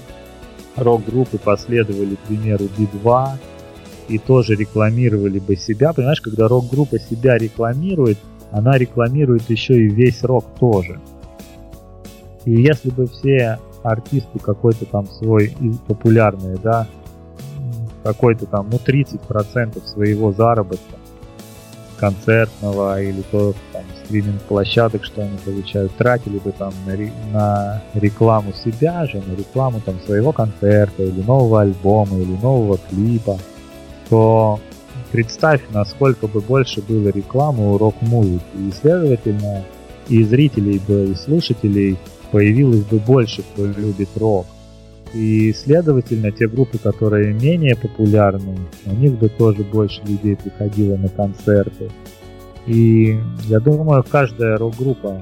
рок-группы 0.76 1.38
последовали 1.38 2.18
примеру 2.28 2.66
Би-2 2.78 3.30
и 4.10 4.18
тоже 4.18 4.56
рекламировали 4.56 5.40
бы 5.40 5.56
себя, 5.56 5.94
понимаешь, 5.94 6.22
когда 6.22 6.48
рок-группа 6.48 7.00
себя 7.00 7.38
рекламирует, 7.38 8.18
она 8.52 8.78
рекламирует 8.78 9.50
еще 9.50 9.76
и 9.76 9.90
весь 9.90 10.24
рок 10.24 10.46
тоже. 10.60 11.00
И 12.46 12.52
если 12.52 12.90
бы 12.90 13.08
все 13.08 13.60
артисты 13.84 14.40
какой-то 14.40 14.86
там 14.86 15.08
свой 15.08 15.56
популярный, 15.88 16.58
да, 16.62 16.88
какой-то 18.04 18.46
там, 18.46 18.70
ну, 18.70 18.78
30% 18.78 19.86
своего 19.88 20.32
заработка 20.32 20.98
концертного 21.98 23.02
или 23.02 23.22
то 23.32 23.54
там 23.72 23.84
стриминг-площадок, 24.14 25.04
что 25.04 25.24
они 25.24 25.38
получают, 25.44 25.96
тратили 25.96 26.38
бы 26.38 26.52
там 26.52 26.72
на, 26.86 26.94
на 27.34 27.82
рекламу 27.96 28.54
себя 28.54 29.06
же, 29.08 29.22
на 29.26 29.36
рекламу 29.36 29.82
там 29.84 30.00
своего 30.06 30.32
концерта 30.32 31.04
или 31.04 31.22
нового 31.22 31.62
альбома 31.62 32.18
или 32.20 32.38
нового 32.42 32.78
клипа, 32.90 33.40
то 34.10 34.60
представь, 35.12 35.62
насколько 35.72 36.28
бы 36.28 36.42
больше 36.42 36.82
было 36.82 37.10
рекламы 37.10 37.74
у 37.74 37.78
рок-музыки. 37.78 38.44
И, 38.56 38.72
следовательно, 38.80 39.64
и 40.10 40.24
зрителей 40.24 40.80
бы, 40.88 41.12
и 41.12 41.16
слушателей 41.16 41.98
появилось 42.32 42.84
бы 42.84 43.00
больше, 43.00 43.42
кто 43.42 43.66
любит 43.66 44.10
рок. 44.16 44.46
И, 45.14 45.54
следовательно, 45.54 46.32
те 46.32 46.48
группы, 46.48 46.78
которые 46.78 47.34
менее 47.34 47.76
популярны, 47.76 48.58
у 48.86 48.96
них 48.96 49.14
бы 49.14 49.30
тоже 49.30 49.64
больше 49.64 50.02
людей 50.08 50.36
приходило 50.36 50.98
на 50.98 51.10
концерты. 51.10 51.90
И 52.66 53.20
я 53.46 53.60
думаю, 53.60 54.04
каждая 54.10 54.58
рок-группа, 54.58 55.22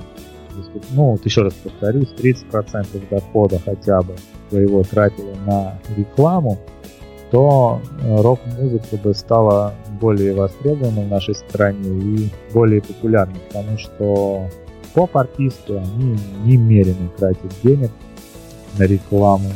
ну 0.92 1.12
вот 1.12 1.26
еще 1.26 1.42
раз 1.42 1.54
повторюсь, 1.54 2.10
30% 2.18 3.10
дохода 3.10 3.60
хотя 3.64 4.02
бы 4.02 4.16
своего 4.50 4.84
тратила 4.84 5.34
на 5.46 5.80
рекламу, 5.98 6.60
то 7.32 7.82
рок-музыка 8.04 8.98
бы 8.98 9.14
стала 9.14 9.74
более 10.02 10.34
востребованной 10.36 11.06
в 11.06 11.10
нашей 11.10 11.34
стране 11.34 11.90
и 11.90 12.30
более 12.54 12.82
популярной, 12.82 13.40
потому 13.48 13.78
что 13.78 14.48
поп-артисты, 14.94 15.78
они 15.78 16.18
немерено 16.44 17.10
тратят 17.18 17.52
денег 17.64 17.92
на 18.78 18.84
рекламу, 18.84 19.50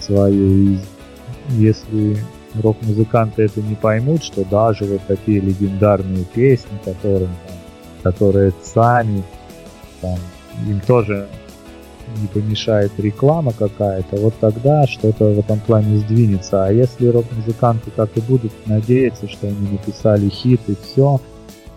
свою. 0.00 0.74
И 0.74 0.78
если 1.50 2.16
рок-музыканты 2.60 3.42
это 3.44 3.60
не 3.60 3.74
поймут, 3.74 4.22
что 4.22 4.44
даже 4.44 4.84
вот 4.84 5.00
такие 5.06 5.40
легендарные 5.40 6.24
песни, 6.24 6.78
которым, 6.84 7.30
там, 7.46 7.56
которые 8.02 8.52
сами, 8.62 9.22
там, 10.00 10.18
им 10.66 10.80
тоже 10.80 11.28
не 12.20 12.26
помешает 12.26 12.92
реклама 12.98 13.52
какая-то, 13.52 14.16
вот 14.16 14.34
тогда 14.40 14.86
что-то 14.86 15.26
в 15.26 15.38
этом 15.38 15.60
плане 15.60 15.98
сдвинется. 15.98 16.64
А 16.64 16.72
если 16.72 17.06
рок-музыканты 17.06 17.90
так 17.94 18.10
и 18.16 18.20
будут 18.20 18.52
надеяться, 18.66 19.28
что 19.28 19.46
они 19.46 19.68
написали 19.70 20.28
хит 20.28 20.60
и 20.66 20.74
все, 20.82 21.20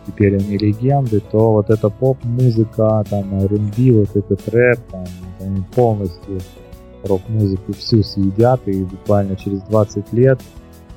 теперь 0.08 0.38
они 0.38 0.58
легенды, 0.58 1.20
то 1.20 1.54
вот 1.54 1.70
эта 1.70 1.90
поп-музыка, 1.90 3.04
там, 3.10 3.40
R&B, 3.44 3.92
вот 3.92 4.16
этот 4.16 4.50
рэп, 4.50 4.80
там, 4.92 5.06
они 5.40 5.64
полностью 5.76 6.40
рок-музыку 7.04 7.74
всю 7.74 8.02
съедят, 8.04 8.62
и 8.68 8.84
буквально 8.84 9.36
через 9.36 9.62
20 9.64 10.14
лет 10.14 10.40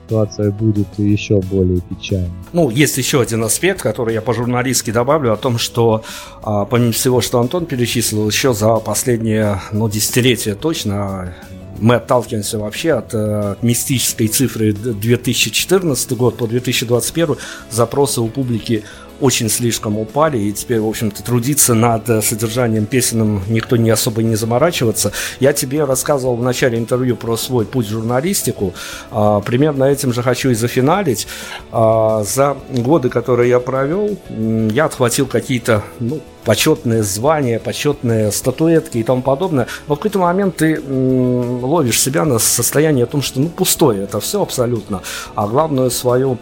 ситуация 0.07 0.51
будет 0.51 0.87
еще 0.99 1.41
более 1.41 1.81
печальной. 1.81 2.31
Ну, 2.53 2.71
есть 2.71 2.97
еще 2.97 3.21
один 3.21 3.43
аспект, 3.43 3.83
который 3.83 4.15
я 4.15 4.23
по-журналистски 4.23 4.91
добавлю, 4.91 5.33
о 5.33 5.37
том, 5.37 5.59
что 5.59 6.05
а, 6.43 6.65
помимо 6.65 6.93
всего, 6.93 7.21
что 7.21 7.41
Антон 7.41 7.67
перечислил, 7.67 8.29
еще 8.29 8.55
за 8.55 8.77
последние, 8.77 9.61
ну, 9.73 9.89
десятилетия 9.89 10.55
точно 10.55 11.35
мы 11.79 11.97
отталкиваемся 11.97 12.59
вообще 12.59 12.93
от 12.93 13.11
э, 13.13 13.57
мистической 13.61 14.29
цифры 14.29 14.73
2014 14.73 16.13
год 16.13 16.39
по 16.39 16.47
2021 16.47 17.37
запросы 17.71 18.23
у 18.23 18.29
публики 18.29 18.85
очень 19.21 19.49
слишком 19.49 19.99
упали, 19.99 20.39
и 20.39 20.53
теперь, 20.53 20.81
в 20.81 20.89
общем-то, 20.89 21.23
трудиться 21.23 21.75
над 21.75 22.09
э, 22.09 22.23
содержанием 22.23 22.87
песенным 22.87 23.43
никто 23.49 23.77
не 23.77 23.91
особо 23.91 24.23
не 24.23 24.37
заморачиваться. 24.37 25.13
Я 25.41 25.53
тебе 25.53 25.85
рассказывал 25.85 26.37
в 26.37 26.43
начале 26.43 26.79
интервью 26.79 27.17
про 27.17 27.37
свой 27.37 27.65
путь 27.65 27.87
в 27.87 27.91
журналистику. 27.91 28.75
А, 29.11 29.41
примерно 29.41 29.85
этим 29.85 30.13
же 30.13 30.23
хочу 30.23 30.51
и 30.51 30.55
зафиналить. 30.55 31.27
А, 31.73 32.25
за 32.25 32.57
годы, 32.71 33.09
которые 33.09 33.51
я 33.51 33.61
провел, 33.61 34.19
я 34.29 34.85
отхватил 34.85 35.27
какие-то, 35.27 35.83
ну, 36.01 36.21
почетные 36.45 37.03
звания, 37.03 37.59
почетные 37.59 38.31
статуэтки 38.31 38.99
и 38.99 39.03
тому 39.03 39.21
подобное. 39.21 39.67
Но 39.89 39.95
в 39.95 39.99
какой-то 39.99 40.21
момент 40.21 40.57
ты 40.57 40.81
ловишь 40.81 42.01
себя 42.01 42.25
на 42.25 42.39
состоянии 42.39 43.03
о 43.03 43.07
том, 43.07 43.21
что 43.21 43.41
ну 43.41 43.49
пустое 43.49 44.05
это 44.05 44.21
все 44.21 44.41
абсолютно, 44.41 45.03
а 45.35 45.49
главную 45.49 45.91
свою 45.91 46.39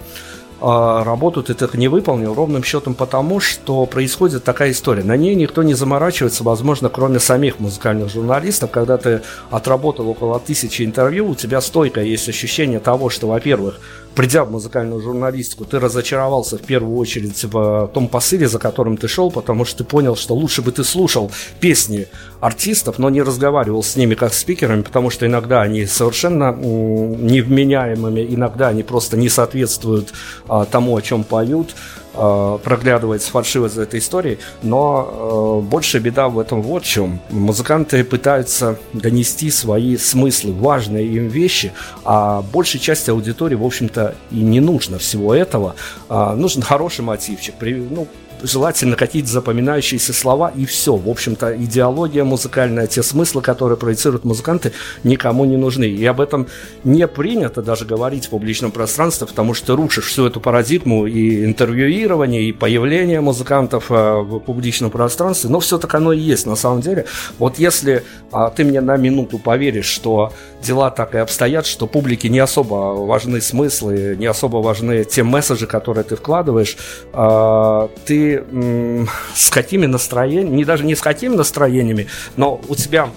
работу 0.61 1.43
ты 1.43 1.55
так 1.55 1.75
не 1.75 1.89
выполнил 1.89 2.35
ровным 2.35 2.63
счетом 2.63 2.95
потому, 2.95 3.41
что 3.41 3.87
происходит 3.87 4.45
такая 4.45 4.71
история. 4.71 5.03
На 5.03 5.17
ней 5.17 5.35
никто 5.35 5.63
не 5.63 5.75
заморачивается, 5.75 6.45
возможно, 6.45 6.89
кроме 6.89 7.19
самих 7.19 7.61
музыкальных 7.61 8.11
журналистов. 8.11 8.71
Когда 8.71 8.97
ты 8.97 9.23
отработал 9.51 10.09
около 10.09 10.39
тысячи 10.41 10.83
интервью, 10.83 11.29
у 11.29 11.35
тебя 11.35 11.61
стойкое 11.61 12.05
есть 12.05 12.29
ощущение 12.29 12.81
того, 12.81 13.11
что, 13.11 13.27
во-первых, 13.27 13.81
придя 14.15 14.45
в 14.45 14.51
музыкальную 14.51 15.01
журналистику, 15.01 15.65
ты 15.65 15.79
разочаровался 15.79 16.59
в 16.59 16.63
первую 16.63 16.97
очередь 16.97 17.45
в 17.45 17.91
том 17.93 18.09
посыле, 18.09 18.49
за 18.49 18.59
которым 18.59 18.97
ты 18.97 19.09
шел, 19.09 19.31
потому 19.31 19.65
что 19.65 19.79
ты 19.79 19.85
понял, 19.85 20.17
что 20.17 20.35
лучше 20.35 20.63
бы 20.63 20.73
ты 20.73 20.85
слушал 20.85 21.31
песни 21.61 22.07
артистов, 22.41 22.99
но 22.99 23.11
не 23.11 23.23
разговаривал 23.23 23.83
с 23.83 23.97
ними 23.97 24.15
как 24.15 24.35
спикерами, 24.35 24.83
потому 24.83 25.11
что 25.11 25.27
иногда 25.27 25.63
они 25.63 25.87
совершенно 25.87 26.53
невменяемыми, 26.53 28.27
иногда 28.29 28.69
они 28.69 28.83
просто 28.83 29.17
не 29.17 29.29
соответствуют 29.29 30.13
а, 30.49 30.65
тому, 30.65 30.97
о 30.97 31.03
чем 31.03 31.25
поют, 31.25 31.75
а, 32.17 32.59
проглядывается 32.59 33.31
фальшивость 33.31 33.77
этой 33.77 33.99
истории, 33.99 34.39
но 34.63 35.63
э, 35.65 35.69
большая 35.69 36.01
беда 36.01 36.29
в 36.29 36.39
этом 36.39 36.63
вот 36.63 36.85
в 36.85 36.87
чем. 36.87 37.21
Музыканты 37.31 38.05
пытаются 38.05 38.79
донести 38.93 39.51
свои 39.51 39.97
смыслы, 39.97 40.53
важные 40.53 41.07
им 41.07 41.29
вещи, 41.29 41.73
а 42.05 42.43
большей 42.43 42.81
части 42.81 43.11
аудитории, 43.11 43.57
в 43.57 43.65
общем-то, 43.65 44.15
и 44.31 44.37
не 44.37 44.61
нужно 44.61 44.99
всего 44.99 45.35
этого. 45.35 45.75
А, 46.09 46.37
нужен 46.37 46.63
хороший 46.63 47.03
мотивчик, 47.03 47.55
ну, 47.61 48.07
желательно 48.45 48.97
какие-то 48.97 49.29
запоминающиеся 49.29 50.13
слова 50.13 50.53
и 50.55 50.67
все. 50.67 50.97
В 50.97 51.09
общем-то, 51.09 51.57
идеология 51.57 52.25
музыкальная, 52.25 52.87
те 52.87 53.03
смыслы, 53.03 53.43
которые 53.43 53.77
проецируют 53.79 54.25
музыканты, 54.25 54.73
никому 55.03 55.45
не 55.45 55.57
нужны. 55.57 55.85
И 55.85 56.05
об 56.05 56.21
этом 56.21 56.47
не 56.85 57.07
принято 57.09 57.63
даже 57.63 57.85
говорить 57.85 58.27
в 58.27 58.31
публичном 58.31 58.71
пространстве, 58.71 59.27
потому 59.27 59.55
что 59.55 59.67
ты 59.69 59.73
рушишь 59.75 60.07
всю 60.07 60.27
эту 60.27 60.41
парадигму 60.41 61.07
и 61.07 61.45
интервьюирования, 61.45 62.43
и 62.43 62.53
появления 62.53 63.21
музыкантов 63.21 63.87
а, 63.91 64.21
в 64.21 64.39
публичном 64.41 64.91
пространстве. 64.91 65.51
Но 65.51 65.61
все 65.61 65.79
так 65.79 65.95
оно 65.95 66.13
и 66.13 66.19
есть 66.19 66.47
на 66.47 66.57
самом 66.57 66.81
деле. 66.81 67.07
Вот 67.39 67.59
если 67.59 68.05
а, 68.31 68.51
ты 68.51 68.65
мне 68.65 68.81
на 68.81 68.97
минуту 68.97 69.39
поверишь, 69.39 69.87
что 69.87 70.33
дела 70.63 70.91
так 70.91 71.15
и 71.15 71.19
обстоят, 71.19 71.67
что 71.67 71.87
публике 71.87 72.29
не 72.29 72.39
особо 72.39 72.95
важны 72.95 73.41
смыслы, 73.41 74.17
не 74.19 74.27
особо 74.27 74.59
важны 74.59 75.05
те 75.05 75.23
месседжи, 75.23 75.67
которые 75.67 76.05
ты 76.05 76.17
вкладываешь, 76.17 76.77
а, 77.13 77.89
ты 78.37 79.07
с 79.35 79.51
какими 79.51 79.87
настроениями, 79.87 80.57
не 80.57 80.65
даже 80.65 80.85
не 80.85 80.95
с 80.95 81.01
какими 81.01 81.35
настроениями, 81.35 82.09
но 82.37 82.61
у 82.69 82.75
тебя 82.75 83.11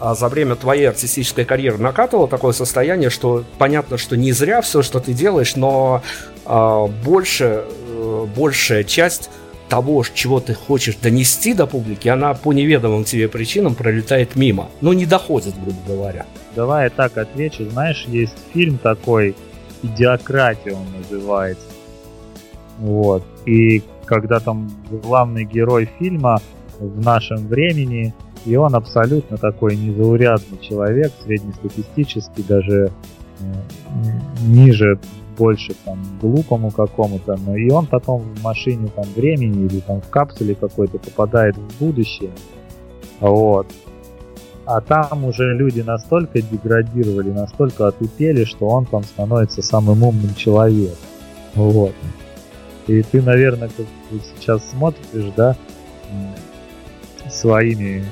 а, 0.00 0.14
за 0.14 0.28
время 0.28 0.56
твоей 0.56 0.88
артистической 0.88 1.44
карьеры 1.44 1.78
накатывало 1.78 2.28
такое 2.28 2.52
состояние, 2.52 3.10
что 3.10 3.44
понятно, 3.58 3.98
что 3.98 4.16
не 4.16 4.32
зря 4.32 4.60
все, 4.60 4.82
что 4.82 5.00
ты 5.00 5.12
делаешь, 5.12 5.56
но 5.56 6.02
а, 6.44 6.86
больше, 6.86 7.64
э, 7.64 8.26
большая 8.36 8.84
часть 8.84 9.30
того, 9.68 10.04
чего 10.12 10.40
ты 10.40 10.54
хочешь 10.54 10.96
донести 10.96 11.54
до 11.54 11.66
публики, 11.66 12.08
она 12.08 12.34
по 12.34 12.52
неведомым 12.52 13.04
тебе 13.04 13.28
причинам 13.28 13.74
пролетает 13.74 14.36
мимо. 14.36 14.68
Ну, 14.80 14.92
не 14.92 15.06
доходит, 15.06 15.54
грубо 15.60 15.78
говоря. 15.86 16.26
Давай 16.54 16.84
я 16.84 16.90
так 16.90 17.16
отвечу. 17.16 17.68
Знаешь, 17.70 18.04
есть 18.06 18.34
фильм 18.52 18.78
такой, 18.78 19.34
«Идиократия» 19.82 20.74
он 20.74 20.86
называется. 20.98 21.66
Вот. 22.78 23.24
И 23.46 23.82
когда 24.04 24.40
там 24.40 24.70
главный 25.02 25.44
герой 25.44 25.88
фильма 25.98 26.40
в 26.78 27.04
нашем 27.04 27.46
времени, 27.46 28.14
и 28.44 28.56
он 28.56 28.74
абсолютно 28.74 29.36
такой 29.36 29.76
незаурядный 29.76 30.58
человек, 30.60 31.12
среднестатистический, 31.24 32.42
даже 32.42 32.90
ниже, 34.46 34.98
больше 35.36 35.74
там 35.84 35.98
глупому 36.20 36.70
какому-то, 36.70 37.36
но 37.44 37.56
и 37.56 37.70
он 37.70 37.86
потом 37.86 38.20
в 38.20 38.42
машине 38.42 38.88
там 38.94 39.04
времени 39.16 39.66
или 39.66 39.80
там 39.80 40.00
в 40.00 40.08
капсуле 40.08 40.54
какой-то 40.54 40.98
попадает 40.98 41.56
в 41.56 41.78
будущее. 41.80 42.30
Вот. 43.20 43.66
А 44.66 44.80
там 44.80 45.24
уже 45.24 45.54
люди 45.54 45.80
настолько 45.80 46.40
деградировали, 46.40 47.30
настолько 47.30 47.88
отупели, 47.88 48.44
что 48.44 48.68
он 48.68 48.86
там 48.86 49.02
становится 49.02 49.60
самым 49.62 50.02
умным 50.02 50.34
человеком. 50.34 50.96
Вот. 51.54 51.94
И 52.86 53.02
ты, 53.02 53.22
наверное, 53.22 53.68
как 53.68 53.86
сейчас 54.36 54.68
смотришь, 54.70 55.32
да, 55.36 55.56
своими 57.30 58.04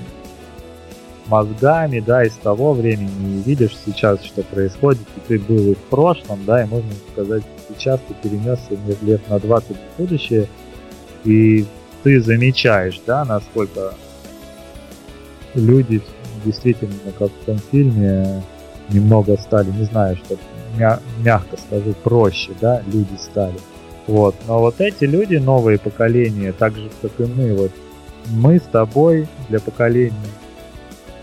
мозгами, 1.26 2.00
да, 2.00 2.24
из 2.24 2.34
того 2.34 2.72
времени 2.72 3.38
и 3.38 3.42
видишь 3.42 3.76
сейчас, 3.84 4.22
что 4.24 4.42
происходит, 4.42 5.02
и 5.16 5.20
ты 5.28 5.38
был 5.38 5.72
и 5.72 5.74
в 5.74 5.78
прошлом, 5.78 6.44
да, 6.44 6.64
и 6.64 6.66
можно 6.66 6.90
сказать, 7.12 7.42
сейчас 7.68 8.00
ты 8.08 8.14
перенесся 8.14 8.76
лет 9.02 9.28
на 9.28 9.38
20 9.38 9.76
в 9.76 9.98
будущее, 9.98 10.48
и 11.24 11.64
ты 12.02 12.20
замечаешь, 12.20 13.00
да, 13.06 13.24
насколько 13.24 13.94
люди 15.54 16.02
действительно, 16.44 16.92
как 17.18 17.30
в 17.30 17.44
том 17.44 17.58
фильме, 17.70 18.42
немного 18.88 19.36
стали, 19.36 19.70
не 19.70 19.84
знаю, 19.84 20.16
что 20.16 20.36
мя- 20.76 21.00
мягко 21.18 21.56
скажу, 21.56 21.94
проще, 22.02 22.50
да, 22.60 22.82
люди 22.92 23.16
стали. 23.18 23.58
Вот. 24.06 24.34
Но 24.46 24.60
вот 24.60 24.80
эти 24.80 25.04
люди, 25.04 25.36
новые 25.36 25.78
поколения, 25.78 26.52
так 26.52 26.74
же, 26.74 26.90
как 27.00 27.12
и 27.18 27.24
мы, 27.24 27.54
вот 27.54 27.70
мы 28.30 28.58
с 28.58 28.62
тобой 28.62 29.28
для 29.48 29.60
поколения 29.60 30.12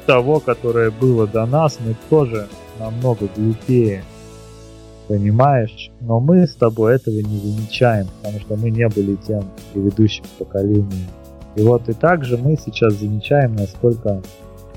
того, 0.05 0.39
которое 0.39 0.91
было 0.91 1.27
до 1.27 1.45
нас, 1.45 1.77
мы 1.85 1.95
тоже 2.09 2.47
намного 2.79 3.27
глупее. 3.35 4.03
Понимаешь? 5.07 5.91
Но 6.01 6.19
мы 6.19 6.47
с 6.47 6.55
тобой 6.55 6.95
этого 6.95 7.15
не 7.15 7.37
замечаем, 7.37 8.07
потому 8.21 8.39
что 8.39 8.55
мы 8.55 8.69
не 8.69 8.87
были 8.87 9.15
тем 9.15 9.43
предыдущим 9.73 10.23
поколением. 10.37 11.07
И 11.55 11.61
вот 11.61 11.89
и 11.89 11.93
также 11.93 12.37
мы 12.37 12.57
сейчас 12.57 12.93
замечаем, 12.93 13.55
насколько 13.55 14.21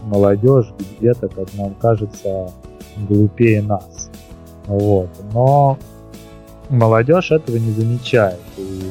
молодежь 0.02 0.72
где-то, 0.98 1.28
как 1.28 1.52
нам 1.54 1.74
кажется, 1.74 2.50
глупее 3.08 3.62
нас. 3.62 4.10
Вот. 4.66 5.08
Но 5.32 5.78
молодежь 6.72 7.30
этого 7.30 7.56
не 7.56 7.70
замечает. 7.72 8.40
И 8.56 8.90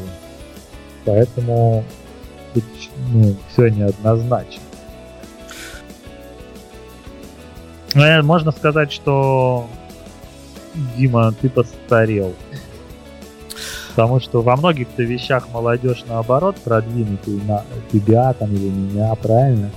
поэтому 1.06 1.84
тут 2.54 2.64
ну, 3.12 3.36
все 3.52 3.70
неоднозначно. 3.70 4.62
Ну, 7.94 8.24
можно 8.24 8.52
сказать, 8.52 8.92
что 8.92 9.68
Дима, 10.96 11.34
ты 11.34 11.50
постарел. 11.50 12.34
Потому 13.90 14.22
что 14.22 14.42
во 14.42 14.56
многих-то 14.56 15.04
вещах 15.04 15.50
молодежь 15.52 16.06
наоборот 16.08 16.56
продвинутый 16.64 17.42
на 17.46 17.66
тебя 17.92 18.32
там 18.34 18.54
или 18.54 18.70
меня, 18.70 19.14
правильно? 19.16 19.70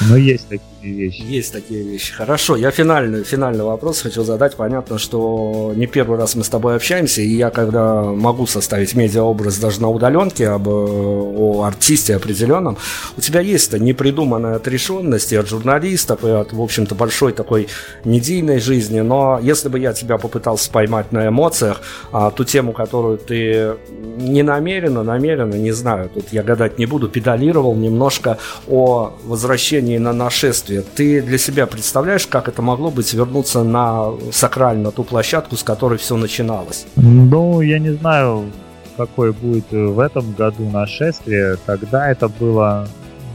Но 0.00 0.16
есть 0.16 0.48
такие 0.48 0.94
вещи. 0.94 1.22
Есть 1.22 1.52
такие 1.52 1.82
вещи. 1.82 2.12
Хорошо, 2.12 2.56
я 2.56 2.70
финальный, 2.70 3.24
финальный 3.24 3.64
вопрос 3.64 4.02
хочу 4.02 4.22
задать. 4.22 4.56
Понятно, 4.56 4.98
что 4.98 5.72
не 5.74 5.86
первый 5.86 6.18
раз 6.18 6.34
мы 6.34 6.44
с 6.44 6.48
тобой 6.48 6.76
общаемся, 6.76 7.20
и 7.20 7.28
я 7.28 7.50
когда 7.50 8.02
могу 8.02 8.46
составить 8.46 8.94
медиаобраз 8.94 9.58
даже 9.58 9.80
на 9.80 9.88
удаленке 9.88 10.48
об, 10.48 10.68
э, 10.68 10.72
о 10.72 11.62
артисте 11.64 12.16
определенном, 12.16 12.78
у 13.16 13.20
тебя 13.20 13.40
есть 13.40 13.72
непридуманная 13.72 14.56
отрешенность 14.56 15.32
и 15.32 15.36
от 15.36 15.48
журналистов, 15.48 16.24
и 16.24 16.28
от, 16.28 16.52
в 16.52 16.60
общем-то, 16.60 16.94
большой 16.94 17.32
такой 17.32 17.68
медийной 18.04 18.60
жизни, 18.60 19.00
но 19.00 19.38
если 19.42 19.68
бы 19.68 19.78
я 19.78 19.92
тебя 19.92 20.18
попытался 20.18 20.70
поймать 20.70 21.12
на 21.12 21.28
эмоциях, 21.28 21.80
а, 22.12 22.30
ту 22.30 22.44
тему, 22.44 22.72
которую 22.72 23.18
ты 23.18 23.74
не 24.18 24.42
намеренно, 24.42 25.02
намеренно, 25.02 25.54
не 25.54 25.72
знаю, 25.72 26.10
тут 26.12 26.26
я 26.32 26.42
гадать 26.42 26.78
не 26.78 26.86
буду, 26.86 27.08
педалировал 27.08 27.74
немножко 27.74 28.38
о 28.68 29.12
возвращении 29.24 29.87
на 29.96 30.12
нашествие 30.12 30.68
действия. 30.68 30.84
Ты 30.94 31.22
для 31.22 31.38
себя 31.38 31.66
представляешь, 31.66 32.26
как 32.26 32.48
это 32.48 32.62
могло 32.62 32.90
быть 32.90 33.12
вернуться 33.14 33.62
на 33.64 34.12
сакраль, 34.32 34.78
на 34.78 34.90
ту 34.90 35.04
площадку, 35.04 35.56
с 35.56 35.62
которой 35.62 35.98
все 35.98 36.16
начиналось? 36.16 36.86
Ну, 36.96 37.60
я 37.60 37.78
не 37.78 37.90
знаю, 37.90 38.50
какое 38.96 39.32
будет 39.32 39.70
в 39.70 39.98
этом 39.98 40.32
году 40.32 40.68
нашествие. 40.70 41.56
Тогда 41.66 42.10
это 42.10 42.28
было 42.28 42.88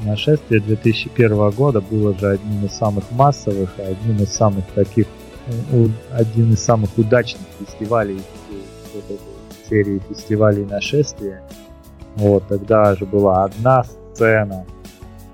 нашествие 0.05 0.59
2001 0.61 1.51
года, 1.51 1.81
было 1.81 2.17
же 2.17 2.31
одним 2.31 2.65
из 2.65 2.73
самых 2.73 3.03
массовых, 3.11 3.69
одним 3.77 4.23
из 4.23 4.33
самых 4.33 4.65
таких, 4.75 5.07
один 6.11 6.53
из 6.53 6.63
самых 6.63 6.89
удачных 6.97 7.43
фестивалей 7.59 8.21
серии 9.69 10.01
фестивалей 10.09 10.65
нашествия. 10.65 11.41
Вот, 12.15 12.47
тогда 12.47 12.95
же 12.95 13.05
была 13.05 13.45
одна 13.45 13.83
сцена, 13.83 14.65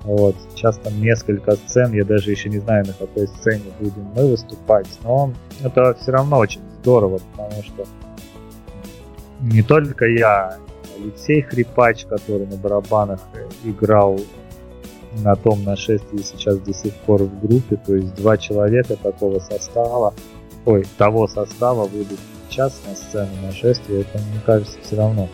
вот. 0.04 0.36
Сейчас 0.56 0.78
там 0.78 1.00
несколько 1.02 1.56
сцен, 1.56 1.94
я 1.94 2.06
даже 2.06 2.32
еще 2.32 2.50
не 2.50 2.60
знаю, 2.60 2.86
на 2.88 2.94
какой 2.94 3.28
сцене 3.28 3.66
будем 3.80 4.04
мы 4.16 4.28
выступать, 4.28 4.88
но 5.04 5.34
это 5.64 5.96
все 6.00 6.12
равно 6.12 6.38
очень 6.38 6.62
здорово, 6.82 7.20
потому 7.32 7.64
что 7.64 7.86
не 9.42 9.62
только 9.62 10.06
я, 10.06 10.58
Алексей 10.98 11.42
Хрипач, 11.42 12.06
который 12.06 12.48
на 12.48 12.58
барабанах 12.58 13.20
играл 13.64 14.20
на 15.24 15.36
том 15.36 15.64
нашествии 15.64 16.22
сейчас 16.22 16.58
до 16.60 16.74
сих 16.74 16.94
пор 16.94 17.24
в 17.24 17.40
группе, 17.42 17.78
то 17.78 17.96
есть 17.96 18.16
два 18.16 18.38
человека 18.38 18.96
такого 18.96 19.40
состава, 19.40 20.14
ой, 20.66 20.86
того 20.98 21.28
состава 21.28 21.86
выйдут 21.86 22.20
сейчас 22.50 22.82
на 22.88 22.96
сцену 22.96 23.32
нашествия, 23.42 24.02
это, 24.02 24.18
мне 24.18 24.42
кажется, 24.46 24.78
все 24.82 24.96
равно 24.98 25.28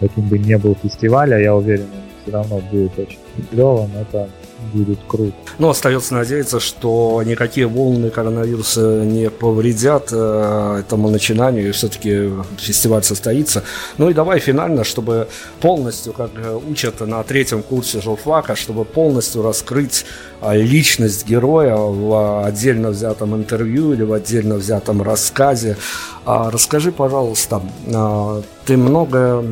каким 0.00 0.28
бы 0.28 0.38
ни 0.38 0.54
был 0.56 0.74
фестиваль, 0.74 1.32
а 1.34 1.38
я 1.38 1.54
уверен, 1.54 1.86
все 2.28 2.36
равно 2.36 2.60
будет 2.70 2.98
очень 2.98 3.18
клево, 3.50 3.88
но 3.92 4.02
это 4.02 4.28
будет 4.72 4.98
круто. 5.06 5.34
Ну, 5.58 5.68
остается 5.68 6.14
надеяться, 6.14 6.60
что 6.60 7.22
никакие 7.24 7.66
волны 7.66 8.10
коронавируса 8.10 9.04
не 9.04 9.30
повредят 9.30 10.08
э, 10.12 10.80
этому 10.80 11.10
начинанию, 11.10 11.68
и 11.68 11.72
все-таки 11.72 12.30
фестиваль 12.58 13.02
состоится. 13.02 13.62
Ну 13.98 14.10
и 14.10 14.14
давай 14.14 14.40
финально, 14.40 14.84
чтобы 14.84 15.28
полностью, 15.60 16.12
как 16.12 16.30
учат 16.68 17.00
на 17.00 17.22
третьем 17.22 17.62
курсе 17.62 18.00
журфака, 18.00 18.56
чтобы 18.56 18.84
полностью 18.84 19.42
раскрыть 19.42 20.04
личность 20.42 21.26
героя 21.26 21.76
в 21.76 22.44
отдельно 22.44 22.90
взятом 22.90 23.34
интервью 23.34 23.92
или 23.92 24.02
в 24.02 24.12
отдельно 24.12 24.56
взятом 24.56 25.02
рассказе. 25.02 25.76
А, 26.24 26.50
расскажи, 26.50 26.92
пожалуйста, 26.92 27.62
а, 27.94 28.42
ты 28.66 28.76
много 28.76 29.44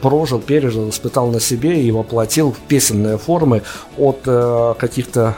прожил, 0.00 0.40
пережил, 0.40 0.90
испытал 0.90 1.30
на 1.30 1.40
себе 1.40 1.80
и 1.80 1.90
воплотил 1.90 2.52
в 2.52 2.58
песенные 2.58 3.16
формы 3.16 3.62
от 3.96 4.22
э, 4.26 4.74
каких-то 4.76 5.36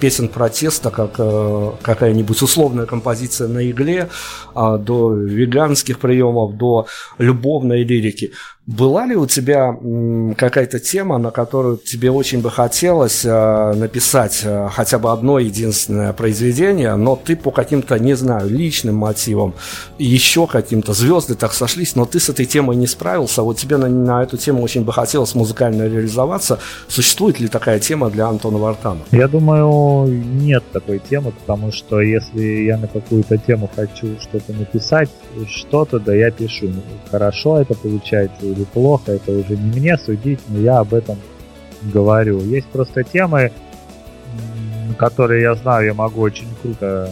песен 0.00 0.28
протеста, 0.28 0.90
как 0.90 1.16
э, 1.18 1.70
какая-нибудь 1.82 2.40
условная 2.40 2.86
композиция 2.86 3.48
на 3.48 3.70
игле, 3.70 4.08
до 4.54 5.12
веганских 5.12 5.98
приемов, 5.98 6.56
до 6.56 6.86
любовной 7.18 7.84
лирики. 7.84 8.32
Была 8.72 9.04
ли 9.04 9.14
у 9.14 9.26
тебя 9.26 9.76
какая-то 10.36 10.78
тема, 10.78 11.18
на 11.18 11.30
которую 11.30 11.76
тебе 11.76 12.10
очень 12.10 12.40
бы 12.40 12.50
хотелось 12.50 13.22
э, 13.22 13.72
написать 13.74 14.40
э, 14.44 14.68
хотя 14.72 14.98
бы 14.98 15.12
одно 15.12 15.38
единственное 15.38 16.14
произведение, 16.14 16.94
но 16.96 17.14
ты 17.22 17.36
по 17.36 17.50
каким-то, 17.50 17.98
не 17.98 18.14
знаю, 18.14 18.48
личным 18.48 18.96
мотивам, 18.96 19.54
еще 19.98 20.46
каким-то, 20.46 20.94
звезды 20.94 21.34
так 21.34 21.52
сошлись, 21.52 21.96
но 21.96 22.06
ты 22.06 22.18
с 22.18 22.30
этой 22.30 22.46
темой 22.46 22.76
не 22.76 22.86
справился, 22.86 23.42
а 23.42 23.44
вот 23.44 23.58
тебе 23.58 23.76
на, 23.76 23.88
на 23.88 24.22
эту 24.22 24.38
тему 24.38 24.62
очень 24.62 24.84
бы 24.84 24.92
хотелось 24.94 25.34
музыкально 25.34 25.82
реализоваться. 25.82 26.58
Существует 26.88 27.40
ли 27.40 27.48
такая 27.48 27.78
тема 27.78 28.08
для 28.08 28.26
Антона 28.26 28.56
Вартана? 28.56 29.00
Я 29.10 29.28
думаю, 29.28 30.06
нет 30.06 30.64
такой 30.72 30.98
темы, 30.98 31.32
потому 31.32 31.72
что 31.72 32.00
если 32.00 32.40
я 32.40 32.78
на 32.78 32.88
какую-то 32.88 33.36
тему 33.36 33.68
хочу 33.76 34.18
что-то 34.18 34.54
написать, 34.54 35.10
что-то, 35.46 35.98
да 35.98 36.14
я 36.14 36.30
пишу. 36.30 36.72
Хорошо 37.10 37.58
это 37.58 37.74
получается 37.74 38.46
или 38.46 38.61
плохо, 38.64 39.12
это 39.12 39.32
уже 39.32 39.56
не 39.56 39.80
мне 39.80 39.96
судить, 39.98 40.40
но 40.48 40.58
я 40.58 40.78
об 40.78 40.94
этом 40.94 41.18
говорю. 41.82 42.40
Есть 42.40 42.68
просто 42.68 43.02
темы, 43.02 43.52
которые 44.98 45.42
я 45.42 45.54
знаю, 45.54 45.86
я 45.86 45.94
могу 45.94 46.20
очень 46.20 46.48
круто 46.60 47.10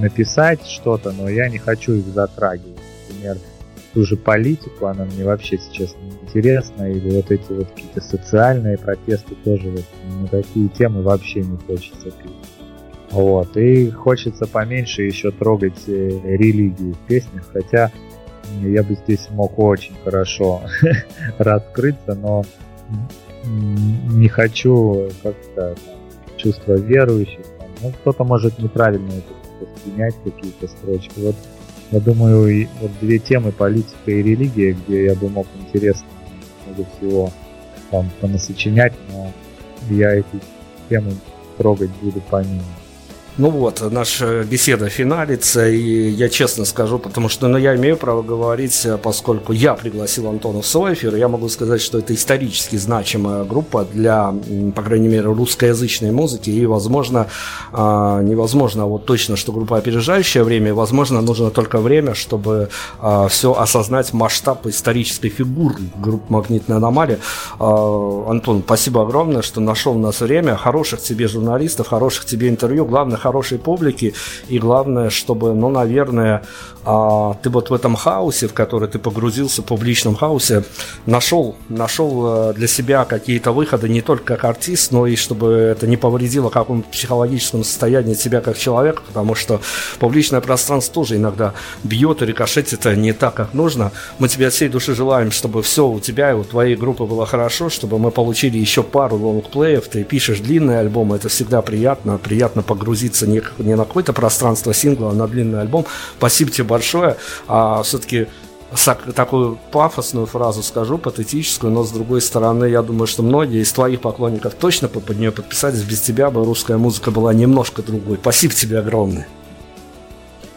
написать 0.00 0.66
что-то, 0.66 1.12
но 1.12 1.28
я 1.28 1.48
не 1.48 1.58
хочу 1.58 1.94
их 1.94 2.06
затрагивать. 2.06 2.78
Например, 3.08 3.36
ту 3.94 4.04
же 4.04 4.16
политику, 4.16 4.86
она 4.86 5.04
мне 5.04 5.24
вообще 5.24 5.58
сейчас 5.58 5.94
не 6.02 6.10
интересна, 6.10 6.90
или 6.90 7.16
вот 7.16 7.30
эти 7.30 7.50
вот 7.52 7.68
какие-то 7.68 8.00
социальные 8.00 8.78
протесты 8.78 9.34
тоже 9.44 9.70
вот 9.70 9.84
на 10.20 10.26
такие 10.28 10.68
темы 10.68 11.02
вообще 11.02 11.40
не 11.40 11.56
хочется 11.66 12.10
пить. 12.10 12.32
Вот, 13.10 13.56
и 13.56 13.90
хочется 13.90 14.46
поменьше 14.46 15.02
еще 15.02 15.30
трогать 15.30 15.84
э, 15.86 16.10
религию 16.24 16.94
в 16.94 17.06
песнях, 17.06 17.48
хотя 17.52 17.92
я 18.62 18.82
бы 18.82 18.94
здесь 18.94 19.28
мог 19.30 19.58
очень 19.58 19.94
хорошо 20.04 20.62
раскрыться, 21.38 22.14
но 22.14 22.44
не 23.44 24.28
хочу 24.28 25.08
как-то 25.22 25.74
чувство 26.36 26.74
верующих. 26.74 27.44
Ну, 27.82 27.90
кто-то 27.90 28.24
может 28.24 28.58
неправильно 28.58 29.10
это 29.10 29.34
воспринять, 29.60 30.14
какие-то 30.24 30.66
строчки. 30.68 31.12
Вот 31.18 31.36
я 31.92 32.00
думаю, 32.00 32.68
вот 32.80 32.90
две 33.00 33.18
темы 33.18 33.52
политика 33.52 34.10
и 34.10 34.22
религия, 34.22 34.72
где 34.72 35.04
я 35.04 35.14
бы 35.14 35.28
мог 35.28 35.46
интересно 35.58 36.06
много 36.66 36.88
всего 36.96 37.30
там 37.90 38.10
понасочинять, 38.20 38.92
но 39.12 39.30
я 39.90 40.14
эти 40.16 40.40
темы 40.88 41.12
трогать 41.58 41.90
буду 42.02 42.20
помимо. 42.28 42.62
Ну 43.38 43.50
вот, 43.50 43.82
наша 43.90 44.44
беседа 44.44 44.88
финалится, 44.88 45.68
и 45.68 46.08
я 46.08 46.30
честно 46.30 46.64
скажу, 46.64 46.98
потому 46.98 47.28
что 47.28 47.48
ну, 47.48 47.58
я 47.58 47.76
имею 47.76 47.98
право 47.98 48.22
говорить, 48.22 48.86
поскольку 49.02 49.52
я 49.52 49.74
пригласил 49.74 50.28
Антона 50.28 50.62
в 50.62 50.66
свой 50.66 50.94
эфир, 50.94 51.14
я 51.16 51.28
могу 51.28 51.50
сказать, 51.50 51.82
что 51.82 51.98
это 51.98 52.14
исторически 52.14 52.76
значимая 52.76 53.44
группа 53.44 53.84
для, 53.84 54.34
по 54.74 54.80
крайней 54.80 55.08
мере, 55.08 55.24
русскоязычной 55.24 56.12
музыки, 56.12 56.48
и, 56.48 56.64
возможно, 56.64 57.26
а, 57.74 58.22
невозможно 58.22 58.86
вот 58.86 59.04
точно, 59.04 59.36
что 59.36 59.52
группа 59.52 59.76
опережающее 59.76 60.42
время, 60.42 60.72
возможно, 60.72 61.20
нужно 61.20 61.50
только 61.50 61.78
время, 61.78 62.14
чтобы 62.14 62.70
а, 63.00 63.28
все 63.28 63.52
осознать 63.52 64.14
масштаб 64.14 64.66
исторической 64.66 65.28
фигуры 65.28 65.76
группы 65.98 66.24
«Магнитная 66.30 66.78
аномалия». 66.78 67.18
А, 67.58 68.30
Антон, 68.30 68.62
спасибо 68.64 69.02
огромное, 69.02 69.42
что 69.42 69.60
нашел 69.60 69.94
у 69.94 69.98
нас 69.98 70.22
время, 70.22 70.56
хороших 70.56 71.02
тебе 71.02 71.28
журналистов, 71.28 71.88
хороших 71.88 72.24
тебе 72.24 72.48
интервью, 72.48 72.86
главное, 72.86 73.18
хорошей 73.26 73.58
публики, 73.58 74.14
и 74.48 74.58
главное, 74.58 75.10
чтобы, 75.10 75.54
ну, 75.54 75.68
наверное, 75.68 76.42
а, 76.88 77.34
ты 77.42 77.50
вот 77.50 77.70
в 77.70 77.74
этом 77.74 77.96
хаосе, 77.96 78.46
в 78.46 78.52
который 78.52 78.88
ты 78.88 79.00
погрузился, 79.00 79.60
в 79.60 79.64
публичном 79.64 80.14
хаосе, 80.14 80.62
нашел, 81.04 81.56
нашел 81.68 82.50
э, 82.50 82.54
для 82.54 82.68
себя 82.68 83.04
какие-то 83.04 83.50
выходы 83.50 83.88
не 83.88 84.02
только 84.02 84.36
как 84.36 84.44
артист, 84.44 84.92
но 84.92 85.08
и 85.08 85.16
чтобы 85.16 85.48
это 85.48 85.88
не 85.88 85.96
повредило 85.96 86.48
какому-то 86.48 86.88
психологическому 86.90 87.64
состоянию 87.64 88.14
тебя 88.14 88.40
как 88.40 88.56
человека, 88.56 89.02
потому 89.04 89.34
что 89.34 89.60
публичное 89.98 90.40
пространство 90.40 90.94
тоже 90.94 91.16
иногда 91.16 91.54
бьет 91.82 92.22
и 92.22 92.26
рикошетит 92.26 92.84
не 92.96 93.12
так, 93.12 93.34
как 93.34 93.52
нужно. 93.52 93.90
Мы 94.20 94.28
тебе 94.28 94.46
от 94.46 94.52
всей 94.52 94.68
души 94.68 94.94
желаем, 94.94 95.32
чтобы 95.32 95.64
все 95.64 95.88
у 95.88 95.98
тебя 95.98 96.30
и 96.30 96.34
у 96.34 96.44
твоей 96.44 96.76
группы 96.76 97.04
было 97.04 97.26
хорошо, 97.26 97.68
чтобы 97.68 97.98
мы 97.98 98.12
получили 98.12 98.58
еще 98.58 98.84
пару 98.84 99.16
лонгплеев. 99.16 99.88
Ты 99.88 100.04
пишешь 100.04 100.38
длинные 100.38 100.78
альбомы, 100.78 101.16
это 101.16 101.28
всегда 101.28 101.62
приятно, 101.62 102.18
приятно 102.18 102.62
погрузиться 102.62 103.15
не, 103.24 103.42
не 103.58 103.76
на 103.76 103.84
какое-то 103.84 104.12
пространство 104.12 104.74
сингла, 104.74 105.10
а 105.10 105.14
на 105.14 105.26
длинный 105.26 105.60
альбом. 105.60 105.86
Спасибо 106.18 106.50
тебе 106.50 106.64
большое. 106.64 107.16
А 107.48 107.82
все-таки 107.82 108.26
такую 109.14 109.58
пафосную 109.70 110.26
фразу 110.26 110.62
скажу, 110.62 110.98
патетическую, 110.98 111.72
но 111.72 111.84
с 111.84 111.90
другой 111.92 112.20
стороны, 112.20 112.66
я 112.66 112.82
думаю, 112.82 113.06
что 113.06 113.22
многие 113.22 113.62
из 113.62 113.72
твоих 113.72 114.00
поклонников 114.00 114.54
точно 114.54 114.88
под 114.88 115.18
нее 115.18 115.32
подписались. 115.32 115.82
Без 115.82 116.00
тебя 116.00 116.30
бы 116.30 116.44
русская 116.44 116.76
музыка 116.76 117.10
была 117.10 117.32
немножко 117.32 117.82
другой. 117.82 118.18
Спасибо 118.20 118.52
тебе 118.52 118.80
огромное. 118.80 119.26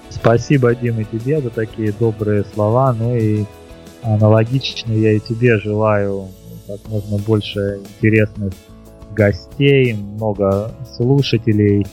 Спасибо, 0.09 0.75
Дима, 0.75 1.03
тебе 1.05 1.39
за 1.39 1.49
такие 1.49 1.93
добрые 1.93 2.43
слова. 2.53 2.93
Ну 2.93 3.15
и 3.15 3.45
аналогично 4.01 4.91
я 4.91 5.13
и 5.13 5.19
тебе 5.19 5.57
желаю 5.59 6.27
как 6.67 6.87
можно 6.87 7.17
больше 7.17 7.79
интересных 7.83 8.53
гостей, 9.11 9.93
много 9.93 10.71
слушателей, 10.95 11.87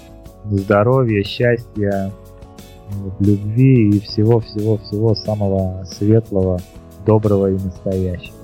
здоровья, 0.51 1.23
счастья, 1.23 2.12
любви 3.20 3.90
и 3.90 4.01
всего-всего-всего 4.01 5.14
самого 5.14 5.85
светлого, 5.85 6.60
доброго 7.05 7.51
и 7.51 7.55
настоящего. 7.55 8.36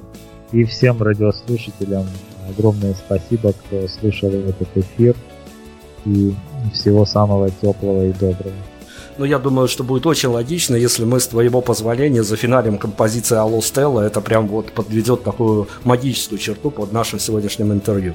И 0.52 0.64
всем 0.64 1.02
радиослушателям 1.02 2.04
огромное 2.48 2.94
спасибо, 2.94 3.52
кто 3.52 3.86
слушал 3.88 4.30
этот 4.30 4.68
эфир. 4.76 5.16
И 6.04 6.34
всего 6.74 7.06
самого 7.06 7.48
теплого 7.50 8.06
и 8.06 8.12
доброго. 8.12 8.54
Ну, 9.18 9.24
я 9.24 9.38
думаю, 9.38 9.68
что 9.68 9.84
будет 9.84 10.06
очень 10.06 10.30
логично, 10.30 10.74
если 10.74 11.04
мы 11.04 11.20
с 11.20 11.28
твоего 11.28 11.60
позволения 11.60 12.22
зафиналим 12.22 12.78
композицию 12.78 13.40
Алло 13.40 13.60
Стелла. 13.60 14.00
Это 14.00 14.20
прям 14.20 14.48
вот 14.48 14.72
подведет 14.72 15.22
такую 15.22 15.68
магическую 15.84 16.38
черту 16.38 16.70
под 16.70 16.92
нашим 16.92 17.20
сегодняшним 17.20 17.72
интервью. 17.72 18.14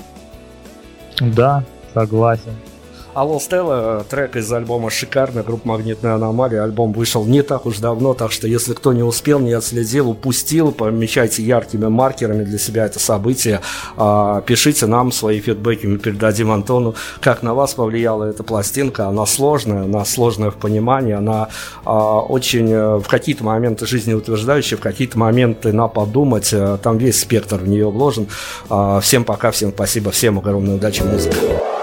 Да, 1.22 1.64
согласен. 1.94 2.52
Алло 3.18 3.40
Стелла, 3.40 4.06
трек 4.08 4.36
из 4.36 4.54
альбома 4.54 4.92
шикарный, 4.92 5.42
группа 5.42 5.70
«Магнитная 5.70 6.14
аномалия». 6.14 6.62
Альбом 6.62 6.94
вышел 6.94 7.26
не 7.26 7.42
так 7.42 7.66
уж 7.66 7.80
давно, 7.80 8.14
так 8.14 8.32
что 8.32 8.48
если 8.48 8.76
кто 8.76 8.94
не 8.94 9.02
успел, 9.02 9.40
не 9.40 9.54
отследил, 9.54 10.12
упустил, 10.12 10.72
помечайте 10.72 11.42
яркими 11.42 11.88
маркерами 11.88 12.44
для 12.44 12.60
себя 12.60 12.86
это 12.86 13.00
событие. 13.00 13.62
А, 13.96 14.42
пишите 14.42 14.86
нам 14.86 15.12
свои 15.12 15.40
фидбэки, 15.40 15.88
мы 15.88 15.98
передадим 15.98 16.52
Антону, 16.52 16.94
как 17.20 17.42
на 17.42 17.56
вас 17.56 17.74
повлияла 17.74 18.26
эта 18.26 18.44
пластинка. 18.44 19.08
Она 19.08 19.26
сложная, 19.26 19.86
она 19.86 20.06
сложная 20.06 20.52
в 20.52 20.58
понимании, 20.58 21.14
она 21.14 21.48
а, 21.86 22.20
очень 22.20 22.72
э, 22.72 22.98
в 22.98 23.08
какие-то 23.08 23.44
моменты 23.44 23.88
жизнеутверждающая, 23.88 24.78
в 24.78 24.82
какие-то 24.82 25.18
моменты 25.18 25.74
на 25.74 25.88
подумать. 25.88 26.54
Э, 26.54 26.78
там 26.84 27.00
весь 27.00 27.20
спектр 27.20 27.56
в 27.56 27.68
нее 27.68 27.90
вложен. 27.90 28.28
А, 28.70 29.00
всем 29.00 29.24
пока, 29.24 29.50
всем 29.50 29.72
спасибо, 29.72 30.12
всем 30.12 30.38
огромной 30.38 30.76
удачи 30.76 31.02
в 31.02 31.77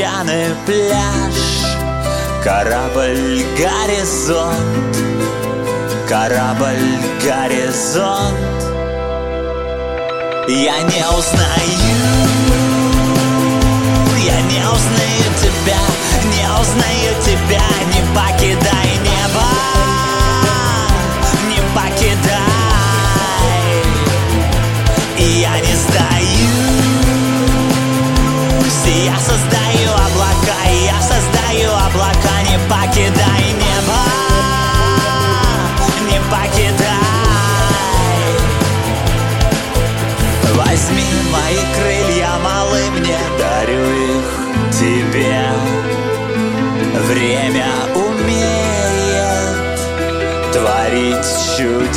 песчаный 0.00 0.54
пляж 0.64 1.36
Корабль 2.42 3.44
горизонт 3.58 4.96
Корабль 6.08 6.98
горизонт 7.22 8.36
Я 10.48 10.80
не 10.82 11.04
узнаю 11.06 11.98
Я 14.24 14.40
не 14.42 14.62
узнаю 14.74 15.26
тебя 15.42 15.80
Не 16.24 16.44
узнаю 16.60 17.22
тебя 17.24 17.59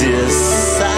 чудеса 0.03 0.91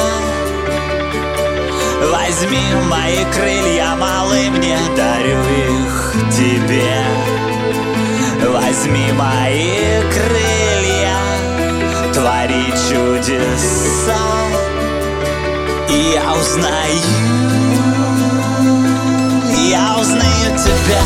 Возьми 2.11 2.65
мои 2.89 3.23
крылья, 3.33 3.95
малы 3.95 4.49
мне 4.51 4.77
Дарю 4.95 5.41
их 5.41 6.13
тебе. 6.31 7.03
Возьми 8.51 9.11
мои 9.13 10.01
крылья 10.13 11.17
Твори 12.13 12.65
чудеса 12.89 14.21
И 15.89 15.91
я 16.13 16.33
узнаю 16.33 17.01
Я 19.69 19.85
узнаю 19.99 20.49
тебя 20.57 21.03